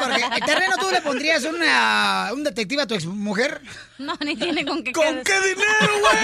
porque 0.00 0.22
el 0.36 0.44
terreno 0.44 0.76
tú 0.80 0.90
le 0.90 1.00
pondrías 1.00 1.44
una, 1.44 2.30
un 2.32 2.42
detective 2.42 2.82
a 2.82 2.86
tu 2.86 2.94
exmujer. 2.94 3.60
No, 3.98 4.16
ni 4.24 4.34
tiene 4.36 4.64
con 4.64 4.82
qué 4.82 4.92
¿Con 4.92 5.22
qué 5.22 5.40
dinero, 5.40 6.00
güey? 6.00 6.23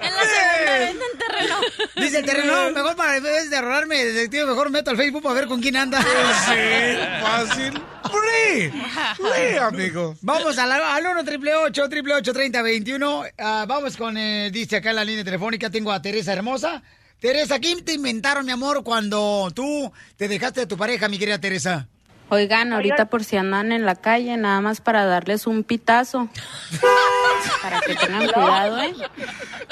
En 0.00 0.14
la 0.14 0.24
segunda 0.24 0.78
venta 0.80 1.04
en 1.12 1.18
terreno. 1.18 1.56
Dice 1.96 2.18
el 2.18 2.24
terreno, 2.24 2.70
mejor 2.70 2.96
para 2.96 3.16
en 3.16 3.22
vez 3.22 3.50
de 3.50 3.56
ahorrarme 3.56 4.04
detective, 4.04 4.46
mejor 4.46 4.70
meto 4.70 4.90
al 4.90 4.96
Facebook 4.96 5.22
para 5.22 5.34
ver 5.34 5.46
con 5.46 5.60
quién 5.60 5.76
anda. 5.76 6.00
Sí, 6.00 6.96
fácil. 7.22 7.82
¡Free! 8.04 8.72
¡Free, 9.16 9.56
amigo! 9.58 10.16
Vamos 10.22 10.58
al, 10.58 10.72
al 10.72 11.06
1 11.06 11.24
triple 11.24 11.54
8 11.54 11.88
triple 11.88 12.14
8 12.14 12.32
30 12.32 12.62
21. 12.62 13.24
Ah, 13.38 13.64
vamos 13.68 13.96
con, 13.96 14.16
eh, 14.16 14.50
dice 14.50 14.76
acá 14.76 14.90
en 14.90 14.96
la 14.96 15.04
línea 15.04 15.24
telefónica, 15.24 15.70
tengo 15.70 15.92
a 15.92 16.00
Teresa 16.00 16.32
Hermosa. 16.32 16.82
Teresa, 17.20 17.58
¿qué 17.58 17.74
te 17.82 17.94
inventaron, 17.94 18.46
mi 18.46 18.52
amor, 18.52 18.84
cuando 18.84 19.50
tú 19.54 19.92
te 20.16 20.28
dejaste 20.28 20.60
de 20.60 20.66
tu 20.66 20.76
pareja, 20.76 21.08
mi 21.08 21.18
querida 21.18 21.40
Teresa? 21.40 21.88
Oigan, 22.30 22.72
ahorita 22.72 23.06
por 23.06 23.24
si 23.24 23.36
andan 23.36 23.72
en 23.72 23.86
la 23.86 23.96
calle, 23.96 24.36
nada 24.36 24.60
más 24.60 24.80
para 24.80 25.04
darles 25.06 25.46
un 25.46 25.64
pitazo. 25.64 26.28
para 27.62 27.80
que 27.80 27.94
tengan 27.94 28.26
cuidado, 28.28 28.82
¿eh? 28.82 28.94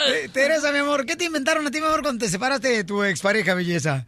Eh, 0.08 0.28
Teresa, 0.32 0.72
mi 0.72 0.78
amor, 0.78 1.06
¿qué 1.06 1.16
te 1.16 1.24
inventaron 1.24 1.66
a 1.66 1.70
ti, 1.70 1.80
mi 1.80 1.86
amor, 1.86 2.02
cuando 2.02 2.24
te 2.24 2.30
separaste 2.30 2.68
de 2.68 2.84
tu 2.84 3.02
expareja, 3.02 3.54
belleza? 3.54 4.04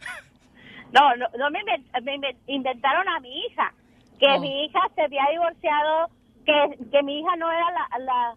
No, 0.91 1.15
no, 1.17 1.27
no 1.37 1.49
me, 1.51 1.59
inven- 1.59 1.85
me 2.03 2.15
inven- 2.15 2.37
inventaron 2.47 3.07
a 3.07 3.19
mi 3.19 3.45
hija, 3.45 3.73
que 4.19 4.25
Oh. 4.27 4.39
mi 4.39 4.65
hija 4.65 4.79
se 4.95 5.01
había 5.03 5.23
divorciado, 5.31 6.09
que, 6.45 6.77
que 6.91 7.03
mi 7.03 7.19
hija 7.19 7.35
no 7.37 7.51
era 7.51 7.65
la... 7.71 7.99
la... 8.05 8.33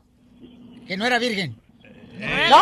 Que 0.87 0.97
no 0.97 1.07
era 1.07 1.19
virgen. 1.19 1.57
¡No! 2.19 2.57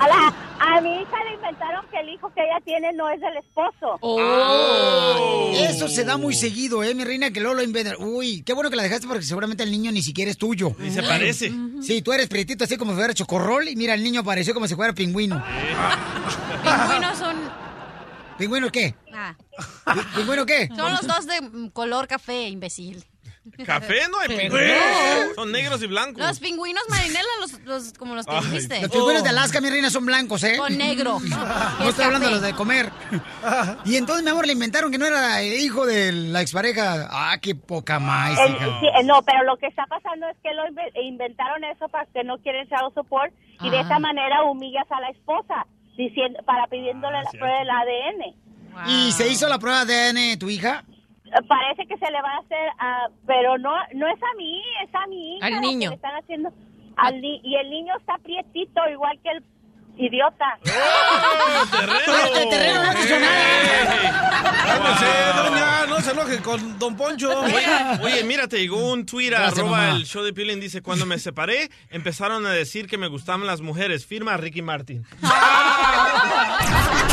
A, 0.00 0.08
la- 0.08 0.34
a 0.60 0.80
mi 0.80 0.90
hija 1.00 1.24
le 1.24 1.34
inventaron 1.34 1.86
que 1.90 2.00
el 2.00 2.08
hijo 2.10 2.32
que 2.34 2.42
ella 2.42 2.58
tiene 2.64 2.92
no 2.92 3.08
es 3.08 3.20
del 3.20 3.36
esposo. 3.36 3.98
Ah, 4.20 5.50
Eso 5.70 5.88
se 5.88 6.04
da 6.04 6.16
muy 6.16 6.34
seguido, 6.34 6.82
¿eh, 6.82 6.94
mi 6.94 7.04
reina? 7.04 7.30
Que 7.30 7.40
luego 7.40 7.54
lo 7.56 7.62
inventan. 7.62 7.94
Uy, 8.00 8.42
qué 8.42 8.52
bueno 8.54 8.68
que 8.70 8.76
la 8.76 8.82
dejaste 8.82 9.06
porque 9.06 9.22
seguramente 9.24 9.62
el 9.62 9.70
niño 9.70 9.92
ni 9.92 10.02
siquiera 10.02 10.30
es 10.30 10.36
tuyo. 10.38 10.72
Ni 10.78 10.90
se 10.90 11.02
parece. 11.02 11.52
Sí, 11.82 12.02
tú 12.02 12.12
eres 12.12 12.28
prietito 12.28 12.64
así 12.64 12.76
como 12.76 12.92
si 12.92 12.98
fuera 12.98 13.14
chocorrol 13.14 13.68
y 13.68 13.76
mira, 13.76 13.94
el 13.94 14.02
niño 14.02 14.24
pareció 14.24 14.52
como 14.52 14.66
si 14.66 14.74
fuera 14.74 14.92
pingüino. 14.92 15.42
Pingüinos 16.62 17.18
son. 17.18 17.36
¿Pingüino 18.36 18.70
qué? 18.70 18.94
Ah, 19.12 19.34
¿Pi- 19.94 20.00
¿Pingüino 20.16 20.46
qué? 20.46 20.68
son 20.76 20.92
los 20.92 21.06
dos 21.06 21.26
de 21.26 21.40
mm, 21.40 21.68
color 21.70 22.06
café, 22.06 22.48
imbécil. 22.48 23.04
Café 23.64 24.00
no 24.10 24.18
hay 24.20 24.28
pingüinos. 24.28 25.34
Son 25.34 25.52
negros 25.52 25.82
y 25.82 25.86
blancos. 25.86 26.18
Los 26.26 26.38
pingüinos 26.40 26.82
marinela, 26.88 27.28
los, 27.40 27.60
los, 27.64 27.92
como 27.94 28.14
los 28.14 28.26
que 28.26 28.34
Ay. 28.34 28.44
dijiste. 28.46 28.80
Los 28.82 28.90
pingüinos 28.90 29.22
de 29.22 29.28
Alaska, 29.30 29.60
mi 29.60 29.70
reina, 29.70 29.90
son 29.90 30.06
blancos, 30.06 30.42
¿eh? 30.44 30.56
Con 30.58 30.76
negro. 30.76 31.18
No 31.80 31.88
estoy 31.88 32.04
hablando 32.04 32.26
de 32.28 32.32
los 32.34 32.42
de 32.42 32.52
comer. 32.54 32.90
Y 33.84 33.96
entonces, 33.96 34.24
mi 34.24 34.30
amor, 34.30 34.46
le 34.46 34.52
inventaron 34.52 34.90
que 34.90 34.98
no 34.98 35.06
era 35.06 35.40
el 35.42 35.52
hijo 35.60 35.86
de 35.86 36.12
la 36.12 36.40
expareja. 36.42 37.08
Ah, 37.10 37.38
qué 37.40 37.54
poca 37.54 37.98
más, 37.98 38.38
El- 38.38 38.56
sí, 38.58 38.86
eh, 39.00 39.04
no, 39.04 39.22
pero 39.22 39.44
lo 39.44 39.56
que 39.56 39.66
está 39.66 39.84
pasando 39.86 40.28
es 40.28 40.36
que 40.42 40.52
lo 40.54 40.64
inve- 40.66 40.92
inventaron 41.04 41.64
eso 41.64 41.88
para 41.88 42.06
que 42.06 42.24
no 42.24 42.38
quieren 42.38 42.66
child 42.68 42.92
support 42.94 43.32
y 43.60 43.70
de 43.70 43.78
Ah. 43.78 43.82
esa 43.82 43.98
manera 43.98 44.42
humillas 44.44 44.86
a 44.90 45.00
la 45.00 45.08
esposa 45.10 45.66
diciendo 45.96 46.38
para 46.44 46.66
pidiéndole 46.68 47.16
Ah, 47.18 47.22
la 47.24 47.30
prueba 47.30 47.58
del 47.58 47.70
ADN. 47.70 48.34
¿Y 48.86 49.12
se 49.12 49.28
hizo 49.28 49.48
la 49.48 49.58
prueba 49.58 49.84
de 49.84 49.94
ADN 49.94 50.30
de 50.30 50.36
tu 50.36 50.48
hija? 50.50 50.84
Parece 51.48 51.86
que 51.86 51.96
se 51.98 52.10
le 52.10 52.22
va 52.22 52.30
a 52.30 52.38
hacer, 52.38 52.72
pero 53.26 53.58
no 53.58 53.72
no 53.94 54.06
es 54.08 54.22
a 54.22 54.36
mí, 54.36 54.62
es 54.82 54.94
a 54.94 55.06
mi 55.06 55.36
hija. 55.36 55.46
Al 55.46 55.54
que 55.54 55.60
niño. 55.60 55.90
le 55.90 55.96
están 55.96 56.16
haciendo 56.16 56.52
al 56.96 57.24
y 57.24 57.54
el 57.54 57.70
niño 57.70 57.94
está 57.98 58.18
prietito 58.18 58.80
igual 58.90 59.18
que 59.22 59.30
el 59.30 59.44
idiota. 59.98 60.58
Pero 60.62 61.92
el 62.36 62.48
terreno 62.48 62.84
no 62.84 62.92
hizo 63.00 63.14
Cálmese, 64.68 65.06
doña, 65.36 65.86
no 65.86 66.00
se 66.00 66.10
enoje 66.10 66.38
con 66.38 66.78
Don 66.78 66.96
Poncho. 66.96 67.40
Oye, 67.40 67.66
oye, 68.02 68.24
mira, 68.24 68.46
te 68.48 68.58
llegó 68.58 68.92
un 68.92 69.04
tweet 69.06 69.30
Gracias, 69.30 69.58
arroba 69.58 69.70
mamá. 69.78 69.96
el 69.96 70.04
show 70.04 70.22
de 70.22 70.32
Piolín. 70.32 70.60
Dice, 70.60 70.82
cuando 70.82 71.06
me 71.06 71.18
separé, 71.18 71.70
empezaron 71.90 72.46
a 72.46 72.50
decir 72.50 72.86
que 72.86 72.98
me 72.98 73.08
gustaban 73.08 73.46
las 73.46 73.60
mujeres. 73.60 74.06
Firma 74.06 74.36
Ricky 74.36 74.62
Martin. 74.62 75.04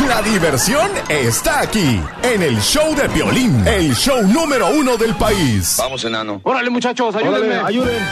La 0.07 0.21
diversión 0.21 0.91
está 1.09 1.61
aquí, 1.61 1.99
en 2.21 2.43
el 2.43 2.59
show 2.61 2.93
de 2.95 3.09
Piolín, 3.09 3.65
el 3.67 3.95
show 3.95 4.21
número 4.21 4.67
uno 4.67 4.97
del 4.97 5.15
país. 5.15 5.75
Vamos, 5.79 6.03
enano. 6.03 6.41
Órale, 6.43 6.69
muchachos, 6.69 7.15
ayúdenme. 7.15 7.57
Órale, 7.57 7.67
ayuden. 7.67 8.07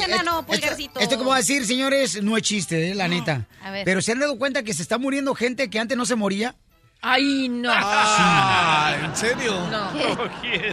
Enano, 0.00 0.40
esto- 0.40 0.46
pulgarcito. 0.46 1.00
Esto 1.00 1.18
que 1.18 1.24
voy 1.24 1.34
a 1.34 1.36
decir, 1.38 1.66
señores, 1.66 2.22
no 2.22 2.36
es 2.36 2.42
chiste, 2.42 2.90
eh, 2.90 2.94
la 2.94 3.08
neta. 3.08 3.46
A 3.62 3.70
ver. 3.70 3.84
Pero 3.84 4.00
¿se 4.02 4.12
han 4.12 4.20
dado 4.20 4.36
cuenta 4.38 4.62
que 4.62 4.74
se 4.74 4.82
está 4.82 4.98
muriendo 4.98 5.34
gente 5.34 5.68
que 5.70 5.78
antes 5.78 5.96
no 5.96 6.06
se 6.06 6.14
moría? 6.16 6.54
Ay, 7.06 7.48
no. 7.50 7.70
Ah, 7.72 8.96
¿en 9.04 9.14
serio? 9.16 9.54
No. 9.70 9.92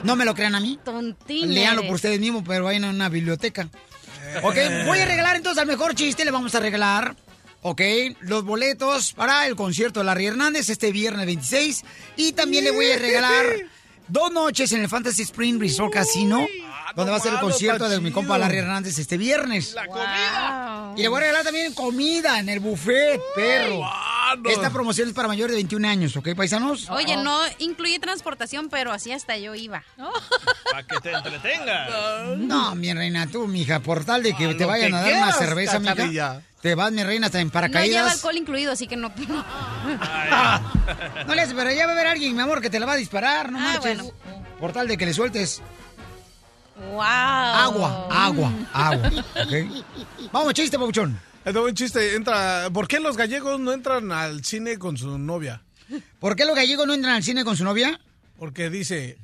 No 0.04 0.16
me 0.16 0.24
lo 0.26 0.34
crean 0.34 0.56
a 0.56 0.60
mí. 0.62 0.80
Tontín 0.84 1.54
Léanlo 1.54 1.82
por 1.84 1.96
ustedes 1.96 2.20
mismos, 2.20 2.44
pero 2.48 2.64
vayan 2.66 2.86
a 2.86 2.90
una 2.90 3.10
biblioteca. 3.10 3.68
Ok, 4.44 4.56
voy 4.86 5.00
a 5.00 5.06
regalar 5.06 5.36
entonces 5.36 5.62
al 5.62 5.68
mejor 5.68 5.94
chiste, 5.94 6.24
le 6.24 6.32
vamos 6.32 6.56
a 6.56 6.62
regalar, 6.62 7.18
ok, 7.64 7.82
los 8.22 8.46
boletos 8.46 9.12
para 9.12 9.46
el 9.46 9.58
concierto 9.58 10.00
de 10.00 10.06
Larry 10.06 10.28
Hernández 10.28 10.70
este 10.70 10.94
viernes 10.94 11.26
26. 11.26 11.84
Y 12.16 12.32
también 12.32 12.64
le 12.64 12.72
voy 12.72 12.90
a 12.92 12.98
regalar 12.98 13.46
dos 14.08 14.32
noches 14.32 14.72
en 14.72 14.82
el 14.84 14.88
Fantasy 14.88 15.24
Spring 15.24 15.60
Resort 15.60 15.92
Casino, 15.94 16.48
donde 16.96 17.12
va 17.12 17.18
a 17.18 17.20
ser 17.22 17.34
el 17.34 17.40
concierto 17.40 17.88
de 17.90 18.00
mi 18.00 18.12
compa. 18.12 18.38
Larry 18.38 18.58
Hernández 18.58 18.98
este 19.00 19.18
viernes. 19.18 19.74
¡La 19.74 19.88
comida! 19.88 20.94
Y 20.98 21.02
le 21.02 21.08
voy 21.08 21.18
a 21.18 21.22
regalar 21.22 21.44
también 21.44 21.74
comida 21.74 22.40
en 22.40 22.50
el 22.50 22.60
buffet, 22.60 23.20
perro. 23.36 23.82
Esta 24.50 24.70
promoción 24.70 25.10
es 25.10 25.14
para 25.14 25.28
mayores 25.28 25.52
de 25.52 25.58
21 25.58 25.88
años, 25.88 26.16
¿ok, 26.16 26.30
paisanos? 26.36 26.90
Oye, 26.90 27.18
no 27.18 27.38
incluye 27.60 28.00
transportación, 28.00 28.70
pero 28.70 28.92
así 28.94 29.12
hasta 29.12 29.38
yo 29.38 29.56
iba. 29.56 29.84
Para 30.72 30.84
que 30.88 31.00
te 31.02 31.12
entretengas. 31.12 31.90
No, 32.38 32.74
mi 32.76 32.94
reina, 32.94 33.28
tú, 33.28 33.48
mija, 33.48 33.80
por 33.82 34.06
tal 34.06 34.24
de 34.24 34.34
que 34.34 34.54
te 34.54 34.62
lo 34.64 34.68
vayan 34.68 34.92
que 34.92 34.96
a 34.98 35.02
dar 35.02 35.14
una 35.24 35.34
cerveza, 35.34 35.80
mija. 35.80 36.42
Te 36.62 36.76
vas, 36.76 36.92
mi 36.92 37.04
reina, 37.04 37.26
hasta 37.26 37.40
en 37.40 37.48
No 37.48 37.52
lleva 37.54 37.62
paracaídas. 37.68 38.14
alcohol 38.14 38.38
incluido, 38.38 38.72
así 38.72 38.88
que 38.88 38.96
no. 38.96 39.12
No 41.28 41.36
le 41.36 41.42
haces, 41.42 41.54
pero 41.56 41.72
ya 41.72 41.86
va 41.86 41.92
a 41.92 41.96
haber 41.96 42.08
alguien, 42.08 42.36
mi 42.36 42.42
amor, 42.42 42.62
que 42.62 42.70
te 42.70 42.80
la 42.80 42.86
va 42.86 42.94
a 42.94 42.98
disparar, 42.98 43.52
no 43.52 43.58
Ah, 43.58 43.62
marches. 43.62 43.82
bueno. 43.82 44.12
Por 44.60 44.72
tal 44.72 44.88
de 44.88 44.98
que 44.98 45.06
le 45.08 45.14
sueltes 45.14 45.62
¡Wow! 46.90 47.02
agua, 47.02 48.08
agua, 48.10 48.52
agua. 48.74 49.12
¿ok? 49.36 50.32
Vamos, 50.32 50.54
chiste, 50.54 50.80
papuchón. 50.80 51.20
Este 51.46 51.60
buen 51.60 51.76
chiste, 51.76 52.16
entra. 52.16 52.70
¿Por 52.74 52.88
qué 52.88 53.00
los 53.00 53.18
gallegos 53.18 53.60
no 53.60 53.72
entran 53.72 54.12
al 54.12 54.44
cine 54.44 54.78
con 54.78 54.98
su 54.98 55.18
novia? 55.18 55.62
¿Por 56.20 56.36
qué 56.36 56.46
los 56.46 56.56
gallegos 56.56 56.88
no 56.88 56.94
entran 56.94 57.16
al 57.16 57.24
cine 57.24 57.44
con 57.44 57.58
su 57.58 57.64
novia? 57.64 58.00
Porque 58.38 58.70
dice, 58.70 59.18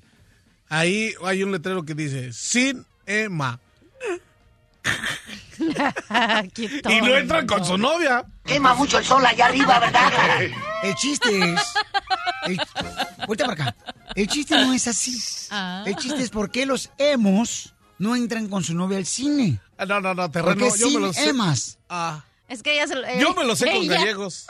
ahí 0.69 1.13
hay 1.23 1.43
un 1.43 1.51
letrero 1.51 1.83
que 1.85 1.93
dice, 1.95 2.33
sin 2.33 2.85
Emma. 3.05 3.59
y 6.89 7.01
no 7.01 7.17
entran 7.17 7.47
con 7.47 7.65
su 7.65 7.77
novia. 7.77 8.25
Quema 8.45 8.73
mucho 8.75 8.99
el 8.99 9.05
sol 9.05 9.25
allá 9.25 9.47
arriba, 9.47 9.79
¿verdad? 9.79 10.11
El 10.83 10.95
chiste 10.95 11.53
es. 11.53 11.73
El- 12.47 13.25
Vuelta 13.27 13.45
para 13.45 13.69
acá. 13.69 13.75
El 14.15 14.27
chiste 14.27 14.55
no 14.55 14.73
es 14.73 14.87
así. 14.87 15.17
Ah. 15.51 15.83
El 15.85 15.95
chiste 15.95 16.21
es 16.23 16.29
por 16.29 16.49
qué 16.51 16.65
los 16.65 16.89
emos 16.97 17.73
no 17.99 18.15
entran 18.15 18.47
con 18.47 18.63
su 18.63 18.73
novia 18.73 18.97
al 18.97 19.05
cine. 19.05 19.59
Ah, 19.77 19.85
No, 19.85 19.99
no, 20.01 20.13
no, 20.13 20.23
¿Por 20.23 20.31
terreno. 20.31 20.55
qué 20.73 20.79
Yo 20.79 20.85
me 20.87 20.91
sin 20.93 21.01
lo 21.01 21.13
sé. 21.13 21.29
emas? 21.29 21.77
Ah, 21.89 22.23
Es 22.47 22.63
que 22.63 22.73
ella 22.73 22.87
se 22.87 22.95
lo. 22.95 23.05
eh, 23.05 23.17
yo 23.19 23.33
me 23.33 23.43
lo 23.43 23.55
sé 23.55 23.65
con 23.65 23.75
ella- 23.83 23.95
gallegos. 23.99 24.47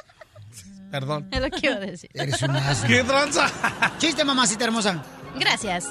Perdón. 0.91 1.27
Es 1.31 1.41
lo 1.41 1.49
que 1.49 1.65
iba 1.67 1.75
a 1.75 1.79
decir. 1.79 2.09
Eres 2.13 2.41
una 2.41 2.69
asno. 2.69 2.87
¿Qué 2.87 3.03
tranza? 3.03 3.51
Chiste, 3.97 4.23
mamacita 4.23 4.63
hermosa. 4.65 5.03
Gracias. 5.37 5.85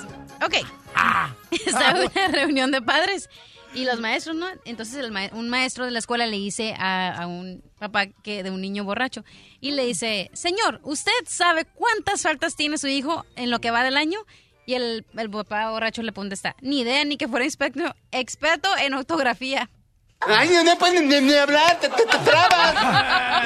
Ok. 0.45 0.55
Está 1.67 1.91
en 1.91 1.97
una 2.11 2.29
reunión 2.29 2.71
de 2.71 2.81
padres 2.81 3.29
y 3.77 3.85
los 3.85 4.01
maestros, 4.01 4.35
¿no? 4.35 4.47
Entonces 4.65 4.97
el 4.97 5.13
un 5.33 5.49
maestro 5.51 5.85
de 5.85 5.91
la 5.91 5.99
escuela 5.99 6.27
le 6.27 6.37
dice 6.39 6.75
a, 6.79 7.23
a 7.23 7.27
un 7.27 7.63
papá 7.79 8.07
que 8.07 8.43
de 8.43 8.51
un 8.51 8.63
niño 8.63 8.85
borracho 8.85 9.23
y 9.61 9.73
le 9.73 9.85
dice, 9.85 10.31
señor, 10.33 10.81
¿usted 10.83 11.13
sabe 11.27 11.67
cuántas 11.67 12.23
faltas 12.23 12.57
tiene 12.57 12.79
su 12.79 12.87
hijo 12.89 13.27
en 13.37 13.51
lo 13.51 13.61
que 13.61 13.71
va 13.71 13.85
del 13.85 13.99
año? 13.99 14.19
Y 14.65 14.75
el, 14.75 15.05
el 15.17 15.31
papá 15.31 15.71
borracho 15.71 16.03
le 16.03 16.13
contesta, 16.13 16.57
ni 16.63 16.81
idea 16.81 17.05
ni 17.05 17.19
que 17.19 17.29
fuera 17.29 17.45
experto, 17.45 17.95
experto 18.13 18.69
en 18.79 18.95
ortografía. 18.95 19.71
Ay, 20.21 20.51
no 20.65 20.77
puedes 20.79 21.03
ni, 21.03 21.21
ni 21.21 21.35
hablar, 21.35 21.79
te, 21.81 21.89
te, 21.89 22.05
te 22.05 22.19
trabas. 22.19 22.75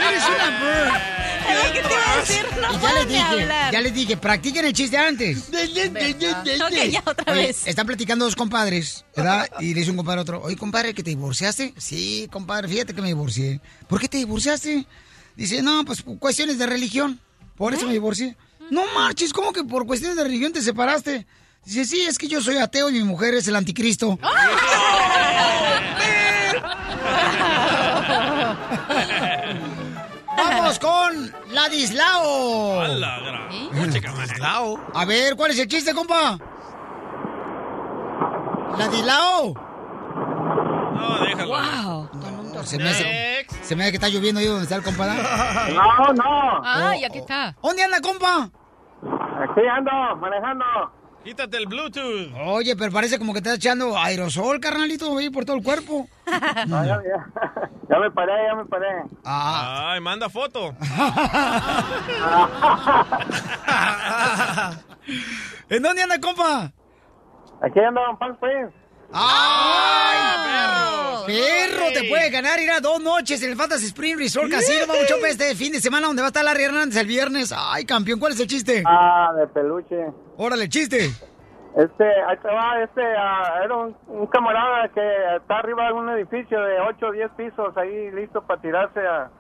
Eres 0.09 0.23
una 0.25 0.51
bird. 0.61 0.93
¿Qué 1.73 1.81
te 1.83 1.93
iba 1.95 2.13
a 2.13 2.17
decir? 2.17 2.47
No 2.61 2.71
Y 2.71 2.73
ya 2.75 2.79
puedo 2.81 2.95
les 2.95 3.07
ni 3.07 3.13
dije, 3.15 3.25
hablar. 3.27 3.73
ya 3.73 3.81
les 3.81 3.95
dije, 3.95 4.17
practiquen 4.17 4.65
el 4.67 4.73
chiste 4.73 4.97
antes. 4.97 5.49
Ok, 5.51 6.91
ya 6.91 7.03
otra 7.05 7.33
Oye, 7.33 7.47
vez. 7.49 7.67
están 7.67 7.87
platicando 7.87 8.25
dos 8.25 8.37
compadres, 8.37 9.05
¿verdad? 9.17 9.49
Y 9.61 9.75
le 9.75 9.81
dice 9.81 9.91
un 9.91 9.97
compadre 9.97 10.21
a 10.21 10.23
otro, 10.23 10.43
oye, 10.43 10.57
compadre, 10.57 10.95
¿que 10.95 11.03
te 11.03 11.11
divorciaste? 11.11 11.75
Sí, 11.77 12.29
compadre, 12.31 12.69
fíjate 12.69 12.95
que 12.95 13.03
me 13.03 13.09
divorcié. 13.09 13.61
¿Por 13.89 14.01
qué 14.01 14.09
te 14.09 14.19
divorciaste? 14.19 14.87
Dice, 15.37 15.63
no, 15.63 15.85
pues 15.85 16.03
por 16.03 16.19
cuestiones 16.19 16.59
de 16.59 16.67
religión. 16.67 17.21
Por 17.57 17.75
eso 17.75 17.87
me 17.87 17.93
divorcié. 17.93 18.37
No 18.71 18.83
marches, 18.95 19.33
¿cómo 19.33 19.53
que 19.53 19.65
por 19.65 19.87
cuestiones 19.87 20.17
de 20.17 20.23
religión 20.25 20.53
te 20.53 20.63
separaste? 20.63 21.27
Dice, 21.65 21.85
sí, 21.85 22.03
es 22.03 22.17
que 22.17 22.29
yo 22.29 22.41
soy 22.41 22.57
ateo 22.59 22.89
y 22.91 22.95
mi 22.95 23.03
mujer 23.05 23.35
es 23.35 23.47
el 23.49 23.57
anticristo. 23.57 24.19
Vamos 30.37 30.79
con 30.79 31.33
Ladislao. 31.53 32.81
A 32.81 32.89
la 32.89 33.19
gran- 33.21 33.91
Chica, 33.93 34.13
madre. 34.13 34.35
A 34.95 35.05
ver, 35.05 35.37
¿cuál 35.37 35.51
es 35.51 35.59
el 35.59 35.69
chiste, 35.69 35.95
compa? 35.95 36.39
Ladislao. 38.79 39.55
No, 40.95 41.19
déjalo. 41.25 41.49
Wow. 41.49 42.09
Se 42.65 42.77
me, 42.79 42.91
hace, 42.91 43.47
se 43.63 43.75
me 43.75 43.85
hace 43.85 43.93
que 43.93 43.97
está 43.97 44.09
lloviendo 44.09 44.39
ahí 44.41 44.47
donde 44.47 44.65
está 44.65 44.77
el 44.77 44.83
compa. 44.83 45.07
No, 45.07 46.13
no. 46.13 46.61
Ah, 46.65 46.95
ya 47.01 47.09
que 47.09 47.19
está. 47.21 47.55
¿Dónde 47.63 47.83
anda, 47.85 48.01
compa? 48.01 48.51
Aquí 49.43 49.61
ando, 49.67 49.91
manejando. 50.17 50.65
Quítate 51.25 51.57
el 51.59 51.67
Bluetooth. 51.67 52.33
Oye, 52.47 52.75
pero 52.77 52.91
parece 52.93 53.19
como 53.19 53.33
que 53.33 53.39
estás 53.41 53.57
echando 53.57 53.97
aerosol, 53.99 54.59
carnalito, 54.59 55.19
ahí 55.19 55.29
por 55.29 55.45
todo 55.45 55.57
el 55.57 55.63
cuerpo. 55.63 56.09
No, 56.67 56.85
ya, 56.87 56.99
ya. 57.03 57.29
Ya 57.91 57.99
me 57.99 58.11
paré, 58.11 58.33
ya 58.49 58.55
me 58.55 58.65
paré. 58.65 58.87
Ah. 59.25 59.91
Ay, 59.93 60.01
manda 60.01 60.31
foto. 60.31 60.69
¿En 65.69 65.83
dónde 65.83 66.03
anda, 66.03 66.19
compa? 66.21 66.73
Aquí 67.63 67.81
ando 67.81 68.01
en 68.11 68.17
Palm 68.17 68.33
Springs. 68.35 68.73
¡Ay, 69.13 70.10
perro! 71.31 71.87
Te 71.93 72.09
puede 72.09 72.31
ganar 72.31 72.61
ir 72.61 72.71
a 72.71 72.81
dos 72.81 73.01
noches 73.01 73.43
en 73.43 73.51
el 73.51 73.57
Fantasy 73.57 73.87
Spring 73.87 74.19
Resort 74.19 74.51
Casino, 74.51 74.87
Babuchón, 74.87 75.25
este 75.27 75.55
fin 75.55 75.73
de 75.73 75.81
semana 75.81 76.07
donde 76.07 76.23
va 76.23 76.27
a 76.27 76.31
estar 76.31 76.45
Larry 76.45 76.65
Hernández 76.65 76.97
el 76.97 77.07
viernes. 77.07 77.55
Ay, 77.57 77.85
campeón, 77.85 78.19
¿cuál 78.19 78.33
es 78.33 78.41
el 78.41 78.47
chiste? 78.47 78.83
Ah, 78.87 79.33
de 79.37 79.47
peluche. 79.49 80.07
Órale, 80.37 80.69
chiste. 80.69 81.11
Este, 81.77 82.05
ahí 82.05 82.37
te 82.39 82.49
va, 82.49 82.83
este, 82.83 83.03
ah, 83.17 83.61
era 83.65 83.77
un, 83.77 83.97
un 84.09 84.27
camarada 84.27 84.89
que 84.89 85.37
está 85.37 85.59
arriba 85.59 85.87
de 85.87 85.93
un 85.93 86.09
edificio 86.11 86.61
de 86.61 86.81
8 86.81 87.07
o 87.07 87.13
10 87.13 87.31
pisos 87.37 87.77
ahí 87.77 88.11
listo 88.11 88.43
para 88.43 88.61
tirarse 88.61 89.01
a, 89.01 89.31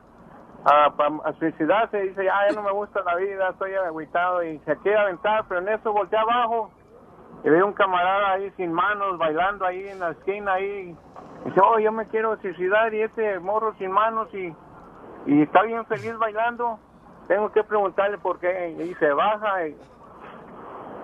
a, 0.65 0.87
a 1.25 1.33
suicidarse. 1.41 2.01
Dice, 2.03 2.25
ya, 2.25 2.35
ya 2.49 2.55
no 2.55 2.63
me 2.63 2.73
gusta 2.73 3.01
la 3.05 3.17
vida, 3.17 3.49
estoy 3.51 3.75
agüitado 3.75 4.45
y 4.45 4.59
se 4.61 4.77
quiere 4.79 4.99
aventar, 4.99 5.45
pero 5.49 5.61
en 5.61 5.71
eso 5.71 5.93
voltea 5.93 6.21
abajo 6.21 6.71
y 7.43 7.49
ve 7.49 7.63
un 7.63 7.73
camarada 7.73 8.33
ahí 8.33 8.51
sin 8.57 8.73
manos 8.73 9.19
bailando 9.19 9.65
ahí 9.65 9.89
en 9.89 10.01
la 10.01 10.11
esquina 10.11 10.55
ahí. 10.55 10.97
Dice, 11.45 11.61
oh, 11.63 11.79
yo 11.79 11.91
me 11.91 12.07
quiero 12.09 12.37
suicidar 12.41 12.93
y 12.93 13.03
este 13.03 13.39
morro 13.41 13.75
sin 13.79 13.91
manos 13.91 14.29
y, 14.35 14.55
y 15.27 15.43
está 15.43 15.63
bien 15.63 15.85
feliz 15.87 16.17
bailando. 16.19 16.79
Tengo 17.29 17.51
que 17.53 17.65
preguntarle 17.65 18.19
por 18.19 18.39
qué. 18.39 18.71
Y 18.71 18.95
se 18.95 19.11
baja 19.13 19.69
y 19.69 19.77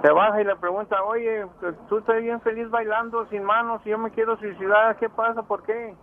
se 0.02 0.12
baja 0.12 0.40
y 0.40 0.44
le 0.44 0.56
pregunta, 0.56 1.02
oye, 1.04 1.46
pues, 1.60 1.74
tú 1.88 1.98
estás 1.98 2.20
bien 2.20 2.40
feliz 2.42 2.68
bailando 2.70 3.26
sin 3.26 3.42
manos 3.42 3.80
y 3.86 3.90
yo 3.90 3.98
me 3.98 4.10
quiero 4.10 4.36
suicidar, 4.36 4.96
¿qué 4.96 5.08
pasa? 5.08 5.42
¿Por 5.42 5.62
qué? 5.62 5.94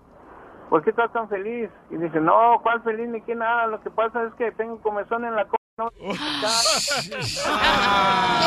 ¿Por 0.70 0.84
qué 0.84 0.90
estás 0.90 1.12
tan 1.12 1.30
feliz? 1.30 1.70
Y 1.92 1.98
dice, 1.98 2.20
no, 2.20 2.60
¿cuál 2.64 2.82
feliz 2.82 3.08
ni 3.08 3.22
qué 3.22 3.36
nada? 3.36 3.68
Lo 3.68 3.82
que 3.82 3.92
pasa 3.92 4.24
es 4.24 4.34
que 4.34 4.52
tengo 4.52 4.82
comezón 4.82 5.26
en 5.26 5.36
la. 5.36 5.46
No, 5.76 5.90
¡Qué 5.98 6.06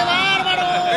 bárbaro! 0.05 0.95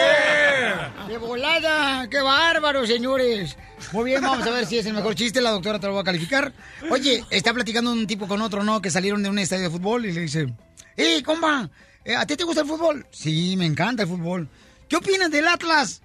¡Qué 1.08 1.18
volada! 1.18 2.08
¡Qué 2.08 2.22
bárbaro, 2.22 2.86
señores! 2.86 3.58
Muy 3.94 4.12
bien, 4.12 4.22
vamos 4.22 4.46
a 4.46 4.52
ver 4.52 4.68
si 4.68 4.78
es 4.78 4.86
el 4.86 4.94
mejor 4.94 5.16
chiste. 5.16 5.42
La 5.42 5.50
doctora 5.50 5.80
te 5.80 5.88
lo 5.88 5.96
va 5.96 6.02
a 6.02 6.04
calificar. 6.04 6.54
Oye, 6.92 7.26
está 7.32 7.52
platicando 7.52 7.92
un 7.92 8.06
tipo 8.06 8.28
con 8.28 8.44
otro, 8.44 8.64
¿no? 8.64 8.80
Que 8.80 8.92
salieron 8.92 9.24
de 9.24 9.30
un 9.30 9.40
estadio 9.40 9.64
de 9.64 9.70
fútbol 9.72 10.06
y 10.06 10.12
le 10.12 10.22
dice: 10.22 10.54
¡Eh, 10.96 11.24
compa! 11.24 11.68
eh, 12.06 12.16
¿A 12.16 12.28
ti 12.28 12.36
te 12.36 12.44
gusta 12.44 12.62
el 12.62 12.68
fútbol? 12.68 13.08
Sí, 13.10 13.56
me 13.58 13.66
encanta 13.66 14.04
el 14.04 14.10
fútbol. 14.10 14.48
¿Qué 14.88 14.98
opinas 14.98 15.32
del 15.32 15.48
Atlas? 15.48 16.04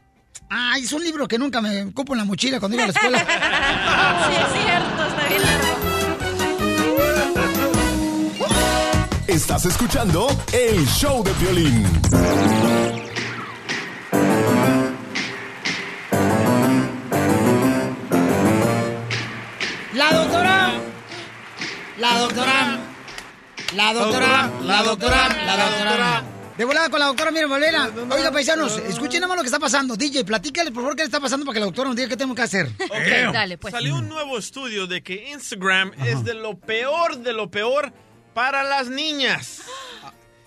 Ay, 0.49 0.85
es 0.85 0.93
un 0.93 1.03
libro 1.05 1.29
que 1.29 1.39
nunca 1.39 1.61
me 1.61 1.83
ocupo 1.83 2.15
en 2.15 2.21
la 2.21 2.25
mochila 2.25 2.61
cuando 2.61 2.77
iba 2.77 2.85
a 2.85 2.87
la 2.87 2.93
escuela. 2.95 3.19
sí, 4.29 4.37
es 4.37 4.65
cierto, 4.65 5.07
está 5.07 5.29
bien 5.29 5.64
Estás 9.27 9.65
escuchando 9.65 10.29
el 10.53 10.87
show 10.87 11.25
de 11.25 11.33
violín. 11.35 11.83
La 19.95 20.13
doctora. 20.13 20.73
La 21.99 22.19
doctora. 22.19 22.81
La 23.75 23.93
doctora. 23.95 24.51
La 24.63 24.83
doctora. 24.83 25.29
La 25.47 25.57
doctora. 25.57 26.25
De 26.59 26.65
volada 26.65 26.89
con 26.91 27.01
la 27.01 27.07
doctora 27.07 27.31
Mira 27.31 27.47
Valera. 27.47 27.91
Oiga, 28.11 28.31
paisanos, 28.31 28.79
escuchen 28.79 29.21
nada 29.21 29.29
más 29.29 29.39
lo 29.39 29.43
que 29.43 29.49
está 29.49 29.59
pasando. 29.59 29.97
DJ, 29.97 30.25
platícale 30.25 30.71
por 30.71 30.83
favor 30.83 30.97
qué 30.97 31.03
le 31.03 31.07
está 31.07 31.19
pasando 31.19 31.45
para 31.47 31.55
que 31.55 31.61
la 31.61 31.67
doctora 31.67 31.89
nos 31.89 31.97
diga 31.97 32.09
qué 32.11 32.17
tenemos 32.17 32.37
que 32.37 32.43
hacer. 32.43 32.67
Ok, 32.67 33.71
Salió 33.71 33.97
un 33.97 34.09
nuevo 34.09 34.39
estudio 34.39 34.87
de 34.87 35.03
que 35.03 35.31
Instagram 35.33 35.93
es 36.05 36.23
de 36.25 36.35
lo 36.35 36.57
peor 36.57 37.19
de 37.19 37.33
lo 37.33 37.51
peor 37.51 37.93
para 38.35 38.65
las 38.65 38.89
niñas. 38.89 39.62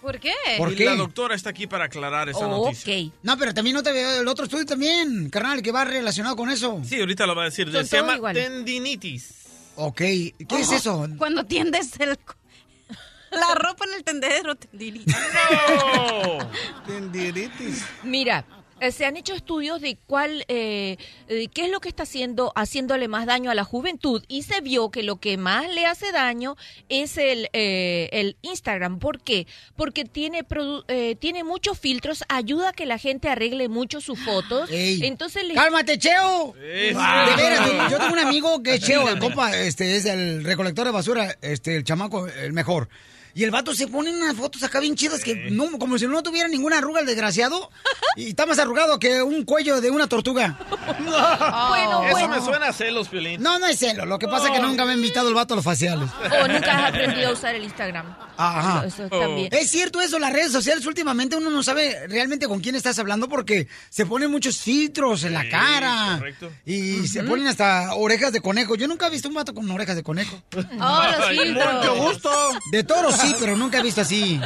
¿Por 0.01 0.19
qué? 0.19 0.34
y 0.77 0.84
la 0.85 0.95
doctora 0.95 1.35
está 1.35 1.49
aquí 1.49 1.68
para 1.68 1.85
aclarar 1.85 2.30
esa 2.30 2.47
noticia. 2.47 3.11
No, 3.23 3.38
pero 3.38 3.53
también 3.53 3.76
no 3.76 3.84
te 3.84 3.91
veo 3.91 4.22
el 4.22 4.27
otro 4.27 4.45
estudio 4.45 4.65
también, 4.65 5.30
carnal, 5.30 5.61
que 5.61 5.72
va 5.72 5.84
relacionado 5.84 6.35
con 6.35 6.49
eso. 6.49 6.81
Sí, 6.85 6.99
ahorita 6.99 7.26
lo 7.26 7.35
va 7.35 7.43
a 7.43 7.45
decir. 7.45 7.72
Son 7.72 7.85
Se 7.85 7.97
llama 7.97 8.31
tendinitis. 8.31 9.34
Ok, 9.76 9.97
¿qué 9.97 10.35
es 10.49 10.72
eso? 10.72 11.07
Cuando 11.18 11.45
tiendes 11.45 11.99
el... 11.99 12.18
La 13.31 13.53
ropa 13.55 13.84
en 13.85 13.95
el 13.95 14.03
tendedero, 14.05 14.55
tendinitis. 14.55 15.14
Tendinitis. 16.88 17.84
Mira, 18.03 18.45
eh, 18.80 18.91
se 18.91 19.06
han 19.06 19.18
hecho 19.18 19.34
estudios 19.34 19.82
de 19.82 19.98
cuál, 20.06 20.45
eh, 20.48 20.98
qué 21.28 21.66
es 21.66 21.70
lo 21.72 21.80
que 21.80 21.90
está 21.90 22.04
haciendo, 22.04 22.52
haciéndole 22.56 23.08
más 23.08 23.26
daño 23.26 23.49
a 23.52 23.56
la 23.56 23.64
juventud 23.64 24.24
y 24.28 24.44
se 24.44 24.62
vio 24.62 24.91
que 24.91 25.04
lo 25.04 25.18
que 25.18 25.38
más 25.38 25.70
le 25.74 25.86
hace 25.86 26.12
daño 26.12 26.56
es 26.90 27.18
el, 27.18 27.49
eh, 27.54 28.10
el 28.12 28.38
Instagram. 28.41 28.99
¿Por 28.99 29.22
qué? 29.22 29.48
Porque 29.76 30.06
tiene, 30.06 30.44
produ- 30.48 30.84
eh, 30.88 31.16
tiene 31.20 31.44
muchos 31.44 31.80
filtros, 31.80 32.24
ayuda 32.30 32.70
a 32.70 32.74
que 32.74 32.86
la 32.86 32.98
gente 32.98 33.30
arregle 33.30 33.70
mucho 33.70 34.02
sus 34.02 34.20
fotos. 34.20 34.70
Ey. 34.70 35.02
Entonces 35.06 35.44
le... 35.45 35.54
¡Cálmate, 35.54 35.98
Cheo! 35.98 36.54
Sí, 36.56 36.60
De 36.62 36.90
sí. 36.90 36.95
veras, 37.38 37.66
yo, 37.68 37.90
yo 37.90 37.98
tengo 37.98 38.14
un 38.14 38.20
amigo 38.20 38.62
que 38.64 38.76
es 38.76 38.82
Cheo, 38.82 39.08
el 39.10 39.20
compa, 39.20 39.56
este, 39.58 39.95
es 39.95 40.06
el 40.06 40.44
recolector 40.44 40.86
de 40.86 40.91
basura, 40.91 41.38
este, 41.41 41.76
el 41.76 41.84
chamaco, 41.84 42.28
el 42.28 42.54
mejor. 42.54 42.90
Y 43.38 43.43
el 43.43 43.51
vato 43.51 43.76
se 43.76 43.88
pone 43.88 44.09
unas 44.11 44.35
fotos 44.35 44.64
acá 44.64 44.80
bien 44.80 44.95
chidas 44.95 45.23
que 45.23 45.35
no, 45.51 45.77
como 45.77 45.99
si 45.99 46.07
no 46.07 46.23
tuviera 46.23 46.47
ninguna 46.47 46.80
arruga 46.80 47.01
el 47.01 47.05
desgraciado. 47.05 47.69
Y 48.15 48.30
está 48.30 48.47
más 48.47 48.57
arrugado 48.57 48.97
que 48.97 49.22
un 49.22 49.43
cuello 49.45 49.80
de 49.80 49.91
una 49.91 50.07
tortuga. 50.07 50.57
Bueno, 50.97 52.03
Eso 52.03 52.11
bueno. 52.11 52.27
me 52.30 52.41
suena 52.41 52.68
a 52.69 52.73
celos, 52.73 53.07
Piolín. 53.09 53.41
No, 53.41 53.59
no 53.59 53.68
es 53.68 53.77
celo. 53.77 54.05
Lo 54.05 54.18
que 54.18 54.27
pasa 54.27 54.47
es 54.47 54.53
que 54.53 54.59
nunca 54.59 54.85
me 54.85 54.91
ha 54.93 54.95
invitado 54.95 55.30
el 55.30 55.35
vato 55.35 55.53
a 55.53 55.57
los 55.57 55.64
faciales. 55.65 56.09
O 56.43 56.47
nunca 56.47 56.77
has 56.77 56.89
aprendido 56.89 57.30
a 57.30 57.34
usar 57.34 57.53
el 57.55 57.64
Instagram. 57.64 58.15
Ajá. 58.38 58.85
Eso, 58.88 59.05
eso 59.05 59.19
también. 59.19 59.49
Es 59.51 59.69
cierto 59.69 60.01
eso, 60.01 60.18
las 60.18 60.34
redes 60.34 60.51
sociales 60.51 60.85
últimamente 60.85 61.35
uno 61.35 61.49
no 61.49 61.61
sabe 61.61 62.07
realmente 62.07 62.47
con 62.47 62.59
quién 62.61 62.76
estás 62.76 62.97
hablando 62.99 63.27
porque 63.30 63.68
se 63.89 64.05
ponen 64.05 64.31
muchos 64.31 64.57
filtros 64.57 65.23
en 65.26 65.34
la 65.34 65.47
cara. 65.49 66.15
correcto. 66.18 66.51
Y 66.65 67.07
se 67.07 67.23
ponen 67.23 67.47
hasta 67.47 67.93
orejas 67.95 68.31
de 68.34 68.41
conejo. 68.41 68.76
Yo 68.76 68.88
nunca 68.88 69.07
he 69.07 69.09
visto 69.11 69.27
un 69.27 69.35
vato 69.35 69.53
con 69.53 69.69
orejas 69.69 69.95
de 69.95 70.03
conejo. 70.03 70.41
Oh, 70.80 71.03
los 71.18 71.30
filtros. 71.30 71.73
Mucho 71.76 71.95
gusto. 71.95 72.30
De 72.72 72.84
toro 72.84 73.11
sí, 73.11 73.27
pero 73.40 73.56
nunca 73.56 73.80
he 73.80 73.84
visto 73.84 74.02
así. 74.02 74.40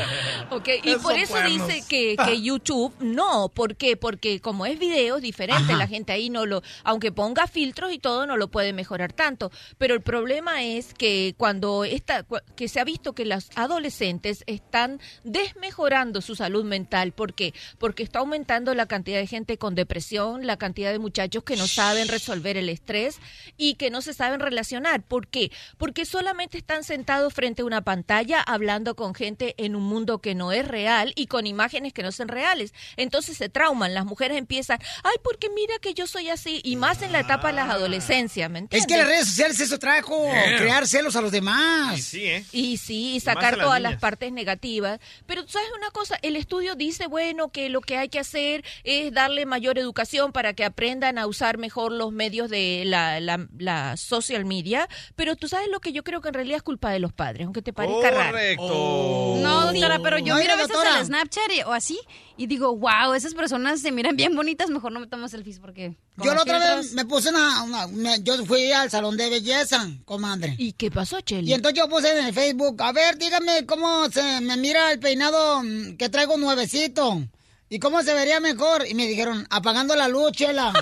Ok, 0.49 0.67
y 0.83 0.95
por 0.97 1.17
eso 1.17 1.33
cuernos. 1.33 1.67
dice 1.67 1.83
que, 1.87 2.15
que 2.25 2.41
YouTube 2.41 2.93
no, 2.99 3.49
¿por 3.49 3.75
qué? 3.75 3.97
Porque 3.97 4.39
como 4.41 4.65
es 4.65 4.79
video 4.79 5.17
es 5.17 5.21
diferente, 5.21 5.63
Ajá. 5.73 5.77
la 5.77 5.87
gente 5.87 6.11
ahí 6.13 6.29
no 6.29 6.45
lo, 6.45 6.61
aunque 6.83 7.11
ponga 7.11 7.47
filtros 7.47 7.91
y 7.93 7.99
todo, 7.99 8.25
no 8.25 8.37
lo 8.37 8.49
puede 8.49 8.73
mejorar 8.73 9.13
tanto. 9.13 9.51
Pero 9.77 9.93
el 9.93 10.01
problema 10.01 10.63
es 10.63 10.93
que 10.93 11.35
cuando 11.37 11.83
cua- 11.85 12.43
que 12.55 12.67
se 12.67 12.79
ha 12.79 12.83
visto 12.83 13.13
que 13.13 13.25
las 13.25 13.49
adolescentes 13.55 14.43
están 14.47 14.99
desmejorando 15.23 16.21
su 16.21 16.35
salud 16.35 16.63
mental, 16.63 17.11
¿por 17.11 17.33
qué? 17.33 17.53
Porque 17.77 18.03
está 18.03 18.19
aumentando 18.19 18.73
la 18.73 18.85
cantidad 18.85 19.19
de 19.19 19.27
gente 19.27 19.57
con 19.57 19.75
depresión, 19.75 20.45
la 20.47 20.57
cantidad 20.57 20.91
de 20.91 20.99
muchachos 20.99 21.43
que 21.43 21.55
no 21.55 21.67
saben 21.67 22.07
resolver 22.07 22.57
el 22.57 22.69
estrés 22.69 23.19
y 23.57 23.75
que 23.75 23.89
no 23.89 24.01
se 24.01 24.13
saben 24.13 24.39
relacionar. 24.39 25.01
¿Por 25.03 25.27
qué? 25.27 25.51
Porque 25.77 26.05
solamente 26.05 26.57
están 26.57 26.83
sentados 26.83 27.33
frente 27.33 27.61
a 27.61 27.65
una 27.65 27.81
pantalla 27.81 28.41
hablando 28.41 28.60
con 28.95 29.13
gente 29.15 29.55
en 29.57 29.75
un 29.75 29.83
mundo 29.83 30.19
que 30.19 30.35
no 30.35 30.51
es 30.51 30.67
real 30.67 31.13
y 31.15 31.27
con 31.27 31.47
imágenes 31.47 31.93
que 31.93 32.03
no 32.03 32.11
son 32.11 32.27
reales. 32.27 32.73
Entonces 32.95 33.37
se 33.37 33.49
trauman, 33.49 33.93
las 33.93 34.05
mujeres 34.05 34.37
empiezan, 34.37 34.79
ay, 35.03 35.15
porque 35.23 35.49
mira 35.49 35.73
que 35.81 35.93
yo 35.93 36.07
soy 36.07 36.29
así, 36.29 36.61
y 36.63 36.75
más 36.75 37.01
en 37.01 37.11
la 37.11 37.19
etapa 37.21 37.47
de 37.47 37.53
las 37.53 37.69
adolescencias, 37.69 38.49
¿me 38.49 38.59
Es 38.59 38.63
entiendes? 38.63 38.87
que 38.87 38.97
las 38.97 39.07
redes 39.07 39.25
sociales 39.27 39.59
eso 39.59 39.79
trajo 39.79 40.11
Yeah. 40.31 40.57
crear 40.57 40.87
celos 40.87 41.15
a 41.15 41.21
los 41.21 41.31
demás. 41.31 42.01
Sí, 42.01 42.25
¿eh? 42.25 42.45
Y 42.51 42.77
sí, 42.77 43.15
y 43.15 43.19
sacar 43.19 43.57
las 43.57 43.65
todas 43.65 43.79
niñas. 43.79 43.93
las 43.93 44.01
partes 44.01 44.31
negativas. 44.31 44.99
Pero 45.25 45.43
tú 45.45 45.51
sabes 45.51 45.69
una 45.75 45.89
cosa, 45.91 46.17
el 46.21 46.35
estudio 46.35 46.75
dice, 46.75 47.07
bueno, 47.07 47.49
que 47.51 47.69
lo 47.69 47.81
que 47.81 47.97
hay 47.97 48.09
que 48.09 48.19
hacer 48.19 48.63
es 48.83 49.11
darle 49.13 49.45
mayor 49.45 49.77
educación 49.79 50.31
para 50.31 50.53
que 50.53 50.63
aprendan 50.63 51.17
a 51.17 51.27
usar 51.27 51.57
mejor 51.57 51.91
los 51.91 52.11
medios 52.11 52.49
de 52.49 52.83
la, 52.85 53.19
la, 53.19 53.47
la 53.57 53.97
social 53.97 54.45
media. 54.45 54.87
Pero 55.15 55.35
tú 55.35 55.47
sabes 55.47 55.67
lo 55.69 55.79
que 55.79 55.91
yo 55.91 56.03
creo 56.03 56.21
que 56.21 56.27
en 56.29 56.33
realidad 56.35 56.57
es 56.57 56.63
culpa 56.63 56.91
de 56.91 56.99
los 56.99 57.13
padres, 57.13 57.45
aunque 57.45 57.61
te 57.61 57.73
parezca 57.73 58.11
raro. 58.11 58.37
Correcto. 58.57 59.35
No, 59.41 59.71
doctora, 59.71 59.99
pero 60.01 60.17
yo 60.19 60.33
No, 60.35 60.39
miro 60.41 60.53
a 60.53 60.55
veces 60.55 60.69
doctora. 60.71 60.99
el 60.99 61.05
Snapchat 61.05 61.51
y- 61.57 61.61
o 61.63 61.71
así 61.73 61.99
y 62.37 62.47
digo, 62.47 62.75
wow, 62.75 63.13
esas 63.13 63.33
personas 63.33 63.81
se 63.81 63.91
miran 63.91 64.15
bien 64.15 64.35
bonitas, 64.35 64.69
mejor 64.69 64.91
no 64.91 64.99
me 64.99 65.07
tomo 65.07 65.27
selfies 65.27 65.59
porque... 65.59 65.95
Yo 66.17 66.33
la 66.33 66.41
otra 66.41 66.57
vez 66.77 66.93
me 66.93 67.05
puse 67.05 67.29
una, 67.29 67.63
una- 67.63 67.87
me- 67.87 68.21
yo 68.23 68.43
fui 68.45 68.71
al 68.71 68.89
salón 68.89 69.15
de 69.17 69.29
belleza, 69.29 69.87
comadre. 70.05 70.55
¿Y 70.57 70.73
qué 70.73 70.89
pasó, 70.89 71.21
Cheli? 71.21 71.49
Y 71.49 71.53
entonces 71.53 71.77
yo 71.79 71.87
puse 71.89 72.17
en 72.17 72.25
el 72.25 72.33
Facebook, 72.33 72.81
a 72.81 72.91
ver, 72.91 73.17
dígame 73.17 73.65
cómo 73.65 74.09
se 74.09 74.41
me 74.41 74.57
mira 74.57 74.91
el 74.91 74.99
peinado 74.99 75.61
mm, 75.63 75.97
que 75.97 76.09
traigo 76.09 76.37
nuevecito. 76.37 77.21
¿Y 77.71 77.79
cómo 77.79 78.03
se 78.03 78.13
vería 78.13 78.41
mejor? 78.41 78.85
Y 78.85 78.93
me 78.93 79.07
dijeron, 79.07 79.47
apagando 79.49 79.95
la 79.95 80.09
luz, 80.09 80.33
chela. 80.33 80.73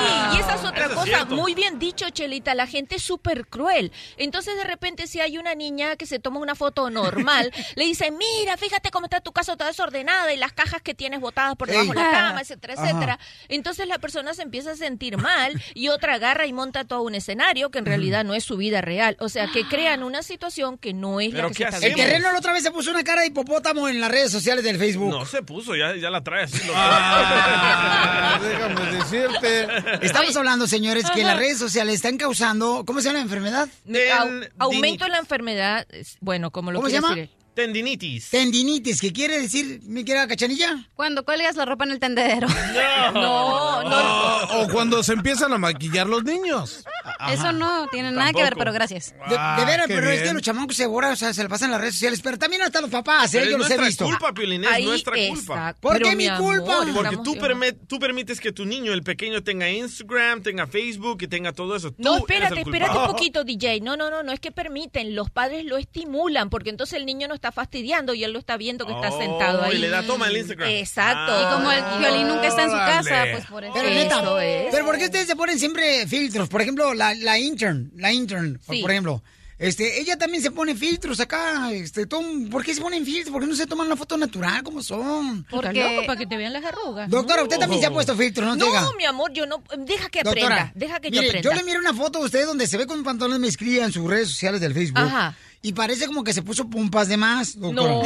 Sí, 0.00 0.36
y 0.36 0.40
esa 0.40 0.54
es 0.54 0.64
otra 0.64 0.86
Eso 0.86 0.94
cosa, 0.94 1.24
muy 1.26 1.54
bien 1.54 1.78
dicho, 1.78 2.08
Chelita, 2.10 2.54
la 2.54 2.66
gente 2.66 2.96
es 2.96 3.02
súper 3.02 3.46
cruel. 3.46 3.92
Entonces, 4.16 4.56
de 4.56 4.64
repente, 4.64 5.06
si 5.06 5.20
hay 5.20 5.38
una 5.38 5.54
niña 5.54 5.96
que 5.96 6.06
se 6.06 6.18
toma 6.18 6.40
una 6.40 6.54
foto 6.54 6.90
normal, 6.90 7.52
le 7.76 7.84
dice, 7.84 8.10
mira, 8.10 8.56
fíjate 8.56 8.90
cómo 8.90 9.06
está 9.06 9.20
tu 9.20 9.32
casa 9.32 9.56
toda 9.56 9.68
desordenada 9.68 10.32
y 10.32 10.36
las 10.36 10.52
cajas 10.52 10.82
que 10.82 10.94
tienes 10.94 11.20
botadas 11.20 11.56
por 11.56 11.68
debajo 11.68 11.88
de 11.88 11.94
la 11.94 12.10
cama, 12.10 12.40
etcétera, 12.40 12.74
Ajá. 12.74 12.88
etcétera. 12.88 13.18
Entonces, 13.48 13.86
la 13.86 13.98
persona 13.98 14.34
se 14.34 14.42
empieza 14.42 14.72
a 14.72 14.76
sentir 14.76 15.16
mal 15.16 15.62
y 15.74 15.88
otra 15.88 16.14
agarra 16.14 16.46
y 16.46 16.52
monta 16.52 16.84
todo 16.84 17.02
un 17.02 17.14
escenario 17.14 17.70
que 17.70 17.78
en 17.78 17.86
realidad 17.86 18.24
no 18.24 18.34
es 18.34 18.44
su 18.44 18.56
vida 18.56 18.80
real. 18.80 19.16
O 19.20 19.28
sea, 19.28 19.48
que 19.52 19.66
crean 19.68 20.02
una 20.02 20.22
situación 20.22 20.78
que 20.78 20.92
no 20.92 21.20
es 21.20 21.32
la 21.32 21.48
que 21.48 21.54
se 21.54 21.64
está 21.64 21.86
El 21.86 21.94
terreno 21.94 22.32
la 22.32 22.38
otra 22.38 22.52
vez 22.52 22.62
se 22.62 22.70
puso 22.70 22.90
una 22.90 23.04
cara 23.04 23.22
de 23.22 23.28
hipopótamo 23.28 23.88
en 23.88 24.00
las 24.00 24.10
redes 24.10 24.32
sociales 24.32 24.64
del 24.64 24.78
Facebook. 24.78 25.10
No 25.10 25.19
se 25.26 25.42
puso, 25.42 25.74
ya, 25.76 25.94
ya 25.96 26.10
la 26.10 26.22
trae 26.22 26.44
así. 26.44 26.58
loco. 26.66 26.78
déjame 28.42 28.92
decirte. 28.92 29.66
Estamos 30.06 30.36
hablando, 30.36 30.66
señores, 30.66 31.10
que 31.10 31.22
las 31.24 31.36
redes 31.36 31.58
sociales 31.58 31.94
están 31.96 32.16
causando, 32.16 32.84
¿cómo 32.86 33.00
se 33.00 33.06
llama 33.08 33.18
la 33.18 33.24
enfermedad? 33.24 33.68
Au- 33.86 34.48
aumento 34.58 35.04
en 35.06 35.12
la 35.12 35.18
enfermedad, 35.18 35.86
bueno, 36.20 36.50
como 36.50 36.70
lo 36.72 36.78
¿Cómo 36.78 36.88
se 36.88 36.94
llama? 36.94 37.14
decir. 37.14 37.30
Tendinitis. 37.64 38.30
Tendinitis, 38.30 39.00
¿qué 39.00 39.12
quiere 39.12 39.38
decir, 39.40 39.80
mi 39.84 40.04
querida 40.04 40.26
cachanilla? 40.26 40.88
Cuando 40.94 41.24
cuelgas 41.24 41.56
la 41.56 41.64
ropa 41.66 41.84
en 41.84 41.90
el 41.92 41.98
tendedero. 42.00 42.48
No, 43.14 43.80
O, 44.50 44.62
o 44.62 44.68
cuando 44.68 45.02
se 45.02 45.12
empiezan 45.12 45.52
a 45.52 45.58
maquillar 45.58 46.06
los 46.06 46.24
niños. 46.24 46.84
Eso 47.32 47.52
no 47.52 47.86
tiene 47.88 48.10
nada 48.12 48.32
que 48.32 48.42
ver, 48.42 48.54
pero 48.56 48.72
gracias. 48.72 49.14
De, 49.28 49.36
Ah, 49.38 49.56
de 49.58 49.64
veras, 49.64 49.86
qué 49.86 49.94
pero 49.94 50.10
es 50.10 50.22
que 50.22 50.32
los 50.32 50.42
chamacos 50.42 50.76
se 50.76 50.86
borran, 50.86 51.12
o 51.12 51.16
sea, 51.16 51.32
se 51.32 51.42
le 51.42 51.48
pasan 51.48 51.66
en 51.68 51.72
las 51.72 51.80
redes 51.80 51.94
sociales, 51.94 52.20
pero 52.22 52.38
también 52.38 52.62
hasta 52.62 52.80
los 52.80 52.90
papás, 52.90 53.32
¿eh? 53.34 53.38
Pero 53.38 53.52
yo 53.52 53.58
los 53.58 53.66
he 53.70 53.76
nuestra 53.76 53.86
visto. 53.86 54.04
culpa, 54.04 54.32
Piolín, 54.32 54.64
es 54.64 54.70
Ahí 54.70 54.84
nuestra 54.84 55.16
está. 55.16 55.34
culpa. 55.34 55.74
¿Por 55.80 55.92
Pero 55.94 56.08
qué 56.10 56.16
mi 56.16 56.28
culpa? 56.30 56.82
amor, 56.82 56.94
Porque 56.94 57.16
tú, 57.18 57.34
perme- 57.36 57.76
tú 57.88 57.98
permites 57.98 58.40
que 58.40 58.52
tu 58.52 58.64
niño, 58.66 58.92
el 58.92 59.02
pequeño, 59.02 59.42
tenga 59.42 59.70
Instagram, 59.70 60.42
tenga 60.42 60.66
Facebook 60.66 61.18
y 61.22 61.28
tenga 61.28 61.52
todo 61.52 61.76
eso. 61.76 61.90
Tú 61.92 61.96
No, 61.98 62.12
eres 62.14 62.22
espérate, 62.22 62.54
el 62.54 62.60
espérate 62.60 62.98
un 62.98 63.06
poquito, 63.06 63.44
DJ. 63.44 63.80
No, 63.80 63.96
no, 63.96 64.10
no, 64.10 64.22
no 64.22 64.32
es 64.32 64.40
que 64.40 64.50
permiten, 64.52 65.14
los 65.14 65.30
padres 65.30 65.64
lo 65.64 65.76
estimulan, 65.78 66.50
porque 66.50 66.70
entonces 66.70 66.98
el 66.98 67.06
niño 67.06 67.28
no 67.28 67.34
está 67.34 67.49
fastidiando 67.52 68.14
y 68.14 68.24
él 68.24 68.32
lo 68.32 68.38
está 68.38 68.56
viendo 68.56 68.86
que 68.86 68.92
está 68.92 69.10
Oh, 69.10 69.18
sentado 69.18 69.62
ahí. 69.62 69.76
y 69.76 69.78
le 69.78 69.88
da 69.88 70.02
toma 70.02 70.28
el 70.28 70.36
Instagram. 70.36 70.68
Exacto. 70.70 71.32
Ah. 71.32 71.42
Y 71.42 71.54
como 71.54 71.72
el 71.72 71.98
violín 72.00 72.28
nunca 72.28 72.46
está 72.48 72.62
en 72.64 72.70
su 72.70 72.76
casa, 72.76 73.24
pues 73.32 73.46
por 73.46 73.64
eso. 73.64 73.72
Pero 73.74 73.88
neta, 73.90 74.20
Eso 74.20 74.40
es. 74.40 74.66
pero 74.70 74.84
¿por 74.84 74.98
qué 74.98 75.04
ustedes 75.06 75.26
se 75.26 75.36
ponen 75.36 75.58
siempre 75.58 76.06
filtros? 76.06 76.48
Por 76.48 76.62
ejemplo, 76.62 76.94
la, 76.94 77.14
la 77.14 77.38
intern, 77.38 77.90
la 77.96 78.12
intern, 78.12 78.58
por- 78.64 78.74
Sí. 78.76 78.82
por 78.82 78.90
ejemplo. 78.90 79.22
Este, 79.58 80.00
ella 80.00 80.16
también 80.16 80.42
se 80.42 80.50
pone 80.50 80.74
filtros 80.74 81.20
acá, 81.20 81.70
este, 81.70 82.06
tom- 82.06 82.48
¿por 82.48 82.64
qué 82.64 82.74
se 82.74 82.80
ponen 82.80 83.04
filtros? 83.04 83.30
¿Por 83.30 83.42
qué 83.42 83.46
no 83.46 83.54
se 83.54 83.66
toman 83.66 83.90
la 83.90 83.94
foto 83.96 84.16
natural 84.16 84.62
como 84.62 84.82
son? 84.82 85.44
Porque 85.50 86.02
para 86.06 86.18
que 86.18 86.26
te 86.26 86.38
vean 86.38 86.54
las 86.54 86.64
arrugas. 86.64 87.10
Doctora, 87.10 87.42
usted 87.42 87.58
también 87.58 87.78
se 87.82 87.86
ha 87.86 87.90
puesto 87.90 88.16
filtros, 88.16 88.46
¿no? 88.46 88.56
No, 88.56 88.64
Diga. 88.64 88.88
mi 88.96 89.04
amor, 89.04 89.30
yo 89.34 89.44
no. 89.44 89.62
Deja 89.76 90.08
que 90.08 90.22
Doctora, 90.22 90.46
aprenda. 90.46 90.72
Deja 90.74 90.98
que 91.00 91.10
yo 91.10 91.20
aprenda. 91.20 91.42
yo 91.42 91.52
le 91.54 91.62
miro 91.64 91.78
una 91.78 91.92
foto 91.92 92.20
de 92.20 92.24
usted 92.24 92.46
donde 92.46 92.66
se 92.66 92.78
ve 92.78 92.86
con 92.86 93.04
pantalones 93.04 93.38
mezclilla 93.38 93.84
en 93.84 93.92
sus 93.92 94.08
redes 94.08 94.30
sociales 94.30 94.62
del 94.62 94.72
Facebook. 94.72 94.98
Ajá. 95.00 95.36
Y 95.62 95.74
parece 95.74 96.06
como 96.06 96.24
que 96.24 96.32
se 96.32 96.40
puso 96.40 96.70
pompas 96.70 97.08
de 97.08 97.18
más, 97.18 97.60
doctora. 97.60 97.92
No. 97.92 98.02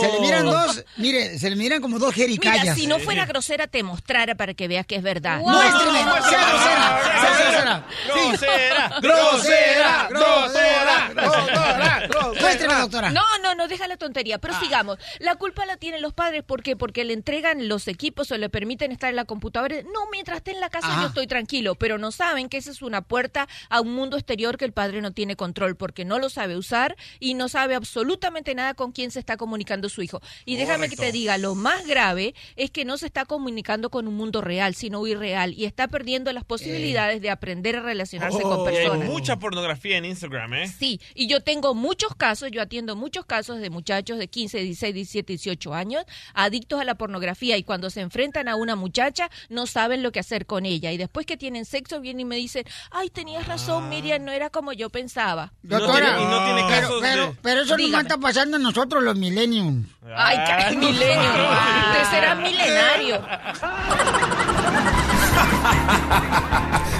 Se 0.00 0.12
le 0.12 0.20
miran 0.20 0.46
dos, 0.46 0.84
mire, 0.96 1.38
se 1.38 1.48
le 1.48 1.54
miran 1.54 1.80
como 1.80 2.00
dos 2.00 2.12
jericayas. 2.12 2.62
Mira, 2.62 2.74
si 2.74 2.86
no 2.88 2.98
fuera 2.98 3.24
grosera, 3.24 3.68
te 3.68 3.84
mostrara 3.84 4.34
para 4.34 4.54
que 4.54 4.66
veas 4.66 4.84
que 4.84 4.96
es 4.96 5.02
verdad. 5.02 5.40
Muéstreme, 5.40 5.98
sea 6.00 6.48
grosera, 6.48 7.00
sea 7.20 7.38
grosera. 7.38 7.86
Sí. 8.04 8.10
Grosera, 9.00 10.08
Grosera, 10.08 10.08
grosera, 10.10 12.08
grosera, 12.08 12.80
doctora. 12.80 13.10
No, 13.10 13.22
no, 13.42 13.54
no, 13.54 13.68
deja 13.68 13.86
la 13.86 13.96
tontería, 13.96 14.38
pero 14.38 14.58
sigamos. 14.58 14.98
La 15.18 15.36
culpa 15.36 15.64
la 15.66 15.76
tienen 15.76 16.02
los 16.02 16.12
padres, 16.12 16.42
¿por 16.42 16.62
qué? 16.62 16.76
Porque 16.76 17.04
le 17.04 17.12
entregan 17.12 17.68
los 17.68 17.86
equipos 17.88 18.30
o 18.32 18.38
le 18.38 18.48
permiten 18.48 18.90
estar 18.92 19.10
en 19.10 19.16
la 19.16 19.24
computadora. 19.24 19.76
No, 19.82 20.10
mientras 20.10 20.38
esté 20.38 20.50
en 20.52 20.60
la 20.60 20.70
casa 20.70 21.00
yo 21.00 21.08
estoy 21.08 21.26
tranquilo, 21.26 21.74
pero 21.74 21.98
no 21.98 22.10
saben 22.10 22.48
que 22.48 22.56
esa 22.56 22.70
es 22.70 22.82
una 22.82 23.02
puerta 23.02 23.48
a 23.68 23.80
un 23.80 23.94
mundo 23.94 24.16
exterior 24.16 24.56
que 24.56 24.64
el 24.64 24.72
padre 24.72 25.00
no 25.00 25.12
tiene 25.12 25.36
control 25.36 25.76
porque 25.76 26.04
no 26.04 26.18
lo 26.18 26.28
sabe 26.28 26.39
usar 26.48 26.96
y 27.18 27.34
no 27.34 27.48
sabe 27.48 27.74
absolutamente 27.74 28.54
nada 28.54 28.74
con 28.74 28.92
quién 28.92 29.10
se 29.10 29.18
está 29.18 29.36
comunicando 29.36 29.88
su 29.88 30.02
hijo. 30.02 30.20
Y 30.44 30.56
déjame 30.56 30.88
que 30.88 30.96
te 30.96 31.12
diga, 31.12 31.38
lo 31.38 31.54
más 31.54 31.86
grave 31.86 32.34
es 32.56 32.70
que 32.70 32.84
no 32.84 32.98
se 32.98 33.06
está 33.06 33.24
comunicando 33.24 33.90
con 33.90 34.06
un 34.08 34.14
mundo 34.14 34.40
real, 34.40 34.74
sino 34.74 35.06
irreal 35.06 35.54
y 35.54 35.64
está 35.64 35.88
perdiendo 35.88 36.32
las 36.32 36.44
posibilidades 36.44 37.20
de 37.22 37.30
aprender 37.30 37.76
a 37.76 37.80
relacionarse 37.82 38.40
con 38.42 38.50
Oh, 38.60 38.64
y 38.70 38.76
hay 38.76 38.84
personas. 38.86 39.08
mucha 39.08 39.38
pornografía 39.38 39.96
en 39.96 40.04
Instagram, 40.04 40.54
¿eh? 40.54 40.68
Sí, 40.68 41.00
y 41.14 41.28
yo 41.28 41.40
tengo 41.40 41.74
muchos 41.74 42.14
casos, 42.14 42.50
yo 42.50 42.60
atiendo 42.62 42.96
muchos 42.96 43.24
casos 43.24 43.60
de 43.60 43.70
muchachos 43.70 44.18
de 44.18 44.28
15, 44.28 44.58
16, 44.58 44.94
17, 44.94 45.32
18 45.34 45.74
años 45.74 46.04
adictos 46.34 46.80
a 46.80 46.84
la 46.84 46.94
pornografía 46.96 47.56
y 47.56 47.62
cuando 47.62 47.90
se 47.90 48.00
enfrentan 48.00 48.48
a 48.48 48.56
una 48.56 48.76
muchacha 48.76 49.30
no 49.48 49.66
saben 49.66 50.02
lo 50.02 50.12
que 50.12 50.20
hacer 50.20 50.46
con 50.46 50.66
ella 50.66 50.92
y 50.92 50.96
después 50.96 51.26
que 51.26 51.36
tienen 51.36 51.64
sexo 51.64 52.00
vienen 52.00 52.20
y 52.20 52.24
me 52.24 52.36
dicen, 52.36 52.64
ay, 52.90 53.08
tenías 53.10 53.46
razón, 53.46 53.88
Miriam, 53.88 54.24
no 54.24 54.32
era 54.32 54.50
como 54.50 54.72
yo 54.72 54.90
pensaba. 54.90 55.52
Doctora, 55.62 56.20
y 56.20 56.24
no 56.30 56.44
tiene 56.44 56.64
pero, 56.68 56.80
casos 56.82 56.98
pero, 57.02 57.26
de- 57.26 57.36
pero 57.42 57.60
eso 57.62 57.70
no 57.72 57.76
Dígame. 57.76 58.02
está 58.02 58.16
pasando 58.18 58.56
en 58.56 58.62
nosotros 58.62 59.02
los 59.02 59.16
millennials. 59.16 59.86
Ay, 60.16 60.36
caray, 60.38 60.76
milenio. 60.76 61.30
Usted 61.92 62.10
será 62.10 62.34
milenario. 62.36 63.20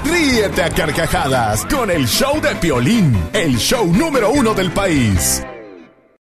Ríete 0.05 0.63
a 0.63 0.71
carcajadas 0.71 1.65
con 1.67 1.91
el 1.91 2.07
show 2.07 2.41
de 2.41 2.55
Piolín, 2.57 3.31
el 3.33 3.57
show 3.59 3.87
número 3.87 4.31
uno 4.31 4.55
del 4.55 4.71
país. 4.73 5.43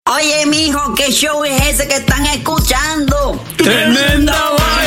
Oye, 0.10 0.46
mijo, 0.46 0.94
¿qué 0.96 1.12
show 1.12 1.44
es 1.44 1.62
ese 1.68 1.88
que 1.88 1.96
están 1.98 2.26
escuchando? 2.28 3.44
¡Tremenda 3.58 4.34
vaina! 4.52 4.87